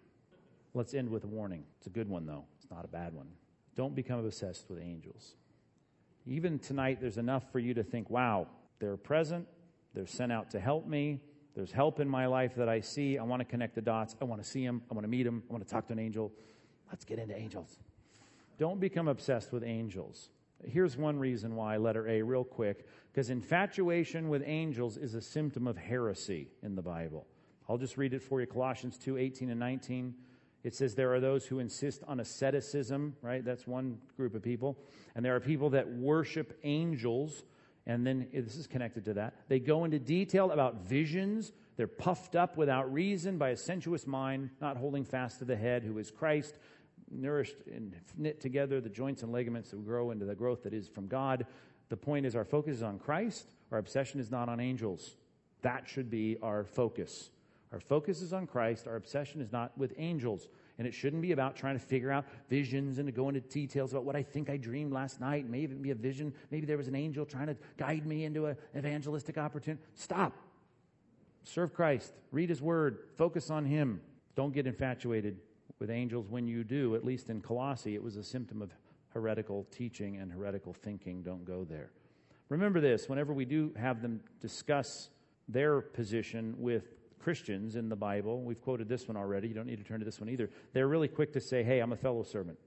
Let's 0.74 0.92
end 0.92 1.08
with 1.08 1.24
a 1.24 1.28
warning. 1.28 1.64
It's 1.78 1.86
a 1.86 1.90
good 1.90 2.08
one, 2.08 2.26
though. 2.26 2.44
It's 2.60 2.70
not 2.70 2.84
a 2.84 2.88
bad 2.88 3.14
one. 3.14 3.28
Don't 3.76 3.94
become 3.94 4.24
obsessed 4.24 4.68
with 4.68 4.80
angels. 4.80 5.36
Even 6.26 6.58
tonight, 6.58 6.98
there's 7.00 7.18
enough 7.18 7.50
for 7.50 7.58
you 7.58 7.74
to 7.74 7.82
think, 7.82 8.10
wow, 8.10 8.46
they're 8.78 8.96
present, 8.96 9.46
they're 9.94 10.06
sent 10.06 10.32
out 10.32 10.50
to 10.50 10.60
help 10.60 10.86
me. 10.86 11.20
There's 11.54 11.72
help 11.72 12.00
in 12.00 12.08
my 12.08 12.26
life 12.26 12.54
that 12.56 12.68
I 12.68 12.80
see. 12.80 13.16
I 13.16 13.22
want 13.22 13.40
to 13.40 13.44
connect 13.44 13.74
the 13.74 13.82
dots. 13.82 14.16
I 14.20 14.24
want 14.24 14.42
to 14.42 14.48
see 14.48 14.64
them. 14.64 14.82
I 14.90 14.94
want 14.94 15.04
to 15.04 15.08
meet 15.08 15.22
them. 15.22 15.42
I 15.48 15.52
want 15.52 15.66
to 15.66 15.72
talk 15.72 15.86
to 15.86 15.92
an 15.92 15.98
angel. 15.98 16.32
Let's 16.90 17.04
get 17.04 17.18
into 17.18 17.36
angels. 17.36 17.78
Don't 18.58 18.80
become 18.80 19.08
obsessed 19.08 19.52
with 19.52 19.62
angels. 19.62 20.30
Here's 20.64 20.96
one 20.96 21.18
reason 21.18 21.56
why, 21.56 21.76
letter 21.76 22.08
A, 22.08 22.22
real 22.22 22.44
quick, 22.44 22.86
because 23.12 23.30
infatuation 23.30 24.28
with 24.28 24.42
angels 24.46 24.96
is 24.96 25.14
a 25.14 25.20
symptom 25.20 25.66
of 25.66 25.76
heresy 25.76 26.48
in 26.62 26.74
the 26.74 26.82
Bible. 26.82 27.26
I'll 27.68 27.78
just 27.78 27.96
read 27.96 28.14
it 28.14 28.22
for 28.22 28.40
you 28.40 28.46
Colossians 28.46 28.98
2 28.98 29.18
18 29.18 29.50
and 29.50 29.60
19. 29.60 30.14
It 30.62 30.74
says 30.74 30.94
there 30.94 31.12
are 31.12 31.20
those 31.20 31.44
who 31.44 31.58
insist 31.58 32.02
on 32.08 32.20
asceticism, 32.20 33.16
right? 33.20 33.44
That's 33.44 33.66
one 33.66 33.98
group 34.16 34.34
of 34.34 34.42
people. 34.42 34.78
And 35.14 35.24
there 35.24 35.36
are 35.36 35.40
people 35.40 35.70
that 35.70 35.88
worship 35.88 36.58
angels 36.64 37.44
and 37.86 38.06
then 38.06 38.28
eh, 38.32 38.40
this 38.40 38.56
is 38.56 38.66
connected 38.66 39.04
to 39.06 39.14
that. 39.14 39.34
They 39.48 39.60
go 39.60 39.84
into 39.84 39.98
detail 39.98 40.50
about 40.50 40.86
visions. 40.86 41.52
They're 41.76 41.86
puffed 41.86 42.36
up 42.36 42.56
without 42.56 42.92
reason 42.92 43.38
by 43.38 43.50
a 43.50 43.56
sensuous 43.56 44.06
mind, 44.06 44.50
not 44.60 44.76
holding 44.76 45.04
fast 45.04 45.38
to 45.40 45.44
the 45.44 45.56
head, 45.56 45.82
who 45.82 45.98
is 45.98 46.10
Christ, 46.10 46.58
nourished 47.10 47.56
and 47.66 47.94
knit 48.16 48.40
together 48.40 48.80
the 48.80 48.88
joints 48.88 49.22
and 49.22 49.32
ligaments 49.32 49.70
that 49.70 49.84
grow 49.84 50.10
into 50.10 50.24
the 50.24 50.34
growth 50.34 50.62
that 50.62 50.72
is 50.72 50.88
from 50.88 51.06
God. 51.06 51.46
The 51.88 51.96
point 51.96 52.26
is, 52.26 52.34
our 52.34 52.44
focus 52.44 52.76
is 52.76 52.82
on 52.82 52.98
Christ. 52.98 53.54
Our 53.70 53.78
obsession 53.78 54.20
is 54.20 54.30
not 54.30 54.48
on 54.48 54.60
angels. 54.60 55.16
That 55.62 55.88
should 55.88 56.10
be 56.10 56.36
our 56.42 56.64
focus. 56.64 57.30
Our 57.72 57.80
focus 57.80 58.22
is 58.22 58.32
on 58.32 58.46
Christ. 58.46 58.86
Our 58.86 58.96
obsession 58.96 59.40
is 59.40 59.52
not 59.52 59.76
with 59.76 59.92
angels. 59.98 60.48
And 60.78 60.86
it 60.88 60.94
shouldn't 60.94 61.22
be 61.22 61.32
about 61.32 61.54
trying 61.54 61.78
to 61.78 61.84
figure 61.84 62.10
out 62.10 62.26
visions 62.48 62.98
and 62.98 63.06
to 63.06 63.12
go 63.12 63.28
into 63.28 63.40
details 63.40 63.92
about 63.92 64.04
what 64.04 64.16
I 64.16 64.22
think 64.22 64.50
I 64.50 64.56
dreamed 64.56 64.92
last 64.92 65.20
night. 65.20 65.48
Maybe 65.48 65.72
it 65.72 65.82
be 65.82 65.92
a 65.92 65.94
vision. 65.94 66.34
Maybe 66.50 66.66
there 66.66 66.76
was 66.76 66.88
an 66.88 66.96
angel 66.96 67.24
trying 67.24 67.46
to 67.46 67.56
guide 67.76 68.06
me 68.06 68.24
into 68.24 68.46
an 68.46 68.56
evangelistic 68.76 69.38
opportunity. 69.38 69.82
Stop. 69.94 70.32
Serve 71.44 71.72
Christ. 71.72 72.12
Read 72.32 72.48
His 72.48 72.60
Word. 72.60 72.98
Focus 73.16 73.50
on 73.50 73.64
Him. 73.64 74.00
Don't 74.34 74.52
get 74.52 74.66
infatuated 74.66 75.36
with 75.78 75.90
angels 75.90 76.28
when 76.28 76.48
you 76.48 76.64
do. 76.64 76.96
At 76.96 77.04
least 77.04 77.30
in 77.30 77.40
Colossae, 77.40 77.94
it 77.94 78.02
was 78.02 78.16
a 78.16 78.24
symptom 78.24 78.60
of 78.60 78.72
heretical 79.10 79.66
teaching 79.70 80.16
and 80.16 80.32
heretical 80.32 80.72
thinking. 80.72 81.22
Don't 81.22 81.44
go 81.44 81.64
there. 81.64 81.90
Remember 82.48 82.80
this 82.80 83.08
whenever 83.08 83.32
we 83.32 83.44
do 83.44 83.72
have 83.76 84.02
them 84.02 84.20
discuss 84.40 85.10
their 85.48 85.80
position 85.80 86.54
with 86.58 86.94
Christians 87.24 87.74
in 87.74 87.88
the 87.88 87.96
Bible, 87.96 88.42
we've 88.42 88.60
quoted 88.60 88.86
this 88.86 89.08
one 89.08 89.16
already, 89.16 89.48
you 89.48 89.54
don't 89.54 89.66
need 89.66 89.78
to 89.78 89.84
turn 89.84 89.98
to 89.98 90.04
this 90.04 90.20
one 90.20 90.28
either. 90.28 90.50
They're 90.74 90.86
really 90.86 91.08
quick 91.08 91.32
to 91.32 91.40
say, 91.40 91.62
hey, 91.62 91.80
I'm 91.80 91.92
a 91.92 91.96
fellow 91.96 92.22
servant, 92.22 92.58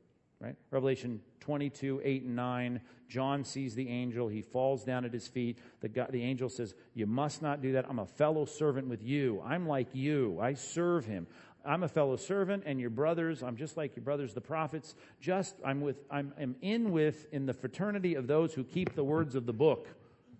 right? 0.41 0.55
Revelation 0.71 1.21
22, 1.41 2.01
8 2.03 2.23
and 2.23 2.35
9, 2.35 2.81
John 3.07 3.43
sees 3.43 3.75
the 3.75 3.87
angel, 3.87 4.27
he 4.27 4.41
falls 4.41 4.83
down 4.83 5.05
at 5.05 5.13
his 5.13 5.27
feet. 5.27 5.59
The, 5.81 5.89
God, 5.89 6.11
the 6.11 6.23
angel 6.23 6.49
says, 6.49 6.73
You 6.95 7.05
must 7.05 7.43
not 7.43 7.61
do 7.61 7.73
that. 7.73 7.85
I'm 7.87 7.99
a 7.99 8.05
fellow 8.07 8.45
servant 8.45 8.87
with 8.87 9.03
you. 9.03 9.41
I'm 9.45 9.67
like 9.67 9.87
you. 9.93 10.39
I 10.41 10.55
serve 10.55 11.05
him. 11.05 11.27
I'm 11.63 11.83
a 11.83 11.87
fellow 11.87 12.15
servant, 12.15 12.63
and 12.65 12.79
your 12.79 12.89
brothers, 12.89 13.43
I'm 13.43 13.57
just 13.57 13.77
like 13.77 13.95
your 13.95 14.03
brothers, 14.03 14.33
the 14.33 14.41
prophets. 14.41 14.95
Just, 15.21 15.55
I'm 15.63 15.81
with, 15.81 16.03
I'm, 16.09 16.33
I'm 16.41 16.55
in 16.61 16.91
with, 16.91 17.27
in 17.31 17.45
the 17.45 17.53
fraternity 17.53 18.15
of 18.15 18.25
those 18.25 18.55
who 18.55 18.63
keep 18.63 18.95
the 18.95 19.03
words 19.03 19.35
of 19.35 19.45
the 19.45 19.53
book, 19.53 19.87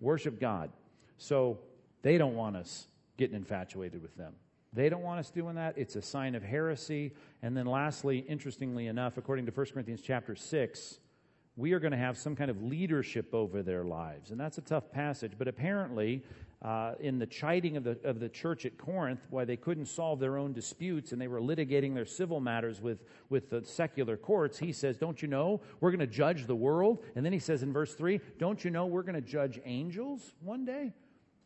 worship 0.02 0.40
God. 0.40 0.72
So 1.18 1.60
they 2.02 2.18
don't 2.18 2.36
want 2.36 2.56
us 2.56 2.88
getting 3.18 3.36
infatuated 3.36 4.02
with 4.02 4.16
them. 4.16 4.34
They 4.74 4.90
don't 4.90 5.02
want 5.02 5.20
us 5.20 5.30
doing 5.30 5.56
that. 5.56 5.78
It's 5.78 5.96
a 5.96 6.02
sign 6.02 6.36
of 6.36 6.44
heresy. 6.44 7.14
And 7.42 7.56
then 7.56 7.66
lastly, 7.66 8.20
interestingly 8.20 8.88
enough, 8.88 9.18
according 9.18 9.46
to 9.48 9.52
1 9.52 9.66
Corinthians 9.74 10.02
chapter 10.02 10.36
6, 10.36 11.00
we 11.56 11.74
are 11.74 11.80
going 11.80 11.92
to 11.92 11.98
have 11.98 12.18
some 12.18 12.36
kind 12.36 12.52
of 12.52 12.62
leadership 12.62 13.34
over 13.34 13.64
their 13.64 13.84
lives. 13.84 14.30
And 14.30 14.40
that's 14.40 14.60
a 14.60 14.62
tough 14.62 14.92
passage, 14.92 15.34
but 15.38 15.48
apparently 15.48 16.24
uh, 16.62 16.94
in 17.00 17.18
the 17.18 17.26
chiding 17.26 17.78
of 17.78 17.84
the, 17.84 17.98
of 18.04 18.20
the 18.20 18.30
church 18.30 18.66
at 18.66 18.78
Corinth, 18.78 19.22
why 19.32 19.46
they 19.46 19.58
couldn't 19.58 19.88
solve 19.88 20.20
their 20.20 20.38
own 20.38 20.54
disputes 20.54 21.12
and 21.12 21.20
they 21.20 21.28
were 21.28 21.42
litigating 21.42 21.96
their 21.96 22.06
civil 22.06 22.40
matters 22.40 22.80
with, 22.80 23.04
with 23.30 23.50
the 23.50 23.64
secular 23.64 24.18
courts, 24.18 24.60
he 24.60 24.72
says, 24.72 24.98
Don't 24.98 25.22
you 25.22 25.28
know 25.28 25.62
we're 25.80 25.92
going 25.92 26.00
to 26.00 26.08
judge 26.08 26.46
the 26.46 26.56
world? 26.56 27.04
And 27.16 27.26
then 27.26 27.34
he 27.34 27.40
says 27.40 27.64
in 27.64 27.74
verse 27.74 27.96
3, 27.96 28.20
Don't 28.38 28.64
you 28.64 28.70
know 28.70 28.86
we're 28.86 29.04
going 29.04 29.16
to 29.16 29.22
judge 29.22 29.60
angels 29.66 30.34
one 30.42 30.66
day? 30.66 30.94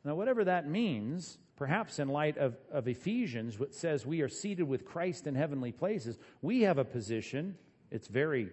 Now, 0.03 0.15
whatever 0.15 0.43
that 0.45 0.67
means, 0.67 1.37
perhaps 1.61 1.99
in 1.99 2.07
light 2.07 2.39
of, 2.39 2.57
of 2.71 2.87
Ephesians, 2.87 3.59
which 3.59 3.71
says 3.73 4.03
we 4.03 4.21
are 4.21 4.27
seated 4.27 4.63
with 4.63 4.83
Christ 4.83 5.27
in 5.27 5.35
heavenly 5.35 5.71
places, 5.71 6.17
we 6.41 6.61
have 6.61 6.79
a 6.79 6.83
position, 6.83 7.55
it's 7.91 8.07
very 8.07 8.49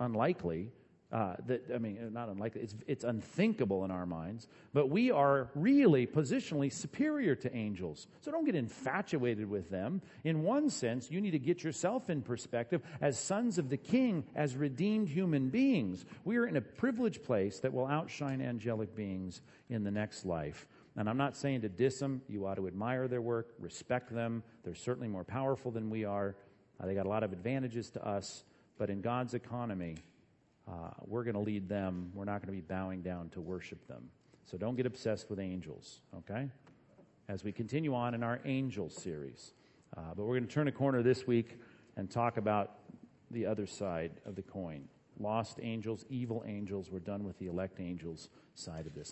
unlikely, 0.00 0.70
uh, 1.12 1.34
that 1.44 1.66
I 1.74 1.76
mean, 1.76 1.98
not 2.14 2.30
unlikely. 2.30 2.62
It's 2.62 2.74
it's 2.86 3.04
unthinkable 3.04 3.84
in 3.84 3.90
our 3.90 4.06
minds, 4.06 4.48
but 4.72 4.88
we 4.88 5.10
are 5.10 5.50
really 5.54 6.06
positionally 6.06 6.72
superior 6.72 7.34
to 7.34 7.54
angels. 7.54 8.06
So 8.22 8.30
don't 8.30 8.46
get 8.46 8.54
infatuated 8.54 9.48
with 9.48 9.68
them. 9.68 10.00
In 10.24 10.42
one 10.42 10.70
sense, 10.70 11.10
you 11.10 11.20
need 11.20 11.32
to 11.32 11.38
get 11.38 11.62
yourself 11.62 12.08
in 12.08 12.22
perspective 12.22 12.80
as 13.02 13.18
sons 13.18 13.58
of 13.58 13.68
the 13.68 13.76
King, 13.76 14.24
as 14.34 14.56
redeemed 14.56 15.10
human 15.10 15.50
beings. 15.50 16.06
We 16.24 16.38
are 16.38 16.46
in 16.46 16.56
a 16.56 16.62
privileged 16.62 17.24
place 17.24 17.58
that 17.60 17.74
will 17.74 17.86
outshine 17.86 18.40
angelic 18.40 18.96
beings 18.96 19.42
in 19.68 19.84
the 19.84 19.90
next 19.90 20.24
life. 20.24 20.66
And 20.98 21.08
I'm 21.08 21.16
not 21.16 21.36
saying 21.36 21.60
to 21.60 21.68
diss 21.68 22.00
them. 22.00 22.22
You 22.28 22.46
ought 22.46 22.56
to 22.56 22.66
admire 22.66 23.06
their 23.06 23.22
work, 23.22 23.54
respect 23.60 24.12
them. 24.12 24.42
They're 24.64 24.74
certainly 24.74 25.06
more 25.06 25.22
powerful 25.22 25.70
than 25.70 25.90
we 25.90 26.04
are. 26.04 26.34
Uh, 26.80 26.86
they 26.86 26.94
got 26.96 27.06
a 27.06 27.08
lot 27.08 27.22
of 27.22 27.32
advantages 27.32 27.88
to 27.90 28.04
us. 28.04 28.42
But 28.78 28.90
in 28.90 29.00
God's 29.00 29.34
economy, 29.34 29.98
uh, 30.66 30.90
we're 31.06 31.22
going 31.22 31.34
to 31.34 31.40
lead 31.40 31.68
them. 31.68 32.10
We're 32.14 32.24
not 32.24 32.42
going 32.42 32.48
to 32.48 32.60
be 32.60 32.66
bowing 32.66 33.02
down 33.02 33.28
to 33.30 33.40
worship 33.40 33.86
them. 33.86 34.10
So 34.44 34.58
don't 34.58 34.74
get 34.74 34.86
obsessed 34.86 35.30
with 35.30 35.38
angels, 35.38 36.00
okay? 36.18 36.48
As 37.28 37.44
we 37.44 37.52
continue 37.52 37.94
on 37.94 38.14
in 38.14 38.24
our 38.24 38.40
angels 38.44 38.96
series. 38.96 39.52
Uh, 39.96 40.00
but 40.16 40.24
we're 40.24 40.34
going 40.34 40.48
to 40.48 40.52
turn 40.52 40.66
a 40.66 40.72
corner 40.72 41.04
this 41.04 41.28
week 41.28 41.60
and 41.96 42.10
talk 42.10 42.38
about 42.38 42.72
the 43.30 43.46
other 43.46 43.66
side 43.66 44.10
of 44.26 44.34
the 44.34 44.42
coin. 44.42 44.88
Lost 45.20 45.60
angels, 45.62 46.04
evil 46.10 46.42
angels. 46.44 46.90
We're 46.90 46.98
done 46.98 47.22
with 47.22 47.38
the 47.38 47.46
elect 47.46 47.78
angels 47.78 48.30
side 48.56 48.86
of 48.86 48.96
this. 48.96 49.06